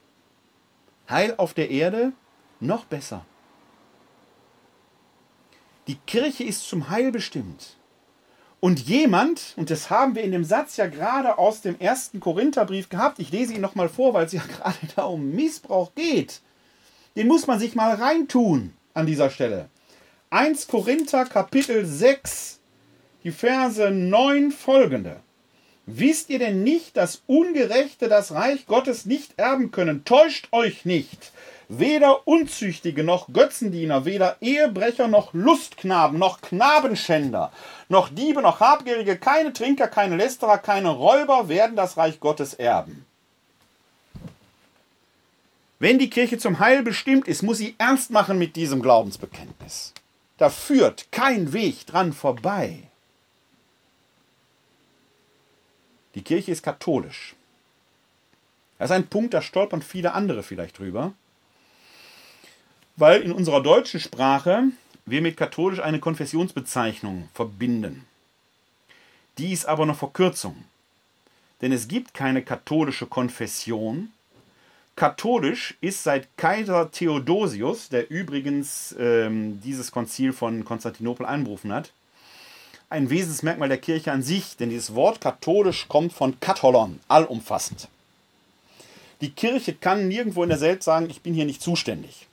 Heil 1.09 1.33
auf 1.37 1.55
der 1.55 1.71
Erde 1.71 2.13
noch 2.59 2.85
besser. 2.85 3.25
Die 5.87 5.95
Kirche 6.05 6.43
ist 6.43 6.69
zum 6.69 6.89
Heil 6.89 7.11
bestimmt. 7.11 7.77
Und 8.59 8.79
jemand, 8.79 9.53
und 9.57 9.71
das 9.71 9.89
haben 9.89 10.13
wir 10.13 10.23
in 10.23 10.31
dem 10.31 10.43
Satz 10.43 10.77
ja 10.77 10.85
gerade 10.85 11.39
aus 11.39 11.61
dem 11.61 11.79
ersten 11.79 12.19
Korintherbrief 12.19 12.89
gehabt, 12.89 13.17
ich 13.17 13.31
lese 13.31 13.53
ihn 13.53 13.61
nochmal 13.61 13.89
vor, 13.89 14.13
weil 14.13 14.27
es 14.27 14.33
ja 14.33 14.43
gerade 14.57 14.77
da 14.95 15.05
um 15.05 15.31
Missbrauch 15.31 15.95
geht, 15.95 16.41
den 17.15 17.27
muss 17.27 17.47
man 17.47 17.59
sich 17.59 17.73
mal 17.73 17.95
reintun 17.95 18.73
an 18.93 19.07
dieser 19.07 19.31
Stelle. 19.31 19.69
1 20.29 20.67
Korinther 20.67 21.23
Kapitel 21.23 21.85
6, 21.85 22.59
die 23.23 23.31
Verse 23.31 23.89
9 23.89 24.51
folgende. 24.51 25.21
Wisst 25.85 26.29
ihr 26.29 26.37
denn 26.37 26.63
nicht, 26.65 26.97
dass 26.97 27.21
Ungerechte 27.27 28.09
das 28.09 28.33
Reich 28.33 28.65
Gottes 28.65 29.05
nicht 29.05 29.39
erben 29.39 29.71
können? 29.71 30.03
Täuscht 30.03 30.49
euch 30.51 30.83
nicht. 30.83 31.31
Weder 31.69 32.27
Unzüchtige 32.27 33.05
noch 33.05 33.31
Götzendiener, 33.31 34.03
weder 34.03 34.35
Ehebrecher 34.41 35.07
noch 35.07 35.33
Lustknaben, 35.33 36.19
noch 36.19 36.41
Knabenschänder, 36.41 37.53
noch 37.87 38.09
Diebe, 38.09 38.41
noch 38.41 38.59
Habgierige, 38.59 39.15
keine 39.15 39.53
Trinker, 39.53 39.87
keine 39.87 40.17
Lästerer, 40.17 40.57
keine 40.57 40.89
Räuber 40.89 41.47
werden 41.47 41.77
das 41.77 41.95
Reich 41.95 42.19
Gottes 42.19 42.53
erben. 42.53 43.05
Wenn 45.79 45.99
die 45.99 46.09
Kirche 46.09 46.37
zum 46.37 46.59
Heil 46.59 46.83
bestimmt 46.83 47.29
ist, 47.29 47.43
muss 47.43 47.59
sie 47.59 47.75
ernst 47.77 48.11
machen 48.11 48.37
mit 48.37 48.57
diesem 48.57 48.81
Glaubensbekenntnis. 48.81 49.93
Da 50.37 50.49
führt 50.49 51.11
kein 51.11 51.53
Weg 51.53 51.85
dran 51.87 52.13
vorbei. 52.13 52.83
Die 56.15 56.23
Kirche 56.23 56.51
ist 56.51 56.63
katholisch. 56.63 57.35
Das 58.77 58.89
ist 58.89 58.95
ein 58.95 59.07
Punkt, 59.07 59.33
da 59.33 59.41
stolpern 59.41 59.81
viele 59.81 60.13
andere 60.13 60.43
vielleicht 60.43 60.77
drüber. 60.79 61.13
Weil 62.95 63.21
in 63.21 63.31
unserer 63.31 63.61
deutschen 63.61 63.99
Sprache 63.99 64.63
wir 65.05 65.21
mit 65.21 65.37
katholisch 65.37 65.79
eine 65.79 65.99
Konfessionsbezeichnung 65.99 67.29
verbinden. 67.33 68.05
Die 69.37 69.53
ist 69.53 69.65
aber 69.65 69.83
eine 69.83 69.95
Verkürzung. 69.95 70.65
Denn 71.61 71.71
es 71.71 71.87
gibt 71.87 72.13
keine 72.13 72.43
katholische 72.43 73.07
Konfession. 73.07 74.11
Katholisch 74.97 75.77
ist 75.79 76.01
seit 76.01 76.35
Kaiser 76.37 76.89
Theodosius, 76.89 77.89
der 77.89 78.09
übrigens 78.09 78.95
ähm, 78.97 79.61
dieses 79.61 79.91
Konzil 79.91 80.33
von 80.33 80.65
Konstantinopel 80.65 81.23
einberufen 81.23 81.71
hat, 81.71 81.91
ein 82.89 83.11
Wesensmerkmal 83.11 83.69
der 83.69 83.77
Kirche 83.77 84.11
an 84.11 84.23
sich, 84.23 84.57
denn 84.57 84.71
dieses 84.71 84.95
Wort 84.95 85.21
katholisch 85.21 85.87
kommt 85.87 86.13
von 86.13 86.39
katholon, 86.39 86.99
allumfassend. 87.07 87.89
Die 89.21 89.29
Kirche 89.29 89.75
kann 89.75 90.07
nirgendwo 90.07 90.41
in 90.41 90.49
der 90.49 90.61
Welt 90.61 90.81
sagen, 90.81 91.11
ich 91.11 91.21
bin 91.21 91.35
hier 91.35 91.45
nicht 91.45 91.61
zuständig. 91.61 92.25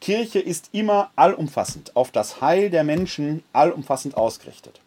Kirche 0.00 0.40
ist 0.40 0.70
immer 0.72 1.12
allumfassend, 1.14 1.94
auf 1.94 2.10
das 2.10 2.40
Heil 2.40 2.70
der 2.70 2.82
Menschen 2.82 3.44
allumfassend 3.52 4.16
ausgerichtet. 4.16 4.80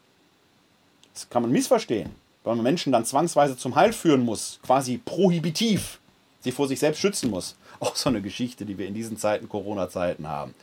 Das 1.13 1.29
kann 1.29 1.43
man 1.43 1.53
missverstehen, 1.53 2.09
weil 2.43 2.55
man 2.55 2.63
Menschen 2.63 2.91
dann 2.91 3.05
zwangsweise 3.05 3.55
zum 3.55 3.75
Heil 3.75 3.93
führen 3.93 4.25
muss, 4.25 4.59
quasi 4.61 4.97
prohibitiv, 4.97 6.00
sie 6.41 6.51
vor 6.51 6.67
sich 6.67 6.79
selbst 6.79 6.99
schützen 6.99 7.29
muss. 7.29 7.55
Auch 7.79 7.95
so 7.95 8.09
eine 8.09 8.21
Geschichte, 8.21 8.65
die 8.65 8.77
wir 8.77 8.87
in 8.87 8.93
diesen 8.93 9.17
Zeiten, 9.17 9.49
Corona-Zeiten 9.49 10.27
haben. 10.27 10.53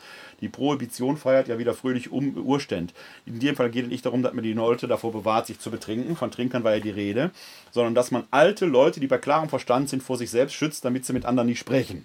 Die 0.41 0.49
Prohibition 0.49 1.17
feiert 1.17 1.49
ja 1.49 1.59
wieder 1.59 1.75
fröhlich 1.75 2.13
um 2.13 2.37
Urständ. 2.37 2.95
In 3.27 3.41
dem 3.41 3.57
Fall 3.57 3.71
geht 3.71 3.85
es 3.85 3.91
nicht 3.91 4.07
darum, 4.07 4.23
dass 4.23 4.35
man 4.35 4.45
die 4.45 4.53
Leute 4.53 4.87
davor 4.87 5.13
bewahrt, 5.13 5.47
sich 5.47 5.59
zu 5.59 5.71
betrinken. 5.71 6.15
Von 6.15 6.31
Trinkern 6.31 6.63
war 6.63 6.75
ja 6.75 6.81
die 6.81 6.91
Rede. 6.91 7.33
Sondern 7.73 7.97
dass 7.97 8.13
man 8.13 8.25
alte 8.31 8.67
Leute, 8.67 9.01
die 9.01 9.09
bei 9.09 9.19
klarem 9.19 9.49
Verstand 9.49 9.89
sind, 9.89 10.03
vor 10.03 10.17
sich 10.17 10.31
selbst 10.31 10.55
schützt, 10.55 10.85
damit 10.85 11.05
sie 11.05 11.13
mit 11.13 11.25
anderen 11.25 11.49
nicht 11.49 11.59
sprechen. 11.59 12.05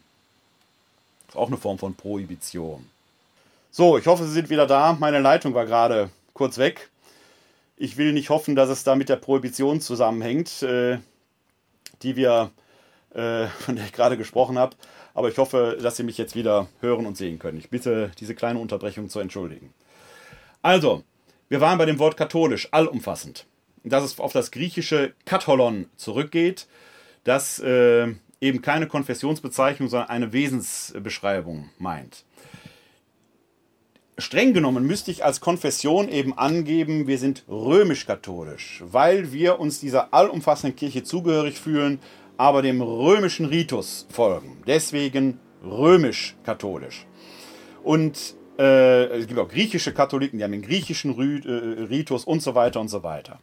Das 1.27 1.35
ist 1.35 1.39
auch 1.39 1.47
eine 1.47 1.57
Form 1.57 1.77
von 1.77 1.93
Prohibition. 1.93 2.89
So, 3.69 3.97
ich 3.97 4.07
hoffe, 4.07 4.25
Sie 4.25 4.31
sind 4.31 4.49
wieder 4.49 4.67
da. 4.67 4.95
Meine 4.99 5.19
Leitung 5.19 5.53
war 5.53 5.65
gerade 5.65 6.09
kurz 6.33 6.57
weg. 6.57 6.89
Ich 7.77 7.97
will 7.97 8.13
nicht 8.13 8.29
hoffen, 8.29 8.55
dass 8.55 8.69
es 8.69 8.83
da 8.83 8.95
mit 8.95 9.09
der 9.09 9.15
Prohibition 9.15 9.81
zusammenhängt, 9.81 10.61
äh, 10.61 10.99
die 12.03 12.15
wir, 12.15 12.51
von 13.13 13.75
der 13.75 13.85
ich 13.85 13.93
gerade 13.93 14.17
gesprochen 14.17 14.57
habe. 14.57 14.75
Aber 15.13 15.29
ich 15.29 15.37
hoffe, 15.37 15.77
dass 15.81 15.97
Sie 15.97 16.03
mich 16.03 16.17
jetzt 16.17 16.35
wieder 16.35 16.67
hören 16.79 17.05
und 17.05 17.17
sehen 17.17 17.39
können. 17.39 17.59
Ich 17.59 17.69
bitte, 17.69 18.11
diese 18.19 18.33
kleine 18.35 18.59
Unterbrechung 18.59 19.09
zu 19.09 19.19
entschuldigen. 19.19 19.73
Also, 20.61 21.03
wir 21.49 21.61
waren 21.61 21.77
bei 21.77 21.85
dem 21.85 21.99
Wort 21.99 22.17
katholisch, 22.17 22.67
allumfassend. 22.71 23.45
Dass 23.83 24.03
es 24.03 24.19
auf 24.19 24.33
das 24.33 24.49
griechische 24.49 25.13
Katholon 25.25 25.87
zurückgeht, 25.97 26.67
das 27.25 27.59
äh, 27.59 28.13
eben 28.41 28.61
keine 28.61 28.87
Konfessionsbezeichnung, 28.87 29.89
sondern 29.89 30.09
eine 30.09 30.33
Wesensbeschreibung 30.33 31.69
meint. 31.77 32.25
Streng 34.17 34.53
genommen 34.53 34.85
müsste 34.85 35.11
ich 35.11 35.25
als 35.25 35.41
Konfession 35.41 36.07
eben 36.07 36.37
angeben, 36.37 37.07
wir 37.07 37.17
sind 37.17 37.43
römisch-katholisch, 37.47 38.83
weil 38.85 39.31
wir 39.31 39.59
uns 39.59 39.79
dieser 39.79 40.13
allumfassenden 40.13 40.75
Kirche 40.75 41.03
zugehörig 41.03 41.59
fühlen, 41.59 41.99
aber 42.37 42.61
dem 42.61 42.81
römischen 42.81 43.45
Ritus 43.45 44.07
folgen. 44.09 44.61
Deswegen 44.67 45.39
römisch-katholisch. 45.63 47.05
Und 47.83 48.35
äh, 48.57 49.05
es 49.05 49.27
gibt 49.27 49.39
auch 49.39 49.49
griechische 49.49 49.93
Katholiken, 49.93 50.37
die 50.37 50.43
haben 50.43 50.51
den 50.51 50.61
griechischen 50.61 51.11
äh, 51.11 51.83
Ritus 51.83 52.25
und 52.25 52.41
so 52.41 52.55
weiter 52.55 52.79
und 52.79 52.89
so 52.89 53.03
weiter. 53.03 53.39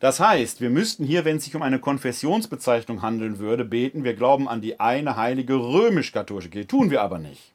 Das 0.00 0.20
heißt, 0.20 0.60
wir 0.60 0.70
müssten 0.70 1.04
hier, 1.04 1.24
wenn 1.24 1.38
es 1.38 1.44
sich 1.44 1.54
um 1.54 1.62
eine 1.62 1.78
Konfessionsbezeichnung 1.78 3.00
handeln 3.02 3.38
würde, 3.38 3.64
beten, 3.64 4.04
wir 4.04 4.14
glauben 4.14 4.48
an 4.48 4.60
die 4.60 4.78
eine 4.78 5.16
heilige 5.16 5.54
römisch-katholische 5.54 6.50
Kirche. 6.50 6.68
Tun 6.68 6.90
wir 6.90 7.02
aber 7.02 7.18
nicht. 7.18 7.52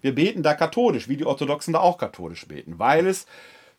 Wir 0.00 0.14
beten 0.14 0.42
da 0.42 0.54
katholisch, 0.54 1.08
wie 1.08 1.16
die 1.16 1.24
Orthodoxen 1.24 1.72
da 1.72 1.80
auch 1.80 1.98
katholisch 1.98 2.48
beten, 2.48 2.78
weil 2.78 3.06
es 3.06 3.26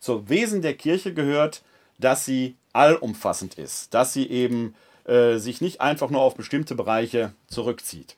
zum 0.00 0.28
Wesen 0.30 0.62
der 0.62 0.74
Kirche 0.74 1.12
gehört, 1.12 1.62
dass 1.98 2.24
sie 2.24 2.56
allumfassend 2.72 3.54
ist, 3.54 3.92
dass 3.92 4.14
sie 4.14 4.28
eben 4.28 4.74
äh, 5.04 5.36
sich 5.36 5.60
nicht 5.60 5.80
einfach 5.80 6.10
nur 6.10 6.22
auf 6.22 6.34
bestimmte 6.34 6.74
Bereiche 6.74 7.32
zurückzieht. 7.46 8.16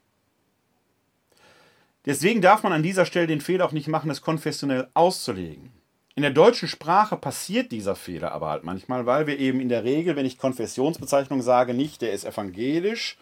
Deswegen 2.05 2.41
darf 2.41 2.63
man 2.63 2.73
an 2.73 2.85
dieser 2.85 3.05
Stelle 3.05 3.27
den 3.27 3.41
Fehler 3.41 3.65
auch 3.65 3.73
nicht 3.73 3.89
machen, 3.89 4.11
es 4.11 4.23
konfessionell 4.23 4.89
auszulegen. 4.95 5.73
In 6.15 6.23
der 6.23 6.31
deutschen 6.31 6.69
Sprache 6.69 7.17
passiert 7.17 7.73
dieser 7.73 7.95
Fehler 7.95 8.33
aber 8.33 8.49
halt 8.49 8.65
manchmal, 8.65 9.05
weil 9.05 9.27
wir 9.27 9.39
eben 9.39 9.61
in 9.61 9.69
der 9.69 9.85
Regel, 9.85 10.17
wenn 10.17 10.25
ich 10.25 10.39
Konfessionsbezeichnung 10.39 11.43
sage, 11.43 11.75
nicht 11.75 12.01
der 12.01 12.13
ist 12.13 12.25
evangelisch 12.25 13.19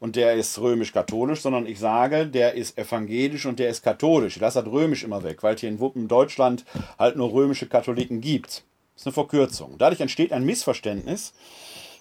und 0.00 0.16
der 0.16 0.34
ist 0.34 0.58
römisch-katholisch, 0.58 1.40
sondern 1.40 1.66
ich 1.66 1.78
sage, 1.78 2.26
der 2.26 2.54
ist 2.54 2.76
evangelisch 2.76 3.46
und 3.46 3.58
der 3.58 3.70
ist 3.70 3.82
katholisch. 3.82 4.36
Ich 4.36 4.42
lasse 4.42 4.62
das 4.62 4.70
römisch 4.70 5.04
immer 5.04 5.22
weg, 5.22 5.42
weil 5.42 5.56
hier 5.56 5.68
in 5.68 5.80
Wuppen 5.80 6.08
Deutschland 6.08 6.64
halt 6.98 7.16
nur 7.16 7.32
römische 7.32 7.66
Katholiken 7.66 8.20
gibt. 8.20 8.64
Das 8.94 9.02
ist 9.02 9.06
eine 9.06 9.14
Verkürzung. 9.14 9.76
Dadurch 9.78 10.00
entsteht 10.00 10.32
ein 10.32 10.44
Missverständnis, 10.44 11.32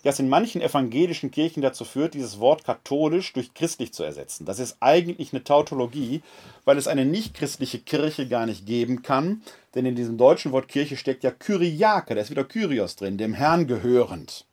das 0.03 0.19
in 0.19 0.29
manchen 0.29 0.61
evangelischen 0.61 1.31
Kirchen 1.31 1.61
dazu 1.61 1.85
führt, 1.85 2.13
dieses 2.13 2.39
Wort 2.39 2.63
katholisch 2.63 3.33
durch 3.33 3.53
christlich 3.53 3.93
zu 3.93 4.03
ersetzen. 4.03 4.45
Das 4.45 4.59
ist 4.59 4.77
eigentlich 4.79 5.33
eine 5.33 5.43
Tautologie, 5.43 6.21
weil 6.65 6.77
es 6.77 6.87
eine 6.87 7.05
nichtchristliche 7.05 7.79
Kirche 7.79 8.27
gar 8.27 8.45
nicht 8.45 8.65
geben 8.65 9.01
kann, 9.01 9.41
denn 9.75 9.85
in 9.85 9.95
diesem 9.95 10.17
deutschen 10.17 10.51
Wort 10.51 10.67
Kirche 10.67 10.97
steckt 10.97 11.23
ja 11.23 11.31
Kyriake, 11.31 12.15
da 12.15 12.21
ist 12.21 12.31
wieder 12.31 12.43
Kyrios 12.43 12.95
drin, 12.95 13.17
dem 13.17 13.33
Herrn 13.33 13.67
gehörend. 13.67 14.45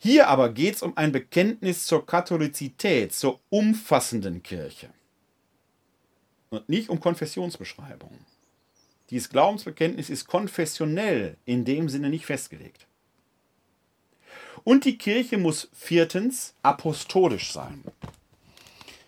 Hier 0.00 0.28
aber 0.28 0.50
geht 0.50 0.76
es 0.76 0.82
um 0.82 0.96
ein 0.96 1.12
Bekenntnis 1.12 1.86
zur 1.86 2.06
Katholizität, 2.06 3.12
zur 3.12 3.40
umfassenden 3.50 4.42
Kirche. 4.42 4.90
Und 6.50 6.68
nicht 6.68 6.88
um 6.88 7.00
Konfessionsbeschreibungen. 7.00 8.24
Dieses 9.10 9.28
Glaubensbekenntnis 9.28 10.10
ist 10.10 10.26
konfessionell 10.26 11.36
in 11.44 11.64
dem 11.64 11.88
Sinne 11.88 12.10
nicht 12.10 12.26
festgelegt. 12.26 12.87
Und 14.68 14.84
die 14.84 14.98
Kirche 14.98 15.38
muss 15.38 15.70
viertens 15.72 16.52
apostolisch 16.62 17.54
sein. 17.54 17.82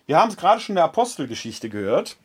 Wir 0.07 0.17
haben 0.17 0.31
es 0.31 0.37
gerade 0.37 0.59
schon 0.59 0.73
in 0.73 0.77
der 0.77 0.85
Apostelgeschichte 0.85 1.69
gehört, 1.69 2.17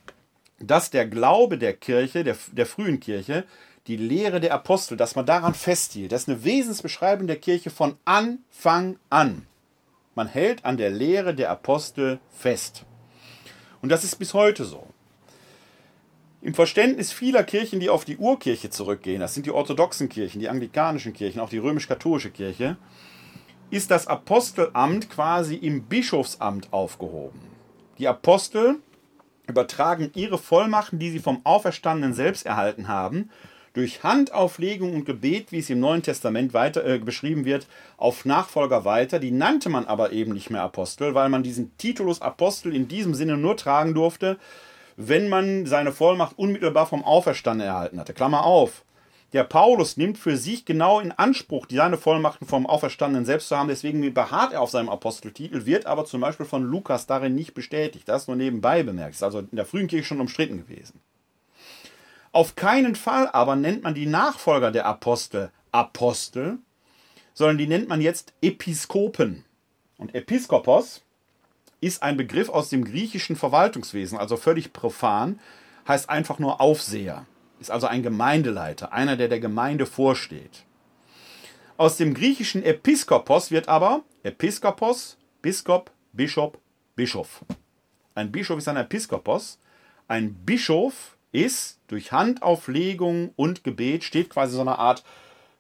dass 0.59 0.89
der 0.89 1.07
Glaube 1.07 1.59
der 1.59 1.75
Kirche, 1.75 2.25
der, 2.25 2.39
der 2.53 2.65
frühen 2.65 2.99
Kirche, 2.99 3.45
die 3.89 3.99
Lehre 3.99 4.41
der 4.41 4.55
Apostel, 4.55 4.97
dass 4.97 5.17
man 5.17 5.27
daran 5.27 5.53
festhielt, 5.53 6.13
das 6.13 6.23
ist 6.23 6.29
eine 6.31 6.45
Wesensbeschreibung 6.45 7.27
der 7.27 7.37
Kirche 7.37 7.69
von 7.69 7.97
Anfang 8.07 8.99
an. 9.11 9.47
Man 10.15 10.29
hält 10.29 10.65
an 10.65 10.79
der 10.79 10.89
Lehre 10.89 11.35
der 11.35 11.51
Apostel 11.51 12.21
fest. 12.31 12.87
Und 13.83 13.91
das 13.91 14.03
ist 14.03 14.17
bis 14.17 14.33
heute 14.33 14.65
so. 14.65 14.87
Im 16.41 16.55
Verständnis 16.55 17.13
vieler 17.13 17.45
Kirchen, 17.45 17.81
die 17.81 17.91
auf 17.91 18.07
die 18.07 18.17
Urkirche 18.17 18.71
zurückgehen, 18.71 19.21
das 19.21 19.35
sind 19.35 19.45
die 19.45 19.51
orthodoxen 19.51 20.09
Kirchen, 20.09 20.41
die 20.41 20.49
anglikanischen 20.49 21.13
Kirchen, 21.13 21.41
auch 21.41 21.51
die 21.51 21.59
römisch-katholische 21.59 22.31
Kirche, 22.31 22.79
ist 23.71 23.91
das 23.91 24.07
Apostelamt 24.07 25.11
quasi 25.11 25.57
im 25.57 25.85
Bischofsamt 25.85 26.73
aufgehoben. 26.73 27.41
Die 27.99 28.09
Apostel 28.09 28.77
übertragen 29.47 30.11
ihre 30.15 30.39
Vollmachten, 30.39 30.99
die 30.99 31.11
sie 31.11 31.19
vom 31.19 31.41
Auferstandenen 31.45 32.15
selbst 32.15 32.47
erhalten 32.47 32.89
haben, 32.89 33.31
durch 33.77 34.03
Handauflegung 34.03 34.95
und 34.95 35.05
Gebet, 35.05 35.53
wie 35.53 35.59
es 35.59 35.69
im 35.69 35.81
Neuen 35.81 36.03
Testament 36.03 36.55
weiter, 36.55 36.85
äh, 36.87 36.99
beschrieben 36.99 37.45
wird, 37.45 37.67
auf 37.99 38.25
Nachfolger 38.25 38.87
weiter. 38.87 39.19
Die 39.19 39.31
nannte 39.31 39.69
man 39.69 39.85
aber 39.85 40.13
eben 40.13 40.33
nicht 40.33 40.49
mehr 40.49 40.63
Apostel, 40.63 41.15
weil 41.15 41.29
man 41.29 41.43
diesen 41.43 41.77
Titulus 41.77 42.23
Apostel 42.23 42.75
in 42.75 42.89
diesem 42.89 43.15
Sinne 43.15 43.37
nur 43.37 43.57
tragen 43.57 43.93
durfte, 43.93 44.39
wenn 44.97 45.29
man 45.29 45.67
seine 45.67 45.93
Vollmacht 45.93 46.39
unmittelbar 46.39 46.87
vom 46.87 47.05
Auferstandenen 47.05 47.71
erhalten 47.71 48.01
hatte. 48.01 48.15
Klammer 48.15 48.45
auf. 48.45 48.86
Der 49.37 49.45
Paulus 49.45 49.99
nimmt 49.99 50.17
für 50.17 50.39
sich 50.39 50.65
genau 50.65 50.99
in 50.99 51.13
Anspruch, 51.13 51.67
seine 51.69 51.99
Vollmachten 51.99 52.47
vom 52.47 52.65
Auferstandenen 52.65 53.27
selbst 53.27 53.49
zu 53.49 53.57
haben. 53.59 53.69
Deswegen 53.69 54.15
beharrt 54.15 54.55
er 54.55 54.63
auf 54.63 54.71
seinem 54.71 54.89
Aposteltitel, 54.89 55.67
wird 55.67 55.85
aber 55.85 56.07
zum 56.07 56.23
Beispiel 56.23 56.47
von 56.47 56.63
Lukas 56.65 57.07
darin 57.07 57.35
nicht 57.35 57.53
bestätigt. 57.53 58.09
Das 58.09 58.29
nur 58.29 58.37
nebenbei 58.37 58.83
bemerkt. 58.83 59.17
Ist 59.17 59.23
also 59.23 59.41
in 59.41 59.49
der 59.53 59.67
frühen 59.67 59.89
Kirche 59.89 60.07
schon 60.07 60.23
umstritten 60.23 60.67
gewesen. 60.67 61.03
Auf 62.33 62.57
keinen 62.57 62.95
Fall 62.95 63.29
aber 63.29 63.57
nennt 63.57 63.83
man 63.83 63.95
die 63.95 64.07
Nachfolger 64.07 64.71
der 64.71 64.87
Apostel 64.87 65.51
Apostel, 65.71 66.57
sondern 67.35 67.59
die 67.59 67.67
nennt 67.67 67.91
man 67.91 68.01
jetzt 68.01 68.33
Episkopen. 68.41 69.45
Und 69.99 70.15
Episkopos 70.15 71.03
ist 71.83 72.03
ein 72.03 72.17
Begriff 72.17 72.49
aus 72.49 72.71
dem 72.71 72.87
griechischen 72.87 73.37
Verwaltungswesen, 73.37 74.17
also 74.17 74.39
völlig 74.39 74.73
profan, 74.73 75.41
heißt 75.87 76.09
einfach 76.09 76.39
nur 76.39 76.63
Aufseher 76.63 77.27
ist 77.61 77.71
also 77.71 77.87
ein 77.87 78.03
Gemeindeleiter, 78.03 78.93
einer, 78.93 79.17
der 79.17 79.29
der 79.29 79.41
Gemeinde 79.41 79.87
vorsteht. 79.87 80.65
Aus 81.77 81.97
dem 81.97 82.15
griechischen 82.15 82.63
Episkopos 82.63 83.51
wird 83.51 83.69
aber 83.69 84.03
Episkopos, 84.23 85.19
Biskop, 85.43 85.91
Bischof, 86.13 86.53
Bischof. 86.95 87.45
Ein 88.15 88.33
Bischof 88.33 88.59
ist 88.59 88.69
ein 88.69 88.77
Episkopos. 88.77 89.59
Ein 90.09 90.35
Bischof 90.35 91.17
ist 91.33 91.79
durch 91.89 92.13
Handauflegung 92.13 93.33
und 93.37 93.63
Gebet, 93.63 94.05
steht 94.05 94.31
quasi 94.31 94.55
so 94.55 94.63
eine 94.63 94.79
Art 94.79 95.05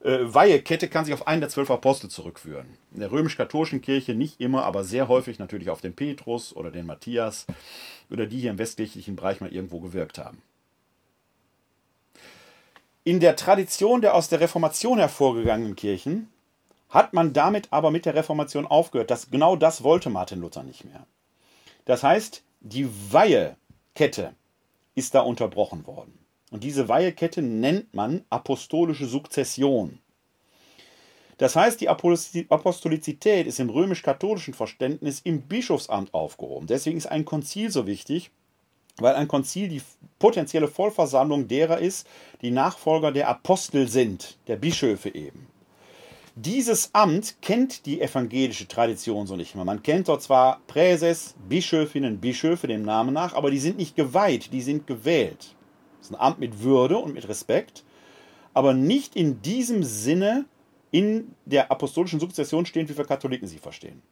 äh, 0.06 0.18
Weihekette 0.22 0.88
kann 0.88 1.04
sich 1.04 1.14
auf 1.14 1.26
einen 1.26 1.40
der 1.40 1.50
zwölf 1.50 1.70
Apostel 1.70 2.08
zurückführen. 2.08 2.66
In 2.92 3.00
der 3.00 3.10
römisch-katholischen 3.10 3.80
Kirche 3.80 4.14
nicht 4.14 4.40
immer, 4.40 4.64
aber 4.64 4.84
sehr 4.84 5.08
häufig 5.08 5.38
natürlich 5.38 5.68
auf 5.68 5.80
den 5.80 5.94
Petrus 5.94 6.54
oder 6.54 6.70
den 6.70 6.86
Matthias 6.86 7.46
oder 8.10 8.26
die 8.26 8.38
hier 8.38 8.50
im 8.50 8.58
westkirchlichen 8.58 9.16
Bereich 9.16 9.40
mal 9.40 9.52
irgendwo 9.52 9.80
gewirkt 9.80 10.18
haben. 10.18 10.42
In 13.06 13.20
der 13.20 13.36
Tradition 13.36 14.00
der 14.00 14.16
aus 14.16 14.28
der 14.30 14.40
Reformation 14.40 14.98
hervorgegangenen 14.98 15.76
Kirchen 15.76 16.28
hat 16.88 17.12
man 17.12 17.32
damit 17.32 17.68
aber 17.70 17.92
mit 17.92 18.04
der 18.04 18.16
Reformation 18.16 18.66
aufgehört. 18.66 19.12
Das, 19.12 19.30
genau 19.30 19.54
das 19.54 19.84
wollte 19.84 20.10
Martin 20.10 20.40
Luther 20.40 20.64
nicht 20.64 20.84
mehr. 20.84 21.06
Das 21.84 22.02
heißt, 22.02 22.42
die 22.58 22.88
Weihekette 23.12 24.34
ist 24.96 25.14
da 25.14 25.20
unterbrochen 25.20 25.86
worden. 25.86 26.18
Und 26.50 26.64
diese 26.64 26.88
Weihekette 26.88 27.42
nennt 27.42 27.94
man 27.94 28.24
apostolische 28.28 29.06
Sukzession. 29.06 30.00
Das 31.38 31.54
heißt, 31.54 31.80
die 31.80 31.88
Apostolizität 31.88 33.46
ist 33.46 33.60
im 33.60 33.70
römisch-katholischen 33.70 34.52
Verständnis 34.52 35.20
im 35.20 35.42
Bischofsamt 35.42 36.12
aufgehoben. 36.12 36.66
Deswegen 36.66 36.98
ist 36.98 37.06
ein 37.06 37.24
Konzil 37.24 37.70
so 37.70 37.86
wichtig, 37.86 38.32
weil 38.98 39.14
ein 39.14 39.28
Konzil 39.28 39.68
die 39.68 39.82
potenzielle 40.18 40.68
Vollversammlung 40.68 41.48
derer 41.48 41.78
ist, 41.78 42.06
die 42.42 42.50
Nachfolger 42.50 43.12
der 43.12 43.28
Apostel 43.28 43.88
sind, 43.88 44.38
der 44.46 44.56
Bischöfe 44.56 45.14
eben. 45.14 45.46
Dieses 46.38 46.90
Amt 46.94 47.36
kennt 47.40 47.86
die 47.86 48.00
evangelische 48.00 48.68
Tradition 48.68 49.26
so 49.26 49.36
nicht 49.36 49.54
mehr. 49.54 49.64
Man 49.64 49.82
kennt 49.82 50.08
dort 50.08 50.22
zwar 50.22 50.60
Präses, 50.66 51.34
Bischöfinnen, 51.48 52.20
Bischöfe 52.20 52.66
dem 52.66 52.82
Namen 52.82 53.14
nach, 53.14 53.32
aber 53.32 53.50
die 53.50 53.58
sind 53.58 53.78
nicht 53.78 53.96
geweiht, 53.96 54.52
die 54.52 54.60
sind 54.60 54.86
gewählt. 54.86 55.54
Das 55.98 56.08
ist 56.08 56.14
ein 56.14 56.20
Amt 56.20 56.38
mit 56.38 56.62
Würde 56.62 56.98
und 56.98 57.14
mit 57.14 57.26
Respekt, 57.26 57.84
aber 58.52 58.74
nicht 58.74 59.16
in 59.16 59.40
diesem 59.40 59.82
Sinne 59.82 60.44
in 60.90 61.34
der 61.46 61.70
apostolischen 61.70 62.20
Sukzession 62.20 62.66
stehen, 62.66 62.88
wie 62.88 62.96
wir 62.96 63.04
Katholiken 63.04 63.48
sie 63.48 63.58
verstehen. 63.58 64.02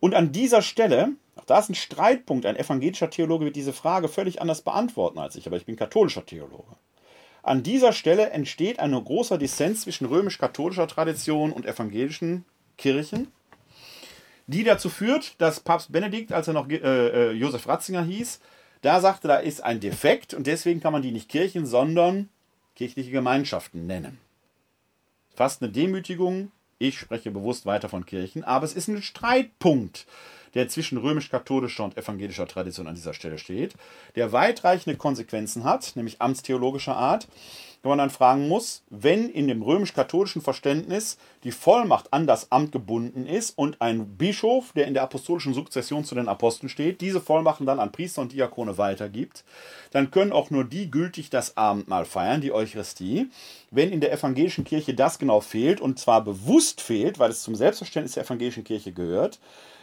Und 0.00 0.14
an 0.14 0.32
dieser 0.32 0.62
Stelle, 0.62 1.12
auch 1.42 1.46
da 1.46 1.58
ist 1.58 1.70
ein 1.70 1.74
Streitpunkt, 1.74 2.46
ein 2.46 2.56
evangelischer 2.56 3.10
Theologe 3.10 3.46
wird 3.46 3.56
diese 3.56 3.72
Frage 3.72 4.08
völlig 4.08 4.40
anders 4.40 4.62
beantworten 4.62 5.18
als 5.18 5.34
ich, 5.34 5.48
aber 5.48 5.56
ich 5.56 5.66
bin 5.66 5.74
katholischer 5.74 6.24
Theologe. 6.24 6.76
An 7.42 7.64
dieser 7.64 7.92
Stelle 7.92 8.30
entsteht 8.30 8.78
ein 8.78 8.92
großer 8.92 9.38
Dissens 9.38 9.80
zwischen 9.80 10.06
römisch-katholischer 10.06 10.86
Tradition 10.86 11.52
und 11.52 11.66
evangelischen 11.66 12.44
Kirchen, 12.78 13.32
die 14.46 14.62
dazu 14.62 14.88
führt, 14.88 15.40
dass 15.40 15.58
Papst 15.58 15.90
Benedikt, 15.90 16.32
als 16.32 16.46
er 16.46 16.54
noch 16.54 16.68
äh, 16.68 16.76
äh, 16.76 17.32
Josef 17.32 17.66
Ratzinger 17.66 18.04
hieß, 18.04 18.40
da 18.82 19.00
sagte, 19.00 19.26
da 19.26 19.36
ist 19.36 19.64
ein 19.64 19.80
Defekt 19.80 20.34
und 20.34 20.46
deswegen 20.46 20.80
kann 20.80 20.92
man 20.92 21.02
die 21.02 21.10
nicht 21.10 21.28
Kirchen, 21.28 21.66
sondern 21.66 22.28
kirchliche 22.76 23.10
Gemeinschaften 23.10 23.86
nennen. 23.88 24.18
Fast 25.34 25.60
eine 25.60 25.72
Demütigung. 25.72 26.52
Ich 26.78 26.98
spreche 26.98 27.30
bewusst 27.32 27.66
weiter 27.66 27.88
von 27.88 28.06
Kirchen, 28.06 28.44
aber 28.44 28.64
es 28.64 28.74
ist 28.74 28.88
ein 28.88 29.02
Streitpunkt 29.02 30.06
der 30.54 30.68
zwischen 30.68 30.98
römisch-katholischer 30.98 31.84
und 31.84 31.96
evangelischer 31.96 32.46
Tradition 32.46 32.86
an 32.86 32.94
dieser 32.94 33.14
Stelle 33.14 33.38
steht, 33.38 33.74
der 34.16 34.32
weitreichende 34.32 34.96
Konsequenzen 34.96 35.64
hat, 35.64 35.92
nämlich 35.96 36.20
amtstheologischer 36.20 36.96
Art, 36.96 37.28
wo 37.82 37.88
man 37.88 37.98
dann 37.98 38.10
fragen 38.10 38.48
muss, 38.48 38.82
wenn 38.90 39.28
in 39.28 39.48
dem 39.48 39.62
römisch-katholischen 39.62 40.40
Verständnis 40.40 41.18
die 41.42 41.50
Vollmacht 41.50 42.12
an 42.12 42.26
das 42.26 42.52
Amt 42.52 42.70
gebunden 42.70 43.26
ist 43.26 43.58
und 43.58 43.80
ein 43.80 44.16
Bischof, 44.16 44.72
der 44.72 44.86
in 44.86 44.94
der 44.94 45.02
apostolischen 45.02 45.52
Sukzession 45.52 46.04
zu 46.04 46.14
den 46.14 46.28
Aposteln 46.28 46.68
steht, 46.68 47.00
diese 47.00 47.20
Vollmachten 47.20 47.66
dann 47.66 47.80
an 47.80 47.90
Priester 47.90 48.22
und 48.22 48.32
Diakone 48.32 48.78
weitergibt, 48.78 49.44
dann 49.90 50.12
können 50.12 50.32
auch 50.32 50.50
nur 50.50 50.64
die 50.64 50.90
gültig 50.90 51.30
das 51.30 51.56
Abendmahl 51.56 52.04
feiern, 52.04 52.40
die 52.40 52.52
Eucharistie. 52.52 53.28
Wenn 53.70 53.90
in 53.90 54.00
der 54.00 54.12
evangelischen 54.12 54.64
Kirche 54.64 54.94
das 54.94 55.18
genau 55.18 55.40
fehlt, 55.40 55.80
und 55.80 55.98
zwar 55.98 56.22
bewusst 56.22 56.80
fehlt, 56.80 57.18
weil 57.18 57.30
es 57.30 57.42
zum 57.42 57.56
Selbstverständnis 57.56 58.12
der 58.12 58.24
evangelischen 58.24 58.64
Kirche 58.64 58.92
gehört, 58.92 59.40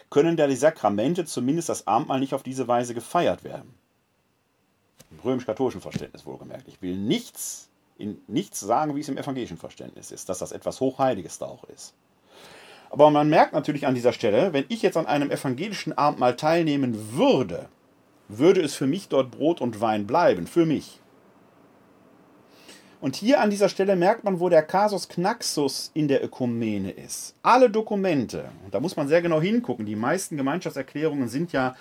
können 0.10 0.38
da 0.38 0.48
die 0.48 0.56
Sakramente, 0.56 1.26
zumindest 1.26 1.70
das 1.70 1.88
Abendmahl, 1.88 2.20
nicht 2.20 2.34
auf 2.34 2.44
diese 2.44 2.68
Weise 2.68 2.94
gefeiert 2.94 3.44
werden. 3.44 3.74
Im 5.12 5.20
römisch-katholischen 5.20 5.82
Verständnis 5.82 6.26
wohlgemerkt. 6.26 6.68
Ich 6.68 6.82
will 6.82 6.96
nichts, 6.96 7.70
in 7.98 8.22
nichts 8.28 8.60
sagen, 8.60 8.96
wie 8.96 9.02
es 9.02 9.10
im 9.10 9.18
evangelischen 9.18 9.58
Verständnis 9.58 10.12
ist, 10.12 10.30
dass 10.30 10.40
das 10.40 10.52
etwas 10.52 10.80
Hochheiliges 10.80 11.38
da 11.40 11.46
auch 11.46 11.64
ist. 11.66 11.94
Aber 12.90 13.12
man 13.12 13.30
merkt 13.30 13.54
natürlich 13.54 13.86
an 13.86 13.96
dieser 13.96 14.14
Stelle, 14.14 14.54
wenn 14.54 14.66
ich 14.70 14.82
jetzt 14.82 14.98
an 14.98 15.06
einem 15.06 15.30
evangelischen 15.30 15.98
Abendmahl 15.98 16.36
teilnehmen 16.36 17.14
würde, 17.14 17.70
würde 18.28 18.62
es 18.62 18.76
für 18.76 18.88
mich 18.88 19.10
dort 19.10 19.32
Brot 19.32 19.62
und 19.62 19.82
Wein 19.82 20.08
bleiben, 20.08 20.48
für 20.48 20.66
mich. 20.66 21.00
Und 23.02 23.16
hier 23.16 23.40
an 23.40 23.50
dieser 23.50 23.70
Stelle 23.70 23.96
merkt 23.96 24.26
man, 24.26 24.42
wo 24.42 24.50
der 24.50 24.62
Kasus 24.62 25.08
Knaxus 25.08 25.90
in 25.94 26.10
der 26.10 26.24
Ökumene 26.24 26.92
ist. 26.92 27.34
Alle 27.42 27.70
Dokumente, 27.70 28.52
da 28.72 28.82
muss 28.82 28.98
man 28.98 29.08
sehr 29.08 29.22
genau 29.22 29.40
hingucken, 29.40 29.86
die 29.86 29.96
meisten 29.96 30.36
Gemeinschaftserklärungen 30.36 31.30
sind 31.30 31.54
ja 31.54 31.76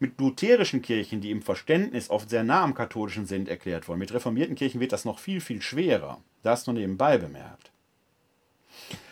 mit 0.00 0.18
lutherischen 0.18 0.82
Kirchen, 0.82 1.20
die 1.20 1.30
im 1.30 1.42
Verständnis 1.42 2.10
oft 2.10 2.28
sehr 2.28 2.42
nah 2.42 2.62
am 2.62 2.74
katholischen 2.74 3.26
sind, 3.26 3.48
erklärt 3.48 3.86
worden. 3.86 4.00
Mit 4.00 4.12
reformierten 4.12 4.56
Kirchen 4.56 4.80
wird 4.80 4.92
das 4.92 5.04
noch 5.04 5.20
viel, 5.20 5.40
viel 5.40 5.62
schwerer. 5.62 6.18
Das 6.42 6.66
nur 6.66 6.74
nebenbei 6.74 7.18
bemerkt. 7.18 7.70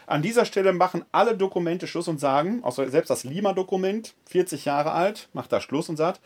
An 0.06 0.20
dieser 0.20 0.44
Stelle 0.44 0.72
machen 0.72 1.04
alle 1.12 1.36
Dokumente 1.36 1.86
Schluss 1.86 2.08
und 2.08 2.18
sagen, 2.18 2.64
auch 2.64 2.72
selbst 2.72 3.08
das 3.08 3.22
Lima-Dokument, 3.22 4.14
40 4.26 4.64
Jahre 4.64 4.90
alt, 4.90 5.28
macht 5.32 5.52
da 5.52 5.60
Schluss 5.60 5.88
und 5.88 5.96
sagt, 5.96 6.20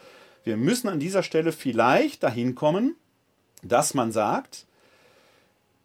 wir 0.44 0.56
müssen 0.56 0.88
an 0.88 0.98
dieser 0.98 1.22
Stelle 1.22 1.52
vielleicht 1.52 2.22
dahin 2.22 2.54
kommen, 2.54 2.96
dass 3.62 3.92
man 3.92 4.12
sagt, 4.12 4.66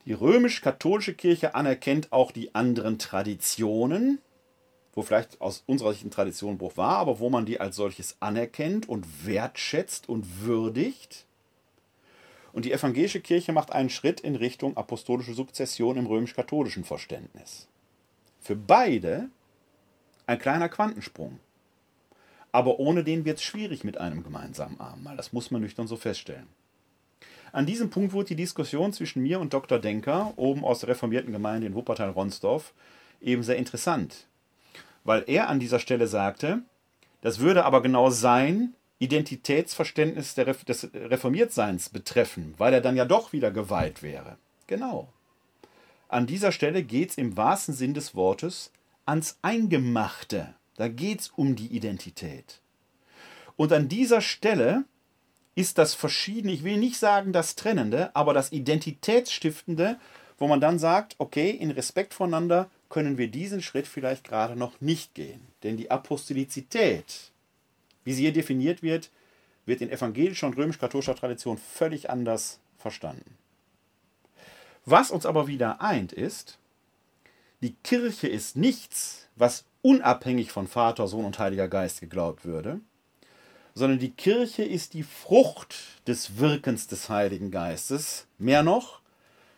die 0.05 0.13
römisch-katholische 0.13 1.13
Kirche 1.13 1.55
anerkennt 1.55 2.11
auch 2.11 2.31
die 2.31 2.55
anderen 2.55 2.97
Traditionen, 2.97 4.19
wo 4.93 5.01
vielleicht 5.03 5.39
aus 5.39 5.63
unserer 5.67 5.93
Sicht 5.93 6.05
ein 6.05 6.11
Traditionenbruch 6.11 6.75
war, 6.77 6.97
aber 6.97 7.19
wo 7.19 7.29
man 7.29 7.45
die 7.45 7.59
als 7.59 7.75
solches 7.75 8.17
anerkennt 8.19 8.89
und 8.89 9.25
wertschätzt 9.25 10.09
und 10.09 10.41
würdigt. 10.41 11.25
Und 12.51 12.65
die 12.65 12.73
evangelische 12.73 13.21
Kirche 13.21 13.53
macht 13.53 13.71
einen 13.71 13.89
Schritt 13.89 14.19
in 14.19 14.35
Richtung 14.35 14.75
apostolische 14.75 15.33
Sukzession 15.33 15.97
im 15.97 16.07
römisch-katholischen 16.07 16.83
Verständnis. 16.83 17.67
Für 18.41 18.55
beide 18.55 19.29
ein 20.25 20.39
kleiner 20.39 20.67
Quantensprung. 20.67 21.39
Aber 22.51 22.79
ohne 22.79 23.03
den 23.03 23.23
wird 23.23 23.37
es 23.37 23.43
schwierig 23.43 23.83
mit 23.85 23.97
einem 23.97 24.23
gemeinsamen 24.23 24.79
Abendmahl. 24.79 25.15
Das 25.15 25.31
muss 25.31 25.51
man 25.51 25.61
nüchtern 25.61 25.87
so 25.87 25.95
feststellen. 25.95 26.47
An 27.51 27.65
diesem 27.65 27.89
Punkt 27.89 28.13
wurde 28.13 28.29
die 28.29 28.35
Diskussion 28.35 28.93
zwischen 28.93 29.23
mir 29.23 29.39
und 29.39 29.53
Dr. 29.53 29.79
Denker, 29.79 30.33
oben 30.37 30.63
aus 30.63 30.79
der 30.79 30.89
reformierten 30.89 31.33
Gemeinde 31.33 31.67
in 31.67 31.75
Wuppertal-Ronsdorf, 31.75 32.73
eben 33.19 33.43
sehr 33.43 33.57
interessant. 33.57 34.27
Weil 35.03 35.23
er 35.27 35.49
an 35.49 35.59
dieser 35.59 35.79
Stelle 35.79 36.07
sagte, 36.07 36.61
das 37.21 37.39
würde 37.39 37.65
aber 37.65 37.81
genau 37.81 38.09
sein 38.09 38.73
Identitätsverständnis 38.99 40.35
des 40.35 40.89
Reformiertseins 40.93 41.89
betreffen, 41.89 42.53
weil 42.57 42.73
er 42.73 42.81
dann 42.81 42.95
ja 42.95 43.05
doch 43.05 43.33
wieder 43.33 43.51
geweiht 43.51 44.03
wäre. 44.03 44.37
Genau. 44.67 45.09
An 46.07 46.27
dieser 46.27 46.51
Stelle 46.51 46.83
geht 46.83 47.11
es 47.11 47.17
im 47.17 47.35
wahrsten 47.35 47.73
Sinn 47.73 47.93
des 47.93 48.15
Wortes 48.15 48.71
ans 49.05 49.37
Eingemachte. 49.41 50.53
Da 50.75 50.87
geht 50.87 51.21
es 51.21 51.29
um 51.29 51.55
die 51.55 51.67
Identität. 51.67 52.61
Und 53.55 53.73
an 53.73 53.89
dieser 53.89 54.21
Stelle 54.21 54.85
ist 55.55 55.77
das 55.77 55.93
Verschiedene, 55.93 56.53
ich 56.53 56.63
will 56.63 56.77
nicht 56.77 56.97
sagen 56.97 57.33
das 57.33 57.55
Trennende, 57.55 58.15
aber 58.15 58.33
das 58.33 58.51
Identitätsstiftende, 58.51 59.99
wo 60.37 60.47
man 60.47 60.61
dann 60.61 60.79
sagt, 60.79 61.15
okay, 61.17 61.51
in 61.51 61.71
Respekt 61.71 62.13
voneinander 62.13 62.69
können 62.89 63.17
wir 63.17 63.29
diesen 63.29 63.61
Schritt 63.61 63.87
vielleicht 63.87 64.23
gerade 64.23 64.55
noch 64.55 64.79
nicht 64.81 65.13
gehen. 65.13 65.41
Denn 65.63 65.77
die 65.77 65.91
Apostolizität, 65.91 67.31
wie 68.03 68.13
sie 68.13 68.23
hier 68.23 68.33
definiert 68.33 68.81
wird, 68.81 69.11
wird 69.65 69.81
in 69.81 69.91
evangelischer 69.91 70.47
und 70.47 70.57
römisch-katholischer 70.57 71.15
Tradition 71.15 71.57
völlig 71.57 72.09
anders 72.09 72.59
verstanden. 72.77 73.37
Was 74.85 75.11
uns 75.11 75.25
aber 75.25 75.47
wieder 75.47 75.81
eint 75.81 76.11
ist, 76.11 76.57
die 77.61 77.75
Kirche 77.83 78.27
ist 78.27 78.55
nichts, 78.55 79.27
was 79.35 79.65
unabhängig 79.83 80.51
von 80.51 80.67
Vater, 80.67 81.07
Sohn 81.07 81.25
und 81.25 81.37
Heiliger 81.37 81.67
Geist 81.67 81.99
geglaubt 82.01 82.45
würde, 82.45 82.79
sondern 83.73 83.99
die 83.99 84.11
Kirche 84.11 84.63
ist 84.63 84.93
die 84.93 85.03
Frucht 85.03 85.75
des 86.07 86.37
Wirkens 86.37 86.87
des 86.87 87.09
Heiligen 87.09 87.51
Geistes. 87.51 88.27
Mehr 88.37 88.63
noch, 88.63 89.01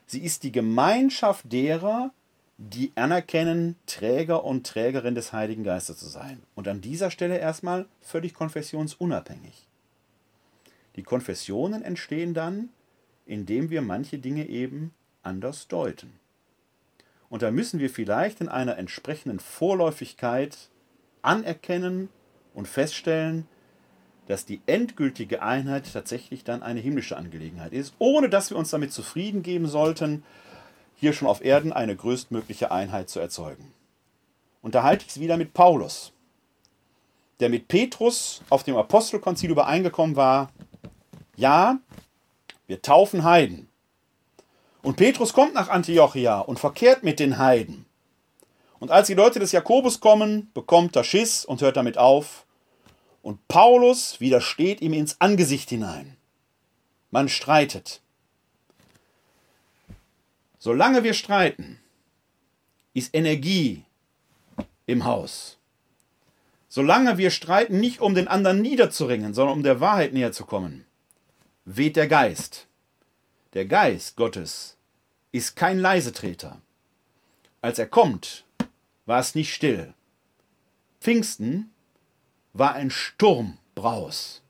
sie 0.05 0.23
ist 0.23 0.43
die 0.43 0.51
Gemeinschaft 0.51 1.51
derer, 1.51 2.11
die 2.57 2.91
anerkennen, 2.95 3.75
Träger 3.87 4.43
und 4.43 4.67
Trägerin 4.67 5.15
des 5.15 5.33
Heiligen 5.33 5.63
Geistes 5.63 5.97
zu 5.97 6.07
sein. 6.07 6.43
Und 6.55 6.67
an 6.67 6.81
dieser 6.81 7.11
Stelle 7.11 7.37
erstmal 7.37 7.87
völlig 8.01 8.33
konfessionsunabhängig. 8.33 9.67
Die 10.95 11.03
Konfessionen 11.03 11.81
entstehen 11.81 12.33
dann, 12.33 12.69
indem 13.25 13.69
wir 13.69 13.81
manche 13.81 14.19
Dinge 14.19 14.47
eben 14.47 14.93
anders 15.23 15.67
deuten. 15.67 16.19
Und 17.29 17.41
da 17.41 17.49
müssen 17.49 17.79
wir 17.79 17.89
vielleicht 17.89 18.41
in 18.41 18.49
einer 18.49 18.77
entsprechenden 18.77 19.39
Vorläufigkeit 19.39 20.69
anerkennen 21.23 22.09
und 22.53 22.67
feststellen, 22.67 23.47
dass 24.27 24.45
die 24.45 24.61
endgültige 24.65 25.41
Einheit 25.41 25.91
tatsächlich 25.91 26.43
dann 26.43 26.63
eine 26.63 26.79
himmlische 26.79 27.17
Angelegenheit 27.17 27.73
ist, 27.73 27.93
ohne 27.99 28.29
dass 28.29 28.49
wir 28.49 28.57
uns 28.57 28.69
damit 28.69 28.93
zufrieden 28.93 29.43
geben 29.43 29.67
sollten, 29.67 30.23
hier 30.95 31.13
schon 31.13 31.27
auf 31.27 31.43
Erden 31.43 31.73
eine 31.73 31.95
größtmögliche 31.95 32.71
Einheit 32.71 33.09
zu 33.09 33.19
erzeugen. 33.19 33.73
Und 34.61 34.75
da 34.75 34.83
halte 34.83 35.03
ich 35.05 35.11
es 35.11 35.19
wieder 35.19 35.35
mit 35.35 35.53
Paulus, 35.53 36.13
der 37.39 37.49
mit 37.49 37.67
Petrus 37.67 38.41
auf 38.49 38.63
dem 38.63 38.77
Apostelkonzil 38.77 39.51
übereingekommen 39.51 40.15
war, 40.15 40.49
ja, 41.35 41.79
wir 42.67 42.81
taufen 42.81 43.23
Heiden. 43.23 43.67
Und 44.81 44.97
Petrus 44.97 45.33
kommt 45.33 45.53
nach 45.53 45.69
Antiochia 45.69 46.39
und 46.39 46.59
verkehrt 46.59 47.03
mit 47.03 47.19
den 47.19 47.37
Heiden. 47.37 47.85
Und 48.79 48.91
als 48.91 49.07
die 49.07 49.13
Leute 49.13 49.39
des 49.39 49.51
Jakobus 49.51 49.99
kommen, 49.99 50.51
bekommt 50.53 50.95
er 50.95 51.03
Schiss 51.03 51.45
und 51.45 51.61
hört 51.61 51.77
damit 51.77 51.97
auf. 51.97 52.42
Und 53.23 53.47
Paulus 53.47 54.19
widersteht 54.19 54.81
ihm 54.81 54.93
ins 54.93 55.19
Angesicht 55.21 55.69
hinein. 55.69 56.17
Man 57.09 57.29
streitet. 57.29 58.01
Solange 60.59 61.03
wir 61.03 61.13
streiten, 61.13 61.79
ist 62.93 63.15
Energie 63.15 63.85
im 64.85 65.05
Haus. 65.05 65.57
Solange 66.67 67.17
wir 67.17 67.31
streiten, 67.31 67.79
nicht 67.79 68.01
um 68.01 68.13
den 68.13 68.27
anderen 68.27 68.61
niederzuringen, 68.61 69.33
sondern 69.33 69.57
um 69.57 69.63
der 69.63 69.79
Wahrheit 69.79 70.11
näher 70.11 70.33
zu 70.33 70.45
kommen, 70.45 70.85
weht 71.65 71.95
der 71.95 72.07
Geist. 72.07 72.67
Der 73.53 73.65
Geist 73.65 74.17
Gottes 74.17 74.75
ist 75.31 75.55
kein 75.55 75.79
Leisetreter. 75.79 76.61
Als 77.61 77.79
er 77.79 77.87
kommt, 77.87 78.43
war 79.05 79.19
es 79.19 79.33
nicht 79.33 79.53
still. 79.53 79.93
Pfingsten 80.99 81.72
war 82.53 82.75
ein 82.75 82.91
Sturmbraus. 82.91 84.41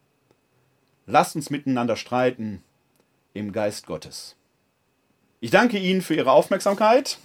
Lasst 1.06 1.36
uns 1.36 1.50
miteinander 1.50 1.96
streiten 1.96 2.64
im 3.34 3.52
Geist 3.52 3.88
Gottes. 3.88 4.36
Ich 5.40 5.52
danke 5.52 5.78
Ihnen 5.78 6.02
für 6.02 6.16
Ihre 6.16 6.32
Aufmerksamkeit. 6.32 7.18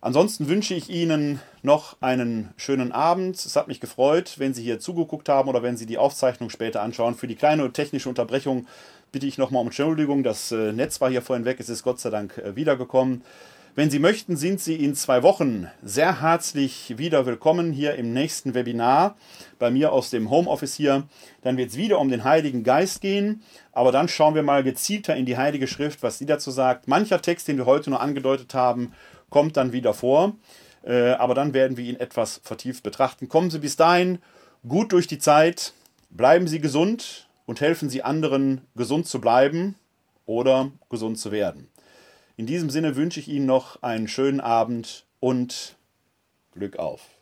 Ansonsten 0.00 0.48
wünsche 0.48 0.74
ich 0.74 0.90
Ihnen 0.90 1.40
noch 1.62 1.96
einen 2.00 2.52
schönen 2.56 2.92
Abend. 2.92 3.36
Es 3.36 3.56
hat 3.56 3.68
mich 3.68 3.80
gefreut, 3.80 4.34
wenn 4.38 4.54
Sie 4.54 4.62
hier 4.62 4.78
zugeguckt 4.78 5.28
haben 5.28 5.48
oder 5.48 5.62
wenn 5.62 5.76
Sie 5.76 5.86
die 5.86 5.98
Aufzeichnung 5.98 6.50
später 6.50 6.82
anschauen. 6.82 7.14
Für 7.14 7.26
die 7.26 7.34
kleine 7.34 7.72
technische 7.72 8.08
Unterbrechung 8.08 8.66
bitte 9.12 9.26
ich 9.26 9.38
nochmal 9.38 9.62
um 9.62 9.68
Entschuldigung. 9.68 10.22
Das 10.22 10.52
äh, 10.52 10.72
Netz 10.72 11.00
war 11.00 11.10
hier 11.10 11.22
vorhin 11.22 11.44
weg, 11.44 11.58
es 11.58 11.68
ist 11.68 11.82
Gott 11.82 11.98
sei 11.98 12.10
Dank 12.10 12.38
äh, 12.38 12.56
wiedergekommen. 12.56 13.22
Wenn 13.76 13.90
Sie 13.90 13.98
möchten, 13.98 14.38
sind 14.38 14.58
Sie 14.58 14.76
in 14.76 14.94
zwei 14.94 15.22
Wochen 15.22 15.70
sehr 15.82 16.22
herzlich 16.22 16.96
wieder 16.96 17.26
willkommen 17.26 17.72
hier 17.72 17.96
im 17.96 18.14
nächsten 18.14 18.54
Webinar 18.54 19.16
bei 19.58 19.70
mir 19.70 19.92
aus 19.92 20.08
dem 20.08 20.30
Homeoffice 20.30 20.76
hier. 20.76 21.02
Dann 21.42 21.58
wird 21.58 21.68
es 21.68 21.76
wieder 21.76 21.98
um 21.98 22.08
den 22.08 22.24
Heiligen 22.24 22.64
Geist 22.64 23.02
gehen, 23.02 23.42
aber 23.72 23.92
dann 23.92 24.08
schauen 24.08 24.34
wir 24.34 24.42
mal 24.42 24.64
gezielter 24.64 25.14
in 25.14 25.26
die 25.26 25.36
Heilige 25.36 25.66
Schrift, 25.66 26.02
was 26.02 26.16
sie 26.16 26.24
dazu 26.24 26.50
sagt. 26.50 26.88
Mancher 26.88 27.20
Text, 27.20 27.48
den 27.48 27.58
wir 27.58 27.66
heute 27.66 27.90
nur 27.90 28.00
angedeutet 28.00 28.54
haben, 28.54 28.94
kommt 29.28 29.58
dann 29.58 29.74
wieder 29.74 29.92
vor, 29.92 30.36
äh, 30.82 31.10
aber 31.10 31.34
dann 31.34 31.52
werden 31.52 31.76
wir 31.76 31.84
ihn 31.84 32.00
etwas 32.00 32.40
vertieft 32.44 32.82
betrachten. 32.82 33.28
Kommen 33.28 33.50
Sie 33.50 33.58
bis 33.58 33.76
dahin 33.76 34.20
gut 34.66 34.92
durch 34.92 35.06
die 35.06 35.18
Zeit, 35.18 35.74
bleiben 36.08 36.48
Sie 36.48 36.60
gesund 36.60 37.28
und 37.44 37.60
helfen 37.60 37.90
Sie 37.90 38.02
anderen, 38.02 38.62
gesund 38.74 39.06
zu 39.06 39.20
bleiben 39.20 39.74
oder 40.24 40.72
gesund 40.88 41.18
zu 41.18 41.30
werden. 41.30 41.68
In 42.36 42.44
diesem 42.44 42.68
Sinne 42.68 42.96
wünsche 42.96 43.18
ich 43.18 43.28
Ihnen 43.28 43.46
noch 43.46 43.82
einen 43.82 44.08
schönen 44.08 44.40
Abend 44.40 45.06
und 45.20 45.76
Glück 46.52 46.76
auf. 46.78 47.15